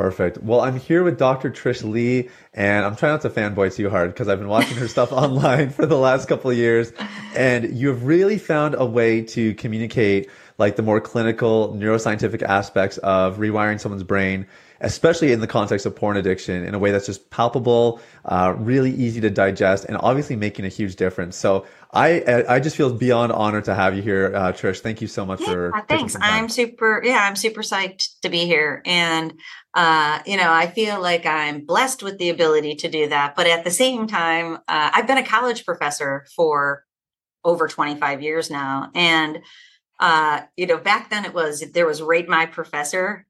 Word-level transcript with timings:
Perfect. 0.00 0.42
Well, 0.42 0.62
I'm 0.62 0.80
here 0.80 1.02
with 1.02 1.18
Dr. 1.18 1.50
Trish 1.50 1.84
Leigh, 1.84 2.30
and 2.54 2.86
I'm 2.86 2.96
trying 2.96 3.12
not 3.12 3.20
to 3.20 3.28
fanboy 3.28 3.74
too 3.74 3.90
hard 3.90 4.14
because 4.14 4.28
I've 4.28 4.38
been 4.38 4.48
watching 4.48 4.78
her 4.78 4.88
stuff 4.88 5.12
online 5.24 5.68
for 5.68 5.84
the 5.84 5.98
last 5.98 6.26
couple 6.26 6.50
of 6.50 6.56
years. 6.56 6.90
And 7.36 7.76
you've 7.76 8.06
really 8.06 8.38
found 8.38 8.74
a 8.78 8.86
way 8.86 9.20
to 9.20 9.52
communicate 9.56 10.30
like 10.56 10.76
the 10.76 10.82
more 10.82 11.02
clinical 11.02 11.74
neuroscientific 11.74 12.40
aspects 12.40 12.96
of 12.96 13.36
rewiring 13.36 13.78
someone's 13.78 14.02
brain 14.02 14.46
especially 14.80 15.32
in 15.32 15.40
the 15.40 15.46
context 15.46 15.84
of 15.86 15.94
porn 15.94 16.16
addiction, 16.16 16.64
in 16.64 16.74
a 16.74 16.78
way 16.78 16.90
that's 16.90 17.06
just 17.06 17.30
palpable, 17.30 18.00
uh, 18.24 18.54
really 18.56 18.90
easy 18.90 19.20
to 19.20 19.30
digest, 19.30 19.84
and 19.84 19.96
obviously 19.98 20.36
making 20.36 20.64
a 20.64 20.68
huge 20.68 20.96
difference. 20.96 21.36
So 21.36 21.66
I 21.92 22.44
I 22.48 22.60
just 22.60 22.76
feel 22.76 22.92
beyond 22.92 23.32
honored 23.32 23.64
to 23.64 23.74
have 23.74 23.94
you 23.94 24.02
here, 24.02 24.32
uh, 24.34 24.52
Trish. 24.52 24.80
Thank 24.80 25.00
you 25.00 25.06
so 25.06 25.26
much 25.26 25.40
yeah, 25.40 25.46
for. 25.46 25.84
Thanks. 25.88 26.16
I'm 26.20 26.48
super. 26.48 27.02
Yeah, 27.04 27.24
I'm 27.28 27.36
super 27.36 27.62
psyched 27.62 28.20
to 28.22 28.28
be 28.28 28.46
here, 28.46 28.82
and 28.86 29.34
uh, 29.74 30.20
you 30.26 30.36
know, 30.36 30.52
I 30.52 30.66
feel 30.66 31.00
like 31.00 31.26
I'm 31.26 31.64
blessed 31.64 32.02
with 32.02 32.18
the 32.18 32.30
ability 32.30 32.74
to 32.76 32.88
do 32.88 33.08
that. 33.08 33.36
But 33.36 33.46
at 33.46 33.64
the 33.64 33.70
same 33.70 34.06
time, 34.06 34.56
uh, 34.68 34.90
I've 34.92 35.06
been 35.06 35.18
a 35.18 35.26
college 35.26 35.64
professor 35.64 36.26
for 36.34 36.84
over 37.44 37.68
25 37.68 38.22
years 38.22 38.50
now, 38.50 38.90
and 38.94 39.38
uh, 40.00 40.42
you 40.56 40.66
know, 40.66 40.78
back 40.78 41.10
then 41.10 41.24
it 41.24 41.34
was 41.34 41.60
there 41.72 41.86
was 41.86 42.02
rate 42.02 42.28
my 42.28 42.46
professor 42.46 43.26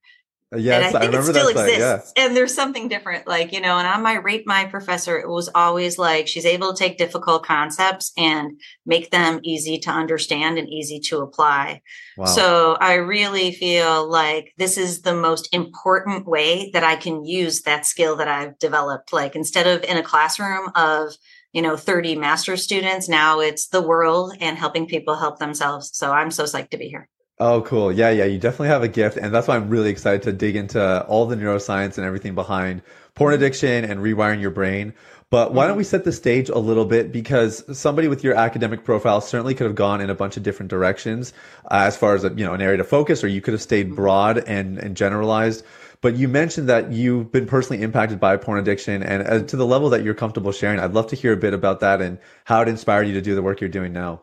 Yes, 0.57 0.87
and 0.87 0.97
I 0.97 1.01
think 1.01 1.15
I 1.15 1.19
it 1.19 1.23
still 1.23 1.49
exists. 1.49 2.13
Yeah. 2.17 2.25
And 2.25 2.37
there's 2.37 2.53
something 2.53 2.89
different, 2.89 3.29
like, 3.29 3.53
you 3.53 3.61
know, 3.61 3.79
and 3.79 3.87
on 3.87 4.03
my 4.03 4.17
rate 4.17 4.47
my 4.47 4.65
professor, 4.65 5.17
it 5.17 5.29
was 5.29 5.49
always 5.55 5.97
like 5.97 6.27
she's 6.27 6.45
able 6.45 6.73
to 6.73 6.79
take 6.79 6.99
difficult 6.99 7.45
concepts 7.45 8.13
and 8.17 8.61
make 8.85 9.11
them 9.11 9.39
easy 9.45 9.79
to 9.79 9.91
understand 9.91 10.59
and 10.59 10.69
easy 10.69 10.99
to 11.01 11.19
apply. 11.19 11.83
Wow. 12.17 12.27
So 12.27 12.77
I 12.81 12.95
really 12.95 13.53
feel 13.53 14.11
like 14.11 14.53
this 14.59 14.77
is 14.77 15.03
the 15.03 15.15
most 15.15 15.49
important 15.55 16.27
way 16.27 16.71
that 16.73 16.83
I 16.83 16.97
can 16.97 17.25
use 17.25 17.63
that 17.63 17.87
skill 17.87 18.17
that 18.17 18.29
I've 18.29 18.59
developed. 18.59 19.13
Like 19.13 19.37
instead 19.37 19.69
of 19.69 19.85
in 19.85 19.99
a 19.99 20.03
classroom 20.03 20.71
of, 20.75 21.13
you 21.53 21.63
know, 21.63 21.77
30 21.77 22.17
master 22.17 22.57
students, 22.57 23.09
now 23.09 23.39
it's 23.39 23.69
the 23.69 23.83
world 23.83 24.37
and 24.41 24.59
helping 24.59 24.87
people 24.87 25.15
help 25.15 25.39
themselves. 25.39 25.91
So 25.95 26.11
I'm 26.11 26.33
so 26.33 26.43
psyched 26.43 26.71
to 26.71 26.77
be 26.77 26.89
here. 26.89 27.09
Oh, 27.41 27.63
cool. 27.63 27.91
Yeah, 27.91 28.11
yeah. 28.11 28.27
You 28.27 28.39
definitely 28.39 28.69
have 28.69 28.83
a 28.83 28.89
gift. 28.89 29.17
And 29.17 29.35
that's 29.35 29.49
why 29.49 29.57
I'm 29.57 29.71
really 29.71 29.89
excited 29.89 30.23
to 30.23 30.33
dig 30.33 30.57
into 30.57 31.07
all 31.07 31.25
the 31.25 31.37
neuroscience 31.37 31.97
and 31.97 32.07
everything 32.07 32.35
behind 32.35 32.83
porn 33.15 33.33
addiction 33.33 33.85
and 33.85 34.01
rewiring 34.01 34.43
your 34.43 34.51
brain. 34.51 34.93
But 35.31 35.55
why 35.55 35.67
don't 35.67 35.79
we 35.79 35.85
set 35.85 36.05
the 36.05 36.13
stage 36.13 36.51
a 36.51 36.59
little 36.59 36.85
bit? 36.85 37.13
Because 37.13 37.65
somebody 37.79 38.09
with 38.09 38.23
your 38.23 38.35
academic 38.35 38.85
profile 38.85 39.23
certainly 39.23 39.55
could 39.55 39.65
have 39.65 39.75
gone 39.75 40.03
in 40.03 40.11
a 40.11 40.15
bunch 40.15 40.37
of 40.37 40.43
different 40.43 40.69
directions 40.69 41.33
uh, 41.71 41.85
as 41.87 41.97
far 41.97 42.15
as 42.15 42.25
a, 42.25 42.29
you 42.29 42.45
know 42.45 42.53
an 42.53 42.61
area 42.61 42.77
to 42.77 42.85
focus, 42.85 43.25
or 43.25 43.29
you 43.29 43.41
could 43.41 43.55
have 43.55 43.63
stayed 43.63 43.87
mm-hmm. 43.87 43.95
broad 43.95 44.39
and 44.39 44.79
and 44.79 44.97
generalized. 44.97 45.65
But 46.03 46.17
you 46.17 46.29
mentioned 46.29 46.69
that 46.69 46.93
you've 46.93 47.31
been 47.31 47.47
personally 47.47 47.83
impacted 47.83 48.19
by 48.19 48.37
porn 48.39 48.59
addiction, 48.59 49.03
and 49.05 49.23
uh, 49.23 49.43
to 49.45 49.57
the 49.57 49.67
level 49.67 49.89
that 49.91 50.03
you're 50.03 50.15
comfortable 50.15 50.51
sharing, 50.51 50.81
I'd 50.81 50.95
love 50.95 51.07
to 51.09 51.17
hear 51.17 51.33
a 51.33 51.37
bit 51.37 51.55
about 51.55 51.81
that 51.81 52.03
and 52.03 52.19
how 52.45 52.61
it 52.63 52.69
inspired 52.69 53.05
you 53.05 53.15
to 53.15 53.23
do 53.23 53.35
the 53.37 53.43
work 53.43 53.61
you're 53.61 53.71
doing 53.71 53.93
now. 53.93 54.23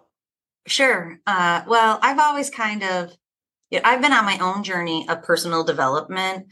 Sure. 0.68 1.20
Uh, 1.26 1.64
well, 1.68 1.98
I've 2.02 2.20
always 2.20 2.50
kind 2.50 2.84
of, 2.84 3.12
you 3.70 3.80
know, 3.80 3.84
I've 3.86 4.02
been 4.02 4.14
on 4.14 4.26
my 4.26 4.38
own 4.40 4.64
journey 4.64 5.08
of 5.10 5.24
personal 5.24 5.64
development 5.64 6.48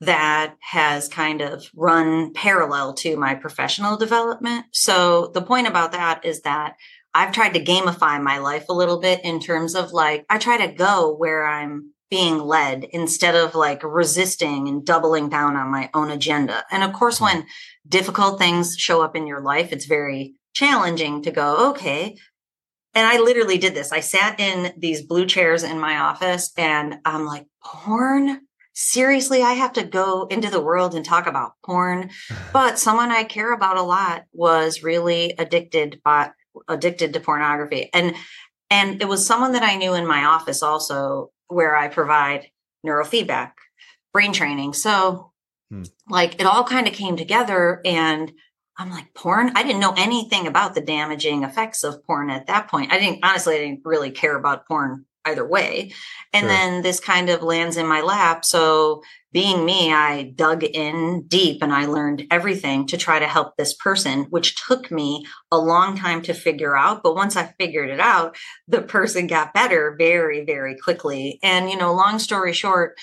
that 0.00 0.56
has 0.60 1.08
kind 1.08 1.40
of 1.40 1.64
run 1.74 2.32
parallel 2.32 2.94
to 2.94 3.16
my 3.16 3.34
professional 3.34 3.96
development. 3.96 4.66
So 4.72 5.30
the 5.34 5.42
point 5.42 5.68
about 5.68 5.92
that 5.92 6.24
is 6.24 6.42
that 6.42 6.74
I've 7.14 7.32
tried 7.32 7.54
to 7.54 7.64
gamify 7.64 8.20
my 8.22 8.38
life 8.38 8.66
a 8.68 8.74
little 8.74 9.00
bit 9.00 9.24
in 9.24 9.40
terms 9.40 9.74
of 9.74 9.92
like, 9.92 10.24
I 10.28 10.38
try 10.38 10.66
to 10.66 10.72
go 10.72 11.14
where 11.14 11.46
I'm 11.46 11.92
being 12.10 12.38
led 12.38 12.84
instead 12.90 13.36
of 13.36 13.54
like 13.54 13.84
resisting 13.84 14.68
and 14.68 14.84
doubling 14.84 15.28
down 15.28 15.54
on 15.56 15.70
my 15.70 15.90
own 15.94 16.10
agenda. 16.10 16.64
And 16.70 16.82
of 16.82 16.92
course, 16.92 17.20
when 17.20 17.46
difficult 17.86 18.38
things 18.38 18.76
show 18.76 19.02
up 19.02 19.14
in 19.14 19.26
your 19.26 19.40
life, 19.40 19.72
it's 19.72 19.86
very 19.86 20.34
challenging 20.54 21.22
to 21.22 21.30
go, 21.30 21.70
okay, 21.70 22.16
and 22.94 23.06
I 23.06 23.18
literally 23.20 23.58
did 23.58 23.74
this. 23.74 23.92
I 23.92 24.00
sat 24.00 24.40
in 24.40 24.72
these 24.76 25.02
blue 25.02 25.26
chairs 25.26 25.62
in 25.62 25.78
my 25.78 25.98
office 25.98 26.52
and 26.56 26.98
I'm 27.04 27.24
like, 27.24 27.46
porn? 27.64 28.40
Seriously, 28.72 29.42
I 29.42 29.52
have 29.52 29.72
to 29.74 29.84
go 29.84 30.26
into 30.26 30.50
the 30.50 30.60
world 30.60 30.94
and 30.94 31.04
talk 31.04 31.26
about 31.26 31.52
porn. 31.64 32.10
But 32.52 32.78
someone 32.78 33.10
I 33.10 33.24
care 33.24 33.52
about 33.52 33.76
a 33.76 33.82
lot 33.82 34.24
was 34.32 34.82
really 34.82 35.34
addicted 35.38 36.00
by 36.04 36.30
addicted 36.66 37.12
to 37.12 37.20
pornography. 37.20 37.90
And 37.94 38.16
and 38.70 39.00
it 39.02 39.08
was 39.08 39.26
someone 39.26 39.52
that 39.52 39.62
I 39.62 39.76
knew 39.76 39.94
in 39.94 40.06
my 40.06 40.24
office 40.24 40.62
also 40.62 41.30
where 41.48 41.76
I 41.76 41.88
provide 41.88 42.50
neurofeedback, 42.86 43.52
brain 44.12 44.32
training. 44.32 44.72
So 44.72 45.32
hmm. 45.70 45.82
like 46.08 46.40
it 46.40 46.46
all 46.46 46.64
kind 46.64 46.88
of 46.88 46.94
came 46.94 47.16
together 47.16 47.80
and 47.84 48.32
I'm 48.80 48.90
like, 48.90 49.12
porn? 49.12 49.52
I 49.54 49.62
didn't 49.62 49.80
know 49.80 49.92
anything 49.98 50.46
about 50.46 50.74
the 50.74 50.80
damaging 50.80 51.42
effects 51.44 51.84
of 51.84 52.02
porn 52.04 52.30
at 52.30 52.46
that 52.46 52.68
point. 52.68 52.90
I 52.90 52.98
didn't, 52.98 53.22
honestly, 53.22 53.56
I 53.56 53.58
didn't 53.58 53.82
really 53.84 54.10
care 54.10 54.34
about 54.34 54.66
porn 54.66 55.04
either 55.26 55.46
way. 55.46 55.92
And 56.32 56.44
sure. 56.44 56.48
then 56.48 56.82
this 56.82 56.98
kind 56.98 57.28
of 57.28 57.42
lands 57.42 57.76
in 57.76 57.86
my 57.86 58.00
lap. 58.00 58.42
So, 58.42 59.02
being 59.32 59.64
me, 59.66 59.92
I 59.92 60.32
dug 60.34 60.64
in 60.64 61.26
deep 61.28 61.62
and 61.62 61.72
I 61.72 61.84
learned 61.84 62.26
everything 62.30 62.86
to 62.86 62.96
try 62.96 63.18
to 63.18 63.28
help 63.28 63.56
this 63.56 63.74
person, 63.74 64.24
which 64.30 64.56
took 64.66 64.90
me 64.90 65.24
a 65.52 65.58
long 65.58 65.96
time 65.96 66.22
to 66.22 66.34
figure 66.34 66.76
out. 66.76 67.02
But 67.02 67.14
once 67.14 67.36
I 67.36 67.54
figured 67.58 67.90
it 67.90 68.00
out, 68.00 68.36
the 68.66 68.80
person 68.80 69.26
got 69.26 69.54
better 69.54 69.94
very, 69.96 70.44
very 70.44 70.74
quickly. 70.74 71.38
And, 71.42 71.70
you 71.70 71.76
know, 71.76 71.92
long 71.92 72.18
story 72.18 72.54
short, 72.54 72.98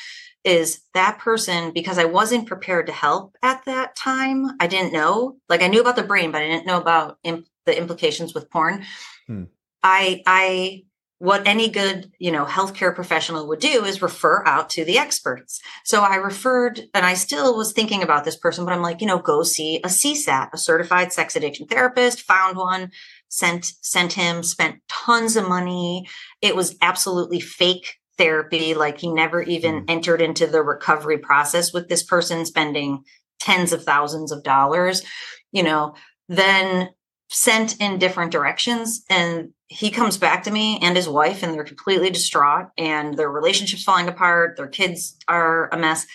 is 0.48 0.80
that 0.94 1.20
person 1.20 1.72
because 1.74 1.98
I 1.98 2.06
wasn't 2.06 2.48
prepared 2.48 2.88
to 2.88 2.94
help 2.94 3.36
at 3.44 3.66
that 3.66 3.98
time. 3.98 4.56
I 4.62 4.68
didn't 4.68 4.94
know, 4.94 5.36
like 5.50 5.62
I 5.62 5.68
knew 5.68 5.82
about 5.82 5.98
the 5.98 6.04
brain, 6.04 6.32
but 6.32 6.42
I 6.42 6.48
didn't 6.48 6.66
know 6.66 6.80
about 6.80 7.18
imp- 7.24 7.48
the 7.66 7.78
implications 7.78 8.34
with 8.34 8.50
porn. 8.50 8.86
Hmm. 9.28 9.44
I, 9.84 10.24
I, 10.26 10.84
what 11.20 11.46
any 11.46 11.68
good, 11.68 12.12
you 12.18 12.32
know, 12.32 12.46
healthcare 12.46 12.96
professional 12.96 13.48
would 13.48 13.60
do 13.60 13.84
is 13.84 14.02
refer 14.02 14.42
out 14.46 14.70
to 14.70 14.86
the 14.86 14.98
experts. 14.98 15.60
So 15.84 16.02
I 16.02 16.16
referred, 16.16 16.80
and 16.94 17.06
I 17.06 17.16
still 17.16 17.58
was 17.58 17.74
thinking 17.74 18.02
about 18.02 18.24
this 18.24 18.38
person, 18.38 18.64
but 18.64 18.74
I'm 18.74 18.82
like, 18.82 19.02
you 19.02 19.08
know, 19.08 19.20
go 19.20 19.44
see 19.44 19.78
a 19.84 19.88
CSAT, 19.88 20.50
a 20.54 20.58
certified 20.58 21.12
sex 21.12 21.36
addiction 21.36 21.68
therapist. 21.68 22.22
Found 22.22 22.56
one, 22.56 22.92
sent 23.28 23.74
sent 23.82 24.14
him, 24.14 24.44
spent 24.44 24.80
tons 24.88 25.36
of 25.36 25.50
money. 25.50 26.08
It 26.42 26.56
was 26.56 26.78
absolutely 26.82 27.42
fake 27.42 27.97
therapy. 28.18 28.74
Like 28.74 29.00
he 29.00 29.12
never 29.12 29.42
even 29.42 29.82
mm. 29.82 29.90
entered 29.90 30.22
into 30.22 30.48
the 30.48 30.62
recovery 30.62 31.18
process 31.18 31.74
with 31.74 31.88
this 31.88 32.04
person 32.04 32.46
spending 32.46 33.04
tens 33.40 33.72
of 33.72 33.84
thousands 33.84 34.32
of 34.32 34.44
dollars, 34.44 35.04
you 35.52 35.64
know, 35.64 35.96
then 36.28 36.90
sent 37.30 37.80
in 37.80 38.00
different 38.00 38.32
directions. 38.32 39.04
And 39.10 39.50
he 39.68 39.92
comes 39.92 40.18
back 40.18 40.44
to 40.44 40.52
me 40.52 40.80
and 40.82 40.96
his 40.96 41.10
wife, 41.10 41.44
and 41.44 41.54
they're 41.54 41.64
completely 41.64 42.10
distraught 42.10 42.68
and 42.78 43.18
their 43.18 43.30
relationship's 43.30 43.84
falling 43.84 44.08
apart. 44.08 44.56
Their 44.58 44.68
kids 44.68 45.18
are 45.28 45.70
a 45.74 45.78
mess 45.78 46.06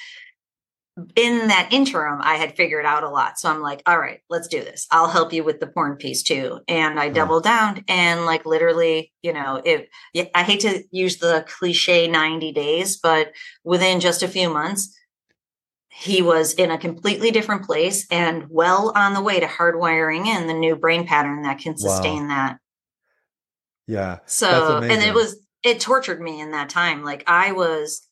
in 1.17 1.49
that 1.49 1.71
interim, 1.73 2.21
I 2.21 2.35
had 2.35 2.55
figured 2.55 2.85
out 2.85 3.03
a 3.03 3.09
lot. 3.09 3.39
So 3.39 3.49
I'm 3.51 3.63
like, 3.63 3.83
all 3.87 3.99
right, 3.99 4.21
let's 4.29 4.47
do 4.47 4.61
this. 4.61 4.87
I'll 4.91 5.09
help 5.09 5.33
you 5.33 5.43
with 5.43 5.59
the 5.59 5.67
porn 5.67 5.97
piece 5.97 6.23
too. 6.23 6.61
And 6.69 7.01
I 7.01 7.09
hmm. 7.09 7.15
doubled 7.15 7.45
down 7.45 7.83
and 7.89 8.27
like 8.27 8.45
literally, 8.45 9.13
you 9.23 9.33
know, 9.33 9.63
it, 9.65 9.89
I 10.35 10.43
hate 10.43 10.61
to 10.61 10.83
use 10.91 11.17
the 11.17 11.47
cliche 11.49 12.09
90 12.09 12.53
days, 12.53 12.99
but 12.99 13.33
within 13.65 14.01
just 14.01 14.23
a 14.23 14.29
few 14.29 14.51
months, 14.51 14.95
he 15.89 16.21
was 16.21 16.55
in 16.55 16.71
a 16.71 16.79
completely 16.79 17.31
different 17.31 17.65
place 17.65 18.07
and 18.11 18.47
well 18.49 18.93
on 18.95 19.15
the 19.15 19.23
way 19.23 19.41
to 19.41 19.47
hardwiring 19.47 20.27
in 20.27 20.47
the 20.47 20.55
new 20.55 20.77
brain 20.77 21.07
pattern 21.07 21.43
that 21.43 21.59
can 21.59 21.77
sustain 21.77 22.23
wow. 22.23 22.29
that. 22.29 22.59
Yeah. 23.87 24.19
So, 24.27 24.79
and 24.79 25.03
it 25.03 25.15
was, 25.15 25.37
it 25.63 25.81
tortured 25.81 26.21
me 26.21 26.41
in 26.41 26.53
that 26.53 26.69
time. 26.69 27.03
Like 27.03 27.25
I 27.27 27.53
was 27.53 28.07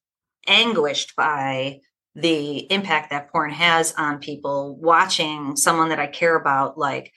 anguished 0.46 1.14
by 1.16 1.80
the 2.14 2.58
impact 2.72 3.10
that 3.10 3.30
porn 3.30 3.50
has 3.50 3.94
on 3.96 4.18
people 4.18 4.76
watching 4.80 5.56
someone 5.56 5.90
that 5.90 6.00
I 6.00 6.06
care 6.06 6.36
about 6.36 6.76
like 6.76 7.12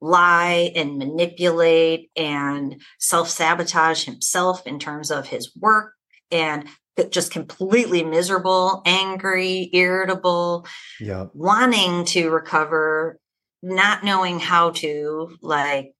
lie 0.00 0.72
and 0.74 0.98
manipulate 0.98 2.10
and 2.16 2.80
self 2.98 3.28
sabotage 3.28 4.04
himself 4.04 4.66
in 4.66 4.78
terms 4.78 5.10
of 5.10 5.26
his 5.26 5.54
work 5.56 5.92
and 6.30 6.66
just 7.10 7.32
completely 7.32 8.04
miserable, 8.04 8.82
angry, 8.84 9.70
irritable, 9.72 10.66
yeah. 11.00 11.26
wanting 11.32 12.04
to 12.04 12.30
recover, 12.30 13.18
not 13.62 14.04
knowing 14.04 14.38
how 14.38 14.70
to, 14.70 15.36
like, 15.40 15.92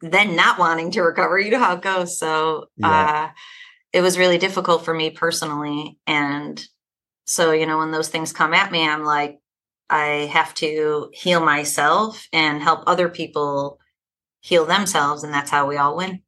then 0.00 0.34
not 0.34 0.58
wanting 0.58 0.90
to 0.92 1.02
recover. 1.02 1.38
You 1.38 1.52
know 1.52 1.58
how 1.58 1.76
it 1.76 1.82
goes. 1.82 2.18
So, 2.18 2.66
yeah. 2.76 3.28
uh, 3.28 3.40
it 3.92 4.00
was 4.00 4.18
really 4.18 4.38
difficult 4.38 4.84
for 4.84 4.94
me 4.94 5.10
personally. 5.10 5.98
And 6.06 6.60
so, 7.30 7.52
you 7.52 7.64
know, 7.64 7.78
when 7.78 7.92
those 7.92 8.08
things 8.08 8.32
come 8.32 8.52
at 8.54 8.72
me, 8.72 8.82
I'm 8.82 9.04
like, 9.04 9.38
I 9.88 10.28
have 10.32 10.52
to 10.54 11.10
heal 11.12 11.40
myself 11.40 12.26
and 12.32 12.60
help 12.60 12.82
other 12.88 13.08
people 13.08 13.78
heal 14.40 14.66
themselves. 14.66 15.22
And 15.22 15.32
that's 15.32 15.48
how 15.48 15.68
we 15.68 15.76
all 15.76 15.96
win. 15.96 16.22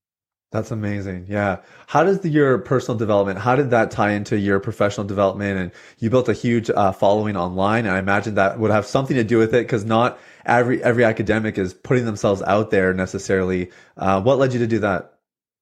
That's 0.52 0.70
amazing. 0.70 1.26
Yeah. 1.28 1.56
How 1.88 2.04
does 2.04 2.20
the, 2.20 2.28
your 2.28 2.56
personal 2.58 2.96
development, 2.96 3.40
how 3.40 3.56
did 3.56 3.70
that 3.70 3.90
tie 3.90 4.12
into 4.12 4.38
your 4.38 4.60
professional 4.60 5.04
development? 5.04 5.58
And 5.58 5.72
you 5.99 6.08
built 6.08 6.28
a 6.28 6.34
huge 6.34 6.70
uh, 6.70 6.93
following 6.93 7.37
online. 7.37 7.84
And 7.84 7.96
I 7.96 7.98
imagine 7.98 8.37
that 8.37 8.60
would 8.60 8.70
have 8.70 8.87
something 8.87 9.16
to 9.16 9.25
do 9.25 9.38
with 9.38 9.55
it 9.55 9.64
because 9.64 9.84
not 9.84 10.20
every, 10.46 10.81
every 10.84 11.02
academic 11.02 11.58
is 11.58 11.75
putting 11.75 12.05
themselves 12.05 12.43
out 12.43 12.70
there 12.70 12.94
necessarily. 12.94 13.72
Uh, 13.96 14.22
what 14.22 14.38
led 14.38 14.52
you 14.52 14.60
to 14.60 14.69
do 14.69 14.78
that? 14.78 15.11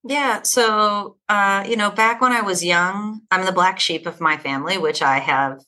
Yeah. 0.02 0.42
So, 0.42 1.16
uh, 1.28 1.64
you 1.68 1.76
know, 1.76 1.90
back 1.90 2.20
when 2.20 2.32
I 2.32 2.40
was 2.40 2.64
young, 2.64 3.20
I'm 3.30 3.44
the 3.44 3.52
black 3.52 3.78
sheep 3.78 4.06
of 4.06 4.20
my 4.20 4.36
family, 4.38 4.78
which 4.78 5.02
I 5.02 5.18
have 5.18 5.60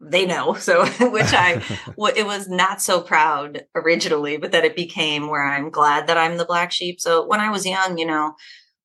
they 0.00 0.24
know 0.26 0.54
so 0.58 0.86
which 1.10 1.32
i 1.32 1.54
it 2.16 2.26
was 2.26 2.48
not 2.48 2.80
so 2.80 3.00
proud 3.00 3.64
originally 3.74 4.36
but 4.36 4.52
that 4.52 4.64
it 4.64 4.76
became 4.76 5.28
where 5.28 5.44
i'm 5.44 5.70
glad 5.70 6.06
that 6.06 6.16
i'm 6.16 6.36
the 6.36 6.44
black 6.44 6.70
sheep 6.70 7.00
so 7.00 7.26
when 7.26 7.40
i 7.40 7.50
was 7.50 7.66
young 7.66 7.98
you 7.98 8.06
know 8.06 8.34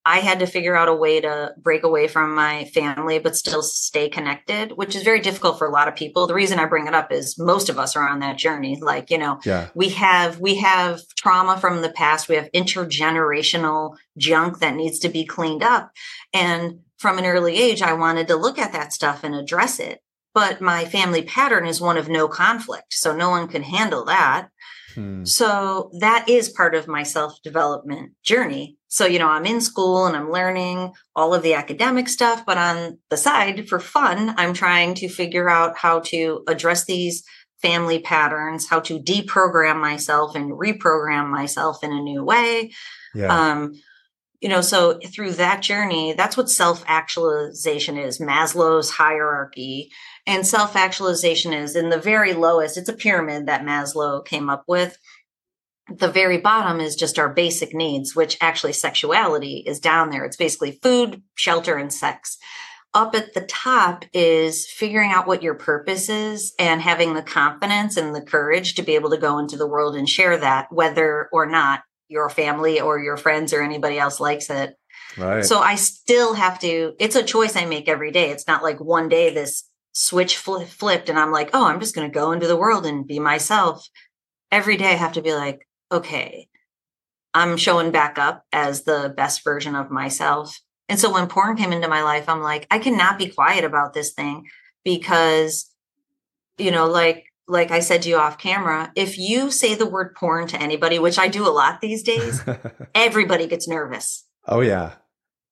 I 0.05 0.19
had 0.19 0.39
to 0.39 0.47
figure 0.47 0.75
out 0.75 0.89
a 0.89 0.93
way 0.93 1.21
to 1.21 1.53
break 1.57 1.83
away 1.83 2.09
from 2.09 2.35
my 2.35 2.65
family, 2.65 3.19
but 3.19 3.37
still 3.37 3.61
stay 3.61 4.09
connected, 4.09 4.73
which 4.73 4.95
is 4.95 5.03
very 5.03 5.21
difficult 5.21 5.57
for 5.57 5.65
a 5.65 5.71
lot 5.71 5.87
of 5.87 5.95
people. 5.95 6.27
The 6.27 6.33
reason 6.33 6.59
I 6.59 6.65
bring 6.65 6.87
it 6.87 6.93
up 6.93 7.11
is 7.11 7.39
most 7.39 7.69
of 7.69 7.79
us 7.79 7.95
are 7.95 8.07
on 8.07 8.19
that 8.19 8.37
journey. 8.37 8.77
Like, 8.81 9.09
you 9.09 9.17
know, 9.17 9.39
yeah. 9.45 9.69
we 9.75 9.89
have, 9.89 10.39
we 10.39 10.55
have 10.55 11.01
trauma 11.15 11.57
from 11.57 11.81
the 11.81 11.89
past. 11.89 12.27
We 12.27 12.35
have 12.35 12.51
intergenerational 12.51 13.95
junk 14.17 14.59
that 14.59 14.75
needs 14.75 14.99
to 14.99 15.09
be 15.09 15.25
cleaned 15.25 15.63
up. 15.63 15.91
And 16.33 16.79
from 16.97 17.17
an 17.17 17.25
early 17.25 17.57
age, 17.57 17.81
I 17.81 17.93
wanted 17.93 18.27
to 18.27 18.35
look 18.35 18.59
at 18.59 18.73
that 18.73 18.91
stuff 18.91 19.23
and 19.23 19.33
address 19.33 19.79
it. 19.79 20.01
But 20.33 20.59
my 20.61 20.83
family 20.83 21.21
pattern 21.21 21.65
is 21.65 21.79
one 21.79 21.97
of 21.97 22.09
no 22.09 22.27
conflict. 22.27 22.93
So 22.93 23.15
no 23.15 23.29
one 23.29 23.47
can 23.47 23.63
handle 23.63 24.03
that. 24.05 24.49
Hmm. 24.95 25.23
So 25.25 25.91
that 25.99 26.27
is 26.27 26.49
part 26.49 26.75
of 26.75 26.87
my 26.87 27.03
self 27.03 27.41
development 27.43 28.13
journey. 28.23 28.77
So, 28.93 29.07
you 29.07 29.17
know, 29.17 29.27
I'm 29.27 29.47
in 29.47 29.59
school 29.59 30.05
and 30.05 30.15
I'm 30.15 30.29
learning 30.29 30.93
all 31.15 31.33
of 31.33 31.41
the 31.41 31.55
academic 31.55 32.07
stuff, 32.07 32.45
but 32.45 32.59
on 32.59 32.99
the 33.09 33.17
side 33.17 33.67
for 33.67 33.79
fun, 33.79 34.35
I'm 34.37 34.53
trying 34.53 34.93
to 34.95 35.09
figure 35.09 35.49
out 35.49 35.75
how 35.75 36.01
to 36.01 36.43
address 36.47 36.85
these 36.85 37.23
family 37.59 37.97
patterns, 37.97 38.69
how 38.69 38.81
to 38.81 38.99
deprogram 38.99 39.81
myself 39.81 40.35
and 40.35 40.51
reprogram 40.51 41.31
myself 41.31 41.83
in 41.83 41.91
a 41.91 42.03
new 42.03 42.23
way. 42.23 42.71
Yeah. 43.15 43.35
Um, 43.35 43.73
you 44.41 44.49
know, 44.49 44.61
so 44.61 44.99
through 45.07 45.31
that 45.31 45.63
journey, 45.63 46.13
that's 46.13 46.37
what 46.37 46.51
self 46.51 46.83
actualization 46.85 47.97
is 47.97 48.19
Maslow's 48.19 48.91
hierarchy. 48.91 49.89
And 50.27 50.45
self 50.45 50.75
actualization 50.75 51.51
is 51.51 51.75
in 51.75 51.89
the 51.89 51.97
very 51.97 52.33
lowest, 52.33 52.77
it's 52.77 52.89
a 52.89 52.93
pyramid 52.93 53.47
that 53.47 53.65
Maslow 53.65 54.23
came 54.23 54.51
up 54.51 54.65
with. 54.67 54.99
The 55.89 56.11
very 56.11 56.37
bottom 56.37 56.79
is 56.79 56.95
just 56.95 57.19
our 57.19 57.33
basic 57.33 57.73
needs, 57.73 58.15
which 58.15 58.37
actually 58.39 58.73
sexuality 58.73 59.63
is 59.65 59.79
down 59.79 60.09
there. 60.09 60.23
It's 60.23 60.37
basically 60.37 60.79
food, 60.81 61.21
shelter, 61.35 61.75
and 61.75 61.93
sex. 61.93 62.37
Up 62.93 63.15
at 63.15 63.33
the 63.33 63.41
top 63.41 64.05
is 64.13 64.69
figuring 64.69 65.11
out 65.11 65.27
what 65.27 65.41
your 65.41 65.55
purpose 65.55 66.09
is 66.09 66.53
and 66.59 66.81
having 66.81 67.13
the 67.13 67.23
confidence 67.23 67.97
and 67.97 68.15
the 68.15 68.21
courage 68.21 68.75
to 68.75 68.83
be 68.83 68.95
able 68.95 69.09
to 69.09 69.17
go 69.17 69.39
into 69.39 69.57
the 69.57 69.67
world 69.67 69.95
and 69.95 70.07
share 70.07 70.37
that, 70.37 70.67
whether 70.71 71.27
or 71.33 71.47
not 71.47 71.81
your 72.07 72.29
family 72.29 72.79
or 72.79 72.99
your 72.99 73.17
friends 73.17 73.51
or 73.51 73.61
anybody 73.61 73.97
else 73.97 74.19
likes 74.19 74.49
it. 74.49 74.75
Right. 75.17 75.43
So 75.43 75.59
I 75.59 75.75
still 75.75 76.33
have 76.35 76.59
to, 76.59 76.93
it's 76.99 77.15
a 77.15 77.23
choice 77.23 77.55
I 77.55 77.65
make 77.65 77.89
every 77.89 78.11
day. 78.11 78.29
It's 78.29 78.47
not 78.47 78.63
like 78.63 78.79
one 78.79 79.09
day 79.09 79.33
this 79.33 79.63
switch 79.93 80.37
fl- 80.37 80.59
flipped 80.59 81.09
and 81.09 81.19
I'm 81.19 81.31
like, 81.31 81.49
oh, 81.53 81.65
I'm 81.65 81.79
just 81.79 81.95
going 81.95 82.09
to 82.09 82.13
go 82.13 82.31
into 82.31 82.47
the 82.47 82.57
world 82.57 82.85
and 82.85 83.07
be 83.07 83.19
myself. 83.19 83.87
Every 84.51 84.77
day 84.77 84.91
I 84.91 84.95
have 84.95 85.13
to 85.13 85.21
be 85.21 85.33
like, 85.33 85.67
okay, 85.91 86.47
I'm 87.33 87.57
showing 87.57 87.91
back 87.91 88.17
up 88.17 88.43
as 88.51 88.83
the 88.83 89.13
best 89.15 89.43
version 89.43 89.75
of 89.75 89.91
myself. 89.91 90.59
And 90.89 90.99
so 90.99 91.11
when 91.11 91.27
porn 91.27 91.57
came 91.57 91.71
into 91.71 91.87
my 91.87 92.03
life, 92.03 92.29
I'm 92.29 92.41
like, 92.41 92.67
I 92.69 92.79
cannot 92.79 93.17
be 93.17 93.27
quiet 93.27 93.63
about 93.63 93.93
this 93.93 94.13
thing 94.13 94.47
because, 94.83 95.71
you 96.57 96.71
know, 96.71 96.87
like, 96.87 97.25
like 97.47 97.71
I 97.71 97.79
said 97.79 98.03
to 98.03 98.09
you 98.09 98.17
off 98.17 98.37
camera, 98.37 98.91
if 98.95 99.17
you 99.17 99.51
say 99.51 99.75
the 99.75 99.89
word 99.89 100.15
porn 100.15 100.47
to 100.47 100.61
anybody, 100.61 100.99
which 100.99 101.19
I 101.19 101.27
do 101.27 101.47
a 101.47 101.49
lot 101.49 101.81
these 101.81 102.03
days, 102.03 102.41
everybody 102.95 103.47
gets 103.47 103.67
nervous. 103.67 104.25
Oh, 104.47 104.61
yeah 104.61 104.93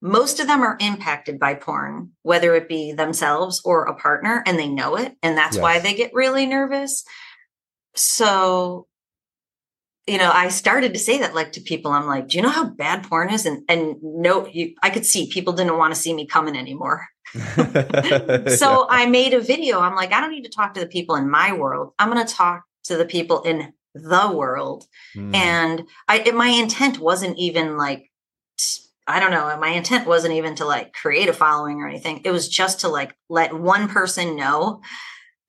most 0.01 0.39
of 0.39 0.47
them 0.47 0.61
are 0.61 0.77
impacted 0.81 1.39
by 1.39 1.53
porn, 1.53 2.11
whether 2.23 2.55
it 2.55 2.67
be 2.67 2.91
themselves 2.91 3.61
or 3.63 3.83
a 3.83 3.95
partner, 3.95 4.43
and 4.45 4.57
they 4.57 4.67
know 4.67 4.95
it. 4.95 5.15
And 5.21 5.37
that's 5.37 5.55
yes. 5.55 5.61
why 5.61 5.79
they 5.79 5.93
get 5.93 6.13
really 6.13 6.47
nervous. 6.47 7.03
So, 7.95 8.87
you 10.07 10.17
know, 10.17 10.31
I 10.33 10.49
started 10.49 10.93
to 10.93 10.99
say 10.99 11.19
that 11.19 11.35
like 11.35 11.51
to 11.53 11.61
people, 11.61 11.91
I'm 11.91 12.07
like, 12.07 12.29
do 12.29 12.37
you 12.37 12.43
know 12.43 12.49
how 12.49 12.65
bad 12.65 13.03
porn 13.03 13.31
is? 13.31 13.45
And, 13.45 13.63
and 13.69 13.95
no, 14.01 14.47
you, 14.47 14.73
I 14.81 14.89
could 14.89 15.05
see 15.05 15.29
people 15.29 15.53
didn't 15.53 15.77
want 15.77 15.93
to 15.93 15.99
see 15.99 16.13
me 16.13 16.25
coming 16.25 16.57
anymore. 16.57 17.07
so 17.33 17.39
yeah. 17.45 18.85
I 18.89 19.05
made 19.07 19.33
a 19.33 19.39
video. 19.39 19.79
I'm 19.79 19.95
like, 19.95 20.11
I 20.11 20.19
don't 20.19 20.31
need 20.31 20.43
to 20.43 20.49
talk 20.49 20.73
to 20.73 20.79
the 20.79 20.87
people 20.87 21.15
in 21.15 21.29
my 21.29 21.53
world. 21.53 21.93
I'm 21.99 22.11
going 22.11 22.25
to 22.25 22.33
talk 22.33 22.63
to 22.85 22.97
the 22.97 23.05
people 23.05 23.43
in 23.43 23.73
the 23.93 24.31
world. 24.33 24.85
Mm. 25.15 25.35
And 25.35 25.87
I, 26.07 26.31
my 26.31 26.47
intent 26.47 26.99
wasn't 26.99 27.37
even 27.37 27.77
like, 27.77 28.09
I 29.07 29.19
don't 29.19 29.31
know. 29.31 29.55
My 29.59 29.69
intent 29.69 30.07
wasn't 30.07 30.33
even 30.35 30.55
to 30.55 30.65
like 30.65 30.93
create 30.93 31.29
a 31.29 31.33
following 31.33 31.81
or 31.81 31.87
anything. 31.87 32.21
It 32.23 32.31
was 32.31 32.47
just 32.47 32.81
to 32.81 32.87
like 32.87 33.15
let 33.29 33.53
one 33.53 33.87
person 33.87 34.35
know. 34.35 34.81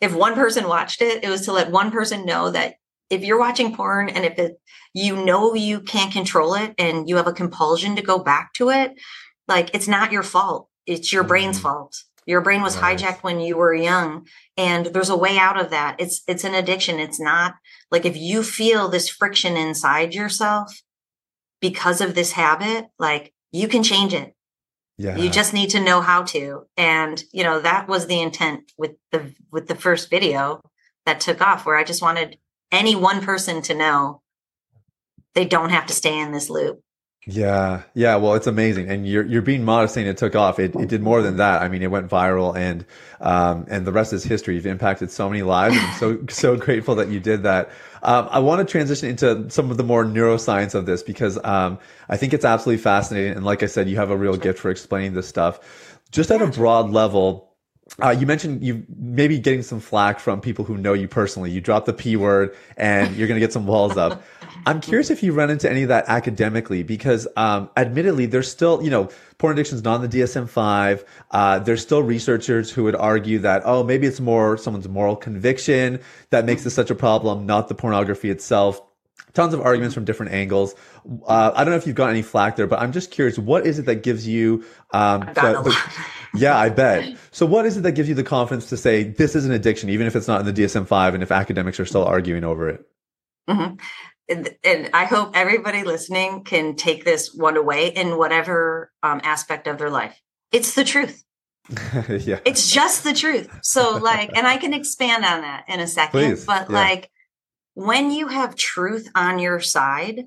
If 0.01 0.15
one 0.15 0.35
person 0.35 0.69
watched 0.69 1.01
it, 1.01 1.23
it 1.23 1.29
was 1.29 1.43
to 1.43 1.53
let 1.53 1.71
one 1.71 1.91
person 1.91 2.27
know 2.27 2.51
that 2.51 2.75
if 3.13 3.23
you're 3.23 3.39
watching 3.39 3.77
porn 3.77 4.09
and 4.09 4.25
if 4.25 4.39
it, 4.39 4.59
you 4.95 5.23
know 5.23 5.55
you 5.55 5.81
can't 5.81 6.13
control 6.13 6.55
it 6.55 6.75
and 6.79 7.09
you 7.09 7.17
have 7.17 7.27
a 7.27 7.33
compulsion 7.33 7.95
to 7.97 8.03
go 8.03 8.19
back 8.19 8.55
to 8.55 8.71
it, 8.71 8.93
like 9.47 9.71
it's 9.75 9.87
not 9.87 10.13
your 10.13 10.23
fault. 10.23 10.69
It's 10.87 11.13
your 11.13 11.23
brain's 11.23 11.59
mm-hmm. 11.59 11.69
fault. 11.69 11.97
Your 12.25 12.41
brain 12.41 12.63
was 12.63 12.81
nice. 12.81 13.03
hijacked 13.03 13.23
when 13.23 13.41
you 13.41 13.57
were 13.57 13.75
young 13.75 14.27
and 14.57 14.87
there's 14.87 15.11
a 15.11 15.17
way 15.17 15.39
out 15.39 15.61
of 15.61 15.71
that. 15.71 15.97
It's 15.99 16.23
it's 16.27 16.45
an 16.45 16.55
addiction. 16.55 16.99
It's 17.01 17.21
not 17.21 17.55
like 17.91 18.07
if 18.07 18.17
you 18.17 18.43
feel 18.43 18.89
this 18.89 19.09
friction 19.09 19.57
inside 19.57 20.15
yourself 20.15 20.83
because 21.61 22.01
of 22.01 22.15
this 22.15 22.33
habit, 22.33 22.87
like 22.99 23.35
you 23.51 23.69
can 23.69 23.83
change 23.83 24.15
it. 24.15 24.35
Yeah. 24.99 25.17
You 25.17 25.31
just 25.31 25.53
need 25.53 25.71
to 25.71 25.81
know 25.81 26.01
how 26.01 26.23
to. 26.25 26.67
And, 26.77 27.23
you 27.33 27.43
know, 27.43 27.61
that 27.61 27.89
was 27.89 28.07
the 28.07 28.21
intent 28.21 28.73
with 28.79 28.93
the 29.11 29.35
with 29.51 29.67
the 29.67 29.75
first 29.75 30.09
video 30.09 30.63
that 31.07 31.21
took 31.21 31.41
off 31.41 31.67
where 31.67 31.77
I 31.77 31.85
just 31.85 32.03
wanted 32.03 32.39
any 32.73 32.97
one 32.97 33.23
person 33.23 33.63
to 33.63 33.75
know 33.75 34.23
they 35.35 35.45
don't 35.45 35.71
have 35.71 35.87
to 35.87 35.95
stay 35.95 36.19
in 36.19 36.33
this 36.33 36.51
loop. 36.51 36.83
Yeah, 37.25 37.83
yeah. 37.95 38.17
Well, 38.17 38.35
it's 38.35 38.49
amazing, 38.49 38.89
and 38.91 39.07
you're 39.07 39.25
you're 39.25 39.43
being 39.43 39.65
modest 39.65 39.95
saying 39.95 40.09
it 40.09 40.17
took 40.17 40.35
off. 40.35 40.59
It 40.59 40.75
it 40.75 40.89
did 40.89 41.03
more 41.03 41.23
than 41.23 41.37
that. 41.37 41.63
I 41.63 41.69
mean, 41.69 41.81
it 41.81 41.91
went 41.91 42.11
viral, 42.11 42.57
and 42.57 42.85
um 43.21 43.65
and 43.71 43.87
the 43.87 43.93
rest 43.93 44.13
is 44.13 44.25
history. 44.25 44.57
You've 44.57 44.67
impacted 44.67 45.09
so 45.09 45.29
many 45.29 45.43
lives. 45.43 45.77
I'm 45.79 45.95
so 45.99 46.19
so 46.29 46.57
grateful 46.57 46.97
that 46.97 47.11
you 47.11 47.21
did 47.21 47.45
that. 47.45 47.71
Um, 48.03 48.27
I 48.29 48.41
want 48.41 48.67
to 48.67 48.71
transition 48.71 49.09
into 49.09 49.49
some 49.51 49.71
of 49.71 49.77
the 49.77 49.85
more 49.85 50.05
neuroscience 50.05 50.75
of 50.75 50.85
this 50.87 51.05
because 51.05 51.39
um 51.45 51.79
I 52.09 52.17
think 52.17 52.35
it's 52.35 52.45
absolutely 52.45 52.83
fascinating. 52.83 53.37
And 53.37 53.45
like 53.45 53.63
I 53.63 53.67
said, 53.67 53.89
you 53.89 53.97
have 53.99 54.11
a 54.11 54.17
real 54.17 54.37
gift 54.37 54.59
for 54.59 54.73
explaining 54.73 55.15
this 55.15 55.29
stuff. 55.29 56.01
Just 56.11 56.33
at 56.33 56.43
a 56.43 56.49
broad 56.49 56.91
level, 56.91 57.52
uh, 58.01 58.11
you 58.11 58.27
mentioned 58.27 58.65
you 58.65 58.85
maybe 58.97 59.39
getting 59.39 59.63
some 59.63 59.81
flack 59.81 60.19
from 60.19 60.41
people 60.41 60.65
who 60.65 60.79
know 60.79 60.95
you 60.95 61.09
personally. 61.09 61.51
You 61.51 61.61
drop 61.61 61.85
the 61.85 61.93
P 61.93 62.17
word 62.17 62.57
and 62.77 63.15
you're 63.17 63.29
going 63.29 63.37
to 63.39 63.45
get 63.45 63.53
some 63.53 63.67
walls 63.67 63.97
up. 63.97 64.23
I'm 64.65 64.81
curious 64.81 65.11
if 65.11 65.23
you 65.23 65.33
run 65.33 65.51
into 65.51 65.69
any 65.69 65.83
of 65.83 65.89
that 65.89 66.05
academically 66.09 66.83
because, 66.83 67.27
um, 67.37 67.69
admittedly, 67.77 68.27
there's 68.27 68.51
still, 68.51 68.83
you 68.83 68.91
know, 68.91 69.11
porn 69.39 69.53
addiction 69.53 69.77
is 69.77 69.85
not 69.85 70.03
in 70.03 70.09
the 70.09 70.21
DSM 70.21 70.49
5. 70.49 71.05
Uh, 71.33 71.59
there's 71.59 71.83
still 71.83 72.03
researchers 72.03 72.71
who 72.71 72.85
would 72.85 72.95
argue 72.95 73.41
that, 73.41 73.63
oh, 73.65 73.83
maybe 73.83 74.07
it's 74.07 74.21
more 74.21 74.57
someone's 74.57 74.89
moral 74.89 75.17
conviction 75.17 76.01
that 76.31 76.45
makes 76.45 76.65
this 76.65 76.75
such 76.75 76.91
a 76.91 76.95
problem, 76.95 77.45
not 77.45 77.69
the 77.69 77.75
pornography 77.75 78.31
itself 78.31 78.81
tons 79.35 79.55
of 79.55 79.61
arguments 79.61 79.95
from 79.95 80.05
different 80.05 80.33
angles. 80.33 80.75
Uh, 81.27 81.53
I 81.55 81.65
don't 81.65 81.71
know 81.71 81.79
if 81.79 81.87
you've 81.87 81.97
got 81.97 82.11
any 82.11 82.21
flack 82.21 82.57
there, 82.57 82.67
but 82.67 82.81
I'm 82.81 82.93
just 82.93 83.11
curious, 83.11 83.39
what 83.39 83.67
is 83.67 83.79
it 83.79 83.87
that 83.87 84.03
gives 84.03 84.29
you, 84.29 84.65
um, 84.93 85.21
the, 85.21 85.63
the, 85.63 85.77
yeah, 86.35 86.57
I 86.57 86.69
bet. 86.69 87.17
So 87.31 87.47
what 87.47 87.67
is 87.67 87.77
it 87.77 87.83
that 87.83 87.93
gives 87.93 88.09
you 88.09 88.15
the 88.15 88.25
confidence 88.25 88.69
to 88.71 88.77
say 88.77 89.05
this 89.05 89.35
is 89.35 89.45
an 89.45 89.53
addiction, 89.53 89.91
even 89.91 90.07
if 90.07 90.17
it's 90.17 90.29
not 90.29 90.41
in 90.41 90.47
the 90.47 90.53
DSM-5 90.53 91.15
and 91.15 91.23
if 91.23 91.31
academics 91.31 91.79
are 91.81 91.85
still 91.85 92.05
arguing 92.05 92.45
over 92.45 92.69
it? 92.69 92.87
Mm-hmm. 93.49 93.75
And, 94.29 94.57
and, 94.65 94.91
I 94.95 95.05
hope 95.05 95.33
everybody 95.35 95.83
listening 95.83 96.45
can 96.45 96.77
take 96.77 97.05
this 97.05 97.35
one 97.35 97.57
away 97.57 97.89
in 97.89 98.17
whatever 98.17 98.93
um, 99.03 99.21
aspect 99.25 99.67
of 99.67 99.79
their 99.79 99.91
life. 99.91 100.19
It's 100.53 100.75
the 100.75 100.85
truth. 100.85 101.25
yeah. 102.09 102.39
It's 102.45 102.71
just 102.71 103.05
the 103.05 103.15
truth. 103.15 103.51
So 103.63 103.97
like, 103.97 104.31
and 104.35 104.47
I 104.47 104.59
can 104.59 104.73
expand 104.73 105.25
on 105.25 105.43
that 105.43 105.65
in 105.69 105.81
a 105.81 105.87
second, 105.87 106.21
Please. 106.21 106.47
but 106.47 106.71
yeah. 106.71 106.77
like, 106.77 107.11
when 107.75 108.11
you 108.11 108.29
have 108.29 108.55
truth 108.55 109.09
on 109.15 109.39
your 109.39 109.61
side, 109.61 110.25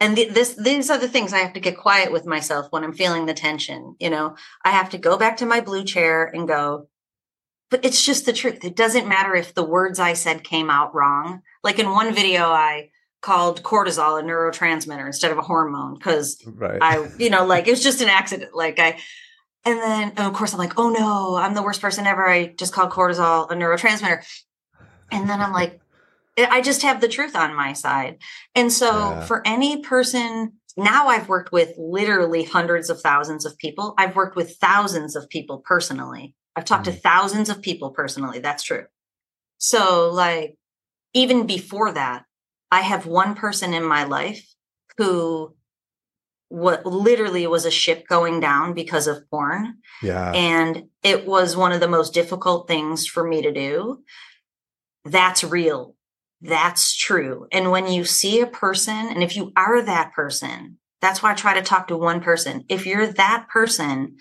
and 0.00 0.16
this 0.16 0.54
these 0.54 0.88
are 0.88 0.98
the 0.98 1.08
things 1.08 1.32
I 1.32 1.38
have 1.38 1.52
to 1.52 1.60
get 1.60 1.76
quiet 1.76 2.10
with 2.10 2.24
myself 2.24 2.68
when 2.70 2.84
I'm 2.84 2.94
feeling 2.94 3.26
the 3.26 3.34
tension. 3.34 3.96
You 4.00 4.08
know, 4.08 4.34
I 4.64 4.70
have 4.70 4.90
to 4.90 4.98
go 4.98 5.18
back 5.18 5.36
to 5.38 5.46
my 5.46 5.60
blue 5.60 5.84
chair 5.84 6.24
and 6.24 6.48
go, 6.48 6.88
but 7.70 7.84
it's 7.84 8.04
just 8.04 8.24
the 8.24 8.32
truth. 8.32 8.64
It 8.64 8.76
doesn't 8.76 9.06
matter 9.06 9.34
if 9.34 9.54
the 9.54 9.62
words 9.62 9.98
I 10.00 10.14
said 10.14 10.42
came 10.42 10.70
out 10.70 10.94
wrong. 10.94 11.42
Like 11.62 11.78
in 11.78 11.90
one 11.90 12.14
video, 12.14 12.44
I 12.44 12.90
called 13.20 13.62
cortisol 13.62 14.18
a 14.18 14.22
neurotransmitter 14.22 15.04
instead 15.04 15.32
of 15.32 15.36
a 15.36 15.42
hormone 15.42 15.94
because 15.94 16.42
right. 16.46 16.78
I, 16.80 17.06
you 17.18 17.28
know, 17.28 17.44
like 17.44 17.68
it 17.68 17.72
was 17.72 17.82
just 17.82 18.00
an 18.00 18.08
accident. 18.08 18.54
Like 18.54 18.78
I, 18.78 18.98
and 19.66 19.78
then 19.78 20.12
and 20.16 20.20
of 20.20 20.32
course 20.32 20.54
I'm 20.54 20.58
like, 20.58 20.78
oh 20.78 20.88
no, 20.88 21.36
I'm 21.36 21.52
the 21.52 21.62
worst 21.62 21.82
person 21.82 22.06
ever. 22.06 22.26
I 22.26 22.46
just 22.46 22.72
called 22.72 22.90
cortisol 22.90 23.50
a 23.50 23.54
neurotransmitter. 23.54 24.24
And 25.12 25.28
then 25.28 25.42
I'm 25.42 25.52
like, 25.52 25.78
I 26.38 26.60
just 26.60 26.82
have 26.82 27.00
the 27.00 27.08
truth 27.08 27.36
on 27.36 27.54
my 27.54 27.72
side. 27.72 28.18
And 28.54 28.72
so 28.72 29.10
Yeah. 29.10 29.24
for 29.26 29.42
any 29.46 29.82
person, 29.82 30.54
now 30.76 31.08
I've 31.08 31.28
worked 31.28 31.52
with 31.52 31.74
literally 31.76 32.44
hundreds 32.44 32.88
of 32.90 33.00
thousands 33.00 33.44
of 33.44 33.58
people. 33.58 33.94
I've 33.98 34.16
worked 34.16 34.36
with 34.36 34.56
thousands 34.56 35.16
of 35.16 35.28
people 35.28 35.58
personally. 35.58 36.34
I've 36.56 36.64
talked 36.64 36.84
to 36.84 36.90
mm-hmm. 36.90 37.00
thousands 37.00 37.48
of 37.48 37.62
people 37.62 37.90
personally. 37.90 38.38
That's 38.38 38.62
true. 38.62 38.86
So, 39.58 40.10
like, 40.10 40.56
even 41.12 41.46
before 41.46 41.92
that, 41.92 42.24
I 42.70 42.82
have 42.82 43.06
one 43.06 43.34
person 43.34 43.74
in 43.74 43.84
my 43.84 44.04
life 44.04 44.46
who 44.96 45.54
what 46.48 46.84
literally 46.84 47.46
was 47.46 47.64
a 47.64 47.70
ship 47.70 48.08
going 48.08 48.40
down 48.40 48.74
because 48.74 49.06
of 49.06 49.28
porn 49.30 49.76
yeah. 50.02 50.32
and 50.32 50.88
it 51.04 51.24
was 51.24 51.56
one 51.56 51.70
of 51.70 51.78
the 51.78 51.86
most 51.86 52.12
difficult 52.12 52.66
things 52.66 53.06
for 53.06 53.26
me 53.26 53.40
to 53.42 53.52
do. 53.52 54.02
That's 55.04 55.44
real. 55.44 55.94
That's 56.40 56.96
true. 56.96 57.46
And 57.52 57.70
when 57.70 57.88
you 57.88 58.04
see 58.04 58.40
a 58.40 58.46
person, 58.46 58.94
and 58.94 59.22
if 59.22 59.36
you 59.36 59.52
are 59.56 59.82
that 59.82 60.12
person, 60.12 60.78
that's 61.00 61.22
why 61.22 61.32
I 61.32 61.34
try 61.34 61.54
to 61.54 61.62
talk 61.62 61.88
to 61.88 61.96
one 61.96 62.20
person. 62.20 62.64
If 62.68 62.86
you're 62.86 63.06
that 63.06 63.46
person 63.48 64.16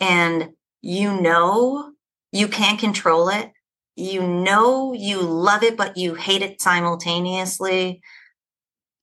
and 0.00 0.50
you 0.80 1.20
know 1.20 1.92
you 2.32 2.48
can't 2.48 2.78
control 2.78 3.28
it, 3.28 3.52
you 3.96 4.26
know 4.26 4.92
you 4.92 5.20
love 5.20 5.62
it, 5.62 5.76
but 5.76 5.96
you 5.96 6.14
hate 6.14 6.42
it 6.42 6.60
simultaneously, 6.60 8.00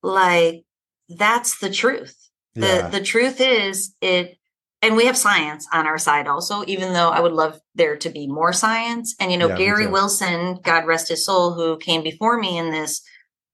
like 0.01 0.63
that's 1.09 1.59
the 1.59 1.69
truth 1.69 2.29
the 2.55 2.67
yeah. 2.67 2.87
the 2.89 3.01
truth 3.01 3.41
is 3.41 3.93
it 4.01 4.37
and 4.81 4.95
we 4.95 5.05
have 5.05 5.17
science 5.17 5.67
on 5.73 5.85
our 5.85 5.97
side 5.97 6.27
also 6.27 6.63
even 6.67 6.93
though 6.93 7.09
i 7.09 7.19
would 7.19 7.33
love 7.33 7.59
there 7.75 7.97
to 7.97 8.09
be 8.09 8.27
more 8.27 8.53
science. 8.53 9.15
And 9.19 9.31
you 9.31 9.37
know 9.37 9.49
Yeah, 9.49 9.57
gary 9.57 9.87
wilson 9.87 10.59
god 10.63 10.85
rest 10.85 11.09
his 11.09 11.25
soul 11.25 11.53
who 11.53 11.77
came 11.77 12.03
before 12.03 12.37
me 12.37 12.57
in 12.57 12.71
this 12.71 13.01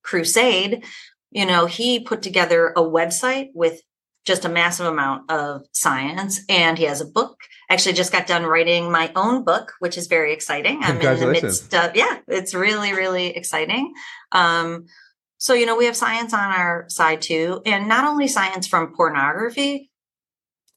crusade 0.04 0.84
you 1.32 1.46
know 1.46 1.66
he 1.66 2.00
put 2.00 2.22
together 2.22 2.70
a 2.76 2.82
website 2.82 3.50
with 3.54 3.82
just 4.26 4.46
a 4.46 4.50
massive 4.50 4.88
amount 4.88 5.30
of 5.30 5.66
science 5.72 6.42
and 6.50 6.80
he 6.80 6.86
has 6.86 7.00
a 7.00 7.06
book. 7.06 7.38
Actually 7.70 7.94
just 7.94 8.12
got 8.12 8.26
done 8.26 8.44
writing 8.44 8.92
my 8.92 9.12
own 9.16 9.44
book 9.44 9.74
which 9.80 9.98
is 9.98 10.08
very 10.08 10.34
exciting. 10.34 10.80
I'm 10.82 11.00
in 11.00 11.20
the 11.20 11.28
midst 11.28 11.74
of 11.74 11.96
yeah 11.96 12.18
it's 12.28 12.54
really 12.56 12.94
really 12.94 13.28
exciting. 13.28 13.94
Um 14.32 14.86
so, 15.38 15.54
you 15.54 15.66
know, 15.66 15.76
we 15.76 15.86
have 15.86 15.98
science 15.98 16.34
on 16.34 16.40
our 16.40 16.86
side 16.88 17.22
too, 17.22 17.62
and 17.66 17.88
not 17.88 18.06
only 18.06 18.28
science 18.28 18.68
from 18.68 18.94
pornography, 18.96 19.92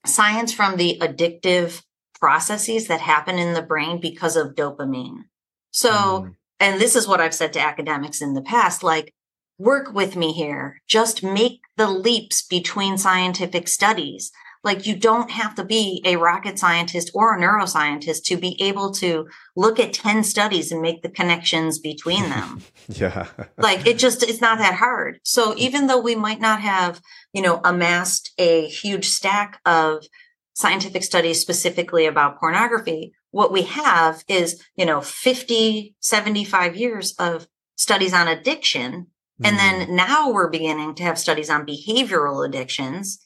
science 0.07 0.53
from 0.53 0.77
the 0.77 0.99
addictive 1.01 1.83
processes 2.21 2.89
that 2.89 3.01
happen 3.01 3.39
in 3.39 3.55
the 3.55 3.63
brain 3.63 4.01
because 4.01 4.37
of 4.37 4.55
dopamine. 4.55 5.25
So, 5.71 5.91
Mm. 5.93 6.37
and 6.61 6.81
this 6.81 6.97
is 6.97 7.07
what 7.07 7.21
I've 7.21 7.35
said 7.35 7.53
to 7.55 7.61
academics 7.61 8.21
in 8.21 8.35
the 8.35 8.43
past 8.43 8.83
like, 8.83 9.15
work 9.59 9.93
with 9.93 10.17
me 10.17 10.33
here, 10.33 10.83
just 10.87 11.23
make 11.23 11.61
the 11.77 11.89
leaps 11.89 12.43
between 12.43 12.97
scientific 12.97 13.69
studies. 13.69 14.31
Like, 14.65 14.87
you 14.87 14.97
don't 14.97 15.31
have 15.31 15.55
to 15.57 15.65
be 15.65 16.03
a 16.05 16.17
rocket 16.17 16.59
scientist 16.59 17.11
or 17.15 17.35
a 17.37 17.41
neuroscientist 17.41 18.25
to 18.25 18.37
be 18.37 18.61
able 18.61 18.93
to 18.95 19.29
look 19.57 19.79
at 19.79 19.93
10 19.93 20.25
studies 20.25 20.73
and 20.73 20.83
make 20.83 21.03
the 21.03 21.09
connections 21.09 21.79
between 21.79 22.29
them. 22.31 22.63
Yeah. 22.91 23.27
like 23.59 23.87
it 23.87 23.99
just 23.99 24.23
it's 24.23 24.41
not 24.41 24.57
that 24.61 24.73
hard. 24.73 25.21
So 25.23 25.55
even 25.59 25.89
though 25.89 26.01
we 26.01 26.15
might 26.15 26.41
not 26.41 26.63
have 26.63 27.03
you 27.35 27.43
know 27.43 27.61
amassed 27.63 28.33
a 28.39 28.67
huge 28.67 29.09
stack 29.11 29.61
of 29.67 30.07
scientific 30.55 31.05
studies 31.05 31.39
specifically 31.39 32.07
about 32.07 32.41
pornography 32.41 33.13
what 33.31 33.53
we 33.53 33.63
have 33.65 34.25
is 34.27 34.65
you 34.75 34.87
know 34.87 35.03
50 35.03 35.95
75 36.01 36.77
years 36.77 37.15
of 37.19 37.47
studies 37.77 38.15
on 38.15 38.27
addiction. 38.27 39.09
And 39.45 39.57
Mm. 39.57 39.59
then 39.59 39.95
now 39.95 40.31
we're 40.31 40.49
beginning 40.49 40.95
to 40.95 41.03
have 41.03 41.19
studies 41.19 41.51
on 41.51 41.67
behavioral 41.67 42.47
addictions 42.49 43.19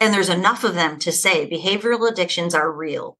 and 0.00 0.12
there's 0.12 0.28
enough 0.28 0.64
of 0.64 0.74
them 0.74 0.98
to 0.98 1.12
say 1.12 1.48
behavioral 1.48 2.10
addictions 2.10 2.54
are 2.54 2.72
real 2.72 3.16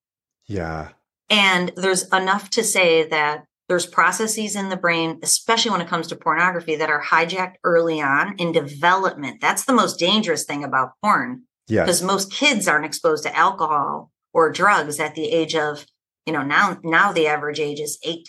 yeah. 0.47 0.90
and 1.31 1.73
there's 1.76 2.09
enough 2.12 2.50
to 2.50 2.62
say 2.62 3.09
that 3.09 3.45
there's 3.69 3.87
processes 3.87 4.57
in 4.57 4.69
the 4.69 4.76
brain, 4.76 5.19
especially 5.23 5.71
when 5.71 5.81
it 5.81 5.88
comes 5.88 6.07
to 6.09 6.16
pornography, 6.16 6.76
that 6.76 6.90
are 6.90 7.02
hijacked 7.02 7.57
early 7.64 8.00
on 8.00 8.37
in 8.37 8.52
development. 8.52 9.40
That's 9.40 9.64
the 9.64 9.73
most 9.73 9.99
dangerous 9.99 10.45
thing 10.45 10.64
about 10.64 10.93
porn 11.02 11.45
Yes. 11.66 11.87
because 11.87 12.02
most 12.02 12.31
kids 12.31 12.69
aren't 12.69 12.85
exposed 12.85 13.23
to 13.23 13.35
alcohol 13.35 14.11
or 14.35 14.52
drugs 14.52 15.00
at 15.00 15.14
the 15.14 15.31
age 15.31 15.54
of, 15.54 15.87
you 16.26 16.33
know, 16.35 16.43
now 16.43 16.78
now 16.85 17.11
the 17.11 17.26
average 17.26 17.59
age 17.59 17.81
is 17.81 17.99
eight. 18.04 18.28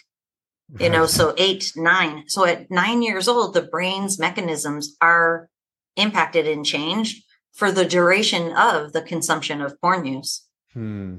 You 0.79 0.89
know, 0.89 1.05
so 1.05 1.33
eight, 1.37 1.73
nine. 1.75 2.23
So 2.27 2.45
at 2.45 2.71
nine 2.71 3.01
years 3.01 3.27
old, 3.27 3.53
the 3.53 3.61
brain's 3.61 4.17
mechanisms 4.17 4.95
are 4.99 5.49
impacted 5.97 6.47
and 6.47 6.65
changed 6.65 7.24
for 7.55 7.71
the 7.71 7.85
duration 7.85 8.51
of 8.53 8.93
the 8.93 9.01
consumption 9.01 9.61
of 9.61 9.79
porn 9.81 10.05
use 10.05 10.43
Hmm. 10.73 11.17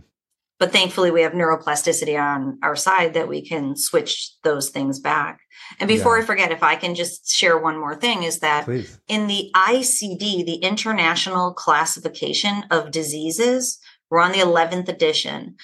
but 0.61 0.71
thankfully 0.71 1.11
we 1.11 1.23
have 1.23 1.33
neuroplasticity 1.33 2.17
on 2.21 2.59
our 2.63 2.77
side 2.77 3.15
that 3.15 3.27
we 3.29 3.41
can 3.51 3.75
switch 3.77 4.33
those 4.45 4.69
things 4.69 5.01
back 5.01 5.41
and 5.81 5.89
before 5.89 6.17
Yeah. 6.19 6.23
i 6.23 6.27
forget 6.27 6.53
if 6.53 6.63
i 6.63 6.77
can 6.77 6.95
just 6.95 7.31
share 7.35 7.57
one 7.59 7.79
more 7.79 7.97
thing 7.97 8.23
is 8.23 8.41
that 8.41 8.65
Please. 8.67 8.99
in 9.09 9.27
the 9.29 9.51
icd 9.55 10.19
the 10.51 10.61
international 10.71 11.55
classification 11.55 12.65
of 12.71 12.91
diseases 12.91 13.79
we're 14.11 14.21
on 14.21 14.33
the 14.33 14.39
11th 14.41 14.89
edition 14.89 15.57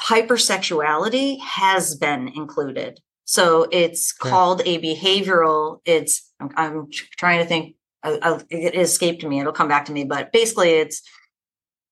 hypersexuality 0.00 1.40
has 1.40 1.94
been 1.96 2.28
included 2.28 3.00
so 3.24 3.66
it's 3.70 4.12
called 4.12 4.60
a 4.66 4.80
behavioral 4.80 5.80
it's 5.84 6.30
i'm, 6.40 6.50
I'm 6.56 6.88
trying 7.16 7.40
to 7.40 7.46
think 7.46 7.76
I, 8.02 8.18
I, 8.22 8.40
it 8.50 8.74
escaped 8.74 9.24
me. 9.24 9.40
It'll 9.40 9.52
come 9.52 9.68
back 9.68 9.86
to 9.86 9.92
me. 9.92 10.04
But 10.04 10.32
basically 10.32 10.70
it's 10.70 11.02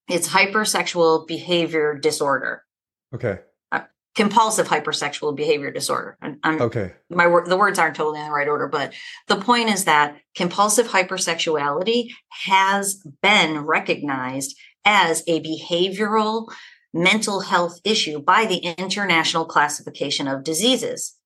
it's 0.09 0.27
hypersexual 0.27 1.27
behavior 1.27 1.97
disorder. 1.97 2.63
Okay. 3.13 3.39
Uh, 3.71 3.81
compulsive 4.15 4.67
hypersexual 4.67 5.35
behavior 5.35 5.71
disorder. 5.71 6.17
And 6.21 6.39
I'm, 6.43 6.61
Okay. 6.61 6.93
my 7.09 7.25
the 7.45 7.57
words 7.57 7.77
aren't 7.77 7.95
totally 7.95 8.19
in 8.19 8.25
the 8.25 8.31
right 8.31 8.47
order 8.47 8.67
but 8.67 8.93
the 9.27 9.35
point 9.35 9.69
is 9.69 9.85
that 9.85 10.17
compulsive 10.35 10.87
hypersexuality 10.87 12.09
has 12.29 13.03
been 13.21 13.65
recognized 13.65 14.57
as 14.85 15.23
a 15.27 15.41
behavioral 15.41 16.51
mental 16.93 17.41
health 17.41 17.79
issue 17.83 18.19
by 18.19 18.45
the 18.45 18.57
international 18.57 19.45
classification 19.45 20.27
of 20.27 20.43
diseases 20.43 21.18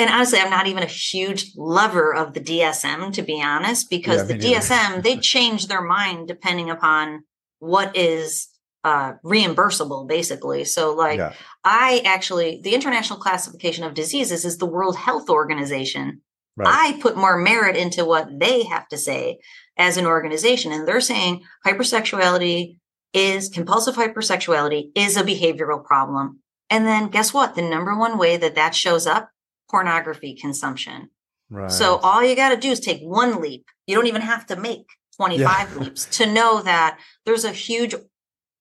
and 0.00 0.10
honestly 0.10 0.38
i'm 0.38 0.50
not 0.50 0.66
even 0.66 0.82
a 0.82 0.86
huge 0.86 1.52
lover 1.56 2.14
of 2.14 2.34
the 2.34 2.40
dsm 2.40 3.12
to 3.12 3.22
be 3.22 3.42
honest 3.42 3.88
because 3.90 4.28
Yeah, 4.28 4.36
the 4.36 4.42
dsm 4.42 5.02
they 5.02 5.16
change 5.32 5.66
their 5.66 5.82
mind 5.82 6.28
depending 6.28 6.70
upon 6.70 7.24
what 7.58 7.96
is 7.96 8.48
uh 8.84 9.12
reimbursable 9.24 10.08
basically 10.08 10.64
so 10.64 10.94
like 10.94 11.18
yeah. 11.18 11.34
I 11.64 12.02
actually, 12.04 12.60
the 12.62 12.74
International 12.74 13.18
Classification 13.18 13.84
of 13.84 13.94
Diseases 13.94 14.44
is 14.44 14.58
the 14.58 14.66
World 14.66 14.96
Health 14.96 15.28
Organization. 15.28 16.22
Right. 16.56 16.96
I 16.96 17.00
put 17.00 17.16
more 17.16 17.36
merit 17.36 17.76
into 17.76 18.04
what 18.04 18.28
they 18.38 18.64
have 18.64 18.88
to 18.88 18.98
say 18.98 19.38
as 19.76 19.96
an 19.96 20.06
organization. 20.06 20.72
And 20.72 20.86
they're 20.86 21.00
saying 21.00 21.42
hypersexuality 21.66 22.78
is 23.12 23.48
compulsive 23.48 23.96
hypersexuality 23.96 24.90
is 24.94 25.16
a 25.16 25.22
behavioral 25.22 25.84
problem. 25.84 26.40
And 26.70 26.86
then 26.86 27.08
guess 27.08 27.34
what? 27.34 27.54
The 27.54 27.62
number 27.62 27.96
one 27.98 28.18
way 28.18 28.36
that 28.36 28.54
that 28.54 28.74
shows 28.74 29.06
up 29.06 29.30
pornography 29.70 30.34
consumption. 30.34 31.08
right. 31.50 31.70
So 31.70 31.96
all 31.98 32.24
you 32.24 32.34
got 32.36 32.50
to 32.50 32.56
do 32.56 32.70
is 32.70 32.80
take 32.80 33.00
one 33.00 33.40
leap. 33.40 33.64
You 33.86 33.94
don't 33.96 34.06
even 34.06 34.22
have 34.22 34.46
to 34.46 34.56
make 34.56 34.86
25 35.16 35.38
Yeah. 35.74 35.78
leaps 35.82 36.04
to 36.18 36.26
know 36.26 36.62
that 36.62 36.98
there's 37.24 37.44
a 37.44 37.52
huge 37.52 37.94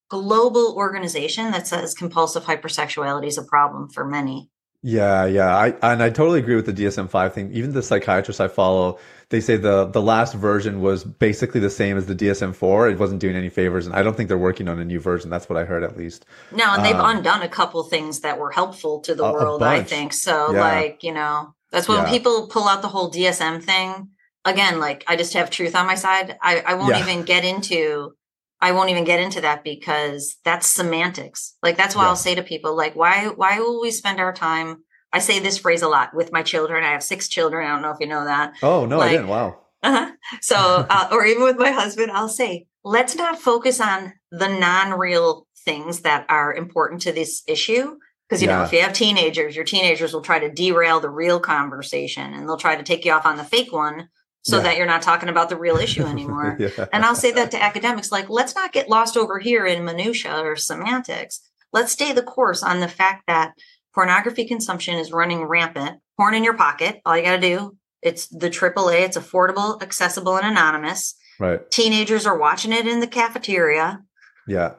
global 0.09 0.73
organization 0.75 1.51
that 1.51 1.67
says 1.67 1.93
compulsive 1.93 2.43
hypersexuality 2.43 3.27
is 3.27 3.37
a 3.37 3.43
problem 3.43 3.89
for 3.89 4.05
many. 4.05 4.49
Yeah, 4.81 5.25
yeah, 5.25 5.57
I 5.57 5.73
and 5.81 6.01
I 6.01 6.09
totally 6.09 6.39
agree 6.39 6.55
with 6.55 6.65
the 6.65 6.71
DSM-5 6.71 7.33
thing. 7.33 7.51
Even 7.51 7.73
the 7.73 7.83
psychiatrists 7.83 8.39
I 8.39 8.47
follow, 8.47 8.97
they 9.29 9.41
say 9.41 9.57
the 9.57 9.85
the 9.85 10.01
last 10.01 10.33
version 10.33 10.79
was 10.79 11.03
basically 11.03 11.59
the 11.59 11.69
same 11.69 11.97
as 11.97 12.05
the 12.05 12.15
DSM-4. 12.15 12.93
It 12.93 12.97
wasn't 12.97 13.19
doing 13.19 13.35
any 13.35 13.49
favors, 13.49 13.85
and 13.85 13.93
I 13.93 14.03
don't 14.03 14.15
think 14.15 14.29
they're 14.29 14.37
working 14.37 14.69
on 14.69 14.79
a 14.79 14.85
new 14.85 15.01
version. 15.01 15.29
That's 15.29 15.49
what 15.49 15.57
I 15.57 15.65
heard, 15.65 15.83
at 15.83 15.97
least. 15.97 16.25
No, 16.53 16.73
and 16.73 16.85
they've 16.85 16.95
Um, 16.95 17.17
undone 17.17 17.41
a 17.41 17.49
couple 17.49 17.83
things 17.83 18.21
that 18.21 18.39
were 18.39 18.51
helpful 18.51 19.01
to 19.01 19.13
the 19.13 19.23
A- 19.25 19.27
a 19.27 19.33
world, 19.33 19.63
I 19.63 19.83
think. 19.83 20.13
So, 20.13 20.53
Yeah. 20.53 20.61
like, 20.61 21.03
you 21.03 21.11
know, 21.13 21.53
that's 21.73 21.89
when 21.89 21.97
Yeah. 21.97 22.09
people 22.09 22.47
pull 22.47 22.69
out 22.69 22.81
the 22.81 22.87
whole 22.87 23.09
DSM 23.09 23.59
thing. 23.59 24.09
Again, 24.45 24.79
like, 24.79 25.03
I 25.07 25.17
just 25.17 25.33
have 25.33 25.49
truth 25.49 25.75
on 25.75 25.87
my 25.87 25.95
side. 25.95 26.37
I, 26.41 26.63
I 26.65 26.75
won't 26.75 26.95
Yeah. 26.95 27.01
even 27.01 27.23
get 27.23 27.43
into. 27.43 28.13
I 28.61 28.73
won't 28.73 28.89
even 28.89 29.05
get 29.05 29.19
into 29.19 29.41
that 29.41 29.63
because 29.63 30.37
that's 30.43 30.67
semantics. 30.67 31.55
Like 31.63 31.77
that's 31.77 31.95
why 31.95 32.03
Yeah. 32.03 32.09
I'll 32.09 32.15
say 32.15 32.35
to 32.35 32.43
people, 32.43 32.75
like, 32.75 32.95
why 32.95 33.27
why 33.27 33.59
will 33.59 33.81
we 33.81 33.91
spend 33.91 34.19
our 34.19 34.33
time 34.33 34.83
I 35.11 35.19
say 35.19 35.39
this 35.39 35.57
phrase 35.57 35.81
a 35.81 35.87
lot 35.87 36.13
with 36.13 36.31
my 36.31 36.43
children. 36.43 36.83
I 36.83 36.91
have 36.91 37.03
six 37.03 37.27
children. 37.27 37.65
I 37.65 37.71
don't 37.71 37.81
know 37.81 37.91
if 37.91 37.99
you 37.99 38.07
know 38.07 38.25
that. 38.25 38.53
Oh, 38.61 38.85
no, 38.85 38.97
like, 38.97 39.09
I 39.09 39.11
didn't. 39.13 39.27
Wow. 39.27 39.59
Uh-huh. 39.81 40.11
So, 40.41 40.57
uh, 40.57 41.07
or 41.09 41.25
even 41.25 41.41
with 41.41 41.57
my 41.57 41.71
husband, 41.71 42.11
I'll 42.11 42.27
say, 42.27 42.67
let's 42.83 43.15
not 43.15 43.39
focus 43.39 43.79
on 43.79 44.11
the 44.29 44.49
non 44.49 44.99
real 44.99 45.47
things 45.63 46.01
that 46.01 46.25
are 46.27 46.53
important 46.53 47.01
to 47.03 47.13
this 47.13 47.43
issue. 47.47 47.95
Because, 48.27 48.41
you 48.41 48.49
yeah. 48.49 48.57
know, 48.57 48.63
if 48.65 48.73
you 48.73 48.81
have 48.81 48.91
teenagers, 48.91 49.55
your 49.55 49.63
teenagers 49.63 50.11
will 50.11 50.21
try 50.21 50.37
to 50.37 50.51
derail 50.51 50.99
the 50.99 51.09
real 51.09 51.39
conversation 51.39 52.33
and 52.33 52.45
they'll 52.45 52.57
try 52.57 52.75
to 52.75 52.83
take 52.83 53.05
you 53.05 53.13
off 53.13 53.25
on 53.25 53.37
the 53.37 53.43
fake 53.45 53.71
one 53.71 54.09
so 54.49 54.57
yeah. 54.57 54.63
that 54.63 54.77
you're 54.77 54.85
not 54.85 55.01
talking 55.01 55.29
about 55.29 55.49
the 55.49 55.57
real 55.57 55.77
issue 55.85 56.03
anymore. 56.03 56.57
yeah. 56.59 56.85
And 56.91 57.05
I'll 57.05 57.15
say 57.15 57.31
that 57.31 57.51
to 57.51 57.61
academics 57.61 58.11
like, 58.11 58.29
let's 58.29 58.55
not 58.55 58.73
get 58.73 58.89
lost 58.89 59.17
over 59.17 59.39
here 59.39 59.65
in 59.65 59.85
minutia 59.85 60.39
or 60.39 60.55
semantics. 60.55 61.41
Let's 61.71 61.91
stay 61.91 62.13
the 62.13 62.23
course 62.23 62.63
on 62.63 62.79
the 62.79 62.87
fact 62.87 63.23
that 63.27 63.53
pornography 63.93 64.45
consumption 64.45 64.95
is 64.95 65.11
running 65.11 65.43
rampant. 65.43 65.99
Porn 66.17 66.33
in 66.33 66.43
your 66.43 66.55
pocket. 66.55 67.01
All 67.05 67.15
you 67.15 67.23
got 67.23 67.35
to 67.35 67.41
do. 67.41 67.77
It's 68.01 68.27
the 68.27 68.49
AAA. 68.49 69.01
It's 69.01 69.17
affordable, 69.17 69.81
accessible, 69.81 70.37
and 70.37 70.47
anonymous. 70.47 71.15
Right. 71.39 71.69
Teenagers 71.71 72.25
are 72.25 72.37
watching 72.37 72.73
it 72.73 72.87
in 72.87 72.99
the 72.99 73.07
cafeteria. 73.07 74.01
Yeah. 74.47 74.73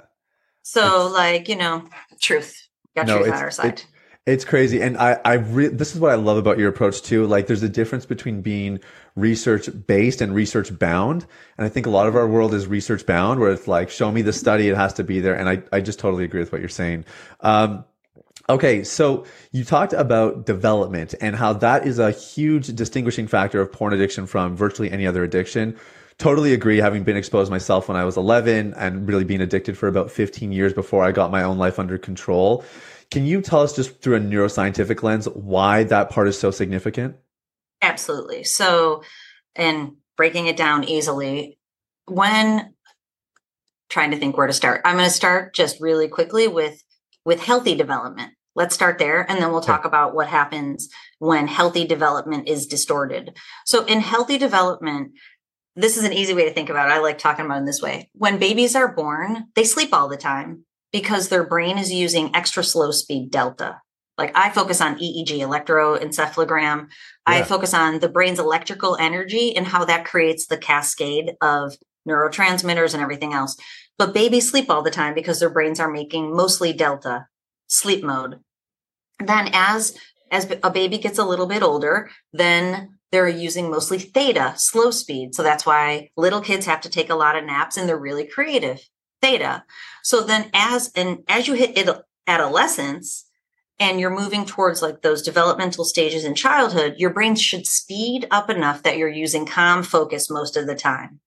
So, 0.62 1.06
it's, 1.06 1.14
like 1.14 1.48
you 1.48 1.56
know, 1.56 1.86
truth. 2.20 2.54
Got 2.96 3.06
no, 3.06 3.18
truth 3.18 3.32
on 3.32 3.42
our 3.42 3.50
side. 3.50 3.78
It, 3.80 3.86
it's 4.26 4.44
crazy, 4.44 4.80
and 4.82 4.96
I, 4.98 5.18
I 5.24 5.34
re- 5.34 5.68
this 5.68 5.94
is 5.94 6.00
what 6.00 6.10
I 6.10 6.16
love 6.16 6.36
about 6.36 6.58
your 6.58 6.68
approach 6.68 7.02
too. 7.02 7.26
Like, 7.26 7.46
there's 7.46 7.62
a 7.62 7.68
difference 7.68 8.06
between 8.06 8.42
being 8.42 8.80
research 9.16 9.68
based 9.86 10.20
and 10.20 10.34
research 10.34 10.78
bound, 10.78 11.26
and 11.56 11.66
I 11.66 11.68
think 11.68 11.86
a 11.86 11.90
lot 11.90 12.06
of 12.06 12.14
our 12.14 12.28
world 12.28 12.54
is 12.54 12.66
research 12.66 13.06
bound, 13.06 13.40
where 13.40 13.50
it's 13.50 13.66
like, 13.66 13.90
show 13.90 14.12
me 14.12 14.22
the 14.22 14.32
study, 14.32 14.68
it 14.68 14.76
has 14.76 14.92
to 14.94 15.04
be 15.04 15.20
there, 15.20 15.34
and 15.34 15.48
I, 15.48 15.62
I 15.72 15.80
just 15.80 15.98
totally 15.98 16.24
agree 16.24 16.40
with 16.40 16.52
what 16.52 16.60
you're 16.60 16.68
saying. 16.68 17.04
Um, 17.40 17.84
Okay, 18.50 18.82
so 18.82 19.26
you 19.52 19.64
talked 19.64 19.92
about 19.92 20.44
development 20.44 21.14
and 21.20 21.36
how 21.36 21.52
that 21.52 21.86
is 21.86 22.00
a 22.00 22.10
huge 22.10 22.66
distinguishing 22.74 23.28
factor 23.28 23.60
of 23.60 23.70
porn 23.70 23.92
addiction 23.92 24.26
from 24.26 24.56
virtually 24.56 24.90
any 24.90 25.06
other 25.06 25.22
addiction. 25.22 25.78
Totally 26.18 26.52
agree, 26.52 26.78
having 26.78 27.04
been 27.04 27.16
exposed 27.16 27.48
myself 27.48 27.86
when 27.86 27.96
I 27.96 28.04
was 28.04 28.16
11 28.16 28.74
and 28.76 29.06
really 29.06 29.22
being 29.22 29.40
addicted 29.40 29.78
for 29.78 29.86
about 29.86 30.10
15 30.10 30.50
years 30.50 30.72
before 30.72 31.04
I 31.04 31.12
got 31.12 31.30
my 31.30 31.44
own 31.44 31.58
life 31.58 31.78
under 31.78 31.96
control. 31.96 32.64
Can 33.10 33.26
you 33.26 33.40
tell 33.40 33.62
us 33.62 33.74
just 33.74 34.00
through 34.00 34.16
a 34.16 34.20
neuroscientific 34.20 35.02
lens 35.02 35.28
why 35.28 35.84
that 35.84 36.10
part 36.10 36.28
is 36.28 36.38
so 36.38 36.50
significant? 36.50 37.16
Absolutely. 37.82 38.44
So, 38.44 39.02
and 39.56 39.96
breaking 40.16 40.46
it 40.46 40.56
down 40.56 40.84
easily, 40.84 41.58
when 42.06 42.74
trying 43.88 44.12
to 44.12 44.16
think 44.16 44.36
where 44.36 44.46
to 44.46 44.52
start, 44.52 44.82
I'm 44.84 44.96
going 44.96 45.08
to 45.08 45.14
start 45.14 45.54
just 45.54 45.80
really 45.80 46.08
quickly 46.08 46.46
with 46.46 46.82
with 47.24 47.42
healthy 47.42 47.74
development. 47.74 48.32
Let's 48.54 48.74
start 48.74 48.98
there 48.98 49.30
and 49.30 49.40
then 49.40 49.52
we'll 49.52 49.60
talk 49.60 49.84
about 49.84 50.14
what 50.14 50.26
happens 50.26 50.88
when 51.18 51.46
healthy 51.46 51.86
development 51.86 52.48
is 52.48 52.66
distorted. 52.66 53.36
So 53.66 53.84
in 53.84 54.00
healthy 54.00 54.38
development, 54.38 55.12
this 55.76 55.96
is 55.96 56.04
an 56.04 56.12
easy 56.12 56.34
way 56.34 56.46
to 56.46 56.52
think 56.52 56.68
about 56.68 56.88
it. 56.88 56.94
I 56.94 56.98
like 56.98 57.18
talking 57.18 57.44
about 57.44 57.56
it 57.56 57.60
in 57.60 57.64
this 57.66 57.82
way. 57.82 58.10
When 58.14 58.38
babies 58.38 58.74
are 58.74 58.92
born, 58.92 59.46
they 59.54 59.64
sleep 59.64 59.92
all 59.92 60.08
the 60.08 60.16
time 60.16 60.64
because 60.92 61.28
their 61.28 61.44
brain 61.44 61.78
is 61.78 61.92
using 61.92 62.34
extra 62.34 62.64
slow 62.64 62.90
speed 62.90 63.30
delta. 63.30 63.80
Like 64.18 64.32
I 64.34 64.50
focus 64.50 64.80
on 64.80 64.98
EEG, 64.98 65.38
electroencephalogram. 65.38 66.78
Yeah. 66.80 66.86
I 67.26 67.42
focus 67.42 67.72
on 67.72 68.00
the 68.00 68.08
brain's 68.08 68.38
electrical 68.38 68.96
energy 68.96 69.56
and 69.56 69.66
how 69.66 69.84
that 69.86 70.04
creates 70.04 70.46
the 70.46 70.58
cascade 70.58 71.32
of 71.40 71.74
neurotransmitters 72.08 72.92
and 72.92 73.02
everything 73.02 73.32
else. 73.32 73.56
But 73.98 74.14
babies 74.14 74.50
sleep 74.50 74.70
all 74.70 74.82
the 74.82 74.90
time 74.90 75.14
because 75.14 75.40
their 75.40 75.50
brains 75.50 75.80
are 75.80 75.90
making 75.90 76.34
mostly 76.34 76.72
delta 76.72 77.26
sleep 77.68 78.02
mode. 78.02 78.40
Then 79.18 79.50
as 79.52 79.96
as 80.30 80.52
a 80.62 80.70
baby 80.70 80.98
gets 80.98 81.18
a 81.18 81.24
little 81.24 81.46
bit 81.46 81.62
older, 81.62 82.10
then 82.32 82.98
they're 83.10 83.28
using 83.28 83.70
mostly 83.70 83.98
theta, 83.98 84.54
slow 84.56 84.90
speed. 84.90 85.34
So 85.34 85.42
that's 85.42 85.66
why 85.66 86.10
little 86.16 86.40
kids 86.40 86.66
have 86.66 86.80
to 86.82 86.90
take 86.90 87.10
a 87.10 87.16
lot 87.16 87.36
of 87.36 87.44
naps 87.44 87.76
and 87.76 87.88
they're 87.88 87.98
really 87.98 88.26
creative. 88.26 88.80
Theta. 89.20 89.64
So 90.02 90.22
then 90.22 90.50
as 90.54 90.90
and 90.94 91.18
as 91.28 91.48
you 91.48 91.54
hit 91.54 91.88
adolescence 92.26 93.26
and 93.78 93.98
you're 93.98 94.10
moving 94.10 94.44
towards 94.44 94.82
like 94.82 95.02
those 95.02 95.22
developmental 95.22 95.84
stages 95.84 96.24
in 96.24 96.34
childhood, 96.34 96.96
your 96.98 97.10
brain 97.10 97.34
should 97.34 97.66
speed 97.66 98.26
up 98.30 98.50
enough 98.50 98.82
that 98.82 98.98
you're 98.98 99.08
using 99.08 99.46
calm 99.46 99.82
focus 99.82 100.30
most 100.30 100.56
of 100.56 100.66
the 100.66 100.74
time. 100.74 101.20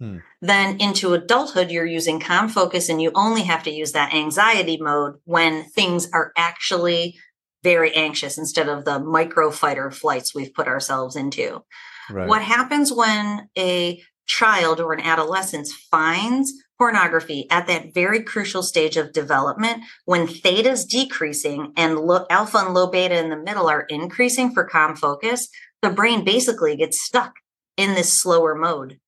Hmm. 0.00 0.18
Then 0.40 0.80
into 0.80 1.14
adulthood, 1.14 1.70
you're 1.70 1.86
using 1.86 2.18
calm 2.18 2.48
focus 2.48 2.88
and 2.88 3.00
you 3.00 3.12
only 3.14 3.42
have 3.42 3.62
to 3.64 3.70
use 3.70 3.92
that 3.92 4.12
anxiety 4.12 4.78
mode 4.78 5.14
when 5.24 5.62
things 5.62 6.10
are 6.12 6.32
actually 6.36 7.16
very 7.62 7.94
anxious 7.94 8.36
instead 8.36 8.68
of 8.68 8.84
the 8.84 8.98
micro 8.98 9.52
fighter 9.52 9.92
flights 9.92 10.34
we've 10.34 10.52
put 10.52 10.66
ourselves 10.66 11.14
into. 11.14 11.62
Right. 12.10 12.28
What 12.28 12.42
happens 12.42 12.92
when 12.92 13.48
a 13.56 14.02
child 14.26 14.80
or 14.80 14.92
an 14.92 15.00
adolescent 15.00 15.68
finds 15.90 16.52
pornography 16.82 17.46
at 17.48 17.68
that 17.68 17.94
very 17.94 18.20
crucial 18.24 18.60
stage 18.60 18.96
of 18.96 19.12
development 19.12 19.84
when 20.04 20.26
theta 20.26 20.70
is 20.70 20.84
decreasing 20.84 21.72
and 21.76 21.96
lo- 21.96 22.26
alpha 22.28 22.58
and 22.58 22.74
low 22.74 22.88
beta 22.88 23.16
in 23.16 23.30
the 23.30 23.36
middle 23.36 23.68
are 23.70 23.82
increasing 23.82 24.52
for 24.52 24.64
calm 24.64 24.96
focus, 24.96 25.48
the 25.80 25.90
brain 25.90 26.24
basically 26.24 26.76
gets 26.76 27.00
stuck 27.00 27.34
in 27.76 27.94
this 27.94 28.12
slower 28.12 28.56
mode. 28.56 28.98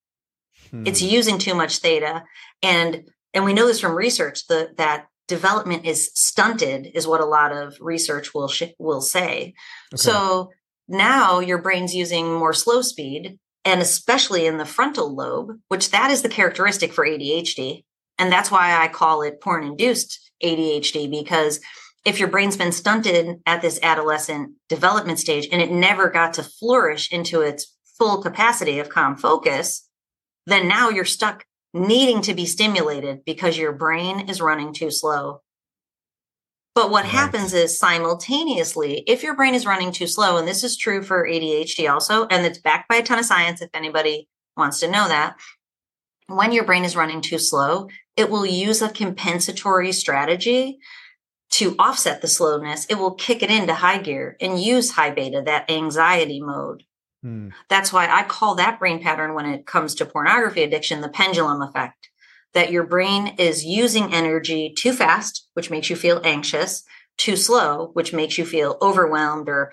Hmm. 0.71 0.87
It's 0.87 1.03
using 1.03 1.37
too 1.37 1.57
much 1.57 1.79
theta. 1.79 2.23
And 2.63 3.11
and 3.35 3.45
we 3.45 3.53
know 3.53 3.67
this 3.67 3.81
from 3.81 3.97
research 3.97 4.47
that 4.47 4.77
that 4.77 5.07
development 5.27 5.85
is 5.85 6.13
stunted 6.15 6.87
is 6.95 7.09
what 7.09 7.21
a 7.21 7.27
lot 7.27 7.51
of 7.51 7.77
research 7.81 8.33
will 8.35 8.47
sh- 8.47 8.75
will 8.79 9.01
say. 9.01 9.55
Okay. 9.93 10.01
So 10.01 10.51
now 10.87 11.41
your 11.41 11.59
brain's 11.59 11.93
using 11.93 12.33
more 12.33 12.53
slow 12.53 12.83
speed 12.83 13.41
and 13.65 13.81
especially 13.81 14.47
in 14.47 14.59
the 14.59 14.65
frontal 14.65 15.15
lobe, 15.15 15.59
which 15.69 15.91
that 15.91 16.11
is 16.11 16.23
the 16.23 16.29
characteristic 16.29 16.93
for 16.93 17.07
ADHD. 17.07 17.85
And 18.19 18.31
that's 18.31 18.51
why 18.51 18.77
I 18.77 18.89
call 18.89 19.23
it 19.23 19.41
porn 19.41 19.65
induced 19.65 20.31
ADHD 20.43 21.11
because 21.11 21.61
if 22.05 22.19
your 22.19 22.29
brain's 22.29 22.57
been 22.57 22.73
stunted 22.73 23.41
at 23.47 23.63
this 23.63 23.81
adolescent 23.83 24.53
development 24.69 25.19
stage 25.19 25.49
and 25.51 25.63
it 25.63 25.71
never 25.71 26.11
got 26.11 26.35
to 26.35 26.43
flourish 26.43 27.11
into 27.11 27.41
its 27.41 27.75
full 27.99 28.23
capacity 28.23 28.79
of 28.79 28.91
calm 28.91 29.17
focus, 29.17 29.89
then 30.47 30.69
now 30.69 30.91
you're 30.91 31.05
stuck 31.05 31.45
needing 31.73 32.21
to 32.23 32.35
be 32.35 32.47
stimulated 32.47 33.25
because 33.25 33.57
your 33.57 33.73
brain 33.73 34.29
is 34.29 34.41
running 34.41 34.73
too 34.73 34.91
slow. 34.91 35.41
But 36.75 36.91
what 36.91 37.05
right. 37.05 37.13
happens 37.13 37.55
is 37.55 37.79
simultaneously, 37.79 39.05
if 39.07 39.23
your 39.23 39.37
brain 39.37 39.55
is 39.55 39.67
running 39.67 39.93
too 39.93 40.09
slow, 40.09 40.37
and 40.37 40.49
this 40.49 40.65
is 40.65 40.77
true 40.77 41.03
for 41.03 41.27
ADHD 41.27 41.89
also, 41.89 42.27
and 42.27 42.45
it's 42.45 42.59
backed 42.59 42.89
by 42.89 42.97
a 42.97 43.03
ton 43.03 43.19
of 43.19 43.25
science 43.25 43.63
if 43.63 43.71
anybody 43.75 44.29
wants 44.57 44.81
to 44.81 44.91
know 44.91 45.07
that, 45.07 45.37
when 46.27 46.53
your 46.53 46.65
brain 46.65 46.85
is 46.85 46.97
running 46.97 47.21
too 47.21 47.39
slow, 47.39 47.89
it 48.17 48.31
will 48.31 48.47
use 48.47 48.83
a 48.83 48.89
compensatory 48.89 49.93
strategy 49.93 50.79
to 51.51 51.77
offset 51.79 52.23
the 52.23 52.29
slowness. 52.29 52.87
It 52.87 52.97
will 52.97 53.15
kick 53.15 53.43
it 53.43 53.51
into 53.51 53.75
high 53.75 53.99
gear 53.99 54.37
and 54.41 54.61
use 54.61 54.91
high 54.91 55.11
beta, 55.11 55.43
that 55.47 55.71
anxiety 55.71 56.41
mode. 56.41 56.83
Hmm. 57.23 57.51
That's 57.69 57.93
why 57.93 58.09
I 58.09 58.25
call 58.25 58.57
that 58.57 58.81
brain 58.81 59.01
pattern 59.01 59.35
when 59.35 59.47
it 59.47 59.67
comes 59.67 59.95
to 59.97 60.07
pornography 60.07 60.63
addiction 60.63 61.01
the 61.01 61.09
pendulum 61.09 61.63
effect. 61.63 62.11
That 62.55 62.71
your 62.71 62.85
brain 62.85 63.35
is 63.39 63.65
using 63.65 64.15
energy 64.15 64.73
too 64.77 64.93
fast, 64.93 65.49
which 65.55 65.71
makes 65.71 65.91
you 65.91 65.97
feel 65.97 66.21
anxious, 66.25 66.85
too 67.19 67.37
slow, 67.37 67.91
which 67.95 68.13
makes 68.13 68.39
you 68.39 68.45
feel 68.45 68.79
overwhelmed 68.81 69.49
or 69.49 69.73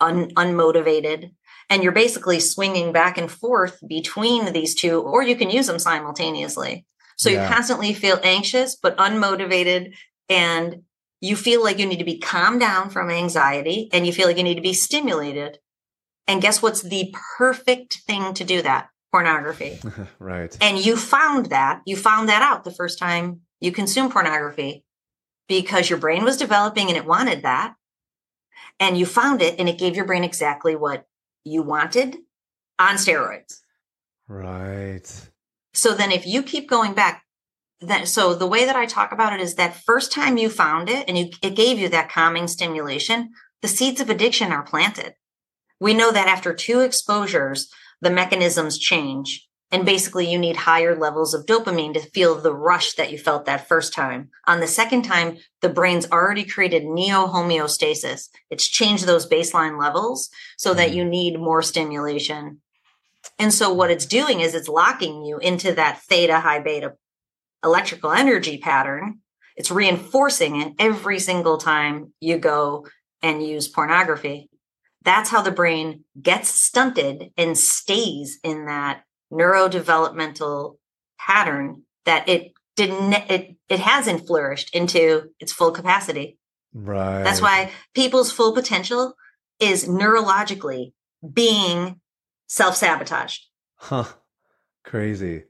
un- 0.00 0.30
unmotivated. 0.30 1.32
And 1.70 1.82
you're 1.82 1.92
basically 1.92 2.40
swinging 2.40 2.92
back 2.92 3.18
and 3.18 3.30
forth 3.30 3.78
between 3.86 4.52
these 4.52 4.74
two, 4.74 5.00
or 5.00 5.22
you 5.22 5.36
can 5.36 5.50
use 5.50 5.66
them 5.66 5.78
simultaneously. 5.78 6.86
So 7.16 7.30
yeah. 7.30 7.42
you 7.42 7.54
constantly 7.54 7.92
feel 7.92 8.18
anxious, 8.22 8.76
but 8.76 8.96
unmotivated. 8.96 9.94
And 10.28 10.82
you 11.20 11.36
feel 11.36 11.62
like 11.62 11.78
you 11.78 11.86
need 11.86 11.98
to 11.98 12.04
be 12.04 12.18
calmed 12.18 12.60
down 12.60 12.90
from 12.90 13.10
anxiety 13.10 13.88
and 13.92 14.06
you 14.06 14.12
feel 14.12 14.26
like 14.26 14.36
you 14.36 14.44
need 14.44 14.54
to 14.54 14.60
be 14.60 14.72
stimulated 14.72 15.58
and 16.28 16.42
guess 16.42 16.60
what's 16.60 16.82
the 16.82 17.12
perfect 17.38 18.02
thing 18.06 18.34
to 18.34 18.44
do 18.44 18.60
that? 18.62 18.90
Pornography. 19.10 19.78
right. 20.18 20.56
And 20.60 20.84
you 20.84 20.96
found 20.96 21.46
that, 21.46 21.82
you 21.86 21.96
found 21.96 22.28
that 22.28 22.42
out 22.42 22.64
the 22.64 22.70
first 22.70 22.98
time 22.98 23.40
you 23.60 23.72
consumed 23.72 24.12
pornography 24.12 24.84
because 25.48 25.88
your 25.88 25.98
brain 25.98 26.24
was 26.24 26.36
developing 26.36 26.88
and 26.88 26.96
it 26.96 27.06
wanted 27.06 27.42
that. 27.42 27.74
And 28.78 28.96
you 28.96 29.06
found 29.06 29.42
it 29.42 29.58
and 29.58 29.68
it 29.68 29.78
gave 29.78 29.96
your 29.96 30.04
brain 30.04 30.24
exactly 30.24 30.76
what 30.76 31.06
you 31.44 31.62
wanted 31.62 32.16
on 32.78 32.96
steroids. 32.96 33.60
Right. 34.28 35.30
So 35.74 35.94
then 35.94 36.12
if 36.12 36.26
you 36.26 36.42
keep 36.42 36.68
going 36.68 36.92
back, 36.92 37.24
that 37.80 38.08
so 38.08 38.34
the 38.34 38.46
way 38.46 38.64
that 38.64 38.76
I 38.76 38.86
talk 38.86 39.12
about 39.12 39.32
it 39.32 39.40
is 39.40 39.54
that 39.54 39.84
first 39.84 40.12
time 40.12 40.36
you 40.36 40.50
found 40.50 40.88
it 40.88 41.04
and 41.08 41.16
you, 41.16 41.30
it 41.42 41.54
gave 41.54 41.78
you 41.78 41.88
that 41.90 42.10
calming 42.10 42.48
stimulation, 42.48 43.30
the 43.62 43.68
seeds 43.68 44.00
of 44.00 44.10
addiction 44.10 44.52
are 44.52 44.62
planted. 44.62 45.14
We 45.80 45.94
know 45.94 46.10
that 46.10 46.26
after 46.26 46.52
two 46.52 46.80
exposures, 46.80 47.72
the 48.00 48.10
mechanisms 48.10 48.78
change 48.78 49.48
And 49.70 49.84
basically, 49.84 50.30
you 50.30 50.38
need 50.38 50.56
higher 50.56 50.96
levels 50.96 51.34
of 51.34 51.44
dopamine 51.44 51.92
to 51.92 52.00
feel 52.00 52.34
the 52.36 52.54
rush 52.54 52.94
that 52.94 53.12
you 53.12 53.18
felt 53.18 53.44
that 53.44 53.68
first 53.68 53.92
time. 53.92 54.30
On 54.46 54.60
the 54.60 54.66
second 54.66 55.02
time, 55.02 55.36
the 55.60 55.68
brain's 55.68 56.10
already 56.10 56.44
created 56.44 56.84
neo 56.86 57.26
homeostasis. 57.26 58.30
It's 58.48 58.66
changed 58.66 59.04
those 59.04 59.28
baseline 59.28 59.78
levels 59.78 60.30
so 60.56 60.72
that 60.72 60.88
mm-hmm. 60.88 60.96
you 60.96 61.04
need 61.04 61.38
more 61.38 61.60
stimulation. 61.60 62.62
And 63.38 63.52
so, 63.52 63.70
what 63.70 63.90
it's 63.90 64.06
doing 64.06 64.40
is 64.40 64.54
it's 64.54 64.68
locking 64.68 65.26
you 65.26 65.36
into 65.36 65.74
that 65.74 66.00
theta 66.08 66.40
high 66.40 66.60
beta 66.60 66.94
electrical 67.62 68.12
energy 68.12 68.56
pattern. 68.56 69.18
It's 69.54 69.70
reinforcing 69.70 70.60
it 70.62 70.72
every 70.78 71.18
single 71.18 71.58
time 71.58 72.14
you 72.20 72.38
go 72.38 72.86
and 73.20 73.46
use 73.46 73.68
pornography. 73.68 74.47
That's 75.08 75.30
how 75.30 75.40
the 75.40 75.50
brain 75.50 76.04
gets 76.20 76.50
stunted 76.50 77.30
and 77.38 77.56
stays 77.56 78.38
in 78.44 78.66
that 78.66 79.04
neurodevelopmental 79.32 80.76
pattern 81.18 81.84
that 82.04 82.28
it 82.28 82.52
didn't 82.76 83.14
it 83.14 83.56
it 83.70 83.80
hasn't 83.80 84.26
flourished 84.26 84.74
into 84.74 85.30
its 85.40 85.50
full 85.50 85.70
capacity. 85.70 86.36
Right. 86.74 87.22
That's 87.22 87.40
why 87.40 87.72
people's 87.94 88.30
full 88.30 88.52
potential 88.52 89.14
is 89.58 89.88
neurologically 89.88 90.92
being 91.32 92.02
self-sabotaged. 92.48 93.46
Huh. 93.76 94.04
Crazy. 94.84 95.44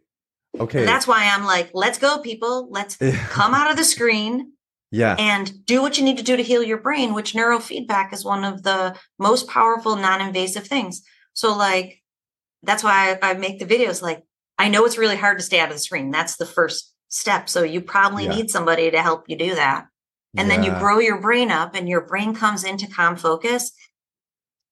Okay. 0.57 0.79
And 0.79 0.89
that's 0.89 1.09
why 1.09 1.33
I'm 1.35 1.45
like, 1.45 1.71
let's 1.75 1.99
go, 1.99 2.19
people. 2.19 2.69
Let's 2.71 2.95
come 3.31 3.55
out 3.55 3.73
of 3.73 3.77
the 3.77 3.83
screen 3.83 4.53
yeah. 4.91 5.17
and 5.19 5.65
do 5.67 5.83
what 5.83 5.99
you 5.99 6.05
need 6.05 6.19
to 6.19 6.23
do 6.23 6.37
to 6.37 6.43
heal 6.43 6.63
your 6.63 6.79
brain, 6.79 7.15
which 7.15 7.35
neurofeedback 7.35 8.13
is 8.13 8.25
one 8.25 8.45
of 8.45 8.63
the 8.63 8.97
most 9.19 9.49
powerful 9.49 9.97
non-invasive 9.97 10.67
things. 10.67 11.03
So 11.33 11.57
like 11.57 12.03
that's 12.63 12.83
why 12.83 13.19
I, 13.23 13.31
I, 13.31 13.35
make 13.35 13.59
the 13.59 13.67
videos 13.67 14.03
like 14.03 14.23
I 14.59 14.69
know 14.69 14.85
it's 14.85 14.99
really 14.99 15.17
hard 15.17 15.39
to 15.39 15.45
stay 15.45 15.61
out 15.61 15.69
of 15.69 15.75
the 15.75 15.81
screen. 15.81 16.11
That's 16.11 16.37
the 16.37 16.47
first 16.47 16.93
step. 17.09 17.49
So 17.49 17.63
you 17.63 17.81
probably 17.81 18.25
yeah. 18.25 18.37
need 18.37 18.51
somebody 18.51 18.91
to 18.91 19.03
help 19.03 19.25
you 19.29 19.37
do 19.37 19.55
that. 19.55 19.87
And 20.37 20.49
yeah. 20.49 20.57
then 20.57 20.65
you 20.65 20.79
grow 20.79 20.99
your 20.99 21.21
brain 21.21 21.51
up 21.51 21.75
and 21.75 21.89
your 21.89 22.03
brain 22.03 22.35
comes 22.35 22.65
into 22.65 22.87
calm 22.87 23.17
focus, 23.17 23.73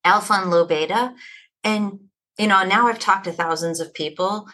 alpha 0.04 0.34
and 0.34 0.50
low 0.50 0.66
beta. 0.66 1.14
And 1.62 2.00
you 2.38 2.46
know, 2.46 2.64
now 2.64 2.86
I've 2.86 2.98
talked 2.98 3.24
to 3.24 3.32
thousands 3.32 3.80
of 3.80 3.94
people. 3.94 4.48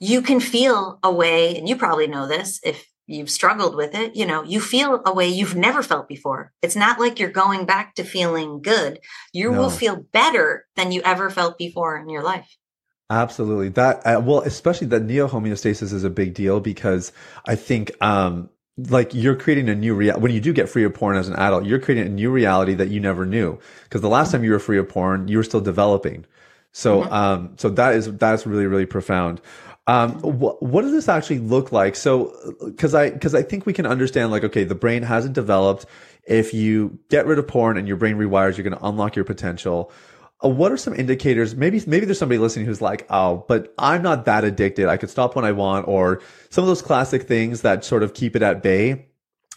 You 0.00 0.22
can 0.22 0.40
feel 0.40 0.98
a 1.02 1.12
way, 1.12 1.56
and 1.56 1.68
you 1.68 1.76
probably 1.76 2.08
know 2.08 2.26
this 2.26 2.58
if 2.64 2.84
you've 3.06 3.30
struggled 3.30 3.76
with 3.76 3.94
it, 3.94 4.16
you 4.16 4.26
know, 4.26 4.42
you 4.42 4.60
feel 4.60 5.02
a 5.04 5.12
way 5.12 5.28
you've 5.28 5.56
never 5.56 5.82
felt 5.82 6.08
before. 6.08 6.52
It's 6.62 6.76
not 6.76 6.98
like 6.98 7.18
you're 7.18 7.30
going 7.30 7.66
back 7.66 7.94
to 7.96 8.04
feeling 8.04 8.62
good. 8.62 9.00
You 9.32 9.52
no. 9.52 9.58
will 9.58 9.70
feel 9.70 9.96
better 9.96 10.66
than 10.76 10.92
you 10.92 11.02
ever 11.02 11.30
felt 11.30 11.58
before 11.58 11.96
in 11.96 12.08
your 12.08 12.22
life. 12.22 12.56
Absolutely. 13.10 13.68
That 13.68 14.06
uh, 14.06 14.20
well, 14.24 14.40
especially 14.40 14.86
that 14.88 15.02
neo 15.02 15.28
homeostasis 15.28 15.92
is 15.92 16.04
a 16.04 16.10
big 16.10 16.34
deal 16.34 16.60
because 16.60 17.12
I 17.46 17.54
think 17.54 17.92
um 18.02 18.48
like 18.76 19.14
you're 19.14 19.36
creating 19.36 19.68
a 19.68 19.74
new 19.74 19.94
reality 19.94 20.22
when 20.22 20.32
you 20.32 20.40
do 20.40 20.52
get 20.52 20.68
free 20.68 20.84
of 20.84 20.94
porn 20.94 21.16
as 21.16 21.28
an 21.28 21.36
adult, 21.36 21.64
you're 21.64 21.78
creating 21.78 22.06
a 22.06 22.14
new 22.14 22.30
reality 22.30 22.74
that 22.74 22.88
you 22.88 23.00
never 23.00 23.26
knew 23.26 23.58
because 23.84 24.00
the 24.00 24.08
last 24.08 24.32
time 24.32 24.42
you 24.42 24.50
were 24.50 24.58
free 24.58 24.78
of 24.78 24.88
porn, 24.88 25.28
you 25.28 25.36
were 25.36 25.44
still 25.44 25.60
developing. 25.60 26.24
So 26.72 27.02
mm-hmm. 27.02 27.12
um 27.12 27.54
so 27.58 27.68
that 27.70 27.94
is 27.94 28.10
that's 28.16 28.46
really 28.46 28.66
really 28.66 28.86
profound. 28.86 29.42
Um, 29.86 30.12
wh- 30.20 30.62
what 30.62 30.82
does 30.82 30.92
this 30.92 31.08
actually 31.08 31.40
look 31.40 31.70
like? 31.70 31.94
So, 31.96 32.34
because 32.64 32.94
I 32.94 33.10
because 33.10 33.34
I 33.34 33.42
think 33.42 33.66
we 33.66 33.72
can 33.72 33.86
understand 33.86 34.30
like 34.30 34.44
okay, 34.44 34.64
the 34.64 34.74
brain 34.74 35.02
hasn't 35.02 35.34
developed. 35.34 35.86
If 36.26 36.54
you 36.54 36.98
get 37.10 37.26
rid 37.26 37.38
of 37.38 37.46
porn 37.46 37.76
and 37.76 37.86
your 37.86 37.98
brain 37.98 38.16
rewires, 38.16 38.56
you're 38.56 38.64
going 38.64 38.78
to 38.78 38.86
unlock 38.86 39.14
your 39.14 39.26
potential. 39.26 39.92
Uh, 40.42 40.48
what 40.48 40.72
are 40.72 40.78
some 40.78 40.94
indicators? 40.94 41.54
Maybe 41.54 41.82
maybe 41.86 42.06
there's 42.06 42.18
somebody 42.18 42.38
listening 42.38 42.64
who's 42.64 42.80
like, 42.80 43.06
oh, 43.10 43.44
but 43.46 43.74
I'm 43.78 44.02
not 44.02 44.24
that 44.24 44.42
addicted. 44.44 44.86
I 44.88 44.96
could 44.96 45.10
stop 45.10 45.36
when 45.36 45.44
I 45.44 45.52
want, 45.52 45.86
or 45.86 46.22
some 46.48 46.64
of 46.64 46.68
those 46.68 46.82
classic 46.82 47.24
things 47.24 47.60
that 47.60 47.84
sort 47.84 48.02
of 48.02 48.14
keep 48.14 48.34
it 48.34 48.42
at 48.42 48.62
bay. 48.62 49.06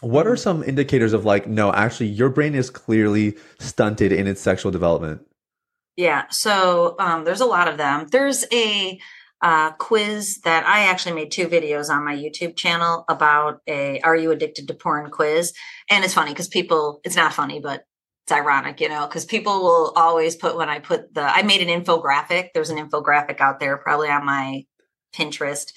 What 0.00 0.26
are 0.26 0.36
some 0.36 0.62
indicators 0.62 1.12
of 1.12 1.24
like, 1.24 1.48
no, 1.48 1.72
actually, 1.72 2.08
your 2.08 2.28
brain 2.28 2.54
is 2.54 2.70
clearly 2.70 3.36
stunted 3.58 4.12
in 4.12 4.26
its 4.26 4.40
sexual 4.40 4.70
development? 4.70 5.22
Yeah. 5.96 6.26
So 6.30 6.94
um, 7.00 7.24
there's 7.24 7.40
a 7.40 7.46
lot 7.46 7.66
of 7.66 7.78
them. 7.78 8.06
There's 8.12 8.44
a 8.52 9.00
uh, 9.40 9.72
quiz 9.72 10.40
that 10.44 10.66
I 10.66 10.86
actually 10.86 11.14
made 11.14 11.30
two 11.30 11.46
videos 11.46 11.90
on 11.90 12.04
my 12.04 12.14
YouTube 12.14 12.56
channel 12.56 13.04
about 13.08 13.60
a 13.68 14.00
Are 14.00 14.16
You 14.16 14.32
Addicted 14.32 14.68
to 14.68 14.74
Porn 14.74 15.10
quiz. 15.10 15.52
And 15.90 16.04
it's 16.04 16.14
funny 16.14 16.32
because 16.32 16.48
people, 16.48 17.00
it's 17.04 17.16
not 17.16 17.32
funny, 17.32 17.60
but 17.60 17.84
it's 18.24 18.32
ironic, 18.32 18.80
you 18.80 18.88
know, 18.88 19.06
because 19.06 19.24
people 19.24 19.60
will 19.62 19.92
always 19.96 20.36
put 20.36 20.56
when 20.56 20.68
I 20.68 20.80
put 20.80 21.14
the, 21.14 21.22
I 21.22 21.42
made 21.42 21.66
an 21.66 21.82
infographic. 21.82 22.48
There's 22.52 22.70
an 22.70 22.78
infographic 22.78 23.40
out 23.40 23.60
there, 23.60 23.76
probably 23.76 24.08
on 24.08 24.26
my 24.26 24.64
Pinterest. 25.14 25.72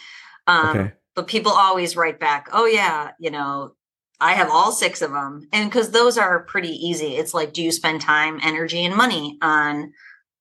Um, 0.48 0.78
okay. 0.78 0.92
But 1.16 1.28
people 1.28 1.52
always 1.52 1.96
write 1.96 2.20
back, 2.20 2.50
oh, 2.52 2.66
yeah, 2.66 3.12
you 3.20 3.32
know, 3.32 3.74
I 4.20 4.34
have 4.34 4.50
all 4.50 4.72
six 4.72 5.02
of 5.02 5.12
them. 5.12 5.48
And 5.52 5.70
because 5.70 5.92
those 5.92 6.18
are 6.18 6.44
pretty 6.46 6.70
easy. 6.70 7.16
It's 7.16 7.34
like, 7.34 7.54
do 7.54 7.64
you 7.64 7.72
spend 7.72 8.02
time, 8.02 8.40
energy, 8.44 8.86
and 8.86 8.96
money 8.96 9.38
on 9.42 9.94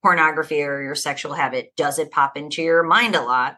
pornography 0.02 0.62
or 0.62 0.82
your 0.82 0.94
sexual 0.94 1.34
habit 1.34 1.72
does 1.76 1.98
it 1.98 2.10
pop 2.10 2.36
into 2.36 2.62
your 2.62 2.82
mind 2.82 3.14
a 3.14 3.22
lot. 3.22 3.56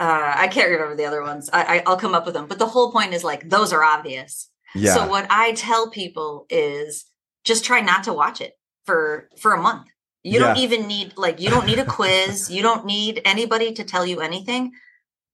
Uh, 0.00 0.34
i 0.36 0.48
can't 0.48 0.70
remember 0.70 0.96
the 0.96 1.04
other 1.04 1.22
ones. 1.22 1.48
I, 1.52 1.82
I 1.86 1.88
will 1.88 1.96
come 1.96 2.14
up 2.14 2.24
with 2.26 2.34
them 2.34 2.46
but 2.46 2.58
the 2.58 2.66
whole 2.66 2.90
point 2.90 3.14
is 3.14 3.22
like 3.22 3.48
those 3.48 3.72
are 3.72 3.84
obvious. 3.84 4.50
Yeah. 4.74 4.94
so 4.94 5.06
what 5.06 5.26
i 5.30 5.52
tell 5.52 5.88
people 5.88 6.46
is 6.50 7.06
just 7.44 7.64
try 7.64 7.80
not 7.80 8.04
to 8.04 8.12
watch 8.12 8.40
it 8.40 8.54
for 8.84 9.28
for 9.38 9.52
a 9.52 9.62
month. 9.62 9.86
You 10.22 10.40
yeah. 10.40 10.46
don't 10.46 10.58
even 10.58 10.86
need 10.86 11.16
like 11.16 11.40
you 11.40 11.50
don't 11.50 11.66
need 11.66 11.78
a 11.78 11.84
quiz. 11.84 12.50
You 12.50 12.62
don't 12.62 12.86
need 12.86 13.20
anybody 13.24 13.72
to 13.72 13.84
tell 13.84 14.06
you 14.06 14.20
anything. 14.20 14.72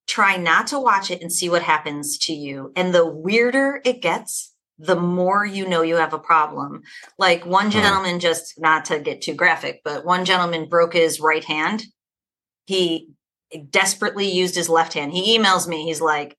Try 0.07 0.37
not 0.37 0.67
to 0.69 0.81
watch 0.81 1.11
it 1.11 1.23
and 1.23 1.33
see 1.33 1.49
what 1.49 1.63
happens 1.63 2.19
to 2.19 2.33
you. 2.33 2.73
And 2.75 2.93
the 2.93 3.07
weirder 3.07 3.81
it 3.85 4.03
gets 4.03 4.53
the 4.81 4.97
more 4.97 5.45
you 5.45 5.69
know 5.69 5.83
you 5.83 5.97
have 5.97 6.15
a 6.15 6.19
problem. 6.19 6.83
Like 7.19 7.45
one 7.45 7.71
gentleman, 7.71 8.19
just 8.19 8.59
not 8.59 8.87
to 8.87 8.99
get 8.99 9.21
too 9.21 9.35
graphic, 9.35 9.83
but 9.85 10.07
one 10.07 10.25
gentleman 10.25 10.69
broke 10.69 10.95
his 10.95 11.21
right 11.21 11.45
hand. 11.45 11.85
He 12.65 13.11
desperately 13.69 14.31
used 14.31 14.55
his 14.55 14.71
left 14.71 14.95
hand. 14.95 15.13
He 15.13 15.37
emails 15.39 15.69
me. 15.69 15.85
He's 15.85 16.01
like, 16.01 16.37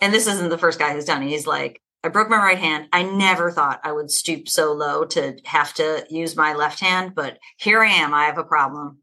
and 0.00 0.14
this 0.14 0.26
isn't 0.26 0.48
the 0.48 0.58
first 0.58 0.78
guy 0.78 0.94
who's 0.94 1.04
done 1.04 1.22
it. 1.22 1.28
He's 1.28 1.46
like, 1.46 1.82
I 2.02 2.08
broke 2.08 2.30
my 2.30 2.38
right 2.38 2.58
hand. 2.58 2.88
I 2.94 3.02
never 3.02 3.50
thought 3.50 3.80
I 3.84 3.92
would 3.92 4.10
stoop 4.10 4.48
so 4.48 4.72
low 4.72 5.04
to 5.06 5.36
have 5.44 5.74
to 5.74 6.06
use 6.08 6.34
my 6.34 6.54
left 6.54 6.80
hand, 6.80 7.14
but 7.14 7.36
here 7.58 7.82
I 7.82 7.90
am. 7.90 8.14
I 8.14 8.24
have 8.24 8.38
a 8.38 8.44
problem. 8.44 9.00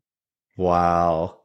Wow. 0.58 1.42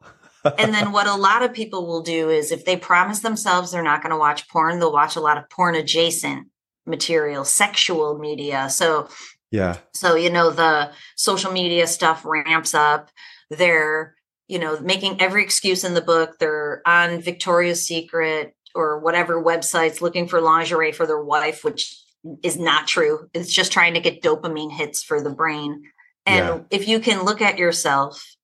and 0.57 0.73
then 0.73 0.91
what 0.91 1.05
a 1.05 1.13
lot 1.13 1.43
of 1.43 1.53
people 1.53 1.85
will 1.85 2.01
do 2.01 2.31
is 2.31 2.51
if 2.51 2.65
they 2.65 2.75
promise 2.75 3.19
themselves 3.19 3.71
they're 3.71 3.83
not 3.83 4.01
going 4.01 4.09
to 4.09 4.17
watch 4.17 4.49
porn, 4.49 4.79
they'll 4.79 4.91
watch 4.91 5.15
a 5.15 5.21
lot 5.21 5.37
of 5.37 5.47
porn 5.51 5.75
adjacent 5.75 6.47
material, 6.85 7.45
sexual 7.45 8.17
media. 8.17 8.69
So, 8.69 9.09
yeah. 9.51 9.77
So, 9.93 10.15
you 10.15 10.29
know, 10.29 10.49
the 10.49 10.91
social 11.15 11.51
media 11.51 11.87
stuff 11.87 12.25
ramps 12.25 12.73
up. 12.73 13.09
They're, 13.49 14.15
you 14.47 14.59
know, 14.59 14.79
making 14.79 15.21
every 15.21 15.43
excuse 15.43 15.83
in 15.83 15.93
the 15.93 16.01
book. 16.01 16.39
They're 16.39 16.81
on 16.85 17.21
Victoria's 17.21 17.85
Secret 17.85 18.55
or 18.75 18.99
whatever 18.99 19.41
websites 19.41 20.01
looking 20.01 20.27
for 20.27 20.41
lingerie 20.41 20.91
for 20.91 21.05
their 21.05 21.21
wife, 21.21 21.63
which 21.63 21.95
is 22.41 22.57
not 22.57 22.87
true. 22.87 23.29
It's 23.33 23.53
just 23.53 23.71
trying 23.71 23.93
to 23.93 23.99
get 23.99 24.21
dopamine 24.21 24.71
hits 24.71 25.03
for 25.03 25.21
the 25.21 25.29
brain. 25.29 25.83
And 26.25 26.45
yeah. 26.45 26.59
if 26.71 26.87
you 26.87 26.99
can 26.99 27.23
look 27.23 27.41
at 27.41 27.57
yourself, 27.57 28.35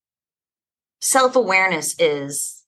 self 1.02 1.36
awareness 1.36 1.95
is 1.99 2.63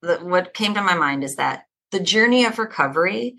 the, 0.00 0.18
what 0.18 0.54
came 0.54 0.74
to 0.74 0.82
my 0.82 0.94
mind 0.94 1.24
is 1.24 1.36
that 1.36 1.64
the 1.90 2.00
journey 2.00 2.44
of 2.44 2.58
recovery 2.58 3.36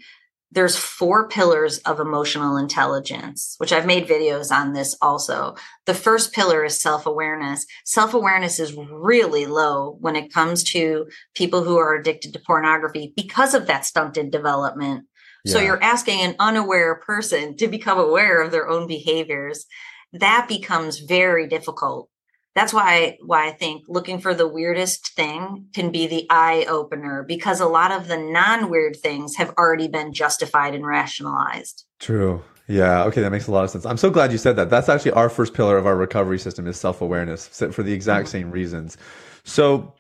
there's 0.54 0.78
four 0.78 1.28
pillars 1.28 1.80
of 1.80 2.00
emotional 2.00 2.58
intelligence, 2.58 3.56
which 3.58 3.74
I've 3.74 3.88
made 3.88 4.08
videos 4.08 4.52
on 4.52 4.74
this 4.74 4.96
also. 5.02 5.56
The 5.86 5.96
first 5.96 6.32
pillar 6.32 6.63
is 6.63 6.80
self 6.80 7.06
awareness. 7.06 7.66
Self 7.86 8.13
awareness 8.13 8.60
is 8.60 8.76
really 8.76 9.48
low 9.48 9.98
when 10.00 10.16
it 10.16 10.32
comes 10.32 10.63
to 10.72 11.08
people 11.34 11.63
who 11.63 11.78
are 11.78 11.96
addicted 11.96 12.34
to 12.34 12.39
pornography 12.46 13.13
because 13.16 13.54
of 13.56 13.66
that 13.68 13.86
stunted 13.86 14.30
development. 14.30 15.08
Yeah. 15.44 15.54
So 15.54 15.60
you're 15.60 15.84
asking 15.84 16.22
an 16.22 16.36
unaware 16.39 16.96
person 16.96 17.58
to 17.58 17.68
become 17.68 18.00
aware 18.00 18.42
of 18.42 18.52
their 18.52 18.70
own 18.70 18.88
behaviors. 18.88 19.66
That 20.13 20.48
becomes 20.48 21.00
very 21.00 21.48
difficult 21.48 22.10
that's 22.56 22.74
why 22.74 23.18
why 23.22 23.48
I 23.48 23.52
think 23.52 23.86
looking 23.88 24.20
for 24.20 24.34
the 24.34 24.48
weirdest 24.48 25.16
thing 25.16 25.68
can 25.74 25.92
be 25.92 26.08
the 26.08 26.26
eye 26.30 26.66
opener 26.70 27.24
because 27.24 27.60
a 27.60 27.66
lot 27.68 27.92
of 27.92 28.08
the 28.08 28.18
non-weird 28.18 28.96
things 28.96 29.36
have 29.38 29.54
already 29.58 29.88
been 29.88 30.13
justified 30.13 30.76
and 30.76 30.86
rationalized. 30.86 31.86
True. 32.00 32.44
Yeah, 32.68 33.04
okay, 33.06 33.22
that 33.22 33.32
makes 33.32 33.48
a 33.48 33.52
lot 33.52 33.63
of 33.63 33.70
sense. 33.70 33.86
I'm 33.86 33.98
so 33.98 34.10
glad 34.10 34.32
you 34.32 34.38
said 34.38 34.56
that. 34.56 34.70
That's 34.70 34.89
actually 34.89 35.12
our 35.12 35.30
first 35.30 35.54
pillar 35.54 35.78
of 35.78 35.86
our 35.86 35.96
recovery 35.96 36.39
system 36.39 36.68
is 36.68 36.80
self-awareness 36.80 37.48
for 37.48 37.84
the 37.84 37.94
exact 37.94 38.28
mm-hmm. 38.28 38.32
same 38.32 38.52
reasons. 38.52 38.98
So 39.44 39.94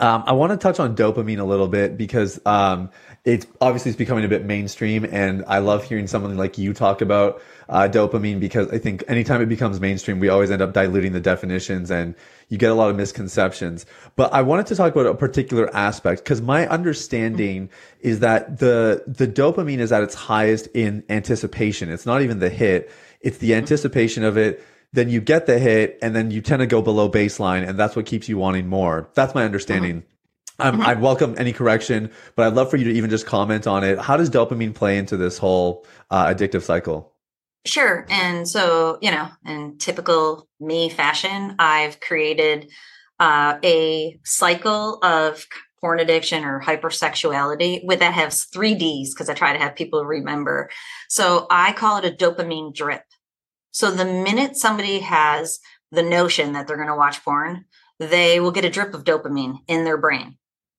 Um, 0.00 0.24
I 0.26 0.32
want 0.32 0.50
to 0.50 0.56
touch 0.56 0.80
on 0.80 0.96
dopamine 0.96 1.38
a 1.38 1.44
little 1.44 1.68
bit 1.68 1.96
because 1.96 2.40
um, 2.46 2.90
it's 3.24 3.46
obviously 3.60 3.90
it's 3.90 3.98
becoming 3.98 4.24
a 4.24 4.28
bit 4.28 4.44
mainstream, 4.44 5.04
and 5.04 5.44
I 5.46 5.58
love 5.58 5.84
hearing 5.84 6.08
someone 6.08 6.36
like 6.36 6.58
you 6.58 6.72
talk 6.72 7.00
about 7.00 7.40
uh, 7.68 7.88
dopamine 7.90 8.40
because 8.40 8.70
I 8.70 8.78
think 8.78 9.04
anytime 9.08 9.40
it 9.40 9.48
becomes 9.48 9.80
mainstream, 9.80 10.20
we 10.20 10.28
always 10.28 10.50
end 10.50 10.62
up 10.62 10.72
diluting 10.72 11.12
the 11.12 11.20
definitions, 11.20 11.90
and 11.90 12.14
you 12.48 12.58
get 12.58 12.70
a 12.70 12.74
lot 12.74 12.90
of 12.90 12.96
misconceptions. 12.96 13.86
But 14.16 14.32
I 14.32 14.42
wanted 14.42 14.66
to 14.66 14.76
talk 14.76 14.92
about 14.92 15.06
a 15.06 15.14
particular 15.14 15.74
aspect 15.74 16.24
because 16.24 16.42
my 16.42 16.66
understanding 16.68 17.70
is 18.00 18.20
that 18.20 18.58
the 18.58 19.02
the 19.06 19.26
dopamine 19.26 19.78
is 19.78 19.92
at 19.92 20.02
its 20.02 20.14
highest 20.14 20.66
in 20.68 21.04
anticipation. 21.08 21.90
It's 21.90 22.06
not 22.06 22.22
even 22.22 22.38
the 22.38 22.50
hit; 22.50 22.90
it's 23.20 23.38
the 23.38 23.54
anticipation 23.54 24.24
of 24.24 24.36
it 24.36 24.64
then 24.94 25.08
you 25.08 25.20
get 25.20 25.46
the 25.46 25.58
hit 25.58 25.98
and 26.00 26.14
then 26.14 26.30
you 26.30 26.40
tend 26.40 26.60
to 26.60 26.66
go 26.68 26.80
below 26.80 27.10
baseline 27.10 27.68
and 27.68 27.76
that's 27.76 27.96
what 27.96 28.06
keeps 28.06 28.28
you 28.28 28.38
wanting 28.38 28.68
more. 28.68 29.10
That's 29.14 29.34
my 29.34 29.44
understanding. 29.44 30.02
Mm-hmm. 30.02 30.14
Um, 30.60 30.74
mm-hmm. 30.74 30.88
I'd 30.88 31.00
welcome 31.00 31.34
any 31.36 31.52
correction, 31.52 32.12
but 32.36 32.46
I'd 32.46 32.54
love 32.54 32.70
for 32.70 32.76
you 32.76 32.84
to 32.84 32.92
even 32.92 33.10
just 33.10 33.26
comment 33.26 33.66
on 33.66 33.82
it. 33.82 33.98
How 33.98 34.16
does 34.16 34.30
dopamine 34.30 34.72
play 34.72 34.96
into 34.96 35.16
this 35.16 35.36
whole 35.36 35.84
uh, 36.10 36.26
addictive 36.26 36.62
cycle? 36.62 37.12
Sure. 37.66 38.06
And 38.10 38.46
so, 38.48 38.98
you 39.00 39.10
know, 39.10 39.28
in 39.46 39.78
typical 39.78 40.48
me 40.60 40.90
fashion, 40.90 41.56
I've 41.58 41.98
created 42.00 42.70
uh, 43.18 43.58
a 43.64 44.18
cycle 44.24 44.98
of 45.02 45.46
porn 45.80 46.00
addiction 46.00 46.44
or 46.44 46.60
hypersexuality 46.60 47.84
with 47.84 48.00
that 48.00 48.14
has 48.14 48.44
three 48.44 48.74
D's 48.74 49.14
because 49.14 49.28
I 49.28 49.34
try 49.34 49.52
to 49.52 49.58
have 49.58 49.76
people 49.76 50.04
remember. 50.04 50.70
So 51.08 51.46
I 51.50 51.72
call 51.72 51.98
it 51.98 52.04
a 52.04 52.16
dopamine 52.16 52.74
drip. 52.74 53.02
So 53.70 53.90
the 53.90 54.04
minute 54.04 54.56
somebody 54.56 55.00
has 55.00 55.58
the 55.90 56.02
notion 56.02 56.52
that 56.52 56.66
they're 56.66 56.76
going 56.76 56.88
to 56.88 56.96
watch 56.96 57.24
porn, 57.24 57.64
they 57.98 58.40
will 58.40 58.50
get 58.50 58.64
a 58.64 58.70
drip 58.70 58.94
of 58.94 59.04
dopamine 59.04 59.58
in 59.68 59.84
their 59.84 59.98
brain. 59.98 60.36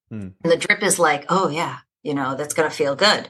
Hmm. 0.10 0.30
And 0.44 0.52
the 0.52 0.58
drip 0.58 0.84
is 0.84 1.00
like, 1.00 1.26
oh, 1.30 1.50
yeah, 1.50 1.80
you 2.04 2.14
know, 2.14 2.36
that's 2.36 2.54
going 2.54 2.70
to 2.70 2.76
feel 2.76 2.96
good. 2.96 3.30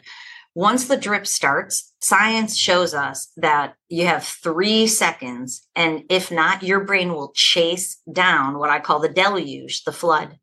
Once 0.56 0.88
the 0.88 0.96
drip 0.96 1.28
starts, 1.28 1.94
science 2.00 2.56
shows 2.56 2.94
us 2.94 3.30
that 3.36 3.76
you 3.90 4.06
have 4.06 4.24
three 4.24 4.88
seconds. 4.88 5.68
And 5.76 6.06
if 6.10 6.32
not, 6.32 6.64
your 6.64 6.86
brain 6.86 7.14
will 7.14 7.34
chase 7.36 8.02
down 8.12 8.58
what 8.58 8.70
I 8.70 8.80
call 8.80 9.00
the 9.00 9.10
deluge, 9.10 9.84
the 9.84 9.92
flood. 9.92 10.40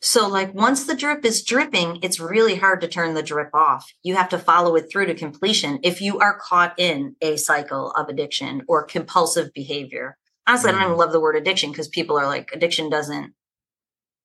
So, 0.00 0.28
like, 0.28 0.54
once 0.54 0.86
the 0.86 0.94
drip 0.94 1.24
is 1.24 1.42
dripping, 1.42 1.98
it's 2.02 2.20
really 2.20 2.54
hard 2.54 2.80
to 2.82 2.88
turn 2.88 3.14
the 3.14 3.22
drip 3.22 3.52
off. 3.52 3.92
You 4.04 4.14
have 4.14 4.28
to 4.28 4.38
follow 4.38 4.76
it 4.76 4.86
through 4.88 5.06
to 5.06 5.14
completion 5.14 5.80
if 5.82 6.00
you 6.00 6.20
are 6.20 6.38
caught 6.38 6.78
in 6.78 7.16
a 7.20 7.36
cycle 7.36 7.90
of 7.90 8.08
addiction 8.08 8.62
or 8.68 8.84
compulsive 8.84 9.52
behavior. 9.52 10.16
Honestly, 10.46 10.70
mm. 10.70 10.74
I 10.74 10.76
don't 10.76 10.82
even 10.84 10.94
mm. 10.94 11.00
love 11.00 11.10
the 11.10 11.20
word 11.20 11.34
addiction 11.34 11.72
because 11.72 11.88
people 11.88 12.16
are 12.16 12.26
like, 12.26 12.50
addiction 12.52 12.88
doesn't, 12.88 13.32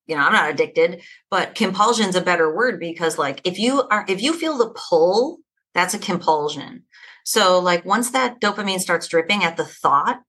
you 0.08 0.16
know, 0.16 0.24
I'm 0.24 0.34
not 0.34 0.50
addicted, 0.50 1.02
but 1.30 1.56
compulsion's 1.56 2.16
a 2.16 2.22
better 2.22 2.54
word 2.54 2.80
because, 2.80 3.18
like, 3.18 3.42
if 3.44 3.58
you 3.58 3.84
are, 3.89 4.06
if 4.08 4.22
you 4.22 4.34
feel 4.34 4.58
the 4.58 4.74
pull, 4.89 5.39
that's 5.74 5.94
a 5.94 6.00
compulsion. 6.00 6.84
So, 7.26 7.60
like, 7.60 7.86
once 7.86 8.12
that 8.12 8.42
dopamine 8.42 8.80
starts 8.80 9.08
dripping 9.08 9.44
at 9.44 9.56
the 9.58 9.66
thought, 9.66 10.20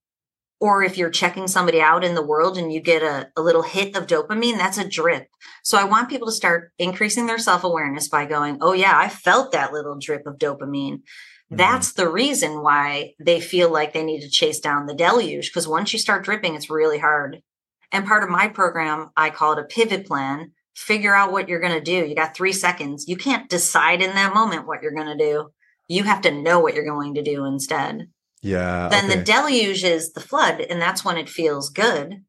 or 0.60 0.82
if 0.82 0.96
you're 0.96 1.10
checking 1.10 1.48
somebody 1.48 1.80
out 1.80 2.04
in 2.04 2.14
the 2.14 2.24
world 2.24 2.56
and 2.56 2.72
you 2.72 2.80
get 2.80 3.02
a, 3.02 3.28
a 3.36 3.42
little 3.42 3.62
hit 3.62 3.96
of 3.96 4.06
dopamine, 4.06 4.56
that's 4.56 4.78
a 4.78 4.88
drip. 4.88 5.26
So 5.62 5.76
I 5.76 5.84
want 5.84 6.08
people 6.08 6.28
to 6.28 6.32
start 6.32 6.72
increasing 6.78 7.26
their 7.26 7.38
self 7.38 7.64
awareness 7.64 8.08
by 8.08 8.24
going, 8.24 8.58
Oh, 8.60 8.72
yeah, 8.72 8.96
I 8.96 9.08
felt 9.08 9.52
that 9.52 9.72
little 9.72 9.98
drip 10.00 10.26
of 10.26 10.38
dopamine. 10.38 11.00
Mm-hmm. 11.00 11.56
That's 11.56 11.92
the 11.92 12.08
reason 12.08 12.62
why 12.62 13.14
they 13.20 13.40
feel 13.40 13.70
like 13.70 13.92
they 13.92 14.04
need 14.04 14.22
to 14.22 14.30
chase 14.30 14.60
down 14.60 14.86
the 14.86 14.94
deluge. 14.94 15.50
Because 15.50 15.68
once 15.68 15.92
you 15.92 15.98
start 15.98 16.24
dripping, 16.24 16.54
it's 16.54 16.70
really 16.70 16.98
hard. 16.98 17.42
And 17.94 18.04
part 18.04 18.24
of 18.24 18.28
my 18.28 18.48
program, 18.48 19.10
I 19.16 19.30
call 19.30 19.52
it 19.52 19.60
a 19.60 19.64
pivot 19.64 20.04
plan. 20.04 20.50
Figure 20.74 21.14
out 21.14 21.30
what 21.30 21.48
you're 21.48 21.60
going 21.60 21.78
to 21.78 21.80
do. 21.80 22.04
You 22.04 22.16
got 22.16 22.34
three 22.34 22.52
seconds. 22.52 23.04
You 23.06 23.16
can't 23.16 23.48
decide 23.48 24.02
in 24.02 24.10
that 24.16 24.34
moment 24.34 24.66
what 24.66 24.82
you're 24.82 24.92
going 24.94 25.16
to 25.16 25.24
do. 25.24 25.52
You 25.86 26.02
have 26.02 26.20
to 26.22 26.32
know 26.32 26.58
what 26.58 26.74
you're 26.74 26.84
going 26.84 27.14
to 27.14 27.22
do 27.22 27.44
instead. 27.44 28.08
Yeah. 28.42 28.88
Then 28.88 29.04
okay. 29.04 29.16
the 29.16 29.24
deluge 29.24 29.84
is 29.84 30.12
the 30.12 30.20
flood, 30.20 30.60
and 30.60 30.82
that's 30.82 31.04
when 31.04 31.16
it 31.16 31.28
feels 31.28 31.70
good. 31.70 32.24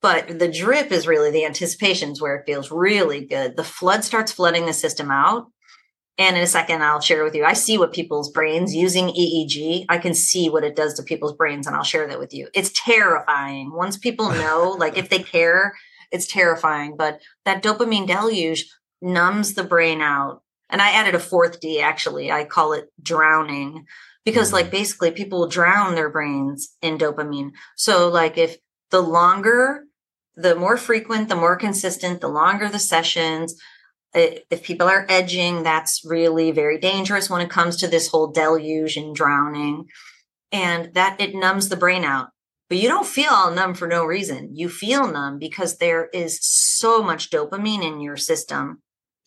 But 0.00 0.38
the 0.38 0.48
drip 0.48 0.92
is 0.92 1.08
really 1.08 1.32
the 1.32 1.44
anticipations 1.44 2.22
where 2.22 2.36
it 2.36 2.46
feels 2.46 2.70
really 2.70 3.26
good. 3.26 3.56
The 3.56 3.64
flood 3.64 4.04
starts 4.04 4.30
flooding 4.30 4.66
the 4.66 4.72
system 4.72 5.10
out. 5.10 5.48
And 6.16 6.36
in 6.36 6.42
a 6.42 6.46
second, 6.46 6.82
I'll 6.82 7.00
share 7.00 7.24
with 7.24 7.34
you. 7.34 7.44
I 7.44 7.54
see 7.54 7.76
what 7.76 7.92
people's 7.92 8.30
brains 8.30 8.74
using 8.74 9.08
EEG, 9.08 9.86
I 9.88 9.98
can 9.98 10.14
see 10.14 10.48
what 10.48 10.62
it 10.62 10.76
does 10.76 10.94
to 10.94 11.02
people's 11.02 11.34
brains, 11.34 11.66
and 11.66 11.74
I'll 11.74 11.82
share 11.82 12.06
that 12.06 12.20
with 12.20 12.32
you. 12.32 12.48
It's 12.54 12.70
terrifying. 12.72 13.72
Once 13.72 13.96
people 13.96 14.30
know, 14.30 14.76
like 14.78 14.96
if 14.96 15.08
they 15.08 15.20
care, 15.20 15.74
it's 16.12 16.26
terrifying. 16.26 16.96
But 16.96 17.20
that 17.44 17.62
dopamine 17.62 18.06
deluge 18.06 18.66
numbs 19.02 19.54
the 19.54 19.64
brain 19.64 20.00
out. 20.00 20.42
And 20.70 20.80
I 20.80 20.90
added 20.90 21.14
a 21.14 21.20
fourth 21.20 21.60
D 21.60 21.80
actually. 21.80 22.30
I 22.30 22.44
call 22.44 22.72
it 22.72 22.90
drowning 23.02 23.86
because 24.24 24.52
like 24.52 24.66
mm-hmm. 24.66 24.76
basically 24.76 25.10
people 25.10 25.48
drown 25.48 25.94
their 25.94 26.08
brains 26.08 26.76
in 26.80 26.96
dopamine. 26.98 27.52
So 27.76 28.08
like 28.08 28.38
if 28.38 28.56
the 28.90 29.00
longer, 29.00 29.84
the 30.36 30.54
more 30.54 30.76
frequent, 30.76 31.28
the 31.28 31.36
more 31.36 31.56
consistent, 31.56 32.20
the 32.20 32.28
longer 32.28 32.68
the 32.68 32.78
sessions, 32.78 33.54
if 34.14 34.62
people 34.62 34.88
are 34.88 35.06
edging, 35.08 35.62
that's 35.62 36.02
really 36.04 36.50
very 36.52 36.78
dangerous 36.78 37.28
when 37.28 37.40
it 37.40 37.50
comes 37.50 37.76
to 37.78 37.88
this 37.88 38.08
whole 38.08 38.28
deluge 38.28 38.96
and 38.96 39.14
drowning. 39.14 39.86
And 40.52 40.94
that 40.94 41.20
it 41.20 41.34
numbs 41.34 41.68
the 41.68 41.76
brain 41.76 42.04
out. 42.04 42.28
But 42.68 42.78
you 42.78 42.88
don't 42.88 43.06
feel 43.06 43.30
all 43.30 43.50
numb 43.50 43.74
for 43.74 43.88
no 43.88 44.04
reason. 44.04 44.50
You 44.54 44.68
feel 44.68 45.10
numb 45.10 45.38
because 45.38 45.78
there 45.78 46.08
is 46.14 46.38
so 46.42 47.02
much 47.02 47.30
dopamine 47.30 47.84
in 47.84 48.00
your 48.00 48.16
system. 48.16 48.82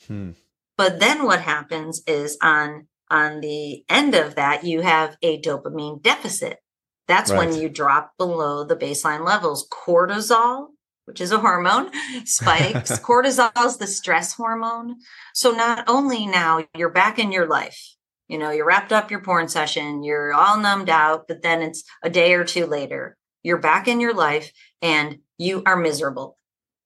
Hmm. 0.08 0.32
But 0.78 1.00
then 1.00 1.23
what 1.23 1.41
happens 1.41 2.02
is 2.08 2.38
on 2.41 2.88
on 3.10 3.39
the 3.39 3.86
end 3.88 4.15
of 4.15 4.36
that, 4.36 4.63
you 4.65 4.82
have 4.82 5.17
a 5.21 5.39
dopamine 5.39 6.02
deficit. 6.02 6.60
That's 7.08 7.32
right. 7.32 7.38
when 7.38 7.56
you 7.56 7.69
drop 7.69 8.12
below 8.17 8.65
the 8.65 8.76
baseline 8.76 9.26
levels. 9.26 9.67
Cortisol, 9.69 10.67
which 11.07 11.21
is 11.21 11.31
a 11.31 11.39
hormone, 11.39 11.91
spikes. 12.25 12.99
Cortisol 12.99 13.65
is 13.65 13.77
the 13.77 13.87
stress 13.87 14.33
hormone. 14.33 14.97
So 15.33 15.51
not 15.51 15.85
only 15.87 16.25
now 16.25 16.65
you're 16.75 16.89
back 16.89 17.17
in 17.17 17.31
your 17.31 17.47
life, 17.47 17.79
you 18.27 18.37
know, 18.37 18.51
you're 18.51 18.65
wrapped 18.65 18.91
up 18.91 19.09
your 19.09 19.21
porn 19.21 19.47
session, 19.47 20.03
you're 20.03 20.33
all 20.33 20.57
numbed 20.57 20.89
out, 20.89 21.27
but 21.27 21.41
then 21.41 21.61
it's 21.61 21.83
a 22.03 22.09
day 22.09 22.33
or 22.33 22.43
two 22.43 22.65
later, 22.65 23.17
you're 23.43 23.57
back 23.57 23.87
in 23.87 23.99
your 23.99 24.13
life 24.13 24.51
and 24.81 25.19
you 25.37 25.63
are 25.65 25.77
miserable 25.77 26.37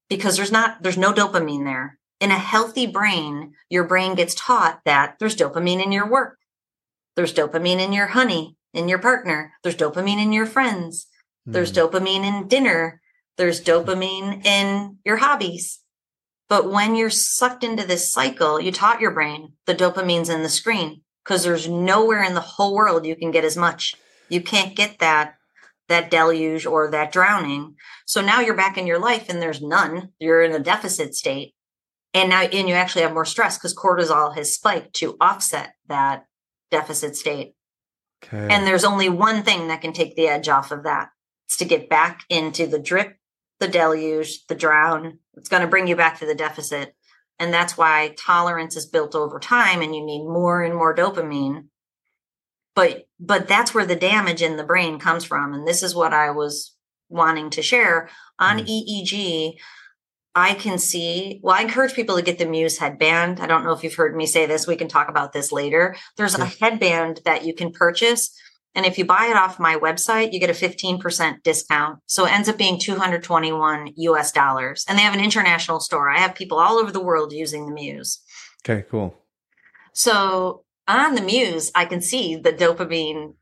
because 0.10 0.38
there's 0.38 0.52
not, 0.52 0.84
there's 0.84 0.98
no 0.98 1.12
dopamine 1.12 1.66
there 1.66 1.98
in 2.22 2.32
a 2.32 2.38
healthy 2.38 2.86
brain, 2.86 3.54
your 3.70 3.84
brain 3.84 4.14
gets 4.14 4.36
taught 4.36 4.82
that 4.86 5.16
there's 5.20 5.36
dopamine 5.36 5.84
in 5.84 5.92
your 5.92 6.08
work. 6.08 6.38
There's 7.16 7.34
dopamine 7.34 7.84
in 7.84 7.92
your 7.92 8.08
honey, 8.08 8.56
in 8.74 8.88
your 8.88 9.00
partner. 9.00 9.54
There's 9.64 9.76
dopamine 9.76 10.22
in 10.22 10.32
your 10.32 10.46
friends. 10.46 11.08
Mm. 11.50 11.54
There's 11.54 11.72
hmm. 11.72 11.80
dopamine 11.80 12.24
in 12.24 12.48
dinner. 12.48 13.01
There's 13.38 13.62
dopamine 13.62 14.46
in 14.46 14.98
your 15.06 15.18
hobbies. 15.18 15.80
But 16.50 16.70
when 16.70 16.96
you're 16.96 17.10
sucked 17.10 17.64
into 17.64 17.88
this 17.88 18.12
cycle, 18.12 18.60
you 18.60 18.72
taught 18.72 19.02
your 19.02 19.12
brain 19.12 19.54
the 19.66 19.76
dopamine's 19.76 20.30
in 20.30 20.44
the 20.44 20.50
screen 20.50 21.02
because 21.24 21.44
there's 21.44 21.68
nowhere 21.68 22.24
in 22.24 22.34
the 22.34 22.42
whole 22.42 22.76
world 22.76 23.06
you 23.06 23.16
can 23.16 23.32
get 23.32 23.46
as 23.46 23.56
much. 23.56 23.96
You 24.30 24.42
can't 24.42 24.76
get 24.76 25.00
that 25.00 25.36
that 25.88 26.10
deluge 26.10 26.66
or 26.66 26.90
that 26.90 27.12
drowning. 27.12 27.76
So 28.06 28.22
now 28.22 28.40
you're 28.40 28.56
back 28.56 28.78
in 28.78 28.88
your 28.88 29.00
life 29.00 29.28
and 29.28 29.42
there's 29.42 29.62
none. 29.62 30.10
You're 30.20 30.42
in 30.42 30.54
a 30.54 30.60
deficit 30.60 31.16
state 31.16 31.54
and 32.14 32.30
now 32.30 32.42
and 32.42 32.68
you 32.68 32.76
actually 32.76 33.04
have 33.04 33.14
more 33.14 33.26
stress 33.26 33.58
because 33.58 33.76
cortisol 33.76 34.36
has 34.36 34.54
spiked 34.54 34.94
to 34.96 35.16
offset 35.20 35.74
that 35.88 36.26
deficit 36.70 37.16
state 37.16 37.54
okay. 38.24 38.48
and 38.50 38.66
there's 38.66 38.84
only 38.84 39.10
one 39.10 39.44
thing 39.44 39.68
that 39.68 39.82
can 39.82 39.94
take 39.94 40.16
the 40.16 40.28
edge 40.28 40.48
off 40.48 40.72
of 40.72 40.84
that 40.84 41.10
it's 41.48 41.58
to 41.58 41.66
get 41.66 41.90
back 41.90 42.24
into 42.30 42.68
the 42.68 42.80
drip 42.80 43.18
the 43.62 43.68
deluge 43.68 44.46
the 44.48 44.56
drown 44.56 45.20
it's 45.38 45.48
going 45.48 45.62
to 45.62 45.68
bring 45.68 45.88
you 45.88 45.96
back 45.96 46.20
to 46.20 46.26
the 46.26 46.36
deficit 46.36 46.96
and 47.40 47.54
that's 47.54 47.78
why 47.78 48.14
tolerance 48.18 48.76
is 48.76 48.86
built 48.86 49.16
over 49.16 49.40
time 49.40 49.82
and 49.82 49.96
you 49.96 50.04
need 50.04 50.26
more 50.26 50.64
and 50.64 50.76
more 50.76 50.96
dopamine 50.96 51.66
but 52.76 53.08
but 53.20 53.48
that's 53.48 53.74
where 53.74 53.86
the 53.86 53.96
damage 53.96 54.42
in 54.42 54.58
the 54.58 54.64
brain 54.64 55.00
comes 55.00 55.24
from 55.24 55.54
and 55.54 55.68
this 55.68 55.84
is 55.84 55.96
what 55.96 56.12
i 56.12 56.32
was 56.32 56.76
wanting 57.08 57.50
to 57.52 57.62
share 57.62 58.10
on 58.40 58.58
mm. 58.58 58.68
eeg 58.68 59.56
I 60.34 60.54
can 60.54 60.78
see, 60.78 61.42
well, 61.44 61.58
I 61.58 61.62
encourage 61.62 61.94
people 61.94 62.16
to 62.16 62.22
get 62.22 62.40
the 62.40 62.46
Muse 62.46 62.78
headband. 62.78 63.42
I 63.42 63.48
don't 63.48 63.66
know 63.66 63.74
if 63.74 63.84
you've 63.84 63.96
heard 63.96 64.16
me 64.16 64.26
say 64.26 64.46
this. 64.46 64.66
We 64.66 64.78
can 64.78 64.88
talk 64.88 65.10
about 65.10 65.34
this 65.34 65.52
later. 65.52 65.98
There's 66.16 66.36
a 66.36 66.46
headband 66.46 67.20
that 67.26 67.44
you 67.44 67.54
can 67.54 67.74
purchase. 67.74 68.34
And 68.74 68.86
if 68.86 68.98
you 68.98 69.06
buy 69.06 69.28
it 69.28 69.36
off 69.36 69.60
my 69.60 69.76
website, 69.76 70.32
you 70.32 70.40
get 70.40 70.50
a 70.50 70.54
15% 70.54 71.44
discount. 71.44 72.00
So 72.06 72.26
it 72.26 72.32
ends 72.32 72.48
up 72.48 72.58
being 72.58 72.80
221 72.80 73.94
US 73.96 74.32
dollars. 74.32 74.86
And 74.88 74.98
they 74.98 75.04
have 75.04 75.14
an 75.14 75.24
international 75.24 75.80
store. 75.80 76.10
I 76.10 76.20
have 76.20 76.36
people 76.36 76.58
all 76.58 76.78
over 76.78 76.92
the 76.92 77.04
world 77.04 77.34
using 77.34 77.66
the 77.66 77.74
Muse. 77.74 78.22
Okay, 78.64 78.86
cool. 78.90 79.18
So 79.94 80.64
on 80.88 81.16
the 81.16 81.22
Muse, 81.22 81.72
I 81.76 81.86
can 81.86 82.02
see 82.02 82.36
the 82.36 82.54
dopamine 82.54 83.34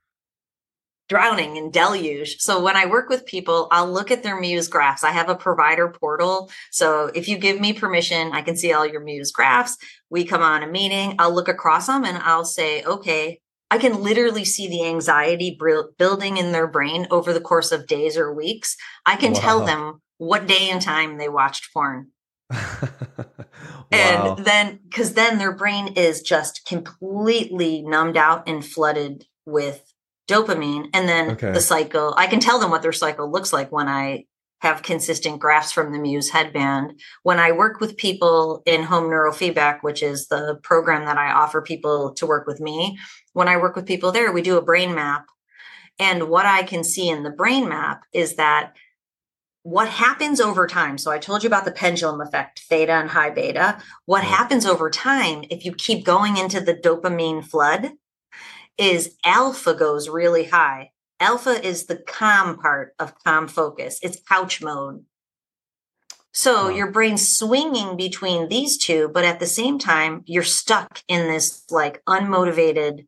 drowning 1.10 1.58
in 1.58 1.72
deluge. 1.72 2.38
So 2.38 2.62
when 2.62 2.76
I 2.76 2.86
work 2.86 3.10
with 3.10 3.26
people, 3.26 3.68
I'll 3.72 3.92
look 3.92 4.12
at 4.12 4.22
their 4.22 4.40
Muse 4.40 4.68
graphs. 4.68 5.04
I 5.04 5.12
have 5.12 5.28
a 5.28 5.36
provider 5.36 5.90
portal. 5.90 6.52
So 6.72 7.12
if 7.16 7.28
you 7.28 7.38
give 7.38 7.60
me 7.60 7.74
permission, 7.74 8.32
I 8.32 8.44
can 8.44 8.56
see 8.56 8.72
all 8.72 8.86
your 8.86 9.02
Muse 9.02 9.32
graphs. 9.32 9.76
We 10.10 10.24
come 10.24 10.44
on 10.44 10.64
a 10.64 10.68
meeting, 10.68 11.16
I'll 11.18 11.34
look 11.34 11.48
across 11.48 11.88
them 11.88 12.06
and 12.06 12.18
I'll 12.20 12.46
say, 12.46 12.84
okay, 12.84 13.42
I 13.72 13.78
can 13.78 14.02
literally 14.02 14.46
see 14.46 14.68
the 14.68 14.86
anxiety 14.86 15.58
building 15.98 16.38
in 16.38 16.52
their 16.52 16.68
brain 16.68 17.08
over 17.12 17.34
the 17.34 17.42
course 17.42 17.72
of 17.72 17.88
days 17.88 18.18
or 18.18 18.34
weeks. 18.34 18.76
I 19.06 19.16
can 19.16 19.34
wow. 19.34 19.40
tell 19.40 19.66
them 19.66 20.02
what 20.18 20.48
day 20.48 20.70
and 20.70 20.82
time 20.82 21.18
they 21.18 21.30
watched 21.30 21.72
porn. 21.74 22.08
wow. 22.52 22.98
And 23.92 24.46
then, 24.46 24.80
because 24.84 25.14
then 25.14 25.38
their 25.38 25.56
brain 25.56 25.94
is 25.96 26.22
just 26.22 26.66
completely 26.66 27.84
numbed 27.84 28.18
out 28.18 28.48
and 28.48 28.66
flooded 28.66 29.26
with 29.46 29.94
dopamine. 30.28 30.90
And 30.94 31.08
then 31.08 31.32
okay. 31.32 31.52
the 31.52 31.62
cycle, 31.62 32.14
I 32.18 32.28
can 32.28 32.40
tell 32.40 32.60
them 32.60 32.72
what 32.72 32.82
their 32.82 32.92
cycle 32.92 33.32
looks 33.32 33.54
like 33.54 33.72
when 33.72 33.88
I 33.88 34.26
have 34.62 34.84
consistent 34.84 35.40
graphs 35.40 35.72
from 35.72 35.92
the 35.92 36.00
Muse 36.00 36.30
headband. 36.30 37.00
When 37.24 37.40
I 37.40 37.52
work 37.52 37.80
with 37.80 37.98
people 37.98 38.62
in 38.66 38.84
home 38.84 39.06
neurofeedback, 39.06 39.80
which 39.82 40.04
is 40.04 40.28
the 40.28 40.60
program 40.64 41.06
that 41.06 41.18
I 41.18 41.32
offer 41.32 41.62
people 41.62 42.14
to 42.16 42.26
work 42.26 42.46
with 42.46 42.60
me, 42.60 42.98
when 43.40 43.48
I 43.48 43.58
work 43.58 43.76
with 43.76 43.88
people 43.88 44.12
there, 44.12 44.32
we 44.32 44.42
do 44.42 44.58
a 44.58 44.62
brain 44.62 44.94
map. 44.94 45.26
And 45.98 46.30
what 46.30 46.46
I 46.46 46.64
can 46.64 46.84
see 46.84 47.10
in 47.10 47.24
the 47.24 47.32
brain 47.32 47.68
map 47.68 48.04
is 48.14 48.36
that 48.36 48.76
what 49.64 49.90
happens 49.90 50.40
over 50.40 50.68
time. 50.68 50.98
So 50.98 51.10
I 51.10 51.18
told 51.18 51.44
you 51.44 51.48
about 51.48 51.66
the 51.66 51.72
pendulum 51.72 52.22
effect, 52.22 52.60
theta 52.70 52.92
and 52.92 53.10
high 53.10 53.32
beta. 53.32 53.82
What 54.06 54.24
mm-hmm. 54.24 54.34
happens 54.34 54.66
over 54.66 54.90
time 54.90 55.44
if 55.50 55.66
you 55.66 55.74
keep 55.74 56.06
going 56.06 56.38
into 56.38 56.60
the 56.60 56.76
dopamine 56.76 57.44
flood 57.44 57.94
is 58.78 59.16
alpha 59.26 59.74
goes 59.74 60.08
really 60.08 60.46
high 60.46 60.92
Alpha 61.20 61.66
is 61.66 61.86
the 61.86 61.98
calm 61.98 62.58
part 62.58 62.94
of 62.98 63.14
calm 63.24 63.48
focus. 63.48 64.00
It's 64.02 64.22
couch 64.22 64.62
mode. 64.62 65.04
So 66.32 66.66
wow. 66.66 66.70
your 66.70 66.92
brain's 66.92 67.28
swinging 67.28 67.98
between 67.98 68.48
these 68.48 68.78
two, 68.78 69.10
but 69.14 69.26
at 69.26 69.40
the 69.40 69.48
same 69.48 69.80
time, 69.80 70.24
you're 70.26 70.44
stuck 70.44 71.02
in 71.08 71.28
this 71.28 71.64
like 71.70 72.02
unmotivated, 72.06 73.08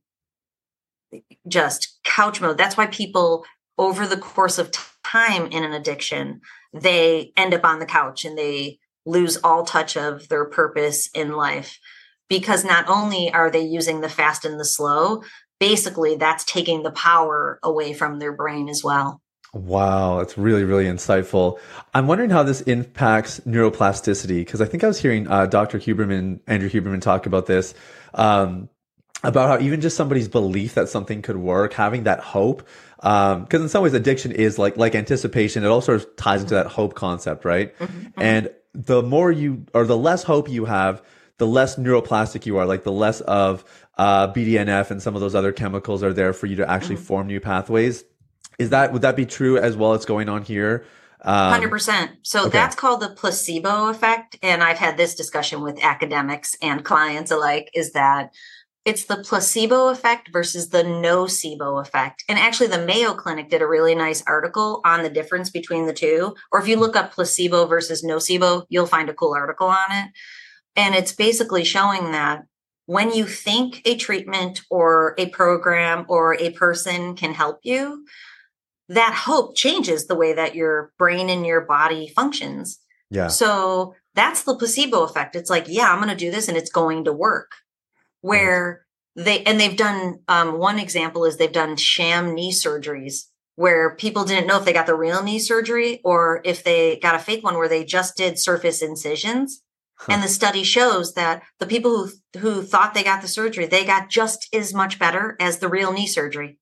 just 1.47 1.99
couch 2.03 2.41
mode. 2.41 2.57
That's 2.57 2.77
why 2.77 2.87
people 2.87 3.45
over 3.77 4.05
the 4.05 4.17
course 4.17 4.57
of 4.57 4.71
time 5.03 5.47
in 5.47 5.63
an 5.63 5.73
addiction, 5.73 6.41
they 6.73 7.31
end 7.35 7.53
up 7.53 7.65
on 7.65 7.79
the 7.79 7.85
couch 7.85 8.25
and 8.25 8.37
they 8.37 8.79
lose 9.05 9.37
all 9.37 9.65
touch 9.65 9.97
of 9.97 10.27
their 10.29 10.45
purpose 10.45 11.09
in 11.13 11.31
life 11.31 11.79
because 12.29 12.63
not 12.63 12.87
only 12.87 13.31
are 13.33 13.49
they 13.49 13.61
using 13.61 14.01
the 14.01 14.09
fast 14.09 14.45
and 14.45 14.59
the 14.59 14.65
slow, 14.65 15.21
basically 15.59 16.15
that's 16.15 16.45
taking 16.45 16.83
the 16.83 16.91
power 16.91 17.59
away 17.63 17.93
from 17.93 18.19
their 18.19 18.31
brain 18.31 18.69
as 18.69 18.81
well. 18.83 19.21
Wow, 19.53 20.19
that's 20.19 20.37
really, 20.37 20.63
really 20.63 20.85
insightful. 20.85 21.59
I'm 21.93 22.07
wondering 22.07 22.29
how 22.29 22.43
this 22.43 22.61
impacts 22.61 23.41
neuroplasticity 23.41 24.39
because 24.45 24.61
I 24.61 24.65
think 24.65 24.83
I 24.83 24.87
was 24.87 24.97
hearing 24.97 25.27
uh, 25.27 25.45
Dr. 25.45 25.77
Huberman, 25.77 26.39
Andrew 26.47 26.69
Huberman, 26.69 27.01
talk 27.01 27.25
about 27.25 27.47
this 27.47 27.73
um, 28.13 28.69
about 29.23 29.49
how 29.49 29.65
even 29.65 29.81
just 29.81 29.95
somebody's 29.95 30.27
belief 30.27 30.73
that 30.75 30.89
something 30.89 31.21
could 31.21 31.37
work, 31.37 31.73
having 31.73 32.03
that 32.03 32.19
hope, 32.19 32.67
because 32.97 33.53
um, 33.53 33.61
in 33.61 33.69
some 33.69 33.83
ways 33.83 33.93
addiction 33.93 34.31
is 34.31 34.57
like 34.59 34.77
like 34.77 34.95
anticipation. 34.95 35.63
It 35.63 35.67
all 35.67 35.81
sort 35.81 36.01
of 36.01 36.15
ties 36.15 36.41
into 36.41 36.55
that 36.55 36.67
hope 36.67 36.93
concept, 36.93 37.45
right? 37.45 37.77
Mm-hmm. 37.77 37.99
mm-hmm. 37.99 38.21
And 38.21 38.49
the 38.73 39.03
more 39.03 39.31
you 39.31 39.65
or 39.73 39.85
the 39.85 39.97
less 39.97 40.23
hope 40.23 40.49
you 40.49 40.65
have, 40.65 41.03
the 41.37 41.47
less 41.47 41.75
neuroplastic 41.75 42.45
you 42.45 42.57
are, 42.57 42.65
like 42.65 42.83
the 42.83 42.91
less 42.91 43.21
of 43.21 43.65
uh, 43.97 44.31
BDNF 44.31 44.91
and 44.91 45.01
some 45.01 45.15
of 45.15 45.21
those 45.21 45.35
other 45.35 45.51
chemicals 45.51 46.03
are 46.03 46.13
there 46.13 46.33
for 46.33 46.45
you 46.45 46.55
to 46.57 46.69
actually 46.69 46.95
mm-hmm. 46.95 47.05
form 47.05 47.27
new 47.27 47.39
pathways. 47.39 48.03
Is 48.59 48.69
that 48.69 48.93
would 48.93 49.01
that 49.01 49.15
be 49.15 49.25
true 49.25 49.57
as 49.57 49.75
well 49.75 49.93
as 49.93 50.05
going 50.05 50.29
on 50.29 50.43
here? 50.43 50.85
Um, 51.23 51.51
Hundred 51.51 51.65
um, 51.65 51.71
percent. 51.71 52.11
So 52.23 52.41
okay. 52.41 52.49
that's 52.49 52.75
called 52.75 53.01
the 53.01 53.09
placebo 53.09 53.89
effect, 53.89 54.37
and 54.41 54.63
I've 54.63 54.77
had 54.77 54.97
this 54.97 55.15
discussion 55.15 55.61
with 55.61 55.83
academics 55.83 56.55
and 56.61 56.83
clients 56.83 57.31
alike. 57.31 57.69
Is 57.73 57.91
that 57.91 58.33
it's 58.83 59.05
the 59.05 59.17
placebo 59.17 59.89
effect 59.89 60.29
versus 60.33 60.69
the 60.69 60.83
nocebo 60.83 61.79
effect. 61.81 62.23
And 62.27 62.39
actually, 62.39 62.67
the 62.67 62.83
Mayo 62.83 63.13
Clinic 63.13 63.49
did 63.49 63.61
a 63.61 63.67
really 63.67 63.93
nice 63.93 64.23
article 64.25 64.81
on 64.83 65.03
the 65.03 65.09
difference 65.09 65.49
between 65.49 65.85
the 65.85 65.93
two. 65.93 66.35
Or 66.51 66.59
if 66.59 66.67
you 66.67 66.77
look 66.77 66.95
up 66.95 67.13
placebo 67.13 67.67
versus 67.67 68.03
nocebo, 68.03 68.65
you'll 68.69 68.87
find 68.87 69.09
a 69.09 69.13
cool 69.13 69.35
article 69.35 69.67
on 69.67 69.91
it. 69.91 70.11
And 70.75 70.95
it's 70.95 71.13
basically 71.13 71.63
showing 71.63 72.11
that 72.11 72.43
when 72.87 73.13
you 73.13 73.25
think 73.25 73.81
a 73.85 73.95
treatment 73.95 74.61
or 74.71 75.13
a 75.17 75.29
program 75.29 76.05
or 76.09 76.33
a 76.39 76.49
person 76.51 77.15
can 77.15 77.33
help 77.33 77.59
you, 77.63 78.05
that 78.89 79.13
hope 79.13 79.55
changes 79.55 80.07
the 80.07 80.15
way 80.15 80.33
that 80.33 80.55
your 80.55 80.91
brain 80.97 81.29
and 81.29 81.45
your 81.45 81.61
body 81.61 82.11
functions. 82.15 82.79
Yeah. 83.11 83.27
So 83.27 83.95
that's 84.15 84.43
the 84.43 84.55
placebo 84.55 85.03
effect. 85.03 85.35
It's 85.35 85.49
like, 85.49 85.65
yeah, 85.67 85.91
I'm 85.91 85.99
going 85.99 86.09
to 86.09 86.15
do 86.15 86.31
this 86.31 86.47
and 86.47 86.57
it's 86.57 86.71
going 86.71 87.05
to 87.05 87.13
work. 87.13 87.51
Where 88.21 88.85
right. 89.15 89.25
they, 89.25 89.43
and 89.43 89.59
they've 89.59 89.77
done, 89.77 90.19
um, 90.27 90.57
one 90.57 90.79
example 90.79 91.25
is 91.25 91.37
they've 91.37 91.51
done 91.51 91.75
sham 91.75 92.33
knee 92.33 92.51
surgeries 92.51 93.25
where 93.55 93.95
people 93.95 94.23
didn't 94.23 94.47
know 94.47 94.57
if 94.57 94.65
they 94.65 94.73
got 94.73 94.85
the 94.85 94.95
real 94.95 95.21
knee 95.21 95.39
surgery 95.39 96.01
or 96.03 96.41
if 96.45 96.63
they 96.63 96.97
got 96.97 97.15
a 97.15 97.19
fake 97.19 97.43
one 97.43 97.57
where 97.57 97.69
they 97.69 97.83
just 97.83 98.15
did 98.15 98.39
surface 98.39 98.81
incisions 98.81 99.61
and 100.09 100.23
the 100.23 100.27
study 100.27 100.63
shows 100.63 101.13
that 101.13 101.43
the 101.59 101.67
people 101.67 102.07
who 102.07 102.39
who 102.39 102.63
thought 102.63 102.93
they 102.93 103.03
got 103.03 103.21
the 103.21 103.27
surgery, 103.27 103.65
they 103.65 103.85
got 103.85 104.09
just 104.09 104.47
as 104.53 104.73
much 104.73 104.97
better 104.97 105.35
as 105.39 105.59
the 105.59 105.67
real 105.67 105.91
knee 105.91 106.07
surgery. 106.07 106.57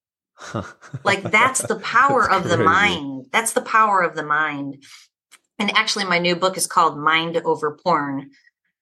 like 1.03 1.21
that's 1.31 1.61
the 1.67 1.79
power 1.79 2.23
that's 2.23 2.35
of 2.35 2.41
crazy. 2.43 2.57
the 2.57 2.63
mind. 2.63 3.25
That's 3.31 3.53
the 3.53 3.61
power 3.61 4.01
of 4.01 4.15
the 4.15 4.23
mind. 4.23 4.83
And 5.57 5.71
actually 5.75 6.05
my 6.05 6.19
new 6.19 6.35
book 6.35 6.57
is 6.57 6.67
called 6.67 6.97
Mind 6.97 7.37
Over 7.37 7.77
Porn 7.83 8.31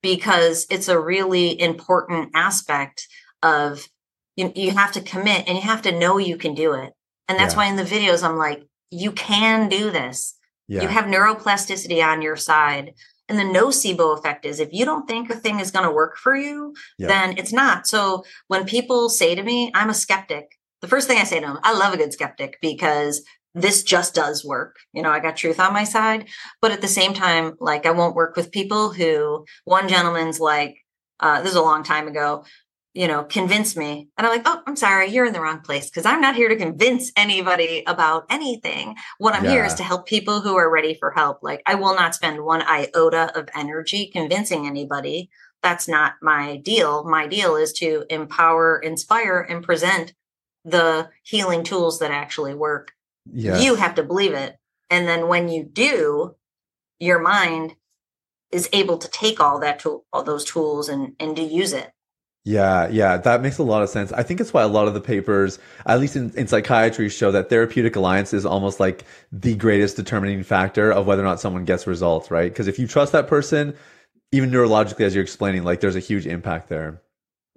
because 0.02 0.66
it's 0.70 0.88
a 0.88 1.00
really 1.00 1.60
important 1.60 2.32
aspect 2.36 3.08
of 3.44 3.88
you, 4.36 4.52
you 4.56 4.72
have 4.72 4.92
to 4.94 5.02
commit 5.02 5.48
and 5.48 5.58
you 5.58 5.64
have 5.64 5.82
to 5.84 5.98
know 5.98 6.18
you 6.18 6.38
can 6.38 6.54
do 6.54 6.74
it. 6.74 6.94
And 7.28 7.38
that's 7.38 7.54
yeah. 7.54 7.58
why 7.58 7.66
in 7.66 7.76
the 7.76 7.84
videos 7.84 8.24
I'm 8.24 8.38
like 8.38 8.64
you 8.90 9.12
can 9.12 9.70
do 9.70 9.92
this. 9.92 10.36
Yeah. 10.68 10.82
You 10.82 10.88
have 10.88 11.06
neuroplasticity 11.06 12.06
on 12.06 12.22
your 12.22 12.36
side 12.36 12.94
and 13.30 13.38
the 13.38 13.44
nocebo 13.44 14.18
effect 14.18 14.46
is 14.46 14.60
if 14.60 14.72
you 14.72 14.86
don't 14.86 15.08
think 15.08 15.30
a 15.30 15.36
thing 15.36 15.60
is 15.60 15.72
going 15.72 15.86
to 15.86 15.92
work 15.92 16.18
for 16.18 16.36
you, 16.36 16.74
yep. 16.98 17.10
then 17.10 17.38
it's 17.38 17.52
not. 17.52 17.88
So 17.88 18.24
when 18.48 18.66
people 18.66 19.10
say 19.10 19.36
to 19.36 19.44
me, 19.44 19.72
I'm 19.76 19.90
a 19.90 19.94
skeptic, 19.94 20.58
the 20.82 20.88
first 20.88 21.08
thing 21.08 21.18
I 21.18 21.24
say 21.24 21.40
to 21.40 21.46
them, 21.46 21.60
I 21.64 21.74
love 21.74 21.94
a 21.94 21.98
good 21.98 22.14
skeptic 22.14 22.58
because 22.62 23.24
this 23.58 23.84
just 23.84 24.14
does 24.14 24.46
work. 24.46 24.78
You 24.94 25.02
know, 25.02 25.12
I 25.12 25.20
got 25.20 25.38
truth 25.38 25.60
on 25.60 25.74
my 25.74 25.84
side. 25.84 26.28
But 26.62 26.72
at 26.72 26.82
the 26.82 26.88
same 26.88 27.14
time, 27.14 27.54
like 27.60 27.86
I 27.86 27.92
won't 27.92 28.16
work 28.16 28.36
with 28.36 28.52
people 28.52 28.94
who 28.94 29.46
one 29.66 29.88
gentleman's 29.88 30.40
like, 30.40 30.78
uh, 31.20 31.42
this 31.42 31.52
is 31.52 31.58
a 31.58 31.62
long 31.62 31.84
time 31.84 32.08
ago 32.08 32.44
you 32.98 33.08
know, 33.08 33.24
convince 33.24 33.78
me. 33.78 34.10
And 34.18 34.26
I'm 34.26 34.34
like, 34.34 34.42
oh, 34.46 34.64
I'm 34.66 34.76
sorry, 34.76 35.12
you're 35.12 35.28
in 35.28 35.34
the 35.34 35.40
wrong 35.40 35.60
place 35.60 35.88
because 35.88 36.08
I'm 36.08 36.20
not 36.20 36.36
here 36.36 36.50
to 36.50 36.56
convince 36.56 37.12
anybody 37.16 37.84
about 37.86 38.26
anything. 38.32 38.96
What 39.20 39.36
I'm 39.36 39.46
yeah. 39.46 39.52
here 39.52 39.66
is 39.66 39.76
to 39.76 39.84
help 39.84 40.08
people 40.08 40.42
who 40.42 40.56
are 40.56 40.68
ready 40.68 40.96
for 40.96 41.12
help. 41.12 41.44
Like, 41.44 41.62
I 41.68 41.76
will 41.76 41.94
not 41.94 42.16
spend 42.16 42.44
one 42.44 42.64
iota 42.64 43.32
of 43.38 43.50
energy 43.54 44.10
convincing 44.12 44.66
anybody. 44.66 45.30
That's 45.62 45.88
not 45.88 46.14
my 46.24 46.58
deal. 46.58 47.04
My 47.04 47.28
deal 47.28 47.56
is 47.56 47.72
to 47.74 48.06
empower, 48.10 48.80
inspire, 48.80 49.46
and 49.48 49.64
present 49.64 50.16
the 50.66 51.12
healing 51.22 51.64
tools 51.64 52.00
that 52.00 52.10
actually 52.10 52.56
work. 52.56 52.94
Yes. 53.34 53.64
You 53.64 53.76
have 53.76 53.96
to 53.96 54.04
believe 54.04 54.34
it. 54.34 54.58
And 54.90 55.08
then 55.08 55.28
when 55.28 55.50
you 55.50 55.64
do, 55.64 56.36
your 57.00 57.20
mind 57.20 57.76
is 58.52 58.70
able 58.72 58.98
to 58.98 59.08
take 59.10 59.40
all 59.40 59.60
that 59.60 59.80
tool, 59.80 60.06
all 60.14 60.24
those 60.24 60.46
tools 60.46 60.90
and 60.90 61.14
and 61.20 61.36
to 61.36 61.42
use 61.44 61.74
it 61.74 61.92
yeah, 62.48 62.88
yeah, 62.88 63.18
that 63.18 63.42
makes 63.42 63.58
a 63.58 63.64
lot 63.64 63.84
of 63.84 63.90
sense. 63.90 64.14
I 64.14 64.24
think 64.24 64.40
it's 64.40 64.54
why 64.54 64.64
a 64.64 64.70
lot 64.70 64.88
of 64.88 64.94
the 64.94 65.02
papers, 65.02 65.60
at 65.86 66.00
least 66.00 66.16
in, 66.16 66.32
in 66.38 66.48
psychiatry, 66.48 67.10
show 67.10 67.30
that 67.34 67.50
therapeutic 67.50 67.98
alliance 67.98 68.34
is 68.34 68.46
almost 68.46 68.80
like 68.80 69.04
the 69.34 69.54
greatest 69.54 69.98
determining 69.98 70.44
factor 70.44 70.90
of 70.90 71.06
whether 71.06 71.22
or 71.22 71.26
not 71.26 71.42
someone 71.42 71.66
gets 71.66 71.86
results, 71.86 72.32
right? 72.32 72.50
Because 72.50 72.70
if 72.70 72.80
you 72.80 72.88
trust 72.88 73.12
that 73.12 73.28
person, 73.28 73.76
even 74.32 74.50
neurologically, 74.50 75.02
as 75.02 75.14
you're 75.14 75.26
explaining, 75.26 75.66
like 75.66 75.82
there's 75.82 75.98
a 75.98 76.00
huge 76.00 76.26
impact 76.26 76.70
there. 76.70 77.02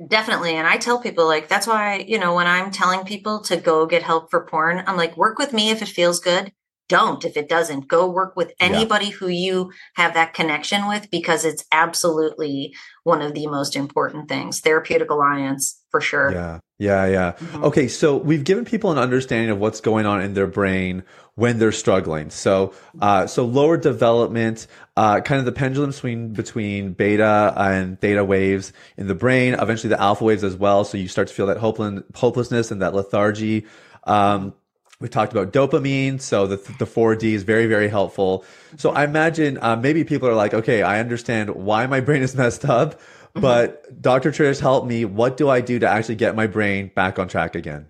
Definitely. 0.09 0.55
And 0.57 0.67
I 0.67 0.79
tell 0.79 1.01
people, 1.01 1.27
like, 1.27 1.49
that's 1.49 1.67
why, 1.67 1.97
you 2.09 2.19
know, 2.19 2.35
when 2.35 2.47
I'm 2.47 2.71
telling 2.71 3.05
people 3.05 3.41
to 3.43 3.57
go 3.57 3.87
get 3.87 4.03
help 4.03 4.31
for 4.31 4.45
porn, 4.47 4.83
I'm 4.87 4.97
like, 4.97 5.17
work 5.17 5.39
with 5.39 5.53
me 5.53 5.71
if 5.71 5.83
it 5.83 5.89
feels 5.89 6.21
good 6.21 6.53
don't 6.91 7.25
if 7.25 7.37
it 7.37 7.49
doesn't. 7.49 7.87
Go 7.89 8.11
work 8.11 8.37
with 8.37 8.53
anybody 8.59 9.07
yeah. 9.07 9.13
who 9.13 9.29
you 9.29 9.73
have 9.95 10.13
that 10.15 10.35
connection 10.35 10.89
with 10.89 11.09
because 11.11 11.45
it's 11.45 11.65
absolutely 11.73 12.75
one 13.05 13.23
of 13.23 13.33
the 13.33 13.47
most 13.47 13.77
important 13.77 14.29
things. 14.29 14.61
Therapeutic 14.61 15.09
alliance 15.09 15.81
for 15.91 16.01
sure. 16.01 16.33
Yeah. 16.33 16.59
Yeah 16.79 17.07
yeah. 17.07 17.33
Mm-hmm. 17.33 17.65
okay 17.65 17.89
so 17.89 18.17
we've 18.17 18.45
given 18.45 18.65
people 18.65 18.91
an 18.91 18.99
understanding 18.99 19.51
of 19.51 19.59
what's 19.59 19.81
going 19.81 20.05
on 20.05 20.21
in 20.21 20.35
their 20.35 20.47
brain 20.47 21.05
when 21.37 21.59
they're 21.59 21.73
struggling. 21.73 22.31
So 22.31 22.75
uh, 23.01 23.27
so 23.27 23.47
lower 23.47 23.77
development 23.77 24.67
uh, 24.97 25.21
kind 25.21 25.39
of 25.39 25.45
the 25.45 25.53
pendulum 25.53 25.93
swing 25.93 26.33
between 26.33 26.93
beta 26.93 27.55
and 27.57 28.01
theta 28.01 28.25
waves 28.25 28.73
in 28.97 29.07
the 29.07 29.15
brain 29.15 29.55
eventually 29.55 29.91
the 29.91 30.01
alpha 30.01 30.25
waves 30.25 30.43
as 30.43 30.57
well. 30.57 30.85
So 30.85 30.99
you 30.99 31.07
start 31.07 31.29
to 31.29 31.35
feel 31.35 31.47
that 31.47 31.59
hopeless, 31.59 32.03
hopelessness 32.15 32.73
and 32.73 32.83
that 32.83 32.95
lethargy. 32.95 33.67
Um, 34.05 34.55
We 35.01 35.09
talked 35.09 35.33
about 35.33 35.53
dopamine, 35.53 36.21
so 36.21 36.47
the 36.47 36.57
the 36.79 36.87
four 36.87 37.17
D 37.17 37.35
is 37.35 37.43
very 37.43 37.67
very 37.67 37.89
helpful. 37.89 38.45
So 38.77 38.91
I 38.91 39.05
imagine 39.05 39.59
uh, 39.63 39.77
maybe 39.77 40.05
people 40.05 40.29
are 40.29 40.35
like, 40.35 40.53
okay, 40.53 40.83
I 40.83 41.01
understand 41.01 41.51
why 41.51 41.87
my 41.87 42.01
brain 42.07 42.23
is 42.23 42.35
messed 42.35 42.65
up, 42.65 42.95
mm-hmm. 43.01 43.41
but 43.41 44.01
Dr. 44.03 44.31
Trish 44.31 44.61
help 44.61 44.87
me. 44.87 45.05
What 45.05 45.37
do 45.37 45.49
I 45.49 45.61
do 45.61 45.79
to 45.79 45.89
actually 45.89 46.17
get 46.17 46.37
my 46.37 46.47
brain 46.47 46.91
back 46.95 47.19
on 47.19 47.29
track 47.29 47.55
again? 47.55 47.87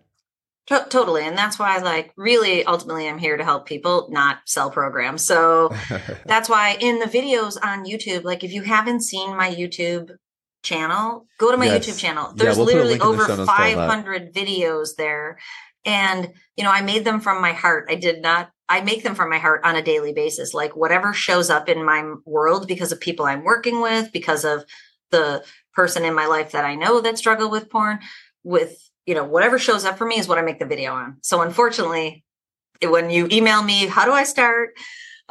Totally. 0.66 1.26
And 1.26 1.36
that's 1.36 1.58
why, 1.58 1.78
like, 1.78 2.12
really, 2.16 2.64
ultimately, 2.64 3.08
I'm 3.08 3.18
here 3.18 3.36
to 3.36 3.42
help 3.42 3.66
people, 3.66 4.06
not 4.10 4.38
sell 4.46 4.70
programs. 4.70 5.24
So 5.24 5.74
that's 6.26 6.48
why 6.48 6.76
in 6.80 7.00
the 7.00 7.06
videos 7.06 7.58
on 7.60 7.84
YouTube, 7.84 8.22
like, 8.22 8.44
if 8.44 8.52
you 8.52 8.62
haven't 8.62 9.02
seen 9.02 9.36
my 9.36 9.52
YouTube 9.52 10.16
channel, 10.62 11.26
go 11.38 11.50
to 11.50 11.56
my 11.56 11.66
yes. 11.66 11.88
YouTube 11.88 11.98
channel. 11.98 12.32
There's 12.36 12.56
yeah, 12.56 12.64
we'll 12.64 12.66
literally 12.66 13.00
over 13.00 13.44
500 13.44 14.32
videos 14.32 14.94
there. 14.96 15.38
And, 15.84 16.32
you 16.56 16.64
know, 16.64 16.70
I 16.70 16.82
made 16.82 17.04
them 17.04 17.20
from 17.20 17.40
my 17.40 17.52
heart. 17.52 17.86
I 17.88 17.94
did 17.94 18.20
not, 18.22 18.50
I 18.68 18.82
make 18.82 19.02
them 19.02 19.14
from 19.14 19.30
my 19.30 19.38
heart 19.38 19.62
on 19.64 19.76
a 19.76 19.82
daily 19.82 20.12
basis. 20.12 20.52
Like, 20.54 20.76
whatever 20.76 21.12
shows 21.12 21.50
up 21.50 21.68
in 21.68 21.84
my 21.84 22.14
world 22.24 22.68
because 22.68 22.92
of 22.92 23.00
people 23.00 23.24
I'm 23.24 23.44
working 23.44 23.80
with, 23.80 24.12
because 24.12 24.44
of 24.44 24.64
the 25.10 25.44
person 25.74 26.04
in 26.04 26.14
my 26.14 26.26
life 26.26 26.52
that 26.52 26.64
I 26.64 26.74
know 26.74 27.00
that 27.00 27.18
struggle 27.18 27.50
with 27.50 27.70
porn, 27.70 28.00
with 28.44 28.90
you 29.06 29.14
know, 29.14 29.24
whatever 29.24 29.58
shows 29.58 29.84
up 29.84 29.98
for 29.98 30.06
me 30.06 30.18
is 30.18 30.28
what 30.28 30.38
I 30.38 30.42
make 30.42 30.60
the 30.60 30.66
video 30.66 30.92
on. 30.92 31.16
So 31.22 31.40
unfortunately, 31.42 32.24
when 32.80 33.10
you 33.10 33.28
email 33.32 33.62
me, 33.62 33.86
how 33.86 34.04
do 34.04 34.12
I 34.12 34.24
start? 34.24 34.70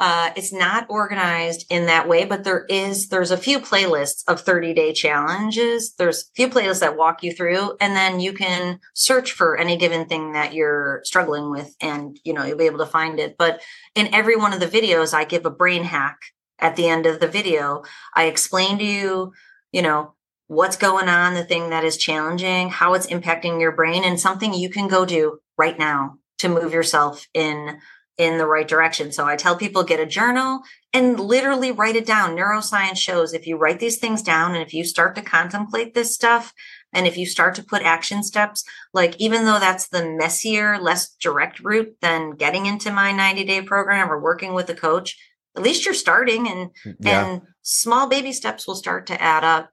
Uh, 0.00 0.30
it's 0.34 0.50
not 0.50 0.86
organized 0.88 1.66
in 1.68 1.84
that 1.84 2.08
way, 2.08 2.24
but 2.24 2.42
there 2.42 2.64
is 2.70 3.08
there's 3.08 3.30
a 3.30 3.36
few 3.36 3.60
playlists 3.60 4.24
of 4.26 4.40
30 4.40 4.72
day 4.72 4.94
challenges. 4.94 5.94
There's 5.98 6.22
a 6.22 6.32
few 6.34 6.48
playlists 6.48 6.80
that 6.80 6.96
walk 6.96 7.22
you 7.22 7.34
through, 7.34 7.76
and 7.82 7.94
then 7.94 8.18
you 8.18 8.32
can 8.32 8.80
search 8.94 9.32
for 9.32 9.58
any 9.58 9.76
given 9.76 10.06
thing 10.06 10.32
that 10.32 10.54
you're 10.54 11.02
struggling 11.04 11.50
with, 11.50 11.76
and 11.82 12.18
you 12.24 12.32
know 12.32 12.44
you'll 12.44 12.56
be 12.56 12.64
able 12.64 12.78
to 12.78 12.86
find 12.86 13.20
it. 13.20 13.36
But 13.36 13.60
in 13.94 14.14
every 14.14 14.36
one 14.36 14.54
of 14.54 14.60
the 14.60 14.66
videos, 14.66 15.12
I 15.12 15.24
give 15.24 15.44
a 15.44 15.50
brain 15.50 15.84
hack 15.84 16.18
at 16.58 16.76
the 16.76 16.88
end 16.88 17.04
of 17.04 17.20
the 17.20 17.28
video. 17.28 17.82
I 18.14 18.24
explain 18.24 18.78
to 18.78 18.84
you, 18.84 19.34
you 19.70 19.82
know, 19.82 20.14
what's 20.46 20.76
going 20.76 21.10
on, 21.10 21.34
the 21.34 21.44
thing 21.44 21.70
that 21.70 21.84
is 21.84 21.98
challenging, 21.98 22.70
how 22.70 22.94
it's 22.94 23.06
impacting 23.08 23.60
your 23.60 23.72
brain, 23.72 24.02
and 24.02 24.18
something 24.18 24.54
you 24.54 24.70
can 24.70 24.88
go 24.88 25.04
do 25.04 25.40
right 25.58 25.78
now 25.78 26.16
to 26.38 26.48
move 26.48 26.72
yourself 26.72 27.28
in 27.34 27.78
in 28.20 28.36
the 28.36 28.46
right 28.46 28.68
direction. 28.68 29.10
So 29.10 29.24
I 29.24 29.34
tell 29.34 29.56
people 29.56 29.82
get 29.82 29.98
a 29.98 30.04
journal 30.04 30.60
and 30.92 31.18
literally 31.18 31.72
write 31.72 31.96
it 31.96 32.04
down. 32.04 32.36
Neuroscience 32.36 32.98
shows 32.98 33.32
if 33.32 33.46
you 33.46 33.56
write 33.56 33.80
these 33.80 33.96
things 33.96 34.20
down 34.20 34.54
and 34.54 34.62
if 34.62 34.74
you 34.74 34.84
start 34.84 35.14
to 35.14 35.22
contemplate 35.22 35.94
this 35.94 36.14
stuff 36.14 36.52
and 36.92 37.06
if 37.06 37.16
you 37.16 37.24
start 37.24 37.54
to 37.54 37.64
put 37.64 37.80
action 37.80 38.22
steps, 38.22 38.62
like 38.92 39.16
even 39.18 39.46
though 39.46 39.58
that's 39.58 39.88
the 39.88 40.04
messier, 40.04 40.78
less 40.78 41.14
direct 41.14 41.60
route 41.60 41.96
than 42.02 42.32
getting 42.32 42.66
into 42.66 42.92
my 42.92 43.10
90 43.10 43.44
day 43.44 43.62
program 43.62 44.12
or 44.12 44.20
working 44.20 44.52
with 44.52 44.68
a 44.68 44.74
coach, 44.74 45.16
at 45.56 45.62
least 45.62 45.86
you're 45.86 45.94
starting 45.94 46.46
and 46.46 46.70
mm, 46.84 46.96
yeah. 47.00 47.26
and 47.26 47.42
small 47.62 48.06
baby 48.06 48.32
steps 48.32 48.66
will 48.66 48.74
start 48.74 49.06
to 49.06 49.20
add 49.20 49.44
up 49.44 49.70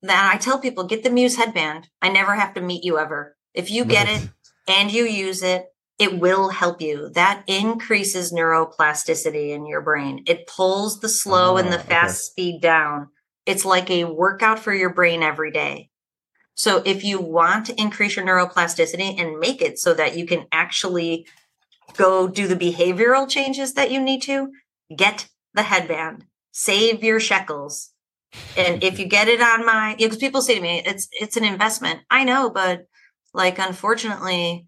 Then 0.00 0.16
I 0.16 0.38
tell 0.38 0.58
people 0.58 0.84
get 0.84 1.02
the 1.02 1.10
Muse 1.10 1.36
headband. 1.36 1.88
I 2.00 2.08
never 2.08 2.34
have 2.34 2.54
to 2.54 2.62
meet 2.62 2.82
you 2.82 2.98
ever. 2.98 3.36
If 3.52 3.70
you 3.70 3.84
get 3.84 4.08
it 4.08 4.30
and 4.68 4.90
you 4.90 5.04
use 5.04 5.42
it, 5.42 5.66
it 5.98 6.18
will 6.18 6.50
help 6.50 6.80
you. 6.80 7.10
That 7.10 7.44
increases 7.46 8.32
neuroplasticity 8.32 9.50
in 9.50 9.66
your 9.66 9.80
brain. 9.80 10.24
It 10.26 10.46
pulls 10.46 11.00
the 11.00 11.08
slow 11.08 11.54
oh, 11.54 11.56
and 11.56 11.72
the 11.72 11.78
oh, 11.78 11.82
fast 11.82 12.16
okay. 12.16 12.30
speed 12.32 12.60
down. 12.60 13.08
It's 13.46 13.64
like 13.64 13.90
a 13.90 14.04
workout 14.04 14.58
for 14.58 14.72
your 14.72 14.92
brain 14.92 15.22
every 15.22 15.50
day. 15.50 15.90
So 16.54 16.82
if 16.84 17.04
you 17.04 17.20
want 17.20 17.66
to 17.66 17.80
increase 17.80 18.16
your 18.16 18.24
neuroplasticity 18.24 19.20
and 19.20 19.38
make 19.38 19.60
it 19.60 19.78
so 19.78 19.92
that 19.94 20.16
you 20.16 20.26
can 20.26 20.46
actually 20.52 21.26
go 21.96 22.28
do 22.28 22.46
the 22.46 22.56
behavioral 22.56 23.28
changes 23.28 23.74
that 23.74 23.90
you 23.90 24.00
need 24.00 24.22
to, 24.22 24.50
get 24.96 25.28
the 25.52 25.64
headband. 25.64 26.24
Save 26.52 27.02
your 27.02 27.20
shekels 27.20 27.94
and 28.56 28.82
if 28.82 28.98
you 28.98 29.06
get 29.06 29.28
it 29.28 29.40
on 29.40 29.64
my 29.64 29.94
because 29.98 30.16
people 30.16 30.42
say 30.42 30.54
to 30.54 30.60
me 30.60 30.82
it's 30.84 31.08
it's 31.12 31.36
an 31.36 31.44
investment 31.44 32.00
i 32.10 32.24
know 32.24 32.50
but 32.50 32.86
like 33.32 33.58
unfortunately 33.58 34.66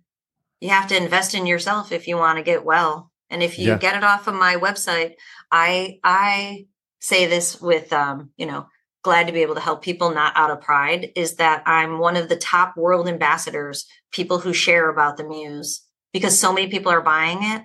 you 0.60 0.70
have 0.70 0.88
to 0.88 0.96
invest 0.96 1.34
in 1.34 1.46
yourself 1.46 1.92
if 1.92 2.06
you 2.08 2.16
want 2.16 2.38
to 2.38 2.44
get 2.44 2.64
well 2.64 3.10
and 3.30 3.42
if 3.42 3.58
you 3.58 3.68
yeah. 3.68 3.78
get 3.78 3.96
it 3.96 4.04
off 4.04 4.26
of 4.26 4.34
my 4.34 4.56
website 4.56 5.14
i 5.50 5.98
i 6.04 6.66
say 7.00 7.26
this 7.26 7.60
with 7.60 7.92
um 7.92 8.30
you 8.36 8.46
know 8.46 8.66
glad 9.02 9.26
to 9.26 9.32
be 9.32 9.42
able 9.42 9.54
to 9.54 9.60
help 9.60 9.82
people 9.82 10.12
not 10.12 10.32
out 10.36 10.50
of 10.50 10.60
pride 10.60 11.10
is 11.14 11.36
that 11.36 11.62
i'm 11.66 11.98
one 11.98 12.16
of 12.16 12.28
the 12.28 12.36
top 12.36 12.76
world 12.76 13.08
ambassadors 13.08 13.86
people 14.12 14.38
who 14.38 14.52
share 14.52 14.88
about 14.88 15.16
the 15.16 15.24
muse 15.24 15.84
because 16.12 16.38
so 16.38 16.52
many 16.52 16.68
people 16.68 16.90
are 16.90 17.02
buying 17.02 17.38
it 17.42 17.62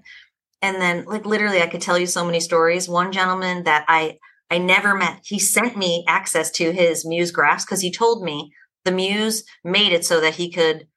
and 0.61 0.81
then 0.81 1.03
like 1.05 1.25
literally 1.25 1.61
i 1.61 1.67
could 1.67 1.81
tell 1.81 1.97
you 1.97 2.07
so 2.07 2.25
many 2.25 2.39
stories 2.39 2.89
one 2.89 3.11
gentleman 3.11 3.63
that 3.63 3.85
i 3.87 4.17
I 4.51 4.57
never 4.57 4.93
met. 4.93 5.21
He 5.23 5.39
sent 5.39 5.77
me 5.77 6.03
access 6.09 6.51
to 6.51 6.73
his 6.73 7.05
Muse 7.05 7.31
graphs 7.31 7.63
because 7.63 7.79
he 7.79 7.89
told 7.89 8.21
me 8.21 8.53
the 8.83 8.91
Muse 8.91 9.45
made 9.63 9.93
it 9.93 10.03
so 10.03 10.19
that 10.19 10.35
he 10.35 10.51
could 10.51 10.87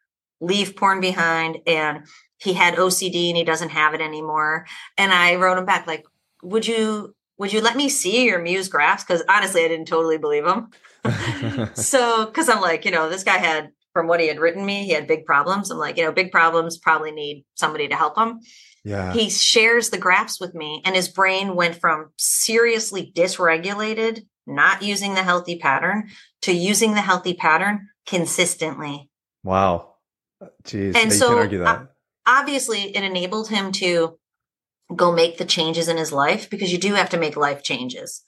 leave 0.45 0.77
porn 0.77 1.01
behind 1.01 1.59
and 1.67 2.07
he 2.39 2.53
had 2.53 2.75
OCD 2.75 3.29
and 3.29 3.37
he 3.37 3.45
doesn't 3.45 3.71
have 3.71 3.95
it 3.95 4.01
anymore. 4.01 4.67
And 4.99 5.13
I 5.13 5.37
wrote 5.37 5.59
him 5.59 5.65
back 5.65 5.87
like, 5.87 6.05
"Would 6.43 6.67
you 6.67 7.15
would 7.39 7.53
you 7.53 7.61
let 7.61 7.77
me 7.77 7.89
see 7.89 8.27
your 8.27 8.41
Muse 8.41 8.69
graphs?" 8.69 9.05
Because 9.05 9.23
honestly, 9.29 9.65
I 9.65 9.69
didn't 9.69 9.89
totally 9.89 10.19
believe 10.19 10.47
him. 10.47 10.71
so, 11.75 12.27
because 12.27 12.49
I'm 12.49 12.61
like, 12.61 12.85
you 12.85 12.91
know, 12.91 13.09
this 13.09 13.25
guy 13.25 13.39
had 13.39 13.71
from 13.93 14.09
what 14.09 14.21
he 14.21 14.27
had 14.27 14.41
written 14.41 14.67
me, 14.67 14.85
he 14.85 14.93
had 14.93 15.07
big 15.07 15.25
problems. 15.25 15.71
I'm 15.71 15.79
like, 15.79 15.97
you 15.97 16.05
know, 16.05 16.13
big 16.13 16.33
problems 16.33 16.79
probably 16.79 17.13
need 17.13 17.45
somebody 17.55 17.89
to 17.89 17.95
help 17.95 18.19
him. 18.19 18.41
Yeah. 18.85 19.13
He 19.15 19.31
shares 19.31 19.91
the 19.91 19.99
graphs 19.99 20.41
with 20.41 20.55
me, 20.55 20.83
and 20.85 20.95
his 20.95 21.09
brain 21.09 21.55
went 21.55 21.81
from 21.81 22.11
seriously 22.19 23.13
dysregulated, 23.15 24.27
not 24.47 24.83
using 24.83 25.15
the 25.15 25.23
healthy 25.23 25.59
pattern, 25.59 26.11
to 26.43 26.53
using 26.53 26.95
the 26.95 27.01
healthy 27.01 27.35
pattern 27.35 27.89
consistently. 28.07 29.09
Wow. 29.43 29.94
Jeez. 30.65 30.97
And 30.97 31.13
so, 31.13 31.87
obviously, 32.27 32.97
it 32.97 33.03
enabled 33.03 33.49
him 33.49 33.73
to 33.73 34.19
go 34.95 35.13
make 35.13 35.39
the 35.39 35.45
changes 35.45 35.89
in 35.89 35.97
his 35.97 36.13
life 36.13 36.51
because 36.51 36.73
you 36.73 36.79
do 36.79 36.95
have 36.95 37.11
to 37.11 37.19
make 37.19 37.37
life 37.37 37.63
changes. 37.63 38.23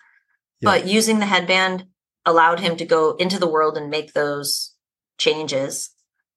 Yeah. 0.60 0.70
But 0.70 0.86
using 0.86 1.18
the 1.18 1.26
headband 1.26 1.86
allowed 2.24 2.60
him 2.60 2.76
to 2.76 2.84
go 2.84 3.14
into 3.16 3.38
the 3.38 3.48
world 3.48 3.76
and 3.76 3.90
make 3.90 4.12
those 4.12 4.74
changes. 5.18 5.90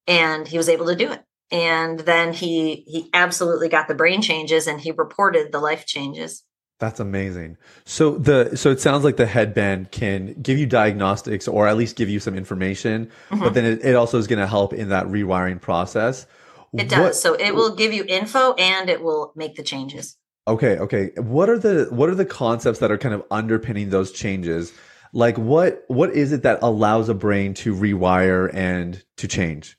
And 0.06 0.46
he 0.46 0.56
was 0.56 0.68
able 0.68 0.86
to 0.86 0.96
do 0.96 1.10
it 1.10 1.24
and 1.50 2.00
then 2.00 2.32
he 2.32 2.84
he 2.86 3.10
absolutely 3.12 3.68
got 3.68 3.88
the 3.88 3.94
brain 3.94 4.22
changes 4.22 4.66
and 4.66 4.80
he 4.80 4.90
reported 4.90 5.50
the 5.50 5.58
life 5.58 5.84
changes 5.86 6.44
that's 6.80 6.98
amazing. 6.98 7.58
So 7.84 8.16
the 8.16 8.56
so 8.56 8.70
it 8.70 8.80
sounds 8.80 9.04
like 9.04 9.16
the 9.16 9.26
headband 9.26 9.92
can 9.92 10.34
give 10.40 10.58
you 10.58 10.66
diagnostics 10.66 11.46
or 11.46 11.68
at 11.68 11.76
least 11.76 11.94
give 11.94 12.08
you 12.08 12.18
some 12.18 12.34
information 12.34 13.10
mm-hmm. 13.28 13.40
but 13.40 13.54
then 13.54 13.64
it, 13.64 13.84
it, 13.84 13.94
also 13.94 14.18
is 14.18 14.26
going 14.26 14.38
to 14.38 14.46
help 14.46 14.72
in 14.72 14.88
that 14.88 15.06
rewiring 15.06 15.60
process. 15.60 16.26
It 16.72 16.88
does. 16.88 16.98
What, 16.98 17.14
so 17.14 17.34
it 17.34 17.54
will 17.54 17.74
give 17.74 17.92
you 17.92 18.04
info 18.08 18.54
and 18.54 18.88
it 18.88 19.02
will 19.02 19.32
make 19.36 19.56
the 19.56 19.62
changes. 19.62 20.16
Okay 20.48 20.78
okay. 20.78 21.10
What 21.16 21.50
are 21.50 21.58
the 21.58 21.86
what 21.90 22.08
are 22.08 22.14
the 22.14 22.24
concepts 22.24 22.78
that 22.78 22.90
are 22.90 22.98
kind 22.98 23.14
of 23.14 23.22
underpinning 23.30 23.90
those 23.90 24.10
changes? 24.10 24.72
Like 25.12 25.36
what 25.36 25.84
what 25.88 26.10
is 26.10 26.32
it 26.32 26.42
that 26.42 26.60
allows 26.62 27.08
a 27.08 27.14
brain 27.14 27.52
to 27.54 27.74
rewire 27.74 28.50
and 28.54 29.04
to 29.18 29.28
change? 29.28 29.76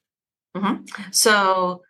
Mm-hmm. 0.55 0.83
So, 1.11 1.81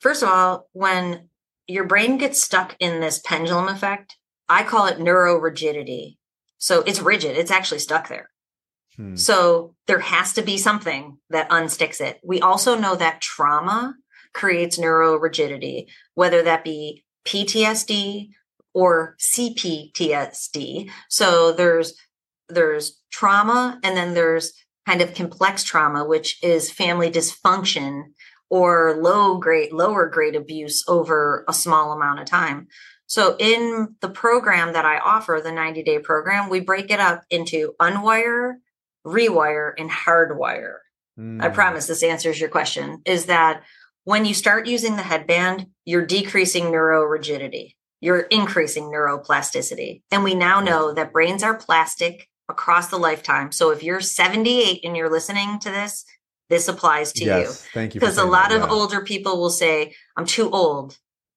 first 0.00 0.22
of 0.22 0.28
all, 0.28 0.68
when 0.72 1.28
your 1.66 1.84
brain 1.84 2.18
gets 2.18 2.42
stuck 2.42 2.76
in 2.78 3.00
this 3.00 3.18
pendulum 3.18 3.68
effect, 3.68 4.16
I 4.48 4.62
call 4.62 4.86
it 4.86 4.98
neurorigidity. 4.98 6.16
So 6.58 6.82
it's 6.82 7.00
rigid, 7.00 7.36
it's 7.36 7.50
actually 7.50 7.80
stuck 7.80 8.08
there. 8.08 8.30
Hmm. 8.96 9.16
So 9.16 9.74
there 9.86 10.00
has 10.00 10.32
to 10.34 10.42
be 10.42 10.56
something 10.56 11.18
that 11.30 11.50
unsticks 11.50 12.00
it. 12.00 12.20
We 12.24 12.40
also 12.40 12.78
know 12.78 12.96
that 12.96 13.20
trauma 13.20 13.94
creates 14.32 14.78
neurorigidity, 14.78 15.86
whether 16.14 16.42
that 16.42 16.64
be 16.64 17.04
PTSD 17.26 18.30
or 18.72 19.16
CPTSD. 19.18 20.90
So 21.08 21.52
there's 21.52 21.94
there's 22.48 23.00
trauma 23.10 23.80
and 23.82 23.96
then 23.96 24.14
there's 24.14 24.52
kind 24.86 25.02
of 25.02 25.14
complex 25.14 25.64
trauma, 25.64 26.04
which 26.04 26.42
is 26.44 26.70
family 26.70 27.10
dysfunction 27.10 28.02
or 28.48 28.96
low 29.00 29.38
grade, 29.38 29.72
lower 29.72 30.08
grade 30.08 30.36
abuse 30.36 30.84
over 30.86 31.44
a 31.48 31.52
small 31.52 31.92
amount 31.92 32.20
of 32.20 32.26
time. 32.26 32.68
So 33.06 33.36
in 33.38 33.96
the 34.00 34.08
program 34.08 34.72
that 34.72 34.84
I 34.84 34.98
offer, 34.98 35.40
the 35.42 35.52
90 35.52 35.82
day 35.82 35.98
program, 35.98 36.48
we 36.48 36.60
break 36.60 36.90
it 36.90 37.00
up 37.00 37.22
into 37.30 37.74
unwire, 37.80 38.54
rewire, 39.06 39.72
and 39.78 39.90
hardwire. 39.90 40.78
Mm. 41.18 41.42
I 41.42 41.48
hmm. 41.48 41.54
promise 41.54 41.86
this 41.86 42.02
answers 42.02 42.38
your 42.38 42.50
question 42.50 43.00
is 43.06 43.26
that 43.26 43.62
when 44.04 44.24
you 44.24 44.34
start 44.34 44.66
using 44.66 44.96
the 44.96 45.02
headband, 45.02 45.66
you're 45.84 46.06
decreasing 46.06 46.64
neurorigidity. 46.64 47.74
You're 48.00 48.20
increasing 48.20 48.84
neuroplasticity. 48.84 50.02
And 50.10 50.22
we 50.22 50.34
now 50.34 50.60
know 50.60 50.92
that 50.92 51.12
brains 51.12 51.42
are 51.42 51.56
plastic 51.56 52.28
across 52.48 52.88
the 52.88 52.98
lifetime. 52.98 53.50
So 53.52 53.70
if 53.70 53.82
you're 53.82 54.00
78 54.00 54.84
and 54.84 54.96
you're 54.96 55.10
listening 55.10 55.58
to 55.60 55.70
this, 55.70 56.04
this 56.48 56.68
applies 56.68 57.12
to 57.14 57.24
yes, 57.24 57.40
you. 57.40 57.70
Thank 57.74 57.94
you. 57.94 58.00
Because 58.00 58.18
a 58.18 58.24
lot 58.24 58.50
that, 58.50 58.62
of 58.62 58.70
older 58.70 59.00
people 59.00 59.40
will 59.40 59.50
say, 59.50 59.94
I'm 60.16 60.26
too 60.26 60.50
old. 60.50 60.96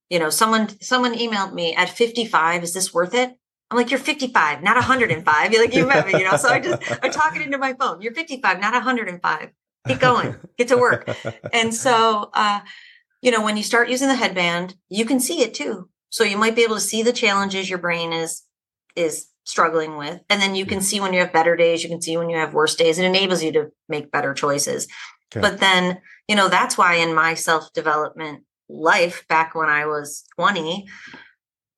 You 0.09 0.19
know, 0.19 0.29
someone 0.29 0.69
someone 0.81 1.13
emailed 1.13 1.53
me 1.53 1.75
at 1.75 1.89
55, 1.89 2.63
is 2.63 2.73
this 2.73 2.93
worth 2.93 3.13
it? 3.13 3.35
I'm 3.71 3.77
like, 3.77 3.91
you're 3.91 3.99
55, 3.99 4.63
not 4.63 4.75
105. 4.75 5.51
You're 5.51 5.61
like, 5.61 5.75
you 5.75 5.83
remember, 5.83 6.09
you 6.09 6.23
know. 6.23 6.37
So 6.37 6.49
I 6.49 6.59
just 6.59 6.81
I'm 7.03 7.11
talking 7.11 7.41
into 7.41 7.57
my 7.57 7.73
phone. 7.73 8.01
You're 8.01 8.13
55, 8.13 8.59
not 8.59 8.73
105. 8.73 9.49
Keep 9.87 9.99
going, 9.99 10.35
get 10.57 10.67
to 10.69 10.77
work. 10.77 11.09
And 11.53 11.73
so 11.73 12.29
uh, 12.33 12.61
you 13.21 13.31
know, 13.31 13.43
when 13.43 13.57
you 13.57 13.63
start 13.63 13.89
using 13.89 14.07
the 14.07 14.15
headband, 14.15 14.75
you 14.89 15.05
can 15.05 15.19
see 15.19 15.41
it 15.41 15.53
too. 15.53 15.89
So 16.09 16.23
you 16.23 16.37
might 16.37 16.55
be 16.55 16.63
able 16.63 16.75
to 16.75 16.81
see 16.81 17.03
the 17.03 17.13
challenges 17.13 17.69
your 17.69 17.79
brain 17.79 18.13
is 18.13 18.43
is 18.95 19.27
struggling 19.43 19.97
with. 19.97 20.19
And 20.29 20.41
then 20.41 20.55
you 20.55 20.65
can 20.65 20.81
see 20.81 20.99
when 20.99 21.13
you 21.13 21.19
have 21.19 21.33
better 21.33 21.55
days, 21.55 21.83
you 21.83 21.89
can 21.89 22.01
see 22.01 22.17
when 22.17 22.29
you 22.29 22.37
have 22.37 22.53
worse 22.53 22.75
days. 22.75 22.99
It 22.99 23.05
enables 23.05 23.43
you 23.43 23.51
to 23.53 23.69
make 23.87 24.11
better 24.11 24.33
choices. 24.33 24.87
Okay. 25.31 25.41
But 25.41 25.59
then, 25.59 26.01
you 26.27 26.35
know, 26.35 26.49
that's 26.49 26.77
why 26.77 26.95
in 26.95 27.15
my 27.15 27.33
self-development 27.33 28.43
life 28.69 29.25
back 29.27 29.55
when 29.55 29.69
I 29.69 29.85
was 29.87 30.23
20, 30.35 30.87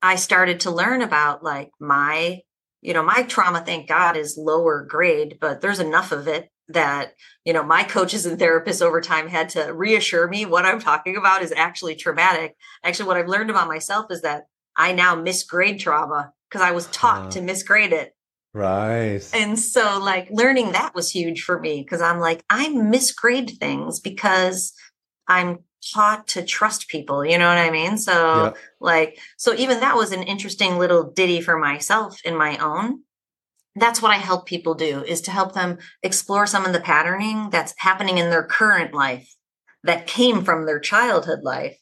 I 0.01 0.15
started 0.15 0.61
to 0.61 0.71
learn 0.71 1.01
about 1.01 1.43
like 1.43 1.71
my, 1.79 2.41
you 2.81 2.93
know, 2.93 3.03
my 3.03 3.23
trauma, 3.23 3.63
thank 3.65 3.87
God, 3.87 4.17
is 4.17 4.37
lower 4.37 4.83
grade, 4.83 5.37
but 5.39 5.61
there's 5.61 5.79
enough 5.79 6.11
of 6.11 6.27
it 6.27 6.49
that, 6.69 7.13
you 7.45 7.53
know, 7.53 7.63
my 7.63 7.83
coaches 7.83 8.25
and 8.25 8.39
therapists 8.39 8.81
over 8.81 9.01
time 9.01 9.27
had 9.27 9.49
to 9.49 9.73
reassure 9.73 10.27
me 10.27 10.45
what 10.45 10.65
I'm 10.65 10.79
talking 10.79 11.17
about 11.17 11.41
is 11.41 11.53
actually 11.55 11.95
traumatic. 11.95 12.55
Actually, 12.83 13.07
what 13.07 13.17
I've 13.17 13.27
learned 13.27 13.49
about 13.49 13.67
myself 13.67 14.07
is 14.09 14.21
that 14.21 14.43
I 14.75 14.93
now 14.93 15.15
misgrade 15.15 15.79
trauma 15.79 16.33
because 16.49 16.61
I 16.61 16.71
was 16.71 16.87
taught 16.87 17.27
uh, 17.27 17.31
to 17.31 17.41
misgrade 17.41 17.91
it. 17.91 18.13
Right. 18.53 19.21
And 19.33 19.57
so, 19.57 19.99
like, 19.99 20.27
learning 20.29 20.73
that 20.73 20.93
was 20.93 21.11
huge 21.11 21.43
for 21.43 21.59
me 21.59 21.81
because 21.81 22.01
I'm 22.01 22.19
like, 22.19 22.43
I 22.49 22.67
misgrade 22.69 23.57
things 23.59 23.99
because 23.99 24.73
I'm 25.27 25.59
taught 25.93 26.27
to 26.29 26.43
trust 26.43 26.87
people. 26.87 27.25
You 27.25 27.37
know 27.37 27.47
what 27.47 27.57
I 27.57 27.71
mean? 27.71 27.97
So, 27.97 28.11
yeah. 28.11 28.51
like, 28.79 29.19
so 29.37 29.53
even 29.55 29.79
that 29.79 29.95
was 29.95 30.11
an 30.11 30.23
interesting 30.23 30.77
little 30.77 31.11
ditty 31.11 31.41
for 31.41 31.57
myself 31.57 32.19
in 32.23 32.35
my 32.35 32.57
own. 32.57 33.01
That's 33.75 34.01
what 34.01 34.11
I 34.11 34.17
help 34.17 34.45
people 34.45 34.73
do 34.73 35.03
is 35.03 35.21
to 35.21 35.31
help 35.31 35.53
them 35.53 35.77
explore 36.03 36.45
some 36.45 36.65
of 36.65 36.73
the 36.73 36.81
patterning 36.81 37.49
that's 37.49 37.73
happening 37.77 38.17
in 38.17 38.29
their 38.29 38.43
current 38.43 38.93
life 38.93 39.33
that 39.83 40.07
came 40.07 40.43
from 40.43 40.65
their 40.65 40.79
childhood 40.79 41.39
life 41.43 41.77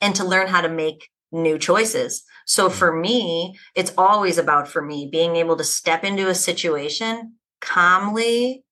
and 0.00 0.14
to 0.16 0.24
learn 0.24 0.48
how 0.48 0.60
to 0.60 0.68
make 0.68 1.08
new 1.30 1.58
choices. 1.58 2.24
So 2.46 2.68
mm-hmm. 2.68 2.78
for 2.78 2.92
me, 2.92 3.54
it's 3.74 3.92
always 3.96 4.38
about 4.38 4.68
for 4.68 4.82
me 4.82 5.08
being 5.10 5.36
able 5.36 5.56
to 5.56 5.64
step 5.64 6.04
into 6.04 6.28
a 6.28 6.34
situation 6.34 7.34
calmly, 7.60 8.64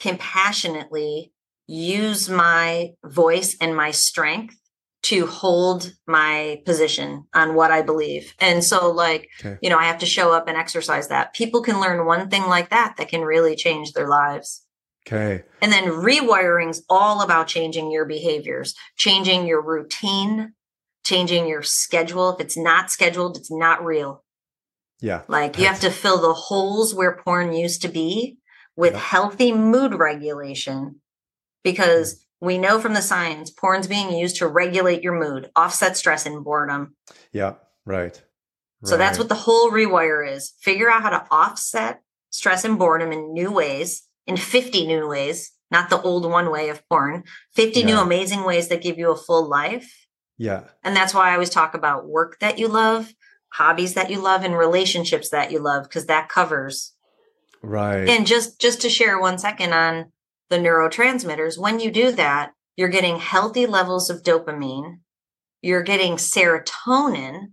compassionately, 0.00 1.32
use 1.66 2.28
my 2.28 2.92
voice 3.04 3.56
and 3.60 3.76
my 3.76 3.90
strength 3.90 4.56
to 5.02 5.26
hold 5.26 5.92
my 6.06 6.60
position 6.64 7.24
on 7.32 7.54
what 7.54 7.70
I 7.70 7.82
believe. 7.82 8.34
And 8.40 8.64
so, 8.64 8.90
like, 8.90 9.28
okay. 9.40 9.56
you 9.62 9.70
know, 9.70 9.78
I 9.78 9.84
have 9.84 9.98
to 9.98 10.06
show 10.06 10.32
up 10.32 10.48
and 10.48 10.56
exercise 10.56 11.08
that. 11.08 11.32
People 11.32 11.62
can 11.62 11.80
learn 11.80 12.06
one 12.06 12.28
thing 12.28 12.46
like 12.46 12.70
that 12.70 12.96
that 12.98 13.08
can 13.08 13.20
really 13.20 13.54
change 13.54 13.92
their 13.92 14.08
lives. 14.08 14.64
Okay. 15.06 15.44
And 15.62 15.70
then 15.70 15.84
rewiring's 15.84 16.82
all 16.90 17.20
about 17.22 17.46
changing 17.46 17.92
your 17.92 18.04
behaviors, 18.04 18.74
changing 18.96 19.46
your 19.46 19.62
routine, 19.62 20.54
changing 21.04 21.46
your 21.46 21.62
schedule. 21.62 22.30
If 22.30 22.40
it's 22.40 22.56
not 22.56 22.90
scheduled, 22.90 23.36
it's 23.36 23.50
not 23.50 23.84
real. 23.84 24.24
Yeah. 25.00 25.22
Like 25.28 25.58
you 25.58 25.66
have 25.66 25.80
to 25.80 25.90
fill 25.90 26.20
the 26.20 26.34
holes 26.34 26.94
where 26.94 27.20
porn 27.24 27.52
used 27.52 27.82
to 27.82 27.88
be 27.88 28.38
with 28.74 28.94
yeah. 28.94 28.98
healthy 28.98 29.52
mood 29.52 29.94
regulation 29.94 31.00
because 31.66 32.24
we 32.40 32.58
know 32.58 32.78
from 32.78 32.94
the 32.94 33.02
science 33.02 33.50
porn's 33.50 33.86
being 33.86 34.16
used 34.16 34.36
to 34.36 34.46
regulate 34.46 35.02
your 35.02 35.18
mood, 35.18 35.50
offset 35.54 35.96
stress 35.96 36.24
and 36.26 36.44
boredom. 36.44 36.94
Yeah, 37.32 37.54
right. 37.84 38.22
So 38.84 38.92
right. 38.92 38.98
that's 38.98 39.18
what 39.18 39.28
the 39.28 39.34
whole 39.34 39.70
rewire 39.70 40.26
is. 40.26 40.54
Figure 40.60 40.90
out 40.90 41.02
how 41.02 41.10
to 41.10 41.26
offset 41.30 42.02
stress 42.30 42.64
and 42.64 42.78
boredom 42.78 43.12
in 43.12 43.32
new 43.32 43.50
ways, 43.50 44.06
in 44.26 44.36
50 44.36 44.86
new 44.86 45.08
ways, 45.08 45.52
not 45.70 45.90
the 45.90 46.00
old 46.00 46.30
one 46.30 46.50
way 46.50 46.68
of 46.68 46.86
porn, 46.88 47.24
50 47.54 47.80
yeah. 47.80 47.86
new 47.86 47.98
amazing 47.98 48.44
ways 48.44 48.68
that 48.68 48.82
give 48.82 48.96
you 48.96 49.10
a 49.10 49.16
full 49.16 49.48
life 49.48 50.06
yeah. 50.38 50.64
And 50.84 50.94
that's 50.94 51.14
why 51.14 51.30
I 51.30 51.34
always 51.34 51.50
talk 51.50 51.74
about 51.74 52.08
work 52.08 52.38
that 52.40 52.58
you 52.58 52.68
love, 52.68 53.12
hobbies 53.48 53.94
that 53.94 54.10
you 54.10 54.20
love, 54.20 54.44
and 54.44 54.56
relationships 54.56 55.30
that 55.30 55.50
you 55.50 55.58
love, 55.58 55.84
because 55.84 56.06
that 56.06 56.28
covers. 56.28 56.92
Right. 57.62 58.08
And 58.08 58.26
just 58.26 58.60
just 58.60 58.82
to 58.82 58.90
share 58.90 59.18
one 59.18 59.38
second 59.38 59.72
on 59.72 60.12
the 60.50 60.58
neurotransmitters, 60.58 61.58
when 61.58 61.80
you 61.80 61.90
do 61.90 62.12
that, 62.12 62.52
you're 62.76 62.88
getting 62.88 63.18
healthy 63.18 63.66
levels 63.66 64.10
of 64.10 64.22
dopamine, 64.22 64.98
you're 65.62 65.82
getting 65.82 66.14
serotonin. 66.14 67.52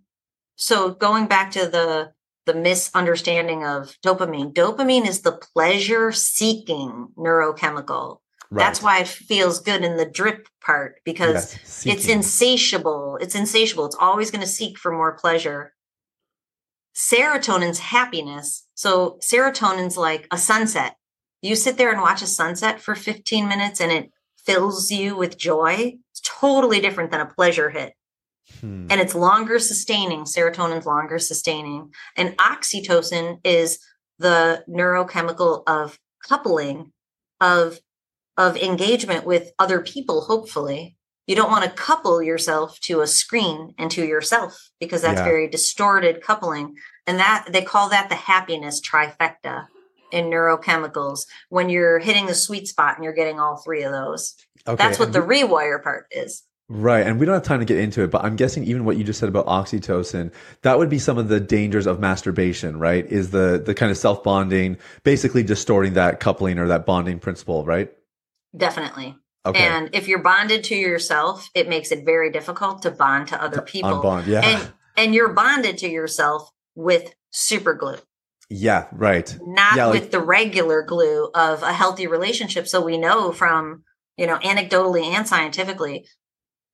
So 0.55 0.91
going 0.91 1.27
back 1.27 1.51
to 1.51 1.67
the 1.67 2.11
the 2.45 2.53
misunderstanding 2.53 3.63
of 3.63 3.95
dopamine, 4.05 4.53
dopamine 4.53 5.07
is 5.07 5.21
the 5.21 5.31
pleasure 5.31 6.11
seeking 6.11 7.07
neurochemical. 7.17 8.17
Right. 8.51 8.65
That's 8.65 8.81
why 8.83 8.99
it 8.99 9.07
feels 9.07 9.61
good 9.61 9.83
in 9.83 9.95
the 9.95 10.05
drip 10.05 10.47
part 10.61 10.99
because 11.05 11.55
yes, 11.55 11.85
it's 11.85 12.07
insatiable. 12.07 13.17
It's 13.21 13.33
insatiable. 13.33 13.85
It's 13.85 13.97
always 13.99 14.29
going 14.29 14.41
to 14.41 14.47
seek 14.47 14.77
for 14.77 14.91
more 14.91 15.13
pleasure. 15.13 15.73
Serotonin's 16.95 17.79
happiness. 17.79 18.67
So 18.75 19.17
serotonin's 19.23 19.97
like 19.97 20.27
a 20.29 20.37
sunset. 20.37 20.97
You 21.43 21.57
sit 21.57 21.77
there 21.77 21.91
and 21.91 22.01
watch 22.01 22.21
a 22.21 22.27
sunset 22.27 22.79
for 22.79 22.95
15 22.95 23.49
minutes 23.49 23.81
and 23.81 23.91
it 23.91 24.11
fills 24.37 24.89
you 24.89 25.17
with 25.17 25.37
joy. 25.37 25.95
It's 26.11 26.21
totally 26.23 26.79
different 26.79 27.11
than 27.11 27.19
a 27.19 27.25
pleasure 27.25 27.69
hit. 27.69 27.93
Hmm. 28.61 28.87
And 28.89 29.01
it's 29.01 29.13
longer 29.13 29.59
sustaining. 29.59 30.21
Serotonin's 30.23 30.85
longer 30.85 31.19
sustaining. 31.19 31.91
And 32.15 32.37
oxytocin 32.37 33.39
is 33.43 33.79
the 34.19 34.63
neurochemical 34.69 35.63
of 35.67 35.99
coupling 36.27 36.93
of 37.41 37.79
of 38.37 38.55
engagement 38.57 39.25
with 39.25 39.51
other 39.59 39.81
people, 39.81 40.21
hopefully. 40.21 40.95
You 41.27 41.35
don't 41.35 41.51
want 41.51 41.65
to 41.65 41.69
couple 41.69 42.23
yourself 42.23 42.79
to 42.81 43.01
a 43.01 43.07
screen 43.07 43.75
and 43.77 43.91
to 43.91 44.05
yourself 44.05 44.69
because 44.79 45.01
that's 45.01 45.19
yeah. 45.19 45.25
very 45.25 45.49
distorted 45.49 46.21
coupling. 46.21 46.75
And 47.05 47.19
that 47.19 47.47
they 47.51 47.61
call 47.61 47.89
that 47.89 48.07
the 48.07 48.15
happiness 48.15 48.81
trifecta 48.81 49.67
in 50.13 50.25
neurochemicals 50.25 51.25
when 51.49 51.69
you're 51.69 51.99
hitting 51.99 52.27
the 52.27 52.35
sweet 52.35 52.67
spot 52.67 52.95
and 52.95 53.03
you're 53.03 53.13
getting 53.13 53.39
all 53.39 53.57
three 53.57 53.83
of 53.83 53.91
those. 53.91 54.35
Okay. 54.67 54.81
That's 54.81 54.99
what 54.99 55.11
the 55.11 55.19
rewire 55.19 55.81
part 55.83 56.05
is. 56.11 56.43
Right. 56.69 57.05
And 57.05 57.19
we 57.19 57.25
don't 57.25 57.33
have 57.33 57.43
time 57.43 57.59
to 57.59 57.65
get 57.65 57.77
into 57.77 58.03
it, 58.03 58.09
but 58.09 58.23
I'm 58.23 58.37
guessing 58.37 58.63
even 58.63 58.85
what 58.85 58.95
you 58.95 59.03
just 59.03 59.19
said 59.19 59.27
about 59.27 59.45
oxytocin, 59.47 60.31
that 60.61 60.77
would 60.77 60.89
be 60.89 60.97
some 60.97 61.17
of 61.17 61.27
the 61.27 61.39
dangers 61.39 61.85
of 61.85 61.99
masturbation, 61.99 62.79
right? 62.79 63.05
Is 63.05 63.31
the 63.31 63.61
the 63.63 63.73
kind 63.73 63.91
of 63.91 63.97
self-bonding, 63.97 64.77
basically 65.03 65.43
distorting 65.43 65.93
that 65.93 66.21
coupling 66.21 66.57
or 66.57 66.67
that 66.69 66.85
bonding 66.85 67.19
principle, 67.19 67.65
right? 67.65 67.91
Definitely. 68.55 69.15
Okay. 69.45 69.59
And 69.59 69.89
if 69.93 70.07
you're 70.07 70.23
bonded 70.23 70.63
to 70.65 70.75
yourself, 70.75 71.49
it 71.53 71.67
makes 71.67 71.91
it 71.91 72.05
very 72.05 72.31
difficult 72.31 72.81
to 72.83 72.91
bond 72.91 73.27
to 73.27 73.43
other 73.43 73.61
people. 73.61 74.01
Unbond, 74.01 74.25
yeah. 74.25 74.39
And 74.41 74.73
and 74.95 75.13
you're 75.13 75.33
bonded 75.33 75.79
to 75.79 75.89
yourself 75.89 76.49
with 76.75 77.13
super 77.31 77.73
glue. 77.73 77.97
Yeah, 78.49 78.87
right. 78.91 79.35
Not 79.41 79.77
yeah, 79.77 79.91
with 79.91 80.11
the 80.11 80.19
regular 80.19 80.83
glue 80.83 81.29
of 81.33 81.63
a 81.63 81.73
healthy 81.73 82.07
relationship. 82.07 82.67
So 82.67 82.81
we 82.81 82.97
know 82.97 83.31
from, 83.31 83.83
you 84.17 84.27
know, 84.27 84.37
anecdotally 84.39 85.05
and 85.05 85.27
scientifically, 85.27 86.05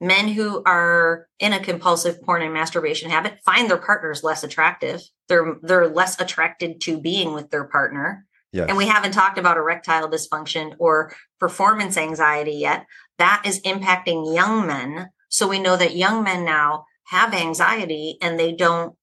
men 0.01 0.29
who 0.29 0.63
are 0.65 1.27
in 1.39 1.53
a 1.53 1.59
compulsive 1.59 2.21
porn 2.21 2.41
and 2.41 2.53
masturbation 2.53 3.09
habit 3.09 3.39
find 3.45 3.69
their 3.69 3.77
partners 3.77 4.23
less 4.23 4.43
attractive. 4.43 5.01
They're 5.27 5.55
they're 5.61 5.87
less 5.87 6.19
attracted 6.19 6.81
to 6.81 6.99
being 6.99 7.33
with 7.33 7.49
their 7.49 7.65
partner. 7.65 8.25
Yes. 8.51 8.67
And 8.67 8.77
we 8.77 8.87
haven't 8.87 9.11
talked 9.11 9.37
about 9.37 9.57
erectile 9.57 10.09
dysfunction 10.09 10.73
or 10.79 11.13
performance 11.39 11.97
anxiety 11.97 12.53
yet. 12.53 12.85
That 13.19 13.43
is 13.45 13.61
impacting 13.61 14.33
young 14.35 14.65
men. 14.65 15.09
So 15.29 15.47
we 15.47 15.59
know 15.59 15.77
that 15.77 15.95
young 15.95 16.23
men 16.23 16.45
now 16.45 16.85
have 17.07 17.33
anxiety 17.33 18.17
and 18.21 18.39
they 18.39 18.53
don't 18.53 18.95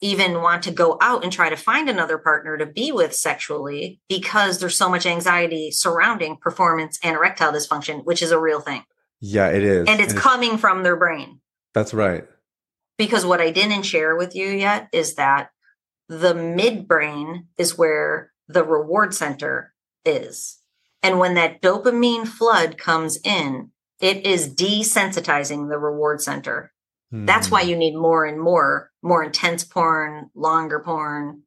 even 0.00 0.42
want 0.42 0.62
to 0.64 0.70
go 0.70 0.98
out 1.00 1.22
and 1.22 1.32
try 1.32 1.48
to 1.48 1.56
find 1.56 1.88
another 1.88 2.18
partner 2.18 2.58
to 2.58 2.66
be 2.66 2.92
with 2.92 3.14
sexually 3.14 4.00
because 4.08 4.58
there's 4.58 4.76
so 4.76 4.88
much 4.88 5.06
anxiety 5.06 5.70
surrounding 5.70 6.36
performance 6.36 6.98
and 7.02 7.16
erectile 7.16 7.52
dysfunction, 7.52 8.04
which 8.04 8.22
is 8.22 8.30
a 8.30 8.38
real 8.38 8.60
thing. 8.60 8.82
Yeah, 9.20 9.48
it 9.48 9.62
is. 9.62 9.88
And 9.88 9.88
it's, 9.88 9.90
and 9.90 10.00
it's 10.02 10.12
coming 10.12 10.58
from 10.58 10.82
their 10.82 10.96
brain. 10.96 11.40
That's 11.72 11.94
right. 11.94 12.24
Because 12.98 13.24
what 13.24 13.40
I 13.40 13.50
didn't 13.50 13.84
share 13.84 14.14
with 14.16 14.34
you 14.34 14.48
yet 14.48 14.88
is 14.92 15.14
that 15.14 15.50
the 16.08 16.34
midbrain 16.34 17.46
is 17.56 17.78
where 17.78 18.32
the 18.46 18.62
reward 18.62 19.14
center 19.14 19.72
is. 20.04 20.60
And 21.02 21.18
when 21.18 21.34
that 21.34 21.62
dopamine 21.62 22.26
flood 22.26 22.76
comes 22.76 23.18
in, 23.24 23.70
it 24.00 24.26
is 24.26 24.54
desensitizing 24.54 25.70
the 25.70 25.78
reward 25.78 26.20
center. 26.20 26.72
Mm. 27.14 27.26
That's 27.26 27.50
why 27.50 27.62
hmm. 27.62 27.70
you 27.70 27.76
need 27.76 27.94
more 27.94 28.24
and 28.24 28.40
more, 28.40 28.90
more 29.02 29.22
intense 29.22 29.64
porn, 29.64 30.30
longer 30.34 30.80
porn. 30.80 31.42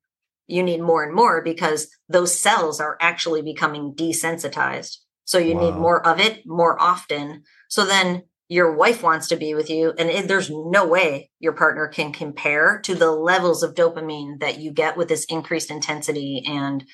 You 0.48 0.64
need 0.64 0.82
more 0.82 1.04
and 1.04 1.14
more 1.14 1.42
because 1.44 1.90
those 2.08 2.40
cells 2.40 2.80
are 2.80 2.98
actually 3.02 3.42
becoming 3.42 3.94
desensitized. 3.94 4.98
So 5.26 5.38
you 5.38 5.56
wow. 5.56 5.66
need 5.66 5.76
more 5.78 6.08
of 6.08 6.22
it 6.22 6.44
more 6.46 6.82
often. 6.82 7.44
So 7.68 7.86
then 7.86 8.24
your 8.50 8.74
wife 8.74 9.04
wants 9.04 9.28
to 9.28 9.36
be 9.36 9.54
with 9.54 9.70
you 9.70 9.94
and 9.98 10.10
it, 10.10 10.28
there's 10.28 10.50
no 10.50 10.88
way 10.88 11.30
your 11.40 11.54
partner 11.54 11.88
can 11.88 12.14
compare 12.14 12.80
to 12.84 12.96
the 12.96 13.12
levels 13.12 13.62
of 13.62 13.76
dopamine 13.76 14.40
that 14.40 14.60
you 14.60 14.72
get 14.72 14.96
with 14.96 15.10
this 15.10 15.26
increased 15.26 15.70
intensity 15.70 16.44
and 16.48 16.86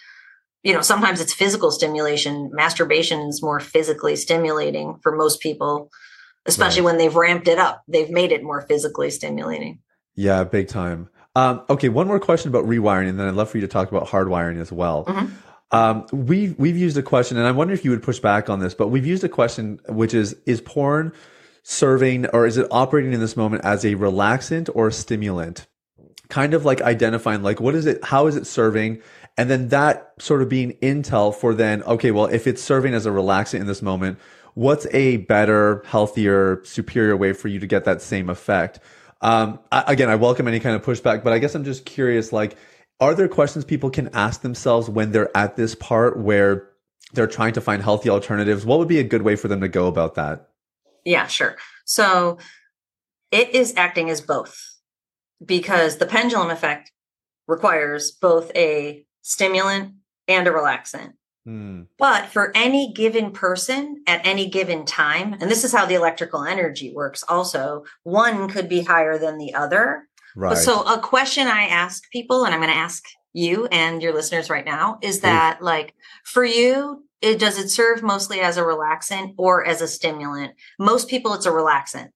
you 0.63 0.74
know 0.74 0.82
sometimes 0.82 1.21
it's 1.21 1.34
physical 1.34 1.69
stimulation 1.69 2.49
masturbation 2.53 3.19
is 3.28 3.43
more 3.43 3.59
physically 3.59 4.15
stimulating 4.15 4.97
for 5.03 5.15
most 5.15 5.41
people 5.41 5.91
especially 6.46 6.82
right. 6.82 6.86
when 6.86 6.98
they've 6.98 7.16
ramped 7.16 7.48
it 7.48 7.58
up 7.58 7.84
they've 7.88 8.10
made 8.10 8.32
it 8.32 8.44
more 8.44 8.62
physically 8.62 9.10
stimulating 9.10 9.80
yeah 10.16 10.44
big 10.44 10.68
time 10.68 11.10
um, 11.36 11.64
okay 11.70 11.89
one 11.89 12.08
more 12.08 12.20
question 12.20 12.50
about 12.50 12.66
rewiring 12.66 13.10
and 13.10 13.20
then 13.20 13.28
i'd 13.28 13.34
love 13.34 13.50
for 13.50 13.58
you 13.58 13.62
to 13.62 13.68
talk 13.68 13.89
about 13.89 14.08
hardwiring 14.08 14.60
as 14.60 14.72
well 14.72 15.06
mm-hmm. 15.06 15.28
Um, 15.72 16.06
we've 16.12 16.56
we've 16.60 16.78
used 16.78 16.98
a 16.98 17.02
question, 17.02 17.36
and 17.36 17.48
I 17.48 17.52
wonder 17.52 17.74
if 17.74 17.84
you 17.84 17.89
would 17.89 18.04
push 18.04 18.20
back 18.20 18.48
on 18.48 18.60
this, 18.60 18.76
but 18.76 18.89
we've 18.89 19.08
used 19.08 19.24
a 19.24 19.30
question 19.30 19.80
which 19.89 20.14
is: 20.14 20.36
Is 20.46 20.62
porn 20.62 21.14
serving 21.64 22.28
or 22.28 22.46
is 22.46 22.58
it 22.58 22.68
operating 22.70 23.14
in 23.14 23.20
this 23.20 23.36
moment 23.36 23.66
as 23.66 23.84
a 23.84 23.96
relaxant 23.96 24.70
or 24.76 24.89
a 24.89 24.91
stimulant? 24.91 25.66
Kind 26.30 26.54
of 26.54 26.66
like 26.66 26.82
identifying 26.82 27.41
like 27.41 27.60
what 27.60 27.74
is 27.74 27.86
it, 27.86 28.04
how 28.04 28.28
is 28.28 28.36
it 28.36 28.46
serving? 28.46 29.02
And 29.38 29.50
then 29.50 29.70
that 29.70 30.14
sort 30.20 30.41
of 30.44 30.50
being 30.50 30.74
intel 30.74 31.34
for 31.34 31.56
then, 31.56 31.82
okay, 31.84 32.12
well, 32.12 32.26
if 32.26 32.46
it's 32.46 32.62
serving 32.62 32.94
as 32.94 33.08
a 33.08 33.10
relaxant 33.10 33.62
in 33.62 33.66
this 33.68 33.82
moment, 33.82 34.20
what's 34.54 34.86
a 34.91 35.18
better, 35.18 35.84
healthier, 35.86 36.62
superior 36.64 37.18
way 37.18 37.34
for 37.34 37.47
you 37.47 37.60
to 37.60 37.68
get 37.68 37.86
that 37.86 38.01
same 38.01 38.30
effect? 38.30 38.80
Um, 39.22 39.60
I, 39.72 39.84
again, 39.88 40.10
I 40.10 40.16
welcome 40.16 40.47
any 40.47 40.60
kind 40.60 40.76
of 40.76 40.84
pushback, 40.84 41.24
but 41.24 41.34
I 41.34 41.39
guess 41.39 41.56
I'm 41.56 41.64
just 41.64 41.86
curious, 41.86 42.34
like, 42.34 42.58
are 42.99 43.16
there 43.16 43.28
questions 43.28 43.66
people 43.66 43.89
can 43.89 44.10
ask 44.14 44.41
themselves 44.41 44.89
when 44.89 45.12
they're 45.12 45.36
at 45.36 45.56
this 45.56 45.76
part 45.76 46.18
where 46.18 46.70
they're 47.14 47.28
trying 47.28 47.54
to 47.54 47.62
find 47.62 47.82
healthy 47.82 48.10
alternatives? 48.10 48.66
What 48.66 48.80
would 48.80 48.88
be 48.88 48.99
a 48.99 49.04
good 49.04 49.22
way 49.22 49.36
for 49.36 49.47
them 49.47 49.62
to 49.62 49.68
go 49.68 49.88
about 49.88 50.16
that? 50.16 50.49
Yeah, 51.06 51.28
sure. 51.28 51.58
So 51.86 52.38
it 53.32 53.54
is 53.56 53.74
acting 53.76 54.10
as 54.10 54.22
both 54.22 54.58
because 55.43 55.97
the 55.97 56.06
pendulum 56.06 56.49
effect 56.49 56.91
requires 57.47 58.12
both 58.12 58.51
a 58.56 59.06
stimulant 59.22 59.95
and 60.28 60.47
a 60.47 60.51
relaxant. 60.51 61.14
Mm. 61.48 61.88
But 61.98 62.28
for 62.28 62.52
any 62.56 62.94
given 62.94 63.32
person 63.32 64.04
at 64.08 64.26
any 64.26 64.50
given 64.50 64.86
time, 64.86 65.34
and 65.34 65.52
this 65.52 65.64
is 65.64 65.74
how 65.74 65.86
the 65.86 65.96
electrical 65.96 66.44
energy 66.44 66.94
works 66.94 67.24
also, 67.28 67.84
one 68.04 68.50
could 68.50 68.70
be 68.70 68.82
higher 68.82 69.18
than 69.18 69.38
the 69.38 69.54
other. 69.54 70.08
Right. 70.36 70.58
So 70.58 70.84
a 70.84 71.00
question 71.00 71.48
I 71.48 71.66
ask 71.66 72.10
people, 72.12 72.46
and 72.46 72.54
I'm 72.54 72.62
going 72.62 72.72
to 72.72 72.78
ask 72.78 73.04
you 73.34 73.66
and 73.68 74.02
your 74.02 74.14
listeners 74.14 74.50
right 74.50 74.66
now, 74.66 75.00
is 75.02 75.22
that 75.22 75.62
like 75.62 75.94
for 76.24 76.46
you, 76.46 77.04
it 77.22 77.39
does 77.39 77.58
it 77.58 77.70
serve 77.70 78.04
mostly 78.04 78.39
as 78.39 78.58
a 78.58 78.64
relaxant 78.64 79.34
or 79.38 79.66
as 79.66 79.82
a 79.82 79.88
stimulant? 79.88 80.54
Most 80.80 81.10
people, 81.10 81.34
it's 81.34 81.46
a 81.46 81.52
relaxant. 81.52 82.10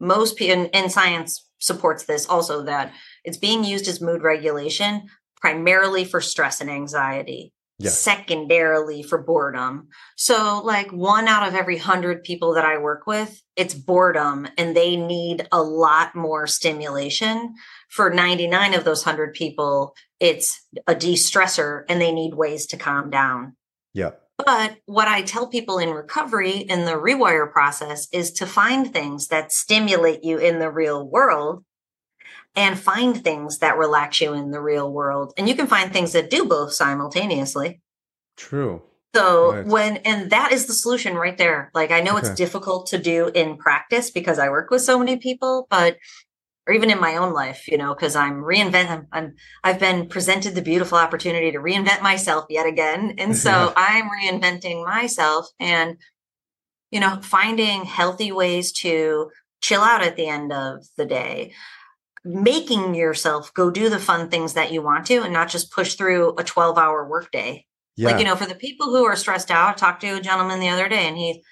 Most 0.00 0.36
people, 0.36 0.68
and, 0.72 0.92
science 0.92 1.48
supports 1.58 2.04
this 2.04 2.26
also 2.26 2.62
that 2.64 2.92
it's 3.24 3.36
being 3.36 3.64
used 3.64 3.88
as 3.88 4.00
mood 4.00 4.22
regulation 4.22 5.08
primarily 5.40 6.04
for 6.04 6.20
stress 6.20 6.60
and 6.60 6.70
anxiety. 6.70 7.53
Yes. 7.78 8.00
secondarily 8.00 9.02
for 9.02 9.22
boredom. 9.22 9.88
So, 10.16 10.62
like 10.64 10.92
one 10.92 11.26
out 11.26 11.48
of 11.48 11.56
every 11.56 11.76
hundred 11.76 12.22
people 12.22 12.54
that 12.54 12.64
I 12.64 12.78
work 12.78 13.06
with, 13.06 13.42
it's 13.56 13.74
boredom 13.74 14.46
and 14.56 14.76
they 14.76 14.96
need 14.96 15.48
a 15.50 15.60
lot 15.60 16.14
more 16.14 16.46
stimulation. 16.46 17.54
For 17.88 18.10
99 18.10 18.74
of 18.74 18.84
those 18.84 19.04
100 19.04 19.34
people, 19.34 19.94
it's 20.20 20.60
a 20.86 20.94
de 20.94 21.14
stressor 21.14 21.82
and 21.88 22.00
they 22.00 22.12
need 22.12 22.34
ways 22.34 22.66
to 22.66 22.76
calm 22.76 23.10
down. 23.10 23.56
Yeah. 23.92 24.10
But 24.38 24.78
what 24.86 25.08
I 25.08 25.22
tell 25.22 25.48
people 25.48 25.78
in 25.78 25.90
recovery 25.90 26.58
in 26.58 26.84
the 26.84 26.92
rewire 26.92 27.50
process 27.50 28.08
is 28.12 28.32
to 28.32 28.46
find 28.46 28.92
things 28.92 29.28
that 29.28 29.52
stimulate 29.52 30.24
you 30.24 30.38
in 30.38 30.58
the 30.58 30.70
real 30.70 31.08
world 31.08 31.64
and 32.56 32.78
find 32.78 33.22
things 33.22 33.58
that 33.58 33.78
relax 33.78 34.20
you 34.20 34.32
in 34.32 34.50
the 34.50 34.60
real 34.60 34.90
world. 34.90 35.32
And 35.36 35.48
you 35.48 35.54
can 35.54 35.66
find 35.66 35.92
things 35.92 36.12
that 36.12 36.30
do 36.30 36.44
both 36.44 36.72
simultaneously. 36.72 37.80
True. 38.36 38.82
So 39.14 39.52
right. 39.52 39.66
when 39.66 39.96
and 39.98 40.30
that 40.30 40.52
is 40.52 40.66
the 40.66 40.72
solution 40.72 41.14
right 41.14 41.38
there. 41.38 41.70
Like 41.72 41.92
I 41.92 42.00
know 42.00 42.16
okay. 42.18 42.26
it's 42.26 42.34
difficult 42.34 42.88
to 42.88 42.98
do 42.98 43.28
in 43.28 43.56
practice 43.56 44.10
because 44.10 44.38
I 44.38 44.48
work 44.48 44.70
with 44.70 44.82
so 44.82 44.98
many 44.98 45.16
people, 45.16 45.66
but 45.70 45.96
or 46.66 46.74
even 46.74 46.90
in 46.90 47.00
my 47.00 47.16
own 47.16 47.32
life, 47.32 47.68
you 47.68 47.76
know, 47.76 47.94
because 47.94 48.16
I'm 48.16 48.42
reinventing. 48.42 49.06
I'm 49.12 49.34
I've 49.62 49.78
been 49.78 50.08
presented 50.08 50.54
the 50.54 50.62
beautiful 50.62 50.98
opportunity 50.98 51.52
to 51.52 51.58
reinvent 51.58 52.02
myself 52.02 52.46
yet 52.48 52.66
again, 52.66 53.14
and 53.18 53.36
so 53.46 53.72
I'm 53.76 54.08
reinventing 54.10 54.84
myself 54.84 55.46
and 55.60 55.96
you 56.90 56.98
know 56.98 57.20
finding 57.22 57.84
healthy 57.84 58.32
ways 58.32 58.72
to 58.72 59.30
chill 59.60 59.82
out 59.82 60.02
at 60.02 60.16
the 60.16 60.26
end 60.26 60.52
of 60.52 60.84
the 60.96 61.06
day 61.06 61.52
making 62.24 62.94
yourself 62.94 63.52
go 63.54 63.70
do 63.70 63.88
the 63.88 63.98
fun 63.98 64.28
things 64.28 64.54
that 64.54 64.72
you 64.72 64.82
want 64.82 65.06
to 65.06 65.22
and 65.22 65.32
not 65.32 65.48
just 65.48 65.72
push 65.72 65.94
through 65.94 66.34
a 66.38 66.44
12 66.44 66.78
hour 66.78 67.06
workday. 67.06 67.66
Yeah. 67.96 68.10
Like, 68.10 68.18
you 68.18 68.24
know, 68.24 68.36
for 68.36 68.46
the 68.46 68.54
people 68.54 68.86
who 68.86 69.04
are 69.04 69.16
stressed 69.16 69.50
out, 69.50 69.68
I 69.68 69.72
talked 69.74 70.00
to 70.00 70.16
a 70.16 70.20
gentleman 70.20 70.58
the 70.58 70.70
other 70.70 70.88
day 70.88 71.06
and 71.06 71.16
he 71.16 71.44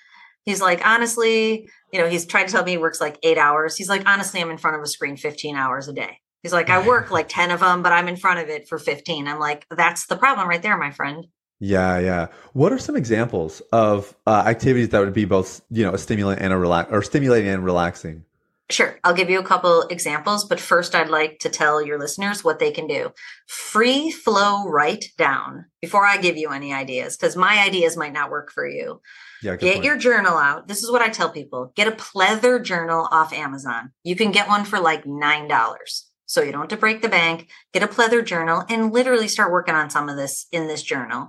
he's 0.44 0.60
like, 0.60 0.84
honestly, 0.86 1.68
you 1.92 2.00
know, 2.00 2.08
he's 2.08 2.26
trying 2.26 2.46
to 2.46 2.52
tell 2.52 2.64
me 2.64 2.72
he 2.72 2.78
works 2.78 3.00
like 3.00 3.18
eight 3.22 3.38
hours. 3.38 3.76
He's 3.76 3.88
like, 3.88 4.08
honestly, 4.08 4.40
I'm 4.40 4.50
in 4.50 4.58
front 4.58 4.76
of 4.76 4.82
a 4.82 4.86
screen 4.86 5.16
15 5.16 5.56
hours 5.56 5.88
a 5.88 5.92
day. 5.92 6.18
He's 6.42 6.52
like, 6.52 6.70
I 6.70 6.84
work 6.84 7.12
like 7.12 7.28
10 7.28 7.52
of 7.52 7.60
them, 7.60 7.82
but 7.82 7.92
I'm 7.92 8.08
in 8.08 8.16
front 8.16 8.40
of 8.40 8.48
it 8.48 8.68
for 8.68 8.78
15. 8.78 9.28
I'm 9.28 9.38
like, 9.38 9.64
that's 9.70 10.06
the 10.06 10.16
problem 10.16 10.48
right 10.48 10.60
there, 10.60 10.76
my 10.76 10.90
friend. 10.90 11.26
Yeah, 11.60 12.00
yeah. 12.00 12.26
What 12.54 12.72
are 12.72 12.78
some 12.78 12.96
examples 12.96 13.60
of 13.72 14.16
uh, 14.26 14.42
activities 14.46 14.88
that 14.88 14.98
would 14.98 15.12
be 15.12 15.24
both, 15.24 15.60
you 15.70 15.84
know, 15.84 15.94
a 15.94 15.98
stimulant 15.98 16.42
and 16.42 16.52
a 16.52 16.58
relax 16.58 16.90
or 16.90 17.02
stimulating 17.02 17.48
and 17.48 17.64
relaxing? 17.64 18.24
Sure. 18.72 18.98
I'll 19.04 19.14
give 19.14 19.28
you 19.28 19.38
a 19.38 19.44
couple 19.44 19.82
examples, 19.82 20.46
but 20.46 20.58
first 20.58 20.94
I'd 20.94 21.10
like 21.10 21.40
to 21.40 21.50
tell 21.50 21.84
your 21.84 21.98
listeners 21.98 22.42
what 22.42 22.58
they 22.58 22.70
can 22.70 22.86
do. 22.86 23.12
Free 23.46 24.10
flow 24.10 24.66
write 24.66 25.10
down 25.18 25.66
before 25.82 26.06
I 26.06 26.16
give 26.16 26.38
you 26.38 26.50
any 26.50 26.72
ideas, 26.72 27.16
because 27.16 27.36
my 27.36 27.62
ideas 27.62 27.98
might 27.98 28.14
not 28.14 28.30
work 28.30 28.50
for 28.50 28.66
you. 28.66 29.02
Yeah, 29.42 29.56
get 29.56 29.74
point. 29.74 29.84
your 29.84 29.98
journal 29.98 30.38
out. 30.38 30.68
This 30.68 30.82
is 30.82 30.90
what 30.90 31.02
I 31.02 31.10
tell 31.10 31.28
people 31.28 31.72
get 31.76 31.86
a 31.88 31.92
pleather 31.92 32.62
journal 32.62 33.08
off 33.10 33.34
Amazon. 33.34 33.92
You 34.04 34.16
can 34.16 34.30
get 34.30 34.48
one 34.48 34.64
for 34.64 34.80
like 34.80 35.04
$9. 35.04 36.02
So 36.24 36.40
you 36.40 36.50
don't 36.50 36.62
have 36.62 36.70
to 36.70 36.76
break 36.78 37.02
the 37.02 37.10
bank. 37.10 37.50
Get 37.74 37.82
a 37.82 37.88
pleather 37.88 38.24
journal 38.24 38.64
and 38.70 38.90
literally 38.90 39.28
start 39.28 39.52
working 39.52 39.74
on 39.74 39.90
some 39.90 40.08
of 40.08 40.16
this 40.16 40.46
in 40.50 40.66
this 40.66 40.82
journal. 40.82 41.28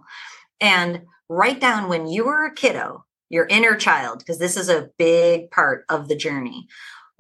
And 0.62 1.02
write 1.28 1.60
down 1.60 1.90
when 1.90 2.08
you 2.08 2.24
were 2.24 2.46
a 2.46 2.54
kiddo, 2.54 3.04
your 3.30 3.46
inner 3.48 3.76
child, 3.76 4.20
because 4.20 4.40
this 4.40 4.56
is 4.56 4.70
a 4.70 4.88
big 4.98 5.52
part 5.52 5.84
of 5.90 6.08
the 6.08 6.16
journey. 6.16 6.68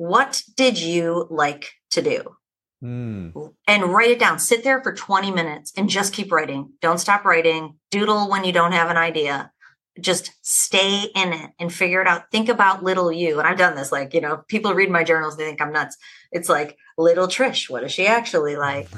What 0.04 0.43
did 0.58 0.78
you 0.82 1.28
like 1.30 1.72
to 1.91 2.01
do? 2.01 2.36
Mm. 2.84 3.54
And 3.70 3.84
write 3.86 4.12
it 4.12 4.20
down. 4.20 4.38
Sit 4.38 4.66
there 4.66 4.84
for 4.84 4.93
20 4.93 5.32
minutes 5.32 5.72
and 5.78 5.88
just 5.88 6.12
keep 6.12 6.30
writing. 6.30 6.74
Don't 6.82 6.97
stop 6.97 7.24
writing. 7.24 7.76
Doodle 7.89 8.30
when 8.30 8.43
you 8.43 8.51
don't 8.51 8.74
have 8.74 8.89
an 8.89 8.97
idea. 8.97 9.54
Just 10.01 10.34
stay 10.41 11.06
in 11.16 11.32
it 11.32 11.51
and 11.58 11.74
figure 11.74 12.01
it 12.01 12.08
out. 12.10 12.30
Think 12.32 12.49
about 12.49 12.84
little 12.84 13.14
you. 13.14 13.39
And 13.39 13.47
I've 13.47 13.58
done 13.58 13.78
this. 13.78 13.93
Like, 13.93 14.14
you 14.14 14.20
know, 14.20 14.43
people 14.49 14.74
read 14.74 14.89
my 14.89 15.06
journals, 15.06 15.38
they 15.38 15.45
think 15.45 15.62
I'm 15.62 15.72
nuts. 15.72 15.95
It's 16.34 16.49
like, 16.49 16.78
little 16.97 17.28
Trish, 17.28 17.70
what 17.70 17.86
is 17.86 17.93
she 17.93 18.06
actually 18.06 18.58
like? 18.58 18.89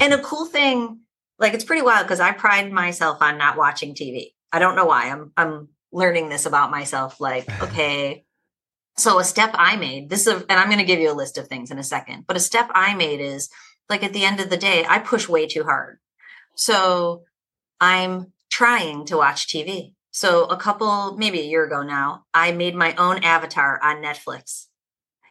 and 0.00 0.12
a 0.12 0.20
cool 0.22 0.46
thing, 0.46 1.02
like, 1.38 1.54
it's 1.54 1.62
pretty 1.62 1.82
wild 1.82 2.04
because 2.04 2.18
I 2.18 2.32
pride 2.32 2.72
myself 2.72 3.22
on 3.22 3.38
not 3.38 3.56
watching 3.56 3.94
TV. 3.94 4.32
I 4.50 4.58
don't 4.58 4.74
know 4.74 4.86
why. 4.86 5.08
I'm, 5.08 5.30
I'm 5.36 5.68
learning 5.92 6.30
this 6.30 6.46
about 6.46 6.72
myself. 6.72 7.20
Like, 7.20 7.48
okay, 7.62 8.24
so 8.96 9.18
a 9.18 9.24
step 9.24 9.50
I 9.54 9.76
made, 9.76 10.10
this 10.10 10.26
is, 10.26 10.42
and 10.48 10.60
I'm 10.60 10.68
going 10.68 10.78
to 10.78 10.84
give 10.84 11.00
you 11.00 11.10
a 11.10 11.14
list 11.14 11.38
of 11.38 11.48
things 11.48 11.70
in 11.70 11.78
a 11.78 11.84
second, 11.84 12.24
but 12.26 12.36
a 12.36 12.40
step 12.40 12.70
I 12.74 12.94
made 12.94 13.20
is 13.20 13.48
like 13.88 14.02
at 14.02 14.12
the 14.12 14.24
end 14.24 14.40
of 14.40 14.50
the 14.50 14.56
day, 14.56 14.84
I 14.88 14.98
push 14.98 15.28
way 15.28 15.46
too 15.46 15.64
hard. 15.64 15.98
So 16.54 17.22
I'm 17.80 18.32
trying 18.50 19.06
to 19.06 19.16
watch 19.16 19.46
TV. 19.46 19.94
So 20.10 20.44
a 20.44 20.56
couple, 20.56 21.16
maybe 21.16 21.40
a 21.40 21.44
year 21.44 21.64
ago 21.64 21.82
now, 21.82 22.24
I 22.34 22.52
made 22.52 22.74
my 22.74 22.94
own 22.96 23.24
avatar 23.24 23.80
on 23.82 24.02
Netflix. 24.02 24.66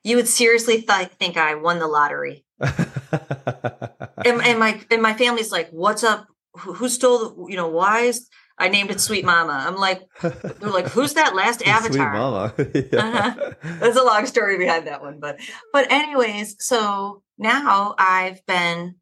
You 0.03 0.15
would 0.15 0.27
seriously 0.27 0.81
th- 0.81 1.09
think 1.09 1.37
I 1.37 1.53
won 1.55 1.77
the 1.77 1.87
lottery. 1.87 2.45
and, 2.59 4.41
and, 4.41 4.59
my 4.59 4.81
and 4.89 5.01
my 5.01 5.13
family's 5.13 5.51
like, 5.51 5.69
"What's 5.69 6.03
up? 6.03 6.27
Who, 6.53 6.73
who 6.73 6.89
stole? 6.89 7.19
The, 7.19 7.51
you 7.51 7.55
know, 7.55 7.67
why 7.67 8.01
is 8.01 8.27
I 8.61 8.67
named 8.67 8.91
it 8.91 9.01
Sweet 9.01 9.25
Mama. 9.25 9.63
I'm 9.67 9.75
like, 9.75 10.03
they're 10.21 10.69
like, 10.69 10.87
who's 10.87 11.15
that 11.15 11.35
last 11.35 11.61
avatar? 11.67 11.91
Sweet 11.91 12.19
Mama. 12.19 12.53
yeah. 12.57 12.81
uh-huh. 12.93 13.53
There's 13.79 13.95
a 13.95 14.03
long 14.03 14.25
story 14.27 14.57
behind 14.57 14.87
that 14.87 15.01
one, 15.01 15.19
but 15.19 15.39
but 15.73 15.91
anyways, 15.91 16.55
so 16.59 17.23
now 17.37 17.95
I've 17.97 18.45
been 18.45 18.95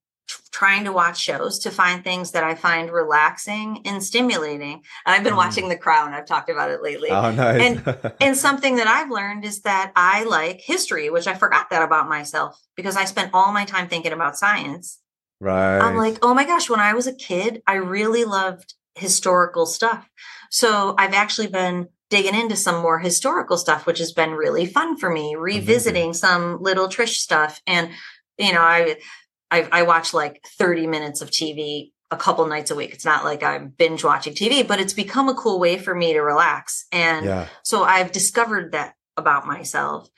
trying 0.51 0.83
to 0.85 0.91
watch 0.91 1.19
shows 1.19 1.59
to 1.59 1.71
find 1.71 2.03
things 2.03 2.31
that 2.31 2.43
I 2.43 2.55
find 2.55 2.91
relaxing 2.91 3.81
and 3.85 4.03
stimulating. 4.03 4.83
And 5.05 5.15
I've 5.15 5.23
been 5.23 5.33
mm. 5.33 5.37
watching 5.37 5.69
The 5.69 5.77
Crown. 5.77 6.13
I've 6.13 6.25
talked 6.25 6.49
about 6.49 6.69
it 6.69 6.83
lately. 6.83 7.09
Oh, 7.09 7.31
nice. 7.31 7.61
and, 7.61 8.13
and 8.21 8.37
something 8.37 8.75
that 8.75 8.87
I've 8.87 9.09
learned 9.09 9.43
is 9.43 9.61
that 9.61 9.91
I 9.95 10.23
like 10.25 10.61
history, 10.61 11.09
which 11.09 11.27
I 11.27 11.33
forgot 11.33 11.69
that 11.71 11.81
about 11.81 12.07
myself 12.07 12.59
because 12.75 12.95
I 12.95 13.05
spent 13.05 13.31
all 13.33 13.51
my 13.51 13.65
time 13.65 13.87
thinking 13.87 14.11
about 14.11 14.37
science. 14.37 14.99
Right. 15.39 15.79
I'm 15.79 15.95
like, 15.95 16.17
oh 16.21 16.33
my 16.33 16.45
gosh, 16.45 16.69
when 16.69 16.79
I 16.79 16.93
was 16.93 17.07
a 17.07 17.15
kid, 17.15 17.61
I 17.65 17.75
really 17.75 18.25
loved 18.25 18.75
historical 18.99 19.65
stuff. 19.65 20.07
So 20.51 20.95
I've 20.97 21.13
actually 21.13 21.47
been 21.47 21.87
digging 22.09 22.35
into 22.35 22.55
some 22.55 22.81
more 22.81 22.99
historical 22.99 23.57
stuff, 23.57 23.85
which 23.85 23.99
has 23.99 24.11
been 24.11 24.31
really 24.31 24.65
fun 24.65 24.97
for 24.97 25.09
me, 25.09 25.35
revisiting 25.35 26.05
Amazing. 26.05 26.13
some 26.13 26.61
little 26.61 26.87
Trish 26.87 27.17
stuff. 27.17 27.61
And, 27.67 27.91
you 28.37 28.53
know, 28.53 28.61
I, 28.61 28.97
I, 29.51 29.67
I 29.71 29.83
watch 29.83 30.13
like 30.13 30.43
30 30.57 30.87
minutes 30.87 31.21
of 31.21 31.29
TV 31.29 31.91
a 32.11 32.17
couple 32.17 32.45
nights 32.47 32.71
a 32.71 32.75
week. 32.75 32.93
It's 32.93 33.05
not 33.05 33.23
like 33.23 33.43
I'm 33.43 33.69
binge 33.69 34.03
watching 34.03 34.33
TV, 34.33 34.67
but 34.67 34.79
it's 34.79 34.93
become 34.93 35.29
a 35.29 35.35
cool 35.35 35.59
way 35.59 35.77
for 35.77 35.93
me 35.93 36.13
to 36.13 36.21
relax. 36.21 36.85
And 36.91 37.25
yeah. 37.25 37.47
so 37.63 37.83
I've 37.83 38.11
discovered 38.11 38.71
that 38.71 38.95
about 39.15 39.45
myself. 39.45 40.09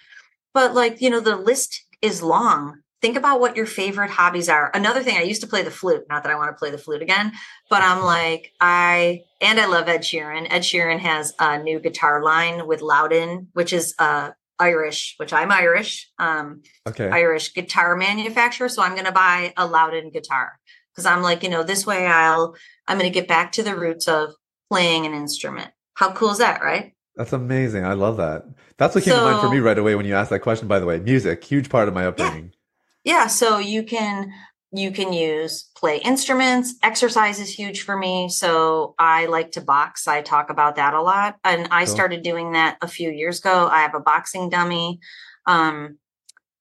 But 0.54 0.74
like, 0.74 1.02
you 1.02 1.10
know, 1.10 1.20
the 1.20 1.36
list 1.36 1.86
is 2.02 2.24
long. 2.24 2.80
Think 3.02 3.18
about 3.18 3.40
what 3.40 3.56
your 3.56 3.66
favorite 3.66 4.12
hobbies 4.12 4.48
are. 4.48 4.70
Another 4.74 5.02
thing, 5.02 5.18
I 5.18 5.24
used 5.24 5.42
to 5.42 5.48
play 5.48 5.64
the 5.64 5.72
flute. 5.72 6.06
Not 6.08 6.24
that 6.24 6.32
I 6.32 6.36
want 6.36 6.52
to 6.52 6.60
play 6.60 6.70
the 6.70 6.78
flute 6.78 7.02
again, 7.02 7.32
but 7.70 7.82
I'm 7.82 8.04
like, 8.04 8.54
I, 8.62 9.24
and 9.42 9.60
I 9.60 9.66
love 9.66 9.90
Ed 9.90 10.02
Sheeran. 10.02 10.46
Ed 10.50 10.60
Sheeran 10.60 11.00
has 11.00 11.34
a 11.40 11.58
new 11.58 11.80
guitar 11.80 12.24
line 12.24 12.68
with 12.68 12.82
Lowden, 12.82 13.48
which 13.54 13.74
is 13.74 13.96
uh, 13.98 14.32
Irish, 14.60 15.16
which 15.18 15.34
I'm 15.34 15.52
Irish, 15.52 16.12
um, 16.20 16.62
okay. 16.88 17.10
Irish 17.10 17.56
guitar 17.56 17.96
manufacturer. 17.96 18.70
So 18.70 18.84
I'm 18.84 18.94
going 18.94 19.06
to 19.06 19.12
buy 19.12 19.54
a 19.58 19.66
Lowden 19.66 20.12
guitar 20.12 20.60
because 20.92 21.08
I'm 21.08 21.24
like, 21.24 21.42
you 21.42 21.50
know, 21.50 21.64
this 21.64 21.88
way 21.88 22.06
I'll, 22.06 22.56
I'm 22.88 23.00
going 23.00 23.12
to 23.12 23.20
get 23.20 23.28
back 23.28 23.54
to 23.54 23.64
the 23.64 23.76
roots 23.76 24.08
of 24.08 24.36
playing 24.70 25.08
an 25.08 25.14
instrument. 25.14 25.72
How 25.96 26.12
cool 26.12 26.30
is 26.30 26.38
that, 26.38 26.62
right? 26.62 26.94
That's 27.16 27.34
amazing. 27.34 27.84
I 27.84 27.94
love 27.94 28.18
that. 28.18 28.46
That's 28.78 28.94
what 28.94 29.04
came 29.04 29.14
so, 29.14 29.20
to 29.20 29.32
mind 29.32 29.42
for 29.42 29.50
me 29.50 29.60
right 29.60 29.78
away 29.78 29.96
when 29.96 30.06
you 30.06 30.16
asked 30.16 30.30
that 30.30 30.40
question. 30.40 30.68
By 30.68 30.80
the 30.80 30.86
way, 30.86 31.00
music, 31.00 31.44
huge 31.44 31.70
part 31.70 31.88
of 31.88 31.94
my 31.94 32.06
upbringing. 32.06 32.46
Yeah. 32.46 32.61
Yeah. 33.04 33.28
So 33.28 33.58
you 33.58 33.84
can 33.84 34.32
you 34.74 34.92
can 34.92 35.12
use 35.12 35.70
play 35.76 35.98
instruments. 35.98 36.76
Exercise 36.82 37.40
is 37.40 37.54
huge 37.54 37.82
for 37.82 37.98
me. 37.98 38.30
So 38.30 38.96
I 38.98 39.26
like 39.26 39.52
to 39.52 39.62
box. 39.62 40.08
I 40.08 40.22
talk 40.22 40.50
about 40.50 40.78
that 40.78 40.94
a 40.94 41.02
lot, 41.02 41.38
and 41.44 41.68
I 41.72 41.86
cool. 41.86 41.94
started 41.94 42.24
doing 42.24 42.54
that 42.54 42.78
a 42.82 42.88
few 42.88 43.12
years 43.12 43.40
ago. 43.40 43.68
I 43.68 43.82
have 43.82 43.96
a 43.96 44.00
boxing 44.00 44.50
dummy. 44.50 45.00
Um, 45.46 45.98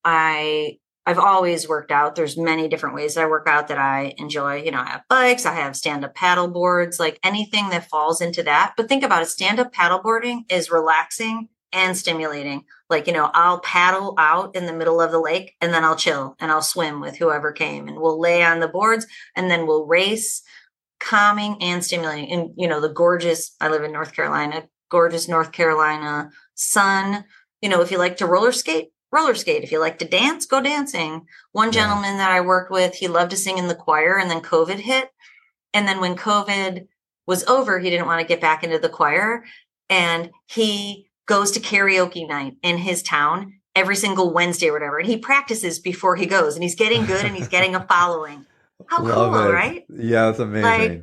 I 0.05 0.79
I've 1.07 1.19
always 1.19 1.69
worked 1.69 1.91
out. 1.91 2.15
There's 2.15 2.37
many 2.37 2.69
different 2.69 2.95
ways 2.95 3.17
I 3.17 3.27
work 3.27 3.47
out 3.49 3.69
that 3.69 3.79
I 3.79 4.15
enjoy. 4.19 4.63
You 4.63 4.71
know, 4.71 4.81
I 4.81 4.87
have 4.87 5.03
bikes, 5.09 5.47
I 5.47 5.55
have 5.55 5.75
stand 5.77 6.05
up 6.05 6.15
paddle 6.15 6.49
boards, 6.49 7.01
like 7.01 7.19
anything 7.25 7.71
that 7.71 7.89
falls 7.89 8.21
into 8.21 8.43
that. 8.45 8.75
But 8.77 8.89
think 8.89 9.03
about 9.03 9.23
it 9.23 9.27
stand 9.27 9.61
up 9.61 9.73
paddleboarding 9.73 10.51
is 10.51 10.71
relaxing 10.71 11.49
and 11.73 11.97
stimulating. 11.97 12.65
Like, 12.89 13.07
you 13.07 13.13
know, 13.13 13.31
I'll 13.35 13.61
paddle 13.61 14.15
out 14.19 14.57
in 14.57 14.67
the 14.67 14.73
middle 14.73 15.01
of 15.01 15.11
the 15.11 15.21
lake 15.21 15.55
and 15.61 15.73
then 15.73 15.85
I'll 15.85 15.97
chill 15.97 16.37
and 16.41 16.51
I'll 16.51 16.63
swim 16.63 17.01
with 17.01 17.17
whoever 17.17 17.53
came 17.53 17.89
and 17.89 17.99
we'll 17.99 18.21
lay 18.21 18.43
on 18.43 18.61
the 18.61 18.69
boards 18.69 19.07
and 19.37 19.51
then 19.51 19.67
we'll 19.67 19.87
race, 19.87 20.43
calming 20.99 21.57
and 21.63 21.85
stimulating. 21.85 22.33
And, 22.33 22.51
you 22.57 22.69
know, 22.69 22.81
the 22.81 22.89
gorgeous, 22.89 23.55
I 23.61 23.69
live 23.69 23.85
in 23.85 23.93
North 23.93 24.15
Carolina, 24.15 24.69
gorgeous 24.91 25.29
North 25.29 25.53
Carolina 25.53 26.31
sun. 26.55 27.25
You 27.63 27.69
know, 27.69 27.81
if 27.81 27.91
you 27.91 27.99
like 27.99 28.17
to 28.19 28.27
roller 28.27 28.53
skate, 28.53 28.89
roller 29.13 29.35
skate. 29.35 29.65
If 29.65 29.73
you 29.73 29.81
like 29.81 29.99
to 29.99 30.05
dance, 30.05 30.47
go 30.47 30.61
dancing. 30.61 31.27
One 31.53 31.73
gentleman 31.73 32.19
that 32.19 32.31
I 32.31 32.41
worked 32.41 32.71
with, 32.71 32.95
he 32.95 33.09
loved 33.09 33.31
to 33.31 33.37
sing 33.37 33.59
in 33.59 33.69
the 33.69 33.75
choir 33.75 34.19
and 34.19 34.31
then 34.31 34.41
COVID 34.41 34.79
hit. 34.79 35.11
And 35.73 35.87
then 35.87 36.01
when 36.01 36.17
COVID 36.17 36.87
was 37.27 37.45
over, 37.45 37.79
he 37.79 37.91
didn't 37.91 38.07
want 38.07 38.21
to 38.21 38.27
get 38.27 38.41
back 38.41 38.65
into 38.65 38.79
the 38.79 38.89
choir. 38.89 39.45
And 39.89 40.31
he 40.47 41.10
goes 41.31 41.53
to 41.53 41.61
karaoke 41.61 42.29
night 42.29 42.57
in 42.61 42.77
his 42.77 43.05
town 43.05 43.55
every 43.77 43.95
single 43.95 44.33
Wednesday 44.35 44.69
or 44.69 44.73
whatever. 44.73 44.99
And 44.99 45.09
he 45.09 45.17
practices 45.17 45.79
before 45.79 46.17
he 46.17 46.27
goes 46.27 46.57
and 46.57 46.63
he's 46.65 46.75
getting 46.75 47.07
good 47.07 47.25
and 47.25 47.37
he's 47.37 47.47
getting 47.47 47.77
a 47.77 47.87
following. 47.87 48.45
How 48.89 49.01
Love 49.05 49.33
cool, 49.33 49.47
it. 49.47 49.53
right? 49.53 49.85
Yeah, 49.89 50.31
it's 50.31 50.41
amazing. 50.41 50.95
Like, 50.97 51.03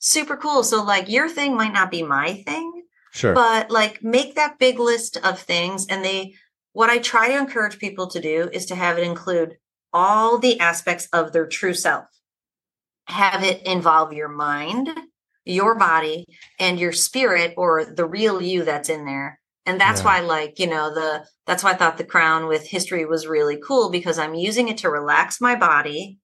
super 0.00 0.36
cool. 0.36 0.64
So 0.64 0.82
like 0.82 1.08
your 1.08 1.28
thing 1.28 1.56
might 1.56 1.72
not 1.72 1.92
be 1.92 2.02
my 2.02 2.42
thing. 2.42 2.82
Sure. 3.12 3.32
But 3.32 3.70
like 3.70 4.02
make 4.02 4.34
that 4.34 4.58
big 4.58 4.80
list 4.80 5.18
of 5.22 5.38
things 5.38 5.86
and 5.86 6.04
they 6.04 6.34
what 6.72 6.90
I 6.90 6.98
try 6.98 7.28
to 7.28 7.38
encourage 7.38 7.78
people 7.78 8.08
to 8.08 8.20
do 8.20 8.50
is 8.52 8.66
to 8.66 8.74
have 8.74 8.98
it 8.98 9.04
include 9.04 9.56
all 9.92 10.38
the 10.38 10.58
aspects 10.58 11.06
of 11.12 11.32
their 11.32 11.46
true 11.46 11.74
self. 11.74 12.06
Have 13.06 13.44
it 13.44 13.64
involve 13.64 14.12
your 14.12 14.28
mind, 14.28 14.90
your 15.44 15.76
body, 15.76 16.26
and 16.58 16.78
your 16.78 16.92
spirit 16.92 17.54
or 17.56 17.84
the 17.84 18.04
real 18.04 18.42
you 18.42 18.64
that's 18.64 18.88
in 18.88 19.04
there. 19.04 19.39
And 19.66 19.80
that's 19.80 20.00
yeah. 20.00 20.06
why, 20.06 20.20
like, 20.20 20.58
you 20.58 20.66
know, 20.66 20.92
the 20.92 21.26
that's 21.46 21.62
why 21.62 21.72
I 21.72 21.74
thought 21.74 21.98
the 21.98 22.04
crown 22.04 22.46
with 22.46 22.66
history 22.66 23.04
was 23.04 23.26
really 23.26 23.58
cool 23.58 23.90
because 23.90 24.18
I'm 24.18 24.34
using 24.34 24.68
it 24.68 24.78
to 24.78 24.90
relax 24.90 25.40
my 25.40 25.54
body. 25.54 26.18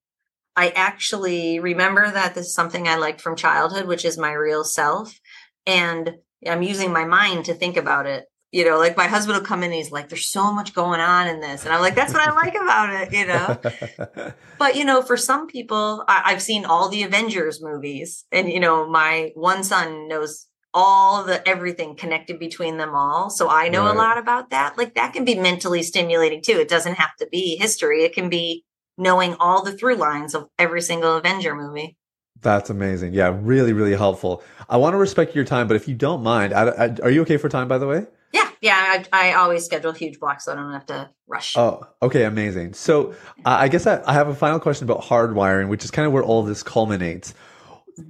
I 0.55 0.69
actually 0.69 1.59
remember 1.59 2.09
that 2.09 2.33
this 2.33 2.47
is 2.47 2.53
something 2.53 2.87
I 2.87 2.95
liked 2.95 3.21
from 3.21 3.35
childhood, 3.35 3.85
which 3.85 4.05
is 4.05 4.17
my 4.17 4.31
real 4.31 4.63
self. 4.63 5.19
And 5.65 6.15
I'm 6.47 6.63
using 6.63 6.91
my 6.91 7.05
mind 7.05 7.45
to 7.45 7.53
think 7.53 7.77
about 7.77 8.07
it 8.07 8.25
you 8.51 8.63
know, 8.63 8.77
like 8.77 8.95
my 8.95 9.07
husband 9.07 9.37
will 9.37 9.45
come 9.45 9.59
in 9.59 9.71
and 9.71 9.73
he's 9.73 9.91
like, 9.91 10.07
there's 10.07 10.29
so 10.29 10.53
much 10.53 10.73
going 10.73 11.01
on 11.01 11.27
in 11.27 11.41
this. 11.41 11.65
And 11.65 11.73
I'm 11.73 11.81
like, 11.81 11.95
that's 11.95 12.13
what 12.13 12.27
I 12.27 12.33
like 12.33 12.55
about 12.55 12.89
it, 12.93 13.13
you 13.13 13.25
know? 13.27 14.33
but, 14.57 14.75
you 14.75 14.85
know, 14.85 15.01
for 15.01 15.17
some 15.17 15.47
people, 15.47 16.03
I- 16.07 16.31
have 16.31 16.41
seen 16.41 16.63
all 16.63 16.87
the 16.87 17.03
Avengers 17.03 17.61
movies 17.61 18.25
and, 18.31 18.49
you 18.49 18.59
know, 18.59 18.87
my 18.89 19.31
one 19.35 19.63
son 19.63 20.07
knows 20.07 20.46
all 20.79 21.23
the 21.23 21.45
everything 21.49 21.95
connected 21.95 22.37
between 22.37 22.77
them 22.77 22.93
all. 22.93 23.31
So 23.31 23.49
I 23.49 23.67
know 23.67 23.85
right. 23.85 23.95
a 23.95 23.97
lot 23.97 24.19
about 24.19 24.51
that. 24.51 24.77
Like 24.77 24.93
that 24.93 25.11
can 25.11 25.25
be 25.25 25.33
mentally 25.33 25.81
stimulating 25.81 26.43
too. 26.43 26.59
It 26.59 26.69
doesn't 26.69 26.93
have 26.93 27.15
to 27.15 27.27
be 27.31 27.57
history. 27.57 28.03
It 28.03 28.13
can 28.13 28.29
be 28.29 28.63
knowing 28.95 29.35
all 29.39 29.63
the 29.63 29.75
through 29.75 29.95
lines 29.95 30.35
of 30.35 30.47
every 30.59 30.81
single 30.81 31.17
Avenger 31.17 31.55
movie. 31.55 31.97
That's 32.41 32.69
amazing. 32.69 33.15
Yeah, 33.15 33.35
really, 33.41 33.73
really 33.73 33.95
helpful. 33.95 34.43
I 34.69 34.77
want 34.77 34.93
to 34.93 34.97
respect 34.97 35.33
your 35.33 35.45
time, 35.45 35.67
but 35.67 35.75
if 35.75 35.87
you 35.87 35.95
don't 35.95 36.21
mind, 36.21 36.53
I, 36.53 36.67
I, 36.67 36.95
are 37.01 37.09
you 37.09 37.21
okay 37.23 37.37
for 37.37 37.49
time, 37.49 37.67
by 37.67 37.79
the 37.79 37.87
way? 37.87 38.05
Yeah, 38.31 38.47
yeah. 38.61 39.03
I, 39.11 39.29
I, 39.29 39.33
always 39.33 39.65
schedule 39.65 39.93
huge 39.93 40.19
blocks 40.19 40.45
so 40.45 40.51
I 40.51 40.55
don't 40.55 40.73
have 40.73 40.85
to 40.87 41.09
rush. 41.25 41.57
Oh, 41.57 41.87
okay, 42.03 42.25
amazing. 42.25 42.73
So 42.75 43.13
uh, 43.45 43.57
I 43.59 43.67
guess 43.67 43.87
I, 43.87 44.03
I, 44.05 44.13
have 44.13 44.27
a 44.27 44.35
final 44.35 44.59
question 44.59 44.83
about 44.83 45.01
hardwiring, 45.01 45.69
which 45.69 45.83
is 45.83 45.89
kind 45.89 46.05
of 46.05 46.13
where 46.13 46.23
all 46.23 46.43
this 46.43 46.61
culminates. 46.61 47.33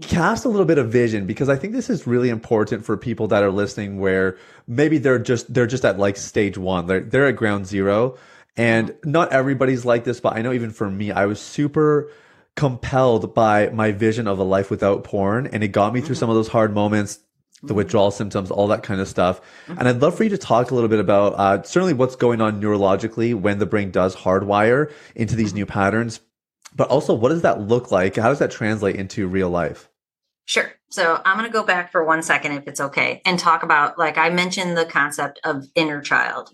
Cast 0.01 0.43
a 0.43 0.49
little 0.49 0.65
bit 0.65 0.77
of 0.77 0.91
vision 0.91 1.25
because 1.25 1.47
I 1.47 1.55
think 1.55 1.73
this 1.73 1.89
is 1.89 2.05
really 2.05 2.29
important 2.29 2.85
for 2.85 2.97
people 2.97 3.27
that 3.29 3.43
are 3.43 3.51
listening, 3.51 3.99
where 3.99 4.37
maybe 4.67 4.97
they're 4.97 5.19
just 5.19 5.53
they're 5.53 5.67
just 5.67 5.85
at 5.85 5.97
like 5.97 6.17
stage 6.17 6.57
one, 6.57 6.87
they're 6.87 6.99
they're 6.99 7.27
at 7.27 7.37
ground 7.37 7.67
zero, 7.67 8.17
and 8.57 8.93
not 9.05 9.31
everybody's 9.31 9.85
like 9.85 10.03
this, 10.03 10.19
but 10.19 10.35
I 10.35 10.41
know 10.41 10.51
even 10.51 10.71
for 10.71 10.89
me, 10.89 11.11
I 11.11 11.25
was 11.25 11.39
super 11.39 12.11
compelled 12.55 13.33
by 13.33 13.69
my 13.69 13.91
vision 13.91 14.27
of 14.27 14.39
a 14.39 14.43
life 14.43 14.69
without 14.69 15.05
porn, 15.05 15.47
and 15.47 15.63
it 15.63 15.69
got 15.69 15.93
me 15.93 16.01
through 16.01 16.15
mm-hmm. 16.15 16.19
some 16.19 16.29
of 16.29 16.35
those 16.35 16.49
hard 16.49 16.73
moments 16.73 17.19
the 17.63 17.73
withdrawal 17.73 18.11
symptoms, 18.11 18.51
all 18.51 18.67
that 18.67 18.83
kind 18.83 19.01
of 19.01 19.07
stuff. 19.07 19.41
Mm-hmm. 19.67 19.79
And 19.79 19.87
I'd 19.87 20.01
love 20.01 20.15
for 20.15 20.23
you 20.23 20.29
to 20.29 20.37
talk 20.37 20.69
a 20.69 20.75
little 20.75 20.89
bit 20.89 20.99
about 20.99 21.33
uh, 21.33 21.63
certainly 21.63 21.93
what's 21.93 22.15
going 22.15 22.39
on 22.39 22.61
neurologically 22.61 23.33
when 23.33 23.57
the 23.57 23.65
brain 23.65 23.89
does 23.89 24.15
hardwire 24.15 24.91
into 25.15 25.35
these 25.35 25.49
mm-hmm. 25.49 25.57
new 25.57 25.65
patterns, 25.65 26.19
but 26.75 26.87
also 26.89 27.13
what 27.13 27.29
does 27.29 27.41
that 27.41 27.61
look 27.61 27.91
like? 27.91 28.15
How 28.15 28.29
does 28.29 28.39
that 28.39 28.51
translate 28.51 28.95
into 28.95 29.27
real 29.27 29.49
life? 29.49 29.89
Sure. 30.45 30.71
So 30.89 31.21
I'm 31.25 31.37
going 31.37 31.49
to 31.49 31.53
go 31.53 31.63
back 31.63 31.91
for 31.91 32.05
one 32.05 32.23
second, 32.23 32.53
if 32.53 32.67
it's 32.67 32.79
okay, 32.79 33.21
and 33.25 33.37
talk 33.37 33.63
about, 33.63 33.99
like 33.99 34.17
I 34.17 34.29
mentioned, 34.29 34.77
the 34.77 34.85
concept 34.85 35.39
of 35.43 35.65
inner 35.75 36.01
child, 36.01 36.49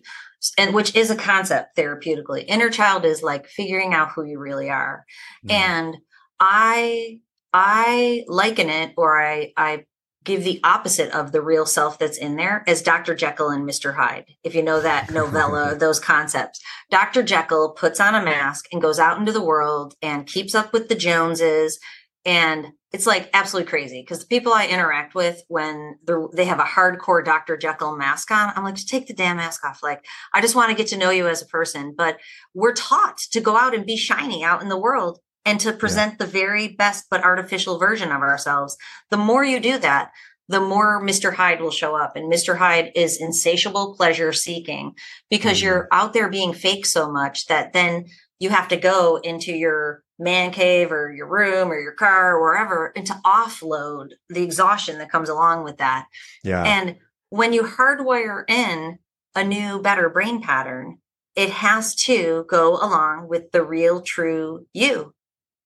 and 0.58 0.74
which 0.74 0.96
is 0.96 1.12
a 1.12 1.16
concept 1.16 1.78
therapeutically. 1.78 2.44
Inner 2.48 2.72
child 2.72 3.06
is 3.06 3.22
like 3.22 3.48
figuring 3.48 3.94
out 3.94 4.12
who 4.12 4.26
you 4.26 4.40
really 4.40 4.70
are, 4.70 5.06
mm. 5.46 5.52
and 5.52 5.98
I 6.40 7.20
I 7.54 8.24
liken 8.28 8.70
it, 8.70 8.94
or 8.98 9.22
I 9.22 9.54
I 9.56 9.86
give 10.24 10.44
the 10.44 10.60
opposite 10.64 11.12
of 11.12 11.32
the 11.32 11.42
real 11.42 11.66
self 11.66 12.00
that's 12.00 12.18
in 12.18 12.36
there 12.36 12.64
as 12.68 12.82
Dr. 12.82 13.16
Jekyll 13.16 13.50
and 13.50 13.68
Mr. 13.68 13.96
Hyde. 13.96 14.26
If 14.44 14.56
you 14.56 14.64
know 14.64 14.82
that 14.82 15.12
novella, 15.12 15.76
those 15.80 16.00
concepts. 16.00 16.60
Dr. 16.90 17.24
Jekyll 17.24 17.72
puts 17.72 18.00
on 18.00 18.16
a 18.16 18.24
mask 18.24 18.66
and 18.72 18.82
goes 18.82 19.00
out 19.00 19.18
into 19.18 19.32
the 19.32 19.44
world 19.44 19.96
and 20.02 20.28
keeps 20.28 20.56
up 20.56 20.74
with 20.74 20.90
the 20.90 20.96
Joneses. 20.96 21.80
And 22.26 22.68
it's 22.94 23.08
like 23.08 23.30
absolutely 23.34 23.70
crazy 23.70 24.02
because 24.02 24.20
the 24.20 24.28
people 24.28 24.54
I 24.54 24.68
interact 24.68 25.16
with 25.16 25.42
when 25.48 25.98
they 26.34 26.46
have 26.46 26.60
a 26.60 26.64
hardcore 26.64 27.26
Dr. 27.26 27.58
Jekyll 27.58 27.98
mask 27.98 28.32
on, 28.32 28.54
I'm 28.56 28.64
like, 28.64 28.76
just 28.76 28.88
take 28.88 29.08
the 29.08 29.14
damn 29.14 29.38
mask 29.38 29.66
off. 29.66 29.82
Like, 29.84 30.06
I 30.34 30.40
just 30.40 30.56
want 30.56 30.70
to 30.70 30.78
get 30.78 30.88
to 30.88 30.98
know 30.98 31.10
you 31.10 31.28
as 31.28 31.42
a 31.42 31.48
person. 31.48 31.96
But 31.98 32.20
we're 32.54 32.74
taught 32.74 33.18
to 33.32 33.42
go 33.42 33.58
out 33.58 33.76
and 33.76 33.86
be 33.86 33.98
shiny 33.98 34.44
out 34.44 34.62
in 34.62 34.70
the 34.70 34.78
world 34.78 35.20
and 35.46 35.60
to 35.60 35.74
present 35.74 36.14
yeah. 36.14 36.26
the 36.26 36.32
very 36.32 36.70
best 36.70 37.06
but 37.10 37.24
artificial 37.24 37.78
version 37.78 38.12
of 38.12 38.22
ourselves. 38.22 38.78
The 39.10 39.18
more 39.18 39.44
you 39.44 39.60
do 39.60 39.78
that, 39.80 40.12
the 40.50 40.60
more 40.60 41.02
Mr. 41.02 41.34
Hyde 41.34 41.62
will 41.62 41.72
show 41.72 41.96
up. 41.96 42.16
And 42.16 42.32
Mr. 42.32 42.58
Hyde 42.58 42.92
is 42.96 43.20
insatiable 43.20 43.96
pleasure 43.96 44.34
seeking 44.34 44.94
because 45.30 45.58
mm-hmm. 45.58 45.68
you're 45.68 45.88
out 45.92 46.14
there 46.14 46.30
being 46.30 46.54
fake 46.54 46.86
so 46.86 47.12
much 47.12 47.48
that 47.48 47.74
then 47.74 48.06
you 48.40 48.50
have 48.50 48.68
to 48.70 48.78
go 48.78 49.18
into 49.24 49.54
your 49.54 50.04
man 50.20 50.52
cave 50.52 50.92
or 50.92 51.12
your 51.12 51.28
room 51.28 51.72
or 51.72 51.80
your 51.80 51.94
car 51.94 52.36
or 52.36 52.42
wherever 52.42 52.92
and 52.96 53.06
to 53.08 53.14
offload 53.26 54.10
the 54.30 54.44
exhaustion 54.44 54.98
that 55.00 55.12
comes 55.12 55.30
along 55.30 55.64
with 55.64 55.78
that. 55.78 56.06
Yeah. 56.44 56.64
And 56.64 56.98
when 57.30 57.54
you 57.54 57.64
hardwire 57.64 58.44
in 58.50 59.00
a 59.36 59.44
new, 59.44 59.82
better 59.82 60.10
brain 60.10 60.42
pattern, 60.42 61.00
it 61.36 61.50
has 61.50 61.96
to 61.96 62.46
go 62.48 62.76
along 62.76 63.28
with 63.28 63.52
the 63.52 63.64
real, 63.64 64.02
true 64.02 64.68
you 64.74 65.13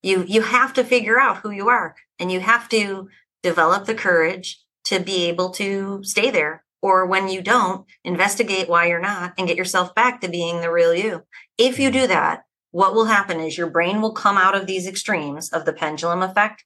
you 0.02 0.24
you 0.28 0.42
have 0.42 0.74
to 0.74 0.84
figure 0.84 1.20
out 1.20 1.38
who 1.38 1.52
you 1.52 1.70
are 1.70 1.96
and 2.20 2.32
you 2.32 2.40
have 2.40 2.70
to 2.70 3.10
develop 3.44 3.86
the 3.86 3.96
courage 3.96 4.62
to 4.86 5.00
be 5.00 5.26
able 5.26 5.50
to 5.52 6.02
stay 6.04 6.30
there 6.32 6.64
Or 6.82 7.06
when 7.06 7.28
you 7.28 7.42
don't, 7.42 7.86
investigate 8.04 8.70
why 8.70 8.86
you're 8.88 9.00
not 9.00 9.34
and 9.38 9.48
get 9.48 9.58
yourself 9.58 9.96
back 9.96 10.22
to 10.22 10.30
being 10.30 10.62
the 10.62 10.72
real 10.72 10.94
you. 10.94 11.24
If 11.58 11.80
you 11.80 11.92
do 11.92 12.08
that, 12.08 12.44
what 12.72 12.94
will 12.94 13.06
happen 13.06 13.40
is 13.40 13.58
your 13.58 13.70
brain 13.70 14.02
will 14.02 14.14
come 14.14 14.38
out 14.38 14.56
of 14.56 14.68
these 14.68 14.88
extremes 14.88 15.50
of 15.52 15.66
the 15.66 15.74
pendulum 15.74 16.22
effect 16.22 16.64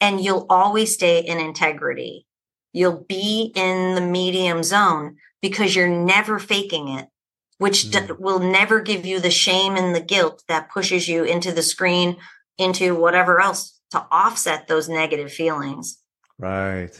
and 0.00 0.20
you'll 0.20 0.46
always 0.50 0.92
stay 0.94 1.20
in 1.20 1.38
integrity. 1.38 2.26
You'll 2.72 3.04
be 3.08 3.52
in 3.54 3.94
the 3.94 4.00
medium 4.00 4.62
zone 4.62 5.16
because 5.40 5.74
you're 5.74 5.88
never 5.88 6.38
faking 6.38 6.88
it, 6.88 7.08
which 7.58 7.86
mm. 7.86 8.06
d- 8.06 8.12
will 8.18 8.40
never 8.40 8.80
give 8.80 9.06
you 9.06 9.20
the 9.20 9.30
shame 9.30 9.76
and 9.76 9.94
the 9.94 10.00
guilt 10.00 10.42
that 10.48 10.70
pushes 10.70 11.08
you 11.08 11.24
into 11.24 11.52
the 11.52 11.62
screen, 11.62 12.16
into 12.58 12.94
whatever 12.94 13.40
else 13.40 13.80
to 13.90 14.04
offset 14.10 14.68
those 14.68 14.88
negative 14.88 15.32
feelings. 15.32 15.98
Right. 16.38 16.90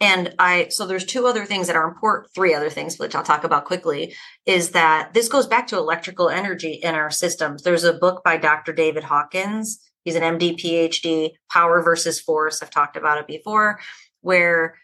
And 0.00 0.34
I, 0.38 0.68
so 0.70 0.86
there's 0.86 1.04
two 1.04 1.26
other 1.26 1.44
things 1.44 1.66
that 1.66 1.76
are 1.76 1.86
important, 1.86 2.32
three 2.34 2.54
other 2.54 2.70
things, 2.70 2.98
which 2.98 3.14
I'll 3.14 3.22
talk 3.22 3.44
about 3.44 3.66
quickly, 3.66 4.14
is 4.46 4.70
that 4.70 5.12
this 5.12 5.28
goes 5.28 5.46
back 5.46 5.66
to 5.68 5.76
electrical 5.76 6.30
energy 6.30 6.72
in 6.72 6.94
our 6.94 7.10
systems. 7.10 7.62
There's 7.62 7.84
a 7.84 7.92
book 7.92 8.24
by 8.24 8.38
Dr. 8.38 8.72
David 8.72 9.04
Hawkins. 9.04 9.78
He's 10.04 10.14
an 10.14 10.22
MD, 10.22 10.58
PhD, 10.58 11.32
Power 11.52 11.82
versus 11.82 12.18
Force. 12.18 12.62
I've 12.62 12.70
talked 12.70 12.96
about 12.96 13.18
it 13.18 13.26
before, 13.26 13.78
where 14.22 14.76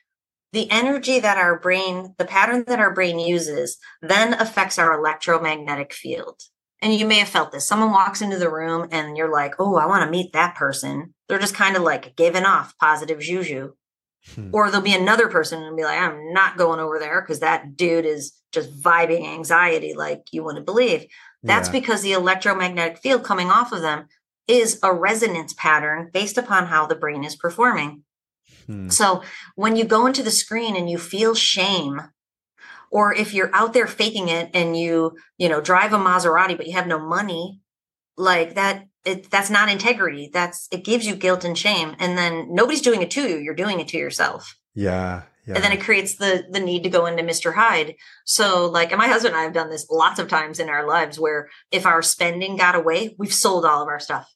the 0.52 0.70
energy 0.70 1.18
that 1.20 1.38
our 1.38 1.58
brain, 1.58 2.14
the 2.18 2.26
pattern 2.26 2.64
that 2.66 2.78
our 2.78 2.92
brain 2.92 3.18
uses, 3.18 3.78
then 4.02 4.34
affects 4.34 4.78
our 4.78 4.98
electromagnetic 4.98 5.94
field. 5.94 6.42
And 6.82 6.94
you 6.94 7.06
may 7.06 7.16
have 7.16 7.28
felt 7.28 7.52
this. 7.52 7.66
Someone 7.66 7.90
walks 7.90 8.20
into 8.20 8.38
the 8.38 8.50
room 8.50 8.88
and 8.92 9.16
you're 9.16 9.32
like, 9.32 9.54
oh, 9.58 9.76
I 9.76 9.86
want 9.86 10.04
to 10.04 10.10
meet 10.10 10.32
that 10.32 10.56
person. 10.56 11.14
They're 11.28 11.38
just 11.38 11.54
kind 11.54 11.76
of 11.76 11.82
like 11.82 12.16
giving 12.16 12.44
off 12.44 12.76
positive 12.78 13.20
juju. 13.20 13.72
Hmm. 14.34 14.50
Or 14.52 14.68
there'll 14.70 14.84
be 14.84 14.94
another 14.94 15.28
person 15.28 15.62
and 15.62 15.76
be 15.76 15.84
like, 15.84 16.00
I'm 16.00 16.32
not 16.32 16.58
going 16.58 16.80
over 16.80 16.98
there 16.98 17.20
because 17.20 17.40
that 17.40 17.76
dude 17.76 18.04
is 18.04 18.32
just 18.52 18.80
vibing 18.80 19.26
anxiety 19.26 19.94
like 19.94 20.24
you 20.32 20.42
wouldn't 20.44 20.66
believe. 20.66 21.06
That's 21.42 21.68
yeah. 21.68 21.72
because 21.72 22.02
the 22.02 22.12
electromagnetic 22.12 22.98
field 22.98 23.24
coming 23.24 23.50
off 23.50 23.72
of 23.72 23.82
them 23.82 24.06
is 24.48 24.78
a 24.82 24.92
resonance 24.92 25.54
pattern 25.54 26.10
based 26.12 26.38
upon 26.38 26.66
how 26.66 26.86
the 26.86 26.94
brain 26.94 27.24
is 27.24 27.36
performing. 27.36 28.02
Hmm. 28.66 28.88
So 28.88 29.22
when 29.54 29.76
you 29.76 29.84
go 29.84 30.06
into 30.06 30.22
the 30.22 30.30
screen 30.30 30.76
and 30.76 30.90
you 30.90 30.98
feel 30.98 31.34
shame, 31.34 32.00
or 32.90 33.14
if 33.14 33.34
you're 33.34 33.54
out 33.54 33.72
there 33.72 33.86
faking 33.86 34.28
it 34.28 34.50
and 34.54 34.76
you, 34.76 35.16
you 35.38 35.48
know, 35.48 35.60
drive 35.60 35.92
a 35.92 35.98
Maserati 35.98 36.56
but 36.56 36.66
you 36.66 36.74
have 36.74 36.86
no 36.86 36.98
money, 36.98 37.60
like 38.16 38.54
that 38.54 38.86
it, 39.04 39.30
that's 39.30 39.50
not 39.50 39.68
integrity. 39.68 40.30
That's 40.32 40.68
it 40.70 40.84
gives 40.84 41.06
you 41.06 41.14
guilt 41.14 41.44
and 41.44 41.56
shame, 41.56 41.94
and 41.98 42.18
then 42.18 42.48
nobody's 42.52 42.82
doing 42.82 43.02
it 43.02 43.10
to 43.12 43.28
you. 43.28 43.38
You're 43.38 43.54
doing 43.54 43.78
it 43.80 43.88
to 43.88 43.96
yourself. 43.96 44.56
Yeah, 44.74 45.22
yeah. 45.46 45.54
And 45.54 45.64
then 45.64 45.72
it 45.72 45.80
creates 45.80 46.16
the 46.16 46.44
the 46.50 46.60
need 46.60 46.82
to 46.82 46.90
go 46.90 47.06
into 47.06 47.22
Mr. 47.22 47.54
Hyde. 47.54 47.94
So 48.24 48.66
like, 48.66 48.90
and 48.90 48.98
my 48.98 49.06
husband 49.06 49.34
and 49.34 49.40
I 49.40 49.44
have 49.44 49.52
done 49.52 49.70
this 49.70 49.88
lots 49.88 50.18
of 50.18 50.28
times 50.28 50.58
in 50.58 50.68
our 50.68 50.86
lives, 50.86 51.20
where 51.20 51.48
if 51.70 51.86
our 51.86 52.02
spending 52.02 52.56
got 52.56 52.74
away, 52.74 53.14
we've 53.18 53.32
sold 53.32 53.64
all 53.64 53.80
of 53.80 53.88
our 53.88 54.00
stuff. 54.00 54.28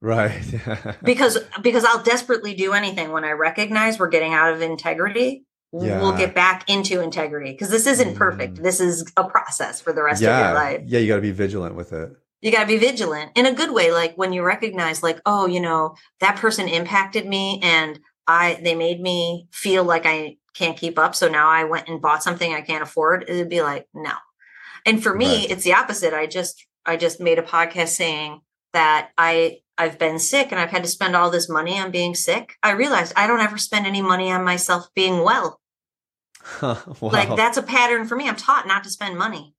Right. 0.00 0.42
because 1.02 1.38
because 1.60 1.84
I'll 1.84 2.02
desperately 2.02 2.54
do 2.54 2.72
anything 2.72 3.12
when 3.12 3.24
I 3.24 3.32
recognize 3.32 3.98
we're 3.98 4.08
getting 4.08 4.32
out 4.32 4.54
of 4.54 4.62
integrity. 4.62 5.44
Yeah. 5.72 6.00
We'll 6.00 6.16
get 6.16 6.34
back 6.34 6.68
into 6.68 7.00
integrity 7.00 7.52
because 7.52 7.70
this 7.70 7.86
isn't 7.86 8.16
perfect. 8.16 8.54
Mm. 8.54 8.62
This 8.64 8.80
is 8.80 9.10
a 9.16 9.22
process 9.22 9.80
for 9.80 9.92
the 9.92 10.02
rest 10.02 10.20
yeah. 10.20 10.38
of 10.38 10.46
your 10.46 10.54
life. 10.54 10.82
Yeah, 10.86 10.98
you 10.98 11.06
got 11.06 11.16
to 11.16 11.20
be 11.22 11.30
vigilant 11.30 11.76
with 11.76 11.92
it 11.92 12.10
you 12.40 12.50
got 12.50 12.62
to 12.62 12.66
be 12.66 12.78
vigilant 12.78 13.32
in 13.34 13.46
a 13.46 13.52
good 13.52 13.72
way 13.72 13.92
like 13.92 14.16
when 14.16 14.32
you 14.32 14.42
recognize 14.42 15.02
like 15.02 15.20
oh 15.26 15.46
you 15.46 15.60
know 15.60 15.94
that 16.20 16.36
person 16.36 16.68
impacted 16.68 17.26
me 17.26 17.60
and 17.62 18.00
i 18.26 18.58
they 18.62 18.74
made 18.74 19.00
me 19.00 19.46
feel 19.52 19.84
like 19.84 20.06
i 20.06 20.36
can't 20.54 20.76
keep 20.76 20.98
up 20.98 21.14
so 21.14 21.28
now 21.28 21.48
i 21.48 21.64
went 21.64 21.88
and 21.88 22.02
bought 22.02 22.22
something 22.22 22.52
i 22.52 22.60
can't 22.60 22.82
afford 22.82 23.24
it'd 23.28 23.48
be 23.48 23.62
like 23.62 23.86
no 23.94 24.12
and 24.86 25.02
for 25.02 25.14
me 25.14 25.40
right. 25.40 25.50
it's 25.50 25.64
the 25.64 25.74
opposite 25.74 26.14
i 26.14 26.26
just 26.26 26.66
i 26.86 26.96
just 26.96 27.20
made 27.20 27.38
a 27.38 27.42
podcast 27.42 27.88
saying 27.88 28.40
that 28.72 29.10
i 29.18 29.58
i've 29.80 29.98
been 29.98 30.18
sick 30.18 30.48
and 30.50 30.60
i've 30.60 30.70
had 30.70 30.82
to 30.82 30.88
spend 30.88 31.16
all 31.16 31.30
this 31.30 31.48
money 31.48 31.78
on 31.78 31.90
being 31.90 32.14
sick 32.14 32.54
i 32.62 32.70
realized 32.70 33.12
i 33.16 33.26
don't 33.26 33.40
ever 33.40 33.58
spend 33.58 33.86
any 33.86 34.02
money 34.02 34.30
on 34.30 34.44
myself 34.44 34.88
being 34.94 35.22
well 35.24 35.60
wow. 36.62 36.86
like 37.00 37.34
that's 37.36 37.56
a 37.58 37.62
pattern 37.62 38.06
for 38.06 38.16
me 38.16 38.28
i'm 38.28 38.36
taught 38.36 38.66
not 38.66 38.84
to 38.84 38.90
spend 38.90 39.16
money 39.16 39.54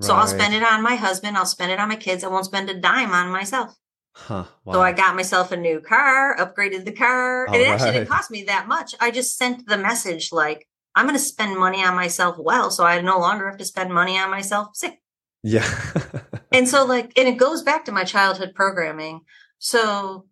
so 0.00 0.14
I'll 0.14 0.26
spend 0.26 0.54
it 0.54 0.62
on 0.62 0.82
my 0.82 0.96
husband. 0.96 1.36
I'll 1.36 1.46
spend 1.46 1.70
it 1.70 1.78
on 1.78 1.88
my 1.88 1.96
kids. 1.96 2.24
I 2.24 2.28
won't 2.28 2.46
spend 2.46 2.68
a 2.70 2.78
dime 2.78 3.12
on 3.12 3.30
myself. 3.30 3.76
Huh, 4.14 4.44
wow. 4.64 4.74
So 4.74 4.82
I 4.82 4.92
got 4.92 5.16
myself 5.16 5.52
a 5.52 5.56
new 5.56 5.80
car, 5.80 6.36
upgraded 6.36 6.84
the 6.84 6.92
car. 6.92 7.48
All 7.48 7.54
it 7.54 7.66
actually 7.66 7.92
didn't 7.92 8.08
cost 8.08 8.30
me 8.30 8.44
that 8.44 8.68
much. 8.68 8.94
I 9.00 9.10
just 9.10 9.36
sent 9.36 9.66
the 9.66 9.78
message 9.78 10.30
like, 10.32 10.68
I'm 10.94 11.06
going 11.06 11.16
to 11.16 11.24
spend 11.24 11.58
money 11.58 11.82
on 11.82 11.94
myself 11.94 12.36
well, 12.38 12.70
so 12.70 12.84
I 12.84 13.00
no 13.00 13.18
longer 13.18 13.48
have 13.48 13.58
to 13.58 13.64
spend 13.64 13.92
money 13.92 14.18
on 14.18 14.30
myself 14.30 14.74
sick. 14.74 15.00
Yeah. 15.42 15.66
and 16.52 16.68
so, 16.68 16.84
like, 16.84 17.12
and 17.16 17.26
it 17.26 17.38
goes 17.38 17.62
back 17.62 17.86
to 17.86 17.92
my 17.92 18.04
childhood 18.04 18.52
programming. 18.54 19.22
So 19.62 20.26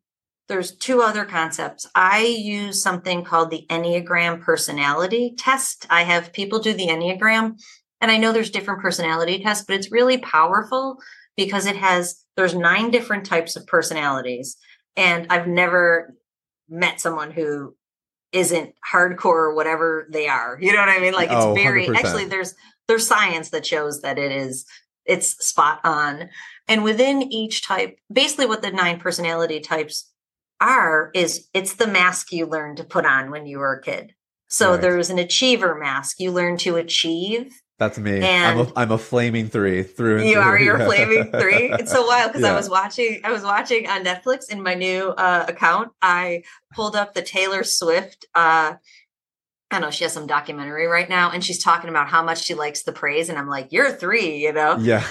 there's 0.49 0.75
two 0.75 1.03
other 1.03 1.25
concepts. 1.25 1.89
I 1.95 2.25
use 2.25 2.83
something 2.83 3.23
called 3.23 3.53
the 3.53 3.65
Enneagram 3.71 4.43
personality 4.43 5.35
test. 5.39 5.87
I 5.89 6.03
have 6.03 6.33
people 6.33 6.59
do 6.59 6.73
the 6.73 6.89
Enneagram 6.89 7.55
and 8.01 8.11
I 8.11 8.17
know 8.17 8.33
there's 8.33 8.51
different 8.51 8.83
personality 8.83 9.41
tests, 9.41 9.65
but 9.65 9.77
it's 9.77 9.93
really 9.93 10.19
powerful 10.19 10.97
because 11.37 11.67
it 11.67 11.77
has 11.77 12.25
there's 12.37 12.57
nine 12.57 12.91
different 12.91 13.25
types 13.25 13.55
of 13.55 13.69
personalities. 13.69 14.57
And 14.97 15.29
I've 15.31 15.47
never 15.47 16.17
met 16.69 17.01
someone 17.01 17.31
who 17.31 17.77
isn't 18.33 18.75
hardcore 18.93 19.25
or 19.27 19.55
whatever 19.55 20.09
they 20.13 20.27
are. 20.27 20.59
You 20.61 20.73
know 20.73 20.81
what 20.81 20.89
I 20.89 20.99
mean? 20.99 21.13
Like 21.13 21.31
it's 21.31 21.45
oh, 21.45 21.55
very 21.55 21.89
actually 21.89 22.25
there's 22.25 22.57
there's 22.89 23.07
science 23.07 23.51
that 23.51 23.65
shows 23.65 24.01
that 24.01 24.19
it 24.19 24.33
is 24.33 24.67
it's 25.07 25.45
spot 25.45 25.81
on. 25.85 26.29
And 26.71 26.83
within 26.85 27.23
each 27.33 27.67
type, 27.67 27.99
basically 28.11 28.47
what 28.47 28.63
the 28.63 28.71
nine 28.71 28.99
personality 28.99 29.61
types 29.61 30.11
are 30.61 31.11
is 31.15 31.49
it's 31.53 31.75
the 31.75 31.87
mask 31.87 32.33
you 32.33 32.47
learn 32.47 32.77
to 32.77 32.85
put 32.85 33.05
on 33.05 33.31
when 33.31 33.47
you 33.47 33.59
were 33.59 33.75
a 33.75 33.83
kid. 33.83 34.15
So 34.49 34.73
right. 34.73 34.81
there's 34.81 35.11
an 35.11 35.19
achiever 35.19 35.75
mask. 35.75 36.19
You 36.19 36.33
learn 36.33 36.57
to 36.59 36.77
achieve 36.77 37.53
that's 37.81 37.99
me. 37.99 38.21
And 38.21 38.61
I'm 38.61 38.67
a, 38.67 38.73
I'm 38.77 38.93
a 38.93 38.99
flaming 38.99 39.49
three 39.49 39.83
through 39.83 40.19
and 40.19 40.29
you 40.29 40.35
through. 40.35 40.43
are 40.43 40.59
your 40.61 40.79
flaming 40.79 41.33
three. 41.33 41.73
It's 41.81 41.91
so 41.91 42.07
wild 42.07 42.31
because 42.31 42.43
yeah. 42.43 42.53
I 42.53 42.55
was 42.55 42.69
watching 42.69 43.21
I 43.25 43.33
was 43.33 43.43
watching 43.43 43.89
on 43.89 44.05
Netflix 44.05 44.51
in 44.51 44.63
my 44.63 44.75
new 44.75 45.09
uh, 45.09 45.47
account. 45.49 45.93
I 46.03 46.43
pulled 46.75 46.95
up 46.95 47.15
the 47.15 47.23
Taylor 47.23 47.65
Swift. 47.65 48.27
Uh, 48.35 48.75
I 49.71 49.79
don't 49.79 49.81
know 49.81 49.91
she 49.91 50.05
has 50.05 50.13
some 50.13 50.27
documentary 50.27 50.89
right 50.89 51.09
now, 51.09 51.31
and 51.31 51.43
she's 51.43 51.63
talking 51.63 51.89
about 51.89 52.09
how 52.09 52.23
much 52.23 52.45
she 52.45 52.53
likes 52.53 52.83
the 52.83 52.93
praise, 52.93 53.31
and 53.31 53.39
I'm 53.39 53.49
like, 53.49 53.73
"You're 53.73 53.87
a 53.87 53.93
three, 53.93 54.37
you 54.37 54.53
know." 54.53 54.77
Yeah. 54.77 55.03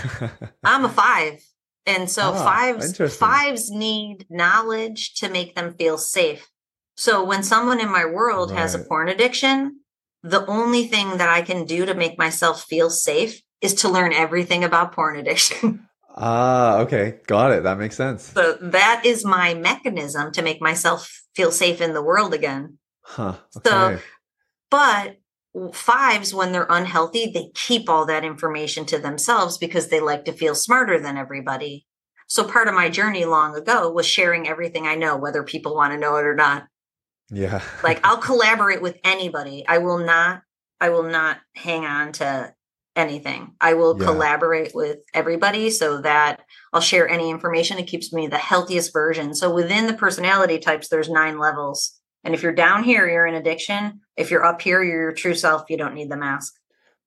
I'm 0.63 0.85
a 0.85 0.89
five, 0.89 1.43
and 1.89 2.09
so 2.09 2.31
oh, 2.33 2.33
fives 2.33 3.17
fives 3.17 3.71
need 3.71 4.27
knowledge 4.29 5.15
to 5.15 5.29
make 5.29 5.55
them 5.55 5.73
feel 5.73 5.97
safe. 5.97 6.47
So 6.95 7.23
when 7.23 7.41
someone 7.43 7.79
in 7.79 7.91
my 7.91 8.05
world 8.05 8.51
right. 8.51 8.59
has 8.59 8.75
a 8.75 8.79
porn 8.79 9.09
addiction, 9.09 9.79
the 10.21 10.45
only 10.45 10.85
thing 10.85 11.17
that 11.17 11.29
I 11.29 11.41
can 11.41 11.65
do 11.65 11.85
to 11.85 11.95
make 11.95 12.17
myself 12.17 12.63
feel 12.65 12.89
safe 12.89 13.41
is 13.61 13.73
to 13.75 13.89
learn 13.89 14.13
everything 14.13 14.63
about 14.63 14.93
porn 14.93 15.17
addiction. 15.17 15.85
Ah, 16.21 16.79
okay. 16.79 17.19
Got 17.27 17.53
it. 17.53 17.63
That 17.63 17.77
makes 17.77 17.95
sense. 17.95 18.23
So 18.23 18.57
that 18.59 19.03
is 19.05 19.23
my 19.23 19.53
mechanism 19.53 20.33
to 20.33 20.41
make 20.41 20.61
myself 20.61 21.23
feel 21.33 21.49
safe 21.49 21.79
in 21.79 21.93
the 21.93 22.01
world 22.01 22.33
again. 22.33 22.77
Huh. 23.03 23.35
Okay. 23.55 23.69
So, 23.69 23.99
but 24.69 25.18
fives, 25.73 26.33
when 26.33 26.51
they're 26.51 26.67
unhealthy, 26.69 27.31
they 27.31 27.51
keep 27.53 27.89
all 27.89 28.05
that 28.05 28.23
information 28.23 28.85
to 28.85 28.99
themselves 28.99 29.57
because 29.57 29.87
they 29.87 29.99
like 29.99 30.25
to 30.25 30.33
feel 30.33 30.55
smarter 30.55 30.99
than 30.99 31.17
everybody. 31.17 31.85
So 32.27 32.43
part 32.43 32.67
of 32.67 32.75
my 32.75 32.89
journey 32.89 33.25
long 33.25 33.55
ago 33.55 33.91
was 33.91 34.05
sharing 34.05 34.47
everything 34.47 34.85
I 34.85 34.95
know, 34.95 35.17
whether 35.17 35.43
people 35.43 35.75
want 35.75 35.93
to 35.93 35.99
know 35.99 36.15
it 36.17 36.25
or 36.25 36.35
not. 36.35 36.67
Yeah. 37.31 37.61
like 37.83 37.99
I'll 38.03 38.17
collaborate 38.31 38.81
with 38.81 38.97
anybody. 39.03 39.65
I 39.67 39.79
will 39.79 39.99
not 39.99 40.41
I 40.81 40.89
will 40.89 41.03
not 41.03 41.37
hang 41.55 41.85
on 41.85 42.13
to 42.13 42.53
anything. 42.95 43.53
I 43.59 43.73
will 43.73 43.97
yeah. 43.99 44.05
collaborate 44.05 44.73
with 44.73 44.99
everybody 45.13 45.69
so 45.69 46.01
that 46.01 46.41
I'll 46.73 46.81
share 46.81 47.07
any 47.07 47.29
information. 47.29 47.77
It 47.77 47.87
keeps 47.87 48.13
me 48.13 48.27
the 48.27 48.37
healthiest 48.37 48.93
version. 48.93 49.33
So 49.33 49.53
within 49.53 49.87
the 49.87 49.93
personality 49.93 50.59
types, 50.59 50.89
there's 50.89 51.09
nine 51.09 51.37
levels. 51.37 51.98
And 52.23 52.33
if 52.33 52.43
you're 52.43 52.51
down 52.51 52.83
here, 52.83 53.07
you're 53.09 53.25
in 53.25 53.35
addiction. 53.35 54.01
If 54.17 54.31
you're 54.31 54.45
up 54.45 54.61
here, 54.61 54.83
you're 54.83 55.01
your 55.01 55.13
true 55.13 55.35
self. 55.35 55.69
You 55.69 55.77
don't 55.77 55.93
need 55.93 56.09
the 56.09 56.17
mask. 56.17 56.55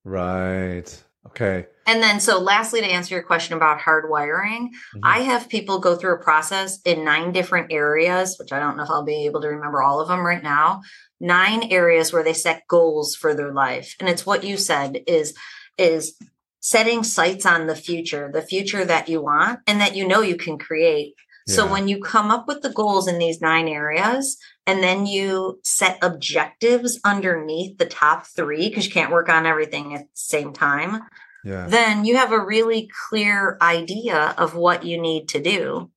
Right. 0.03 1.03
Okay. 1.27 1.67
And 1.85 2.01
then, 2.01 2.19
so 2.19 2.39
lastly, 2.39 2.81
to 2.81 2.87
answer 2.87 3.15
your 3.15 3.23
question 3.23 3.55
about 3.55 3.79
hardwiring, 3.79 4.67
mm-hmm. 4.67 4.99
I 5.03 5.19
have 5.19 5.49
people 5.49 5.79
go 5.79 5.95
through 5.95 6.15
a 6.15 6.23
process 6.23 6.79
in 6.81 7.05
nine 7.05 7.31
different 7.31 7.71
areas, 7.71 8.37
which 8.37 8.51
I 8.51 8.59
don't 8.59 8.77
know 8.77 8.83
if 8.83 8.89
I'll 8.89 9.05
be 9.05 9.25
able 9.25 9.41
to 9.41 9.47
remember 9.47 9.81
all 9.81 10.01
of 10.01 10.07
them 10.07 10.25
right 10.25 10.43
now. 10.43 10.81
Nine 11.19 11.63
areas 11.71 12.11
where 12.11 12.23
they 12.23 12.33
set 12.33 12.67
goals 12.67 13.15
for 13.15 13.33
their 13.33 13.53
life. 13.53 13.95
And 13.99 14.09
it's 14.09 14.25
what 14.25 14.43
you 14.43 14.57
said 14.57 15.01
is, 15.07 15.33
is 15.77 16.17
setting 16.59 17.03
sights 17.03 17.45
on 17.45 17.67
the 17.67 17.75
future, 17.75 18.29
the 18.33 18.41
future 18.41 18.83
that 18.83 19.07
you 19.07 19.21
want 19.21 19.59
and 19.67 19.79
that 19.79 19.95
you 19.95 20.07
know 20.07 20.21
you 20.21 20.35
can 20.35 20.57
create. 20.57 21.13
So 21.45 21.69
when 21.69 21.89
you 21.89 21.99
come 21.99 22.31
up 22.31 22.47
with 22.47 22.61
the 22.61 22.69
goals 22.69 23.05
in 23.05 23.17
these 23.17 23.41
nine 23.41 23.67
areas 23.67 24.37
and 24.65 24.81
then 24.81 25.05
you 25.05 25.59
set 25.63 25.97
objectives 26.01 26.99
underneath 27.03 27.77
the 27.77 27.85
top 27.85 28.25
three, 28.25 28.69
because 28.69 28.85
you 28.85 28.91
can't 28.91 29.11
work 29.11 29.29
on 29.29 29.45
everything 29.45 29.93
at 29.93 30.01
the 30.01 30.07
same 30.13 30.53
time, 30.53 31.01
Yeah. 31.43 31.67
then 31.67 32.05
you 32.05 32.15
have 32.17 32.31
a 32.31 32.43
really 32.43 32.89
clear 33.09 33.57
idea 33.61 34.33
of 34.37 34.55
what 34.55 34.85
you 34.85 35.01
need 35.01 35.27
to 35.29 35.41
do. 35.41 35.91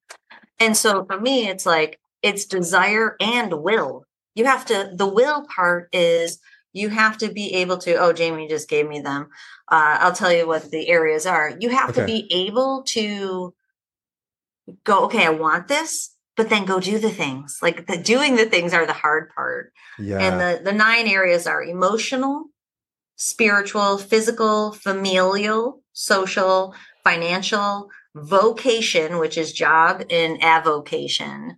And 0.58 0.76
so 0.76 1.04
for 1.04 1.20
me, 1.20 1.48
it's 1.48 1.66
like 1.66 2.00
it's 2.22 2.46
desire 2.46 3.16
and 3.20 3.52
will. 3.52 4.04
You 4.34 4.46
have 4.46 4.66
to, 4.66 4.90
the 4.92 5.06
will 5.06 5.46
part 5.46 5.88
is 5.92 6.40
you 6.72 6.88
have 6.88 7.18
to 7.18 7.28
be 7.28 7.54
able 7.54 7.78
to, 7.78 7.94
oh, 7.94 8.12
Jamie 8.12 8.48
just 8.48 8.68
gave 8.68 8.88
me 8.88 9.00
them. 9.00 9.28
Uh, 9.70 9.98
I'll 10.00 10.12
tell 10.12 10.32
you 10.32 10.46
what 10.46 10.70
the 10.70 10.88
areas 10.88 11.24
are. 11.24 11.56
You 11.58 11.68
have 11.70 11.94
to 11.94 12.04
be 12.04 12.26
able 12.30 12.82
to 12.88 13.54
go, 14.84 15.04
okay, 15.04 15.24
I 15.24 15.30
want 15.30 15.68
this, 15.68 16.15
but 16.37 16.49
then 16.51 16.64
go 16.64 16.78
do 16.80 16.99
the 16.99 17.11
things. 17.11 17.59
Like 17.62 17.87
the 17.87 17.97
doing 17.97 18.37
the 18.37 18.47
things 18.47 18.72
are 18.74 18.87
the 18.87 18.93
hard 18.93 19.30
part. 19.34 19.72
Yeah. 19.99 20.18
And 20.20 20.41
the, 20.41 20.64
the 20.70 20.76
nine 20.76 21.07
areas 21.09 21.47
are 21.47 21.62
emotional, 21.62 22.45
spiritual, 23.16 23.99
physical, 23.99 24.72
familial, 24.72 25.82
social, 25.93 26.74
financial, 27.03 27.91
vocation, 28.14 29.18
which 29.18 29.39
is 29.39 29.53
job, 29.53 30.03
and 30.11 30.43
avocation. 30.43 31.57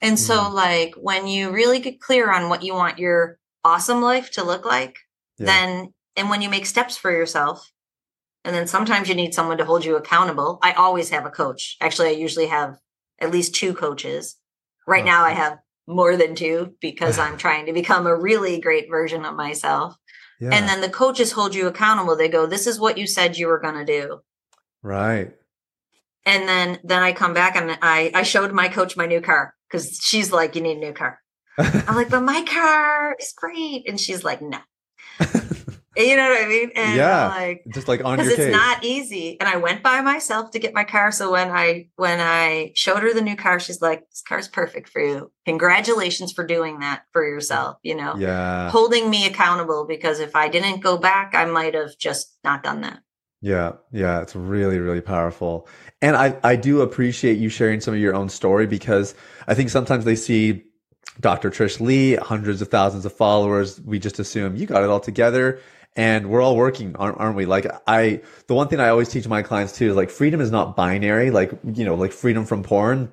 And 0.00 0.18
so, 0.18 0.34
Mhm. 0.34 0.52
like, 0.54 0.94
when 0.96 1.26
you 1.26 1.50
really 1.50 1.78
get 1.80 2.00
clear 2.00 2.30
on 2.32 2.48
what 2.48 2.62
you 2.62 2.74
want 2.74 2.98
your 2.98 3.38
awesome 3.64 4.00
life 4.00 4.30
to 4.32 4.44
look 4.44 4.64
like, 4.64 4.96
Yeah. 5.38 5.46
then, 5.46 5.94
and 6.16 6.30
when 6.30 6.42
you 6.42 6.48
make 6.48 6.66
steps 6.66 6.96
for 6.96 7.10
yourself, 7.10 7.70
and 8.44 8.54
then 8.54 8.66
sometimes 8.66 9.08
you 9.08 9.14
need 9.14 9.34
someone 9.34 9.58
to 9.58 9.64
hold 9.66 9.84
you 9.84 9.96
accountable. 9.96 10.58
I 10.62 10.72
always 10.72 11.10
have 11.10 11.26
a 11.26 11.30
coach. 11.30 11.76
Actually, 11.80 12.08
I 12.08 12.12
usually 12.12 12.46
have 12.46 12.78
at 13.20 13.30
least 13.30 13.54
two 13.54 13.74
coaches. 13.74 14.36
Right 14.86 15.02
Oh, 15.02 15.06
now, 15.06 15.24
I 15.24 15.30
have 15.32 15.58
more 15.86 16.16
than 16.16 16.34
two 16.34 16.74
because 16.80 17.18
I'm 17.18 17.36
trying 17.44 17.66
to 17.66 17.72
become 17.72 18.06
a 18.06 18.16
really 18.16 18.60
great 18.60 18.88
version 18.90 19.24
of 19.24 19.34
myself. 19.34 19.96
yeah. 20.40 20.50
And 20.52 20.68
then 20.68 20.80
the 20.80 20.88
coaches 20.88 21.32
hold 21.32 21.54
you 21.54 21.66
accountable. 21.66 22.16
They 22.16 22.28
go, 22.28 22.46
"This 22.46 22.66
is 22.66 22.80
what 22.80 22.96
you 22.98 23.06
said 23.06 23.36
you 23.36 23.46
were 23.48 23.60
going 23.60 23.74
to 23.74 23.84
do." 23.84 24.20
right. 24.82 25.32
And 26.26 26.46
then 26.48 26.78
then 26.84 27.02
I 27.02 27.12
come 27.12 27.32
back 27.34 27.56
and 27.56 27.78
I 27.82 28.10
I 28.14 28.22
showed 28.24 28.52
my 28.52 28.68
coach 28.68 28.96
my 28.96 29.06
new 29.06 29.20
car 29.22 29.54
because 29.68 29.98
she's 30.02 30.30
like, 30.32 30.54
"You 30.54 30.60
need 30.62 30.76
a 30.76 30.80
new 30.80 30.92
car." 30.92 31.18
I'm 31.58 31.94
like, 31.96 32.10
"But 32.10 32.22
my 32.22 32.42
car 32.44 33.16
is 33.18 33.32
great," 33.36 33.88
and 33.88 33.98
she's 33.98 34.22
like, 34.22 34.40
"No." 34.42 34.58
You 36.06 36.16
know 36.16 36.28
what 36.28 36.44
I 36.44 36.48
mean? 36.48 36.70
And 36.74 36.96
Yeah. 36.96 37.26
Uh, 37.26 37.28
like 37.28 37.64
Just 37.72 37.88
like 37.88 38.04
on 38.04 38.16
because 38.16 38.32
it's 38.32 38.44
case. 38.44 38.52
not 38.52 38.84
easy. 38.84 39.38
And 39.40 39.48
I 39.48 39.56
went 39.56 39.82
by 39.82 40.00
myself 40.00 40.50
to 40.52 40.58
get 40.58 40.74
my 40.74 40.84
car. 40.84 41.12
So 41.12 41.32
when 41.32 41.50
I 41.50 41.88
when 41.96 42.20
I 42.20 42.72
showed 42.74 43.02
her 43.02 43.12
the 43.12 43.20
new 43.20 43.36
car, 43.36 43.60
she's 43.60 43.80
like, 43.80 44.08
"This 44.08 44.22
car's 44.26 44.48
perfect 44.48 44.88
for 44.88 45.00
you. 45.00 45.30
Congratulations 45.46 46.32
for 46.32 46.44
doing 46.46 46.80
that 46.80 47.02
for 47.12 47.26
yourself." 47.26 47.76
You 47.82 47.94
know, 47.96 48.16
yeah. 48.16 48.70
holding 48.70 49.10
me 49.10 49.26
accountable 49.26 49.86
because 49.86 50.20
if 50.20 50.34
I 50.34 50.48
didn't 50.48 50.80
go 50.80 50.96
back, 50.98 51.34
I 51.34 51.44
might 51.44 51.74
have 51.74 51.96
just 51.98 52.38
not 52.44 52.62
done 52.62 52.80
that. 52.82 53.00
Yeah, 53.42 53.72
yeah, 53.90 54.20
it's 54.20 54.36
really, 54.36 54.78
really 54.78 55.00
powerful. 55.00 55.66
And 56.02 56.14
I, 56.14 56.36
I 56.44 56.56
do 56.56 56.82
appreciate 56.82 57.38
you 57.38 57.48
sharing 57.48 57.80
some 57.80 57.94
of 57.94 58.00
your 58.00 58.14
own 58.14 58.28
story 58.28 58.66
because 58.66 59.14
I 59.48 59.54
think 59.54 59.70
sometimes 59.70 60.04
they 60.04 60.14
see 60.14 60.64
Dr. 61.20 61.50
Trish 61.50 61.80
Leigh, 61.80 62.16
hundreds 62.16 62.60
of 62.60 62.68
thousands 62.68 63.06
of 63.06 63.14
followers. 63.14 63.80
We 63.80 63.98
just 63.98 64.18
assume 64.18 64.56
you 64.56 64.66
got 64.66 64.82
it 64.82 64.90
all 64.90 65.00
together 65.00 65.60
and 65.96 66.30
we're 66.30 66.40
all 66.40 66.56
working, 66.56 66.94
aren't, 66.96 67.18
aren't 67.18 67.36
we? 67.36 67.46
Like 67.46 67.66
I, 67.86 68.22
the 68.46 68.54
one 68.54 68.68
thing 68.68 68.80
I 68.80 68.88
always 68.88 69.08
teach 69.08 69.26
my 69.26 69.42
clients 69.42 69.76
too 69.76 69.90
is 69.90 69.96
like 69.96 70.10
freedom 70.10 70.40
is 70.40 70.50
not 70.50 70.76
binary. 70.76 71.30
Like, 71.30 71.52
you 71.64 71.84
know, 71.84 71.94
like 71.94 72.12
freedom 72.12 72.46
from 72.46 72.62
porn. 72.62 73.10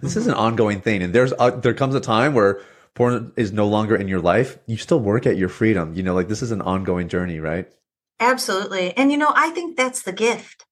This 0.00 0.16
is 0.16 0.24
mm-hmm. 0.24 0.32
an 0.32 0.36
ongoing 0.36 0.80
thing. 0.80 1.02
And 1.02 1.14
there's, 1.14 1.32
a, 1.38 1.52
there 1.52 1.74
comes 1.74 1.94
a 1.94 2.00
time 2.00 2.34
where 2.34 2.60
porn 2.94 3.32
is 3.36 3.52
no 3.52 3.68
longer 3.68 3.96
in 3.96 4.08
your 4.08 4.20
life. 4.20 4.58
You 4.66 4.76
still 4.76 5.00
work 5.00 5.26
at 5.26 5.36
your 5.36 5.48
freedom. 5.48 5.94
You 5.94 6.02
know, 6.02 6.14
like 6.14 6.28
this 6.28 6.42
is 6.42 6.50
an 6.50 6.62
ongoing 6.62 7.08
journey, 7.08 7.38
right? 7.38 7.68
Absolutely. 8.18 8.96
And 8.96 9.12
you 9.12 9.18
know, 9.18 9.32
I 9.34 9.50
think 9.50 9.76
that's 9.76 10.02
the 10.02 10.12
gift. 10.12 10.64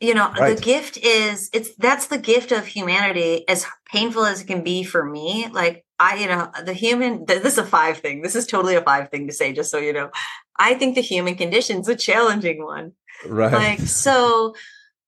You 0.00 0.14
know, 0.14 0.32
Right. 0.38 0.56
the 0.56 0.62
gift 0.62 0.96
is 0.98 1.50
it's 1.52 1.74
that's 1.76 2.08
the 2.08 2.18
gift 2.18 2.52
of 2.52 2.66
humanity 2.66 3.48
as 3.48 3.66
painful 3.90 4.24
as 4.24 4.42
it 4.42 4.46
can 4.46 4.62
be 4.62 4.84
for 4.84 5.04
me. 5.04 5.48
Like 5.52 5.83
I, 5.98 6.16
you 6.16 6.26
know, 6.26 6.50
the 6.64 6.72
human 6.72 7.26
th- 7.26 7.42
this 7.42 7.54
is 7.54 7.58
a 7.58 7.64
five 7.64 7.98
thing. 7.98 8.22
This 8.22 8.34
is 8.34 8.46
totally 8.46 8.74
a 8.74 8.82
five 8.82 9.10
thing 9.10 9.26
to 9.28 9.32
say 9.32 9.52
just 9.52 9.70
so 9.70 9.78
you 9.78 9.92
know. 9.92 10.10
I 10.58 10.74
think 10.74 10.94
the 10.94 11.00
human 11.02 11.34
condition 11.34 11.80
is 11.80 11.88
a 11.88 11.96
challenging 11.96 12.64
one. 12.64 12.92
Right. 13.26 13.52
like 13.52 13.80
so 13.80 14.54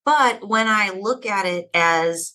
but 0.05 0.47
when 0.49 0.69
i 0.69 0.91
look 0.91 1.27
at 1.27 1.45
it 1.45 1.69
as 1.75 2.35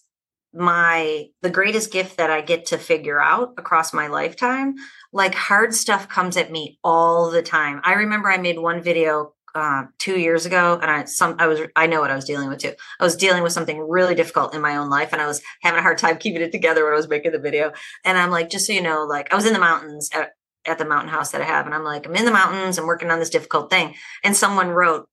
my 0.54 1.28
the 1.42 1.50
greatest 1.50 1.92
gift 1.92 2.18
that 2.18 2.30
i 2.30 2.42
get 2.42 2.68
to 2.68 2.78
figure 2.78 3.20
out 3.22 3.54
across 3.58 3.94
my 3.94 4.08
lifetime 4.08 4.76
like 5.14 5.34
hard 5.34 5.74
stuff 5.74 6.10
comes 6.10 6.38
at 6.38 6.52
me 6.52 6.78
all 6.84 7.32
the 7.32 7.42
time 7.42 7.82
i 7.84 7.94
remember 7.94 8.30
i 8.30 8.38
made 8.38 8.60
one 8.60 8.82
video 8.82 9.34
uh, 9.56 9.84
two 10.00 10.18
years 10.20 10.46
ago 10.46 10.80
and 10.82 10.90
i 10.90 11.04
some 11.06 11.36
i 11.40 11.48
was 11.48 11.60
i 11.76 11.86
know 11.86 12.00
what 12.00 12.12
i 12.12 12.16
was 12.16 12.26
dealing 12.26 12.50
with 12.50 12.60
too. 12.60 12.74
I 13.00 13.04
was 13.04 13.16
dealing 13.16 13.44
with 13.44 13.52
something 13.52 13.80
really 13.80 14.16
difficult 14.16 14.56
in 14.56 14.62
my 14.62 14.78
own 14.78 14.90
life 14.90 15.10
and 15.12 15.22
i 15.22 15.28
was 15.28 15.42
having 15.62 15.80
a 15.80 15.84
hard 15.84 15.98
time 15.98 16.18
keeping 16.20 16.42
it 16.42 16.52
together 16.52 16.84
when 16.84 16.94
i 16.94 16.98
was 16.98 17.10
making 17.10 17.32
the 17.32 17.40
video. 17.40 17.72
And 18.06 18.18
i'm 18.18 18.32
like 18.32 18.50
just 18.50 18.68
so 18.68 18.74
you 18.74 18.82
know 18.82 19.04
like 19.04 19.32
i 19.32 19.36
was 19.36 19.46
in 19.46 19.54
the 19.54 19.60
mountains 19.60 20.10
at, 20.14 20.32
at 20.66 20.78
the 20.78 20.86
mountain 20.86 21.10
house 21.10 21.32
that 21.32 21.42
i 21.42 21.46
have 21.46 21.66
and 21.66 21.76
i'm 21.76 21.84
like 21.84 22.06
i'm 22.06 22.16
in 22.16 22.26
the 22.26 22.32
mountains 22.32 22.78
i'm 22.78 22.88
working 22.88 23.12
on 23.12 23.20
this 23.20 23.30
difficult 23.30 23.70
thing. 23.70 23.96
And 24.24 24.36
someone 24.36 24.70
wrote 24.70 25.08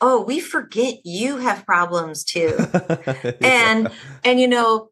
oh 0.00 0.22
we 0.22 0.40
forget 0.40 0.94
you 1.04 1.38
have 1.38 1.66
problems 1.66 2.24
too. 2.24 2.56
And 3.40 3.88
and 4.24 4.40
you 4.40 4.48
know 4.48 4.90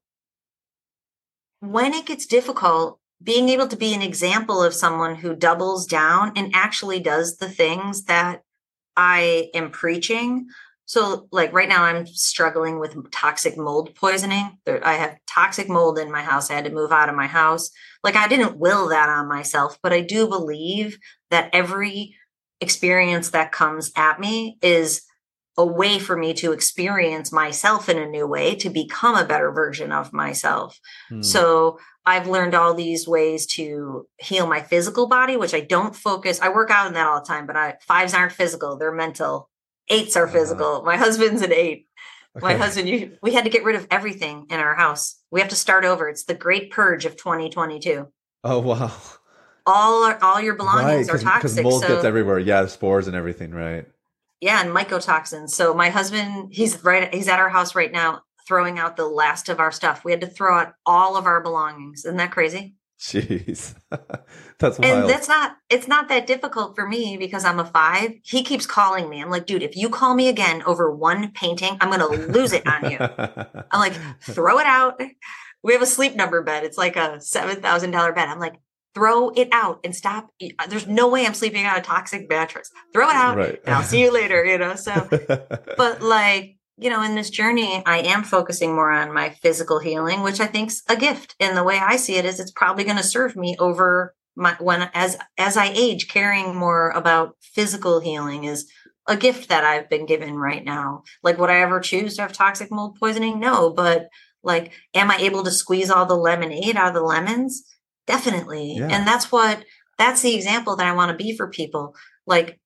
when 1.60 1.92
it 1.92 2.06
gets 2.06 2.26
difficult 2.26 3.00
being 3.22 3.48
able 3.48 3.66
to 3.66 3.76
be 3.76 3.94
an 3.94 4.02
example 4.02 4.62
of 4.62 4.72
someone 4.72 5.16
who 5.16 5.34
doubles 5.34 5.86
down 5.86 6.32
and 6.36 6.52
actually 6.54 7.00
does 7.00 7.38
the 7.38 7.48
things 7.48 8.04
that 8.04 8.42
i 8.98 9.48
am 9.54 9.70
preaching. 9.70 10.48
So 10.84 11.28
like 11.32 11.52
right 11.52 11.68
now 11.68 11.84
i'm 11.84 12.06
struggling 12.06 12.78
with 12.80 13.10
toxic 13.10 13.56
mold 13.56 13.94
poisoning. 13.94 14.58
There, 14.66 14.84
i 14.86 14.94
have 14.94 15.16
toxic 15.26 15.68
mold 15.68 15.98
in 15.98 16.10
my 16.10 16.22
house. 16.22 16.50
I 16.50 16.54
had 16.54 16.64
to 16.64 16.70
move 16.70 16.92
out 16.92 17.08
of 17.08 17.14
my 17.14 17.28
house. 17.28 17.70
Like 18.04 18.16
i 18.16 18.28
didn't 18.28 18.58
will 18.58 18.88
that 18.88 19.08
on 19.08 19.28
myself 19.28 19.78
but 19.82 19.92
i 19.92 20.00
do 20.00 20.28
believe 20.28 20.98
that 21.30 21.50
every 21.52 22.16
experience 22.60 23.30
that 23.30 23.52
comes 23.52 23.92
at 23.96 24.18
me 24.18 24.58
is 24.62 25.02
a 25.58 25.66
way 25.66 25.98
for 25.98 26.16
me 26.16 26.32
to 26.32 26.52
experience 26.52 27.30
myself 27.32 27.88
in 27.88 27.98
a 27.98 28.06
new 28.06 28.26
way 28.26 28.54
to 28.54 28.70
become 28.70 29.16
a 29.16 29.24
better 29.26 29.50
version 29.52 29.92
of 29.92 30.12
myself. 30.12 30.78
Hmm. 31.10 31.20
So 31.22 31.78
I've 32.06 32.26
learned 32.28 32.54
all 32.54 32.72
these 32.72 33.06
ways 33.06 33.44
to 33.56 34.06
heal 34.18 34.46
my 34.46 34.62
physical 34.62 35.08
body, 35.08 35.36
which 35.36 35.52
I 35.52 35.60
don't 35.60 35.94
focus. 35.94 36.40
I 36.40 36.48
work 36.48 36.70
out 36.70 36.86
in 36.86 36.94
that 36.94 37.06
all 37.08 37.20
the 37.20 37.26
time, 37.26 37.46
but 37.46 37.56
I 37.56 37.76
fives 37.86 38.14
aren't 38.14 38.32
physical, 38.32 38.78
they're 38.78 38.92
mental. 38.92 39.50
Eights 39.88 40.16
are 40.16 40.24
Uh-huh. 40.24 40.32
physical. 40.32 40.82
My 40.84 40.96
husband's 40.96 41.42
an 41.42 41.52
eight. 41.52 41.86
My 42.40 42.54
husband, 42.54 42.88
you, 42.88 43.16
we 43.20 43.34
had 43.34 43.44
to 43.44 43.50
get 43.50 43.64
rid 43.64 43.74
of 43.74 43.88
everything 43.90 44.46
in 44.48 44.60
our 44.60 44.76
house. 44.76 45.16
We 45.32 45.40
have 45.40 45.48
to 45.50 45.56
start 45.56 45.84
over. 45.84 46.08
It's 46.08 46.24
the 46.24 46.34
great 46.34 46.70
purge 46.70 47.04
of 47.04 47.16
2022. 47.16 48.06
Oh 48.44 48.58
wow. 48.60 48.92
All 49.66 50.04
our, 50.04 50.18
all 50.22 50.40
your 50.40 50.54
belongings 50.54 51.08
are 51.10 51.14
Because 51.18 51.24
toxic. 51.24 51.64
mold 51.64 51.82
so 51.82 51.88
gets 51.88 52.04
everywhere. 52.04 52.38
Yeah, 52.38 52.64
spores 52.66 53.06
and 53.08 53.16
everything, 53.16 53.50
right? 53.50 53.86
Yeah, 54.40 54.60
and 54.62 54.70
mycotoxins. 54.70 55.50
So 55.50 55.74
my 55.74 55.90
husband, 55.90 56.50
he's 56.52 56.82
right, 56.84 57.12
he's 57.12 57.28
at 57.28 57.40
our 57.40 57.48
house 57.48 57.74
right 57.74 57.90
now, 57.90 58.22
throwing 58.46 58.78
out 58.78 58.96
the 58.96 59.06
last 59.06 59.48
of 59.48 59.60
our 59.60 59.72
stuff. 59.72 60.04
We 60.04 60.12
had 60.12 60.20
to 60.20 60.26
throw 60.26 60.58
out 60.58 60.74
all 60.86 61.16
of 61.16 61.26
our 61.26 61.40
belongings. 61.40 62.04
Isn't 62.04 62.16
that 62.16 62.30
crazy? 62.30 62.76
Jeez. 62.98 63.74
That's 64.58 64.76
And 64.80 65.08
that's 65.08 65.28
not, 65.28 65.56
it's 65.70 65.86
not 65.86 66.08
that 66.08 66.26
difficult 66.26 66.74
for 66.74 66.84
me 66.84 67.16
because 67.16 67.44
I'm 67.44 67.60
a 67.60 67.64
five. 67.64 68.14
He 68.24 68.42
keeps 68.42 68.66
calling 68.66 69.08
me. 69.08 69.22
I'm 69.22 69.30
like, 69.30 69.46
dude, 69.46 69.62
if 69.62 69.76
you 69.76 69.88
call 69.88 70.16
me 70.16 70.28
again 70.28 70.64
over 70.64 70.92
one 70.92 71.30
painting, 71.30 71.78
I'm 71.80 71.90
going 71.90 72.00
to 72.00 72.32
lose 72.32 72.52
it 72.52 72.66
on 72.66 72.90
you. 72.90 72.98
I'm 73.70 73.78
like, 73.78 73.94
throw 74.20 74.58
it 74.58 74.66
out. 74.66 75.00
We 75.62 75.74
have 75.74 75.82
a 75.82 75.86
sleep 75.86 76.16
number 76.16 76.42
bed. 76.42 76.64
It's 76.64 76.76
like 76.76 76.96
a 76.96 77.18
$7,000 77.20 78.14
bed. 78.16 78.28
I'm 78.28 78.40
like, 78.40 78.56
throw 78.98 79.30
it 79.30 79.48
out 79.52 79.78
and 79.84 79.94
stop. 79.94 80.30
Uh, 80.42 80.66
there's 80.66 80.88
no 80.88 81.08
way 81.08 81.24
I'm 81.24 81.34
sleeping 81.34 81.64
on 81.66 81.76
a 81.76 81.80
toxic 81.80 82.28
mattress. 82.28 82.70
Throw 82.92 83.08
it 83.08 83.14
out. 83.14 83.36
right. 83.36 83.60
And 83.64 83.76
I'll 83.76 83.84
see 83.84 84.02
you 84.02 84.12
later, 84.12 84.44
you 84.44 84.58
know? 84.58 84.74
So, 84.74 85.08
but 85.76 86.02
like 86.02 86.56
you 86.80 86.90
know 86.90 87.02
in 87.02 87.16
this 87.16 87.28
journey 87.28 87.82
i 87.86 87.98
am 87.98 88.22
focusing 88.22 88.72
more 88.72 88.92
on 88.92 89.12
my 89.12 89.30
physical 89.30 89.80
healing 89.80 90.22
which 90.22 90.38
i 90.38 90.46
think's 90.46 90.80
a 90.88 90.94
gift 90.94 91.34
and 91.40 91.56
the 91.56 91.64
way 91.64 91.76
i 91.76 91.96
see 91.96 92.14
it 92.14 92.24
is 92.24 92.38
it's 92.38 92.52
probably 92.52 92.84
going 92.84 92.96
to 92.96 93.02
serve 93.02 93.34
me 93.34 93.56
over 93.58 94.14
my 94.36 94.54
when 94.60 94.88
as 94.94 95.18
as 95.38 95.56
i 95.56 95.72
age 95.74 96.06
caring 96.06 96.54
more 96.54 96.90
about 96.90 97.34
physical 97.40 97.98
healing 97.98 98.44
is 98.44 98.70
a 99.08 99.16
gift 99.16 99.48
that 99.48 99.64
i've 99.64 99.90
been 99.90 100.06
given 100.06 100.36
right 100.36 100.64
now 100.64 101.02
like 101.24 101.36
would 101.36 101.50
i 101.50 101.58
ever 101.58 101.80
choose 101.80 102.14
to 102.14 102.22
have 102.22 102.32
toxic 102.32 102.70
mold 102.70 102.96
poisoning 103.00 103.40
no 103.40 103.70
but 103.70 104.06
like 104.44 104.70
am 104.94 105.10
i 105.10 105.16
able 105.16 105.42
to 105.42 105.50
squeeze 105.50 105.90
all 105.90 106.06
the 106.06 106.14
lemonade 106.14 106.76
out 106.76 106.88
of 106.88 106.94
the 106.94 107.02
lemons 107.02 107.64
definitely 108.08 108.74
Yeah. 108.78 108.88
and 108.90 109.06
that's 109.06 109.30
what 109.30 109.64
that's 109.98 110.22
the 110.22 110.34
example 110.34 110.74
that 110.76 110.86
i 110.86 110.92
want 110.92 111.10
to 111.16 111.16
be 111.24 111.36
for 111.36 111.46
people 111.48 111.94
like 112.26 112.58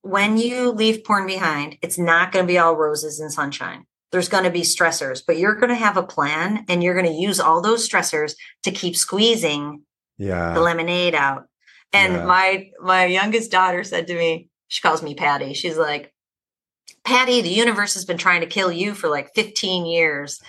when 0.00 0.36
you 0.36 0.70
leave 0.70 1.02
porn 1.02 1.26
behind, 1.26 1.78
it's 1.80 1.98
not 1.98 2.30
going 2.30 2.44
to 2.44 2.46
be 2.46 2.58
all 2.58 2.76
roses 2.76 3.20
and 3.20 3.32
sunshine. 3.32 3.86
there's 4.12 4.28
going 4.28 4.44
to 4.44 4.50
be 4.50 4.60
stressors, 4.60 5.22
but 5.26 5.38
you're 5.38 5.54
going 5.54 5.70
to 5.70 5.74
have 5.86 5.96
a 5.96 6.02
plan 6.16 6.64
and 6.68 6.82
you're 6.84 6.92
going 7.00 7.06
to 7.12 7.20
use 7.28 7.40
all 7.40 7.62
those 7.62 7.88
stressors 7.88 8.34
to 8.64 8.70
keep 8.70 8.94
squeezing 8.96 9.80
yeah. 10.18 10.52
the 10.52 10.60
lemonade 10.60 11.14
out. 11.14 11.44
And 11.92 12.12
Yeah. 12.12 12.24
my 12.26 12.70
my 12.92 13.06
youngest 13.06 13.50
daughter 13.50 13.82
said 13.82 14.06
to 14.08 14.14
me, 14.14 14.50
she 14.68 14.82
calls 14.82 15.02
me 15.02 15.14
Patty. 15.14 15.54
She's 15.54 15.78
like, 15.78 16.12
Patty, 17.04 17.40
the 17.40 17.48
universe 17.64 17.94
has 17.94 18.04
been 18.04 18.18
trying 18.18 18.42
to 18.42 18.46
kill 18.56 18.70
you 18.70 18.94
for 18.94 19.08
like 19.08 19.34
15 19.34 19.86
years. 19.86 20.40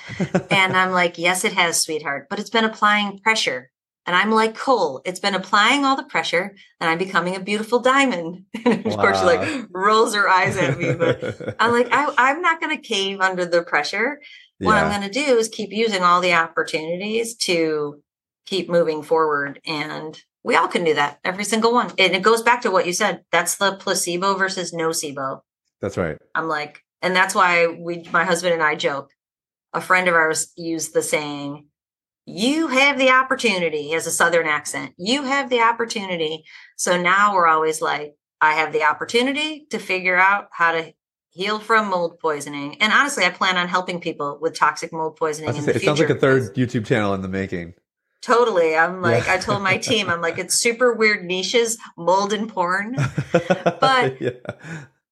And 0.52 0.76
I'm 0.82 0.92
like, 0.92 1.18
yes, 1.18 1.44
it 1.46 1.54
has, 1.54 1.82
sweetheart, 1.82 2.28
but 2.30 2.40
it's 2.40 2.50
been 2.50 2.66
applying 2.66 3.20
pressure. 3.20 3.72
And 4.06 4.16
I'm 4.16 4.32
like 4.32 4.56
coal. 4.56 5.02
It's 5.04 5.20
been 5.20 5.34
applying 5.34 5.84
all 5.84 5.96
the 5.96 6.04
pressure, 6.04 6.56
and 6.80 6.90
I'm 6.90 6.98
becoming 6.98 7.36
a 7.36 7.40
beautiful 7.40 7.80
diamond. 7.80 8.46
And 8.66 8.86
of 8.86 8.98
course, 8.98 9.20
she 9.20 9.26
like 9.26 9.68
rolls 9.72 10.16
her 10.16 10.28
eyes 10.28 10.58
at 10.58 10.78
me. 10.78 10.94
But 10.94 11.56
I'm 11.60 11.72
like, 11.72 11.88
I, 11.92 12.14
I'm 12.18 12.42
not 12.42 12.60
going 12.60 12.76
to 12.76 12.82
cave 12.82 13.20
under 13.20 13.46
the 13.46 13.64
pressure. 13.64 14.20
What 14.60 14.78
I'm 14.78 14.90
going 14.90 15.12
to 15.12 15.26
do 15.26 15.38
is 15.38 15.50
keep 15.50 15.72
using 15.72 16.02
all 16.02 16.22
the 16.22 16.34
opportunities 16.34 17.36
to 17.38 18.02
keep 18.46 18.70
moving 18.70 19.04
forward. 19.04 19.60
And 19.66 20.20
we 20.44 20.56
all 20.56 20.68
can 20.68 20.84
do 20.84 20.94
that, 20.94 21.20
every 21.24 21.44
single 21.44 21.74
one. 21.74 21.92
And 21.98 22.16
it 22.16 22.22
goes 22.22 22.42
back 22.42 22.62
to 22.62 22.72
what 22.72 22.86
you 22.86 22.94
said. 22.94 23.24
That's 23.32 23.58
the 23.58 23.76
placebo 23.76 24.36
versus 24.36 24.72
nocebo. 24.72 25.42
That's 25.82 25.98
right. 25.98 26.18
I'm 26.34 26.48
like, 26.48 26.84
and 27.02 27.16
that's 27.16 27.36
why 27.36 27.68
we, 27.68 28.08
my 28.12 28.24
husband 28.24 28.54
and 28.54 28.64
I 28.64 28.76
joke. 28.76 29.12
A 29.74 29.82
friend 29.82 30.08
of 30.08 30.16
ours 30.16 30.52
used 30.56 30.94
the 30.94 31.02
saying, 31.02 31.68
you 32.26 32.68
have 32.68 32.98
the 32.98 33.10
opportunity, 33.10 33.92
has 33.92 34.08
a 34.08 34.12
Southern 34.12 34.48
accent. 34.48 34.94
You 34.98 35.24
have 35.24 35.50
the 35.50 35.62
opportunity. 35.62 36.44
So 36.76 37.00
now 37.00 37.34
we're 37.36 37.48
always 37.48 37.82
like, 37.82 38.16
I 38.42 38.54
have 38.54 38.74
the 38.74 38.84
opportunity 38.84 39.68
to 39.70 39.80
figure 39.80 40.18
out 40.18 40.48
how 40.52 40.72
to 40.72 40.94
heal 41.30 41.60
from 41.60 41.90
mold 41.90 42.20
poisoning. 42.20 42.82
And 42.82 42.92
honestly, 42.94 43.26
I 43.26 43.30
plan 43.30 43.58
on 43.58 43.68
helping 43.68 44.00
people 44.00 44.40
with 44.42 44.56
toxic 44.56 44.92
mold 44.92 45.18
poisoning 45.18 45.50
was 45.50 45.58
in 45.60 45.66
the 45.66 45.74
say, 45.74 45.78
it 45.78 45.84
sounds 45.84 46.00
like 46.00 46.10
a 46.10 46.16
third 46.16 46.56
YouTube 46.56 46.86
channel 46.86 47.14
in 47.14 47.22
the 47.22 47.28
making. 47.28 47.74
Totally. 48.22 48.76
I'm 48.76 49.02
like, 49.02 49.28
Yeah. 49.28 49.34
I 49.34 49.38
told 49.38 49.62
my 49.62 49.78
team, 49.78 50.10
I'm 50.10 50.22
like, 50.22 50.40
it's 50.40 50.56
super 50.56 50.94
weird 50.94 51.24
niches, 51.24 51.78
mold 51.98 52.34
and 52.34 52.50
porn. 52.50 52.96
But- 53.32 54.20
yeah. 54.22 54.32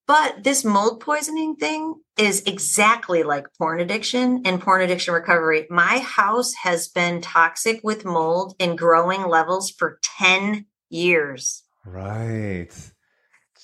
But 0.06 0.44
this 0.44 0.66
mold 0.66 1.00
poisoning 1.00 1.56
thing 1.56 1.96
is 2.18 2.44
exactly 2.46 3.24
like 3.24 3.48
porn 3.58 3.80
addiction 3.80 4.44
and 4.46 4.62
porn 4.62 4.82
addiction 4.82 5.14
recovery. 5.14 5.66
My 5.70 6.00
house 6.00 6.54
has 6.64 6.88
been 6.88 7.22
toxic 7.22 7.82
with 7.84 8.06
mold 8.06 8.56
in 8.60 8.76
growing 8.76 9.24
levels 9.28 9.72
for 9.72 10.00
10 10.20 10.66
years. 10.90 11.64
right. 11.86 12.70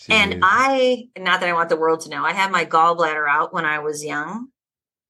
And 0.09 0.39
I, 0.41 1.09
not 1.17 1.39
that 1.41 1.49
I 1.49 1.53
want 1.53 1.69
the 1.69 1.77
world 1.77 2.01
to 2.01 2.09
know, 2.09 2.23
I 2.23 2.33
had 2.33 2.51
my 2.51 2.65
gallbladder 2.65 3.29
out 3.29 3.53
when 3.53 3.65
I 3.65 3.79
was 3.79 4.03
young. 4.03 4.47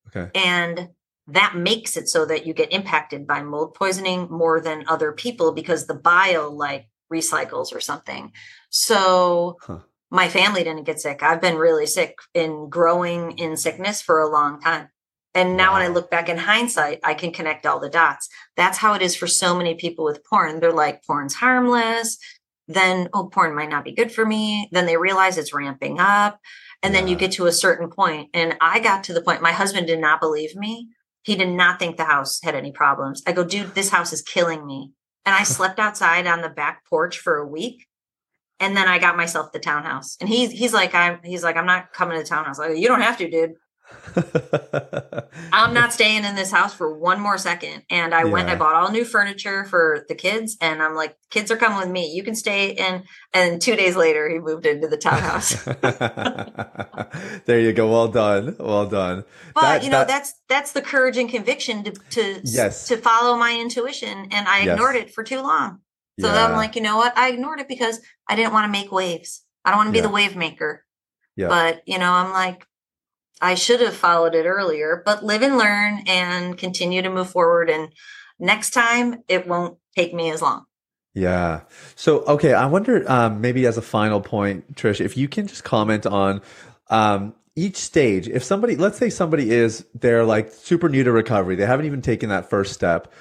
okay. 0.07 0.29
And 0.35 0.89
that 1.27 1.55
makes 1.55 1.95
it 1.95 2.09
so 2.09 2.25
that 2.25 2.45
you 2.45 2.53
get 2.53 2.73
impacted 2.73 3.27
by 3.27 3.43
mold 3.43 3.75
poisoning 3.75 4.27
more 4.29 4.59
than 4.59 4.85
other 4.87 5.11
people 5.11 5.53
because 5.53 5.85
the 5.85 5.93
bile 5.93 6.51
like 6.51 6.89
recycles 7.13 7.73
or 7.73 7.79
something. 7.79 8.31
So 8.69 9.57
Huh. 9.61 9.79
My 10.11 10.27
family 10.27 10.63
didn't 10.63 10.85
get 10.85 10.99
sick. 10.99 11.21
I've 11.21 11.41
been 11.41 11.57
really 11.57 11.85
sick 11.85 12.15
in 12.33 12.69
growing 12.69 13.37
in 13.37 13.57
sickness 13.57 14.01
for 14.01 14.19
a 14.19 14.29
long 14.29 14.59
time. 14.59 14.89
And 15.35 15.55
now 15.55 15.73
when 15.73 15.83
I 15.83 15.87
look 15.87 16.09
back 16.09 16.27
in 16.27 16.37
hindsight, 16.37 16.99
I 17.03 17.13
can 17.13 17.31
connect 17.31 17.65
all 17.65 17.79
the 17.79 17.89
dots. 17.89 18.27
That's 18.57 18.79
how 18.79 18.93
it 18.95 19.01
is 19.01 19.15
for 19.15 19.27
so 19.27 19.55
many 19.55 19.75
people 19.75 20.03
with 20.03 20.23
porn. 20.25 20.59
They're 20.59 20.73
like, 20.73 21.05
porn's 21.05 21.35
harmless. 21.35 22.17
Then, 22.67 23.09
oh, 23.13 23.27
porn 23.27 23.55
might 23.55 23.69
not 23.69 23.83
be 23.83 23.91
good 23.91 24.11
for 24.11 24.25
me. 24.25 24.69
Then 24.71 24.85
they 24.85 24.97
realize 24.97 25.37
it's 25.37 25.53
ramping 25.53 25.99
up. 25.99 26.39
And 26.81 26.95
then 26.95 27.07
you 27.07 27.15
get 27.15 27.33
to 27.33 27.45
a 27.45 27.51
certain 27.51 27.89
point. 27.89 28.29
And 28.33 28.55
I 28.61 28.79
got 28.79 29.03
to 29.05 29.13
the 29.13 29.21
point, 29.21 29.41
my 29.41 29.51
husband 29.51 29.87
did 29.87 29.99
not 29.99 30.21
believe 30.21 30.55
me. 30.55 30.89
He 31.23 31.35
did 31.35 31.49
not 31.49 31.77
think 31.77 31.97
the 31.97 32.05
house 32.05 32.39
had 32.41 32.55
any 32.55 32.71
problems. 32.71 33.21
I 33.27 33.33
go, 33.33 33.43
dude, 33.43 33.75
this 33.75 33.89
house 33.89 34.13
is 34.13 34.21
killing 34.21 34.65
me. 34.65 34.93
And 35.25 35.35
I 35.35 35.43
slept 35.43 35.79
outside 35.79 36.25
on 36.25 36.41
the 36.41 36.49
back 36.49 36.85
porch 36.89 37.19
for 37.19 37.37
a 37.37 37.47
week. 37.47 37.85
And 38.59 38.75
then 38.75 38.87
I 38.87 38.99
got 38.99 39.15
myself 39.17 39.51
the 39.51 39.59
townhouse. 39.59 40.17
And 40.19 40.27
he's 40.29 40.51
he's 40.51 40.73
like, 40.73 40.93
I'm 40.93 41.19
he's 41.23 41.43
like, 41.43 41.55
I'm 41.55 41.65
not 41.65 41.93
coming 41.93 42.17
to 42.17 42.23
the 42.23 42.27
townhouse. 42.29 42.57
Go, 42.59 42.67
you 42.67 42.87
don't 42.87 43.01
have 43.01 43.17
to, 43.17 43.29
dude. 43.29 43.53
I'm 45.51 45.73
not 45.73 45.93
staying 45.97 46.23
in 46.25 46.35
this 46.35 46.51
house 46.51 46.73
for 46.75 46.93
one 46.97 47.19
more 47.19 47.37
second. 47.39 47.83
And 47.89 48.13
I 48.13 48.25
went, 48.25 48.49
I 48.49 48.55
bought 48.55 48.75
all 48.75 48.91
new 48.91 49.03
furniture 49.03 49.65
for 49.65 50.05
the 50.07 50.13
kids. 50.15 50.57
And 50.61 50.81
I'm 50.83 50.93
like, 50.93 51.15
kids 51.31 51.49
are 51.51 51.57
coming 51.57 51.79
with 51.79 51.89
me. 51.89 52.11
You 52.13 52.21
can 52.23 52.35
stay 52.35 52.69
in. 52.71 53.03
And 53.33 53.59
two 53.61 53.75
days 53.75 53.95
later, 53.95 54.29
he 54.29 54.37
moved 54.39 54.65
into 54.67 54.87
the 54.87 54.97
townhouse. 54.97 55.63
there 57.45 57.59
you 57.59 57.73
go. 57.73 57.89
Well 57.91 58.07
done. 58.09 58.55
Well 58.59 58.85
done. 58.87 59.23
But 59.55 59.61
That- 59.61 59.83
you 59.83 59.89
know, 59.89 59.99
that- 59.99 60.07
that's 60.07 60.33
that's 60.47 60.71
the 60.73 60.81
courage 60.81 61.17
and 61.17 61.29
conviction 61.29 61.83
to 61.85 61.91
to 62.11 62.41
Yes. 62.43 62.87
to 62.87 62.97
follow 62.97 63.37
my 63.37 63.57
intuition. 63.59 64.27
And 64.31 64.47
I 64.47 64.59
Yes. 64.61 64.73
ignored 64.73 64.95
it 64.95 65.13
for 65.13 65.23
too 65.23 65.41
long. 65.41 65.79
So 66.19 66.27
yeah. 66.27 66.33
then 66.33 66.51
I'm 66.51 66.57
like, 66.57 66.75
you 66.75 66.81
know 66.81 66.97
what? 66.97 67.17
I 67.17 67.29
ignored 67.29 67.59
it 67.59 67.67
because 67.67 67.99
I 68.27 68.35
didn't 68.35 68.53
want 68.53 68.65
to 68.65 68.71
make 68.71 68.91
waves. 68.91 69.43
I 69.63 69.71
don't 69.71 69.77
want 69.77 69.87
to 69.87 69.93
be 69.93 69.99
Yeah. 69.99 70.03
the 70.03 70.09
wave 70.09 70.35
maker. 70.35 70.85
Yeah. 71.35 71.47
But 71.47 71.83
you 71.85 71.97
know, 71.97 72.11
I'm 72.11 72.31
like, 72.31 72.65
I 73.41 73.55
should 73.55 73.81
have 73.81 73.95
followed 73.95 74.35
it 74.35 74.45
earlier, 74.45 75.01
but 75.05 75.23
live 75.23 75.41
and 75.41 75.57
learn 75.57 76.03
and 76.07 76.57
continue 76.57 77.01
to 77.01 77.09
move 77.09 77.29
forward. 77.29 77.69
And 77.69 77.93
next 78.37 78.71
time 78.71 79.23
it 79.27 79.47
won't 79.47 79.77
take 79.95 80.13
me 80.13 80.29
as 80.31 80.41
long. 80.41 80.65
Yeah. 81.13 81.61
So, 81.95 82.19
okay, 82.25 82.53
I 82.53 82.65
wonder, 82.67 83.09
um, 83.09 83.41
maybe 83.41 83.65
as 83.65 83.77
a 83.77 83.81
final 83.81 84.21
point, 84.21 84.75
Trish, 84.75 85.01
if 85.01 85.17
you 85.17 85.27
can 85.27 85.47
just 85.47 85.63
comment 85.63 86.05
on 86.05 86.41
um, 86.89 87.33
each 87.55 87.77
stage. 87.77 88.27
If 88.27 88.43
somebody, 88.43 88.75
let's 88.75 88.97
say 88.97 89.09
somebody 89.09 89.51
is, 89.51 89.85
they're 89.93 90.23
like 90.23 90.51
super 90.51 90.89
new 90.89 91.03
to 91.03 91.11
recovery, 91.11 91.55
they 91.55 91.65
haven't 91.65 91.85
even 91.85 92.01
taken 92.01 92.29
that 92.29 92.49
first 92.49 92.73
step. 92.73 93.11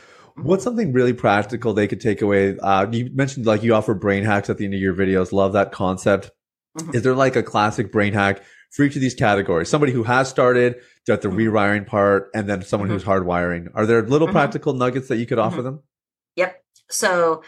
What's 0.43 0.65
something 0.65 0.93
really 0.93 1.13
practical 1.13 1.73
they 1.73 1.89
could 1.89 2.01
take 2.01 2.23
away? 2.23 2.57
Uh, 2.59 2.87
you 2.91 3.11
mentioned 3.15 3.47
like 3.47 3.63
you 3.63 3.75
offer 3.75 3.95
brain 3.95 4.25
hacks 4.25 4.49
at 4.51 4.59
the 4.59 4.65
end 4.65 4.75
of 4.75 4.81
your 4.81 4.95
videos. 4.95 5.33
Love 5.33 5.53
that 5.55 5.73
concept. 5.73 6.31
Mhm. 6.79 6.95
Is 6.95 7.03
there 7.03 7.15
like 7.15 7.37
a 7.37 7.43
classic 7.43 7.91
brain 7.91 8.13
hack 8.13 8.43
for 8.73 8.83
each 8.85 8.95
of 8.95 9.01
these 9.03 9.15
categories? 9.15 9.69
Somebody 9.69 9.93
who 9.93 10.05
has 10.05 10.29
started, 10.29 10.77
got 11.07 11.23
the 11.23 11.29
Mhm. 11.29 11.37
rewiring 11.51 11.87
part, 11.87 12.31
and 12.35 12.49
then 12.49 12.63
someone 12.63 12.89
Mhm. 12.89 12.93
who's 12.93 13.05
hardwiring. 13.05 13.69
Are 13.75 13.87
there 13.87 14.03
little 14.03 14.29
Mhm. 14.29 14.33
practical 14.33 14.75
nuggets 14.75 15.09
that 15.09 15.17
you 15.17 15.27
could 15.27 15.39
offer 15.39 15.63
them? 15.63 15.81
Yep. 16.37 16.63
So, 16.91 17.43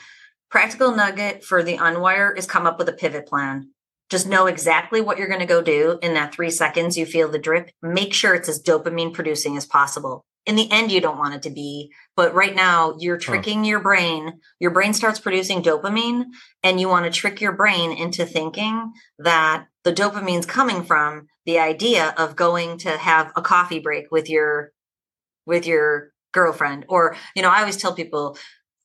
practical 0.50 0.92
nugget 0.94 1.44
for 1.44 1.62
the 1.62 1.76
unwire 1.76 2.36
is 2.36 2.46
come 2.46 2.66
up 2.66 2.78
with 2.78 2.88
a 2.88 2.92
pivot 2.92 3.26
plan. 3.26 3.70
Just 4.08 4.26
know 4.26 4.46
exactly 4.46 5.00
what 5.00 5.18
you're 5.18 5.28
going 5.28 5.38
to 5.40 5.46
go 5.46 5.62
do 5.62 5.98
in 6.02 6.14
that 6.14 6.34
three 6.34 6.50
seconds 6.50 6.98
you 6.98 7.06
feel 7.06 7.28
the 7.28 7.38
drip. 7.38 7.70
Make 7.80 8.12
sure 8.12 8.34
it's 8.34 8.48
as 8.48 8.60
dopamine 8.60 9.14
producing 9.14 9.56
as 9.56 9.66
possible. 9.66 10.24
In 10.46 10.56
the 10.56 10.70
end, 10.70 10.90
you 10.90 11.00
don't 11.00 11.18
want 11.18 11.34
it 11.34 11.42
to 11.42 11.50
be, 11.50 11.92
but 12.16 12.34
right 12.34 12.54
now 12.56 12.96
you're 12.98 13.18
tricking 13.18 13.64
your 13.64 13.80
brain. 13.80 14.40
Your 14.58 14.70
brain 14.70 14.94
starts 14.94 15.20
producing 15.20 15.62
dopamine, 15.62 16.24
and 16.62 16.80
you 16.80 16.88
want 16.88 17.04
to 17.04 17.10
trick 17.10 17.40
your 17.40 17.52
brain 17.52 17.92
into 17.92 18.24
thinking 18.24 18.92
that 19.18 19.66
the 19.84 19.92
dopamine's 19.92 20.46
coming 20.46 20.82
from 20.82 21.28
the 21.46 21.58
idea 21.58 22.14
of 22.16 22.36
going 22.36 22.78
to 22.78 22.96
have 22.96 23.32
a 23.36 23.42
coffee 23.42 23.80
break 23.80 24.10
with 24.10 24.28
your 24.30 24.72
with 25.46 25.66
your 25.66 26.12
girlfriend 26.32 26.84
or 26.88 27.16
you 27.34 27.42
know 27.42 27.48
i 27.50 27.58
always 27.60 27.76
tell 27.76 27.92
people 27.94 28.36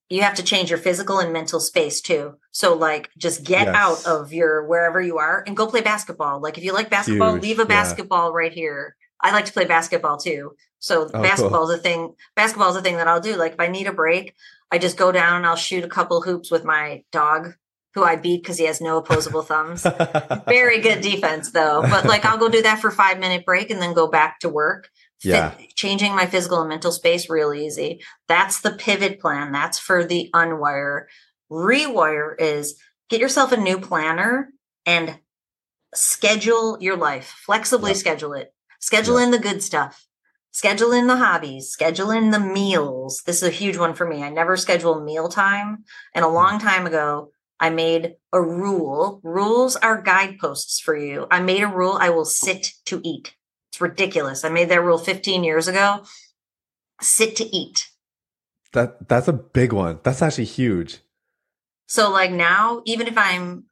you 0.09 0.21
have 0.21 0.33
to 0.35 0.41
change 0.43 0.69
your 0.69 0.79
physical 0.79 1.19
and 1.19 1.31
mental 1.33 1.59
space 1.59 2.01
too 2.01 2.33
so 2.51 2.73
like 2.73 3.09
just 3.17 3.43
get 3.43 3.67
Yes. 3.67 3.75
out 3.75 4.07
of 4.07 4.33
your 4.33 4.65
wherever 4.65 4.99
you 5.01 5.17
are 5.19 5.43
and 5.45 5.55
go 5.55 5.67
play 5.67 5.81
basketball 5.81 6.41
like 6.41 6.57
if 6.57 6.63
you 6.63 6.73
like 6.73 6.89
basketball 6.89 7.33
Huge, 7.33 7.43
leave 7.43 7.59
a 7.59 7.63
yeah. 7.63 7.67
basketball 7.67 8.33
right 8.33 8.53
here 8.53 8.95
i 9.21 9.31
like 9.31 9.45
to 9.45 9.53
play 9.53 9.65
basketball 9.65 10.17
too. 10.17 10.55
So 10.79 11.03
oh, 11.03 11.09
cool. 11.09 11.21
basketball 11.21 11.69
is 11.69 11.79
a 11.79 11.81
thing 11.81 12.13
basketball 12.35 12.69
is 12.69 12.75
a 12.75 12.81
thing 12.81 12.97
that 12.97 13.07
i'll 13.07 13.21
do. 13.21 13.35
Like 13.35 13.53
if 13.53 13.59
i 13.59 13.67
need 13.67 13.87
a 13.87 13.93
break 13.93 14.33
i 14.71 14.77
just 14.77 14.97
go 14.97 15.11
down 15.11 15.37
and 15.37 15.45
i'll 15.45 15.55
shoot 15.55 15.83
a 15.83 15.87
couple 15.89 16.21
hoops 16.21 16.51
with 16.51 16.63
my 16.63 17.03
dog 17.11 17.53
who 17.93 18.03
i 18.03 18.15
beat 18.15 18.41
because 18.43 18.57
he 18.57 18.65
has 18.65 18.81
no 18.81 18.97
opposable 18.97 19.41
thumbs. 19.41 19.83
Very 20.47 20.81
good 20.81 21.01
defense 21.01 21.51
though. 21.51 21.81
But 21.81 22.05
like 22.05 22.25
i'll 22.25 22.37
go 22.37 22.49
do 22.49 22.61
that 22.63 22.79
for 22.79 22.91
five 22.91 23.19
minute 23.19 23.45
break 23.45 23.69
and 23.71 23.81
then 23.81 23.93
go 23.93 24.07
back 24.07 24.39
to 24.39 24.49
work. 24.49 24.89
Fit- 25.21 25.29
Yeah. 25.29 25.53
changing 25.75 26.13
my 26.15 26.25
physical 26.25 26.59
and 26.59 26.69
mental 26.69 26.91
space 26.91 27.29
real 27.29 27.53
easy. 27.53 28.01
That's 28.27 28.59
the 28.61 28.71
pivot 28.71 29.19
plan. 29.21 29.51
That's 29.53 29.79
for 29.79 30.03
the 30.03 30.29
unwire. 30.35 31.05
Rewire 31.49 32.35
is 32.37 32.75
get 33.09 33.21
yourself 33.21 33.51
a 33.53 33.57
new 33.57 33.79
planner 33.79 34.49
and 34.85 35.17
schedule 35.93 36.77
your 36.81 36.97
life. 36.97 37.33
Flexibly 37.45 37.91
Yep. 37.91 37.97
schedule 37.97 38.33
it 38.33 38.53
schedule 38.79 39.19
Yep. 39.19 39.25
in 39.25 39.31
the 39.31 39.39
good 39.39 39.63
stuff 39.63 40.07
schedule 40.51 40.91
in 40.91 41.07
the 41.07 41.17
hobbies 41.17 41.69
schedule 41.69 42.11
in 42.11 42.31
the 42.31 42.39
meals 42.39 43.21
this 43.25 43.37
is 43.37 43.47
a 43.47 43.51
huge 43.51 43.77
one 43.77 43.93
for 43.93 44.07
me 44.07 44.23
i 44.23 44.29
never 44.29 44.55
schedule 44.55 45.01
meal 45.01 45.29
time 45.29 45.83
and 46.13 46.23
a 46.23 46.27
mm-hmm. 46.27 46.35
long 46.35 46.59
time 46.59 46.85
ago 46.85 47.29
I 47.59 47.69
made 47.69 48.15
a 48.33 48.41
rule. 48.41 49.21
Rules 49.23 49.75
are 49.77 50.01
guideposts 50.01 50.79
for 50.79 50.95
you. 50.95 51.27
I 51.31 51.39
made 51.39 51.63
a 51.63 51.67
rule 51.67 51.97
I 51.99 52.09
will 52.09 52.25
sit 52.25 52.73
to 52.85 53.01
eat. 53.03 53.33
It's 53.71 53.81
ridiculous. 53.81 54.43
I 54.43 54.49
made 54.49 54.69
that 54.69 54.83
rule 54.83 54.97
15 54.97 55.43
years 55.43 55.67
ago. 55.67 56.03
Sit 57.01 57.35
to 57.37 57.55
eat. 57.55 57.89
That 58.73 59.07
that's 59.07 59.27
a 59.27 59.33
big 59.33 59.71
one. 59.71 59.99
That's 60.03 60.21
actually 60.21 60.45
huge. 60.45 60.99
So 61.87 62.09
like 62.09 62.31
now, 62.31 62.81
even 62.85 63.07
if 63.07 63.17
I'm 63.17 63.65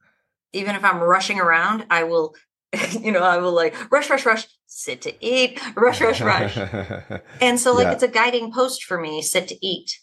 even 0.53 0.75
if 0.75 0.83
I'm 0.83 0.99
rushing 0.99 1.39
around, 1.39 1.85
I 1.89 2.03
will, 2.03 2.35
you 3.01 3.11
know, 3.11 3.23
I 3.23 3.37
will 3.37 3.53
like 3.53 3.91
rush, 3.91 4.09
rush, 4.09 4.25
rush, 4.25 4.47
sit 4.75 5.01
to 5.03 5.25
eat, 5.25 5.59
rush, 5.75 6.01
rush, 6.01 6.19
rush. 6.19 6.57
and 7.41 7.59
so, 7.59 7.73
like, 7.73 7.85
Yeah. 7.85 7.91
it's 7.91 8.03
a 8.03 8.07
guiding 8.07 8.51
post 8.51 8.83
for 8.83 8.99
me 8.99 9.21
sit 9.21 9.47
to 9.49 9.65
eat. 9.65 9.99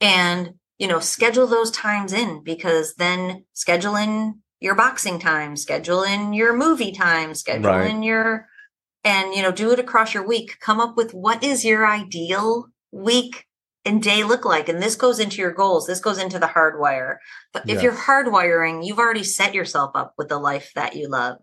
And, 0.00 0.54
you 0.78 0.88
know, 0.88 1.00
schedule 1.00 1.46
those 1.46 1.70
times 1.70 2.12
in 2.12 2.42
because 2.42 2.94
then 2.94 3.44
schedule 3.52 3.96
in 3.96 4.40
your 4.58 4.74
boxing 4.74 5.18
time, 5.18 5.56
schedule 5.56 6.02
in 6.02 6.32
your 6.32 6.56
movie 6.56 6.92
time, 6.92 7.34
schedule 7.34 7.70
Right. 7.70 7.90
in 7.90 8.02
your, 8.02 8.46
and, 9.04 9.34
you 9.34 9.42
know, 9.42 9.52
do 9.52 9.70
it 9.70 9.78
across 9.78 10.14
your 10.14 10.26
week. 10.26 10.56
Come 10.60 10.80
up 10.80 10.96
with 10.96 11.12
what 11.12 11.44
is 11.44 11.64
your 11.64 11.86
ideal 11.86 12.66
week 12.90 13.44
and 13.84 14.02
day 14.02 14.24
look 14.24 14.44
like. 14.46 14.68
And 14.70 14.82
this 14.82 14.96
goes 14.96 15.18
into 15.20 15.38
your 15.42 15.52
goals. 15.52 15.86
This 15.86 16.00
goes 16.00 16.18
into 16.18 16.38
the 16.38 16.46
hardwire. 16.46 17.16
But 17.52 17.68
if 17.68 17.82
you're 17.82 17.92
hardwiring, 17.92 18.84
you've 18.86 18.98
already 18.98 19.24
set 19.24 19.54
yourself 19.54 19.92
up 19.94 20.14
with 20.16 20.28
the 20.28 20.38
life 20.38 20.72
that 20.74 20.96
you 20.96 21.08
love. 21.08 21.36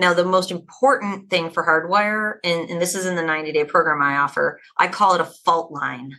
Now, 0.00 0.14
the 0.14 0.24
most 0.24 0.50
important 0.50 1.28
thing 1.28 1.50
for 1.50 1.62
hardwire, 1.62 2.38
and, 2.42 2.70
and 2.70 2.80
this 2.80 2.94
is 2.94 3.04
in 3.04 3.16
the 3.16 3.22
90 3.22 3.52
day 3.52 3.64
program 3.64 4.00
I 4.00 4.16
offer, 4.16 4.58
I 4.78 4.88
call 4.88 5.14
it 5.14 5.20
a 5.20 5.26
fault 5.44 5.70
line. 5.70 6.16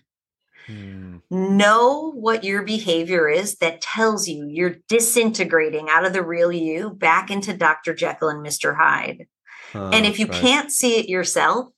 Hmm. 0.68 1.18
Know 1.32 2.12
what 2.12 2.44
your 2.44 2.62
behavior 2.62 3.28
is 3.28 3.56
that 3.56 3.82
tells 3.82 4.28
you 4.28 4.46
you're 4.48 4.76
disintegrating 4.88 5.88
out 5.90 6.06
of 6.06 6.14
the 6.14 6.22
real 6.22 6.52
you 6.52 6.92
back 6.92 7.32
into 7.32 7.58
Dr. 7.58 7.96
Jekyll 7.96 8.30
and 8.30 8.46
Mr. 8.46 8.78
Hyde. 8.78 9.26
and 9.74 10.06
if 10.06 10.20
you 10.20 10.28
right. 10.28 10.42
can't 10.42 10.72
see 10.72 11.00
it 11.00 11.10
yourself, 11.10 11.70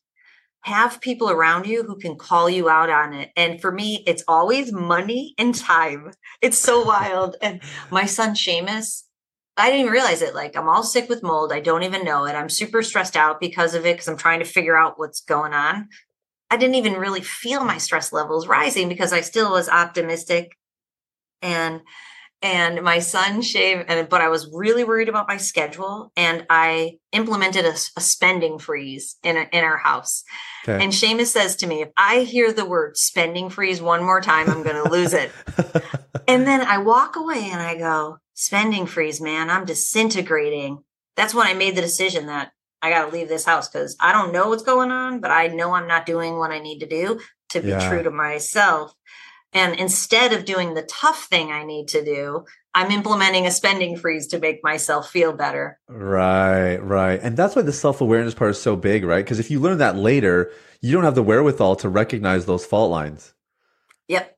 have 0.63 0.99
people 0.99 1.29
around 1.29 1.67
you 1.67 1.83
who 1.83 1.97
can 1.97 2.17
call 2.17 2.49
you 2.49 2.67
out 2.67 2.89
on 2.89 3.13
it. 3.13 3.31
And 3.37 3.61
for 3.61 3.71
me, 3.71 4.03
it's 4.05 4.23
always 4.27 4.73
money 4.73 5.35
and 5.37 5.55
time. 5.55 6.11
It's 6.41 6.57
so 6.57 6.83
wild. 6.83 7.37
And 7.41 7.61
my 7.91 8.05
son 8.05 8.33
Seamus, 8.33 9.03
I 9.55 9.67
didn't 9.67 9.81
even 9.81 9.93
realize 9.93 10.21
it. 10.21 10.33
Like 10.33 10.57
I'm 10.57 10.67
all 10.67 10.83
sick 10.83 11.09
with 11.09 11.23
mold. 11.23 11.53
I 11.53 11.59
don't 11.59 11.83
even 11.83 12.03
know 12.03 12.25
it. 12.25 12.33
I'm 12.33 12.49
super 12.49 12.81
stressed 12.81 13.15
out 13.15 13.39
because 13.39 13.75
of 13.75 13.85
it 13.85 13.93
because 13.93 14.07
I'm 14.07 14.17
trying 14.17 14.39
to 14.39 14.45
figure 14.45 14.77
out 14.77 14.97
what's 14.97 15.21
going 15.21 15.53
on. 15.53 15.89
I 16.49 16.57
didn't 16.57 16.75
even 16.75 16.93
really 16.93 17.21
feel 17.21 17.63
my 17.63 17.77
stress 17.77 18.11
levels 18.11 18.47
rising 18.47 18.89
because 18.89 19.13
I 19.13 19.21
still 19.21 19.51
was 19.51 19.69
optimistic. 19.69 20.55
And 21.41 21.81
and 22.43 22.83
my 22.83 22.99
son 22.99 23.41
shaved 23.41 23.85
and 23.87 24.07
but 24.09 24.21
i 24.21 24.27
was 24.27 24.49
really 24.53 24.83
worried 24.83 25.09
about 25.09 25.27
my 25.27 25.37
schedule 25.37 26.11
and 26.15 26.45
i 26.49 26.91
implemented 27.13 27.65
a 27.65 27.75
spending 27.75 28.59
freeze 28.59 29.15
in, 29.23 29.37
a, 29.37 29.47
in 29.51 29.63
our 29.63 29.77
house 29.77 30.23
Okay. 30.65 30.81
and 30.81 30.93
Seamus 30.93 31.27
says 31.27 31.57
to 31.57 31.67
me 31.67 31.81
if 31.81 31.89
i 31.97 32.19
hear 32.19 32.53
the 32.53 32.65
word 32.65 32.95
spending 32.97 33.49
freeze 33.49 33.81
one 33.81 34.03
more 34.03 34.21
time 34.21 34.49
i'm 34.49 34.63
going 34.63 34.81
to 34.81 34.89
lose 34.91 35.13
it 35.13 35.31
and 36.27 36.45
then 36.45 36.61
i 36.61 36.77
walk 36.77 37.15
away 37.15 37.49
and 37.51 37.61
i 37.61 37.77
go 37.77 38.17
spending 38.33 38.85
freeze 38.85 39.21
man 39.21 39.49
i'm 39.49 39.65
disintegrating 39.65 40.83
that's 41.15 41.33
when 41.33 41.47
i 41.47 41.53
made 41.53 41.75
the 41.75 41.81
decision 41.81 42.25
that 42.27 42.51
i 42.81 42.89
got 42.89 43.05
to 43.05 43.15
leave 43.15 43.27
this 43.27 43.45
house 43.45 43.69
because 43.69 43.95
i 43.99 44.11
don't 44.11 44.33
know 44.33 44.49
what's 44.49 44.63
going 44.63 44.91
on 44.91 45.19
but 45.19 45.31
i 45.31 45.47
know 45.47 45.73
i'm 45.73 45.87
not 45.87 46.05
doing 46.05 46.37
what 46.37 46.51
i 46.51 46.59
need 46.59 46.79
to 46.79 46.87
do 46.87 47.19
to 47.49 47.61
be 47.61 47.69
Yeah. 47.69 47.87
true 47.89 48.03
to 48.03 48.11
myself 48.11 48.93
and 49.53 49.75
instead 49.79 50.33
of 50.33 50.45
doing 50.45 50.73
the 50.73 50.81
tough 50.81 51.25
thing 51.25 51.51
I 51.51 51.63
need 51.63 51.87
to 51.89 52.03
do, 52.03 52.43
I'm 52.73 52.89
implementing 52.89 53.45
a 53.45 53.51
spending 53.51 53.95
freeze 53.95 54.25
to 54.29 54.39
make 54.39 54.63
myself 54.63 55.11
feel 55.11 55.31
better. 55.31 55.79
Right, 55.87 56.77
right. 56.77 57.19
And 57.21 57.37
that's 57.37 57.55
why 57.55 57.61
the 57.61 57.71
self 57.71 58.01
awareness 58.01 58.33
part 58.33 58.49
is 58.51 58.59
so 58.61 58.75
big, 58.75 59.03
right? 59.05 59.23
Because 59.23 59.37
if 59.39 59.51
you 59.51 59.59
learn 59.59 59.77
that 59.77 59.95
later, 59.95 60.51
you 60.81 60.91
don't 60.91 61.03
have 61.03 61.13
the 61.13 61.21
wherewithal 61.21 61.75
to 61.77 61.89
recognize 61.89 62.47
those 62.47 62.65
fault 62.65 62.89
lines. 62.89 63.35
Yep. 64.07 64.35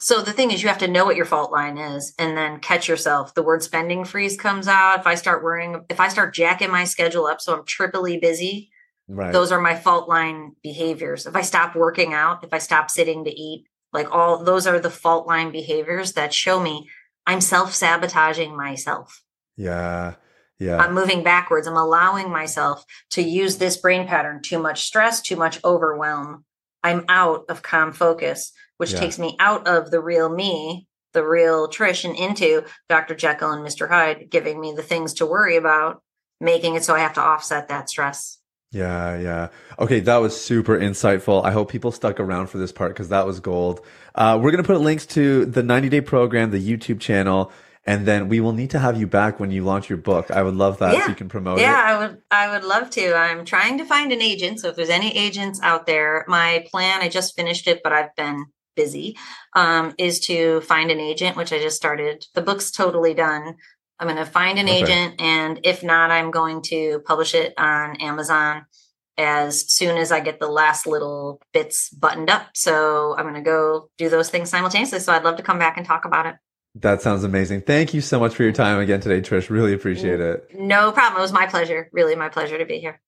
So 0.00 0.22
the 0.22 0.32
thing 0.32 0.50
is, 0.52 0.62
you 0.62 0.68
have 0.68 0.78
to 0.78 0.88
know 0.88 1.04
what 1.04 1.16
your 1.16 1.24
fault 1.24 1.50
line 1.50 1.76
is 1.76 2.14
and 2.18 2.36
then 2.36 2.60
catch 2.60 2.88
yourself. 2.88 3.34
The 3.34 3.42
word 3.42 3.62
spending 3.62 4.04
freeze 4.04 4.36
comes 4.36 4.68
out. 4.68 5.00
If 5.00 5.06
I 5.06 5.14
start 5.16 5.42
worrying, 5.42 5.84
if 5.88 5.98
I 5.98 6.08
start 6.08 6.34
jacking 6.34 6.70
my 6.70 6.84
schedule 6.84 7.26
up 7.26 7.40
so 7.40 7.54
I'm 7.56 7.64
triply 7.64 8.18
busy, 8.18 8.70
Right. 9.10 9.32
those 9.32 9.50
are 9.52 9.60
my 9.60 9.74
fault 9.74 10.08
line 10.08 10.54
behaviors. 10.62 11.24
If 11.26 11.34
I 11.34 11.40
stop 11.40 11.74
working 11.74 12.12
out, 12.12 12.44
if 12.44 12.52
I 12.52 12.58
stop 12.58 12.90
sitting 12.90 13.24
to 13.24 13.30
eat, 13.30 13.64
like 13.92 14.10
all 14.14 14.44
those 14.44 14.66
are 14.66 14.78
the 14.78 14.90
fault 14.90 15.26
line 15.26 15.50
behaviors 15.50 16.12
that 16.12 16.34
show 16.34 16.60
me 16.60 16.88
I'm 17.26 17.40
self 17.40 17.74
sabotaging 17.74 18.56
myself. 18.56 19.22
yeah. 19.56 20.14
Yeah. 20.60 20.78
I'm 20.78 20.92
moving 20.92 21.22
backwards. 21.22 21.68
I'm 21.68 21.76
allowing 21.76 22.30
myself 22.30 22.84
to 23.10 23.22
use 23.22 23.58
this 23.58 23.76
brain 23.76 24.08
pattern. 24.08 24.42
Too 24.42 24.58
much 24.58 24.82
stress, 24.84 25.20
too 25.22 25.36
much 25.36 25.62
overwhelm. 25.64 26.44
I'm 26.82 27.04
out 27.08 27.44
of 27.48 27.62
calm 27.62 27.92
focus, 27.92 28.52
which 28.78 28.92
Yeah. 28.92 29.00
takes 29.00 29.18
me 29.18 29.36
out 29.38 29.68
of 29.68 29.90
the 29.90 30.00
real 30.00 30.28
me, 30.28 30.86
the 31.12 31.24
real 31.26 31.68
Trish, 31.68 32.04
and 32.04 32.16
into 32.16 32.64
Dr. 32.88 33.14
Jekyll 33.14 33.50
and 33.50 33.64
Mr. 33.66 33.88
Hyde, 33.88 34.28
giving 34.30 34.60
me 34.60 34.72
the 34.72 34.82
things 34.82 35.14
to 35.14 35.26
worry 35.26 35.56
about, 35.56 36.02
making 36.40 36.74
it 36.74 36.84
so 36.84 36.94
I 36.94 37.00
have 37.00 37.14
to 37.14 37.20
offset 37.20 37.68
that 37.68 37.88
stress. 37.90 38.38
Yeah, 38.70 39.18
yeah. 39.18 39.48
Okay, 39.78 40.00
that 40.00 40.18
was 40.18 40.38
super 40.38 40.78
insightful. 40.78 41.42
I 41.44 41.52
hope 41.52 41.70
people 41.70 41.90
stuck 41.90 42.20
around 42.20 42.48
for 42.48 42.58
this 42.58 42.70
part 42.72 42.92
because 42.92 43.08
that 43.08 43.24
was 43.26 43.40
gold. 43.40 43.80
Uh, 44.14 44.38
we're 44.40 44.50
going 44.50 44.62
to 44.62 44.66
put 44.66 44.80
links 44.80 45.06
to 45.06 45.46
the 45.46 45.62
90 45.62 45.88
day 45.88 46.00
program, 46.02 46.50
the 46.50 46.60
YouTube 46.60 47.00
channel, 47.00 47.50
and 47.86 48.04
then 48.04 48.28
we 48.28 48.40
will 48.40 48.52
need 48.52 48.68
to 48.70 48.78
have 48.78 49.00
you 49.00 49.06
back 49.06 49.40
when 49.40 49.50
you 49.50 49.64
launch 49.64 49.88
your 49.88 49.96
book. 49.96 50.30
I 50.30 50.42
would 50.42 50.54
love 50.54 50.78
that 50.80 50.92
Yeah. 50.92 51.04
so 51.04 51.08
you 51.08 51.14
can 51.14 51.30
promote 51.30 51.58
yeah, 51.60 51.70
it. 51.70 51.94
I 51.94 51.98
would 51.98 52.18
I 52.30 52.48
would 52.50 52.64
love 52.64 52.90
to. 52.90 53.14
I'm 53.16 53.46
trying 53.46 53.78
to 53.78 53.86
find 53.86 54.12
an 54.12 54.20
agent. 54.20 54.60
So 54.60 54.68
if 54.68 54.76
there's 54.76 54.90
any 54.90 55.16
agents 55.16 55.58
out 55.62 55.86
there, 55.86 56.26
my 56.28 56.66
plan, 56.70 57.00
I 57.00 57.08
just 57.08 57.34
finished 57.34 57.66
it, 57.68 57.80
but 57.82 57.94
I've 57.94 58.14
been 58.16 58.44
busy, 58.82 59.16
um, 59.54 59.84
is 59.98 60.20
to 60.20 60.62
find 60.62 60.90
an 60.90 61.00
agent, 61.00 61.36
which 61.36 61.52
I 61.52 61.58
just 61.58 61.76
started. 61.76 62.24
The 62.34 62.42
book's 62.48 62.70
totally 62.70 63.12
done. 63.12 63.56
I'm 63.98 64.06
going 64.06 64.24
to 64.24 64.24
find 64.40 64.58
an 64.58 64.68
Okay. 64.68 64.82
agent, 64.82 65.20
and 65.20 65.60
if 65.64 65.82
not, 65.82 66.10
I'm 66.10 66.30
going 66.30 66.62
to 66.72 67.00
publish 67.10 67.34
it 67.34 67.52
on 67.58 67.96
Amazon 68.00 68.64
as 69.18 69.70
soon 69.78 69.98
as 69.98 70.12
I 70.12 70.20
get 70.20 70.38
the 70.38 70.46
last 70.48 70.86
little 70.86 71.40
bits 71.52 71.90
buttoned 71.90 72.30
up. 72.30 72.46
So 72.54 73.16
I'm 73.18 73.24
going 73.24 73.34
to 73.34 73.50
go 73.56 73.90
do 73.98 74.08
those 74.08 74.30
things 74.30 74.48
simultaneously. 74.48 75.00
So 75.00 75.12
I'd 75.12 75.24
love 75.24 75.36
to 75.38 75.42
come 75.42 75.58
back 75.58 75.76
and 75.76 75.84
talk 75.84 76.04
about 76.04 76.26
it. 76.26 76.36
That 76.76 77.02
sounds 77.02 77.24
amazing. 77.24 77.62
Thank 77.62 77.92
you 77.92 78.00
so 78.00 78.20
much 78.20 78.36
for 78.36 78.44
your 78.44 78.52
time 78.52 78.78
again 78.78 79.00
today, 79.00 79.20
Trish. 79.20 79.50
Really 79.50 79.74
appreciate 79.74 80.20
it. 80.20 80.48
No 80.54 80.92
problem. 80.92 81.18
It 81.18 81.22
was 81.22 81.32
my 81.32 81.46
pleasure. 81.46 81.88
Really, 81.92 82.14
my 82.14 82.28
pleasure 82.28 82.58
to 82.58 82.64
be 82.64 82.78
here. 82.78 83.00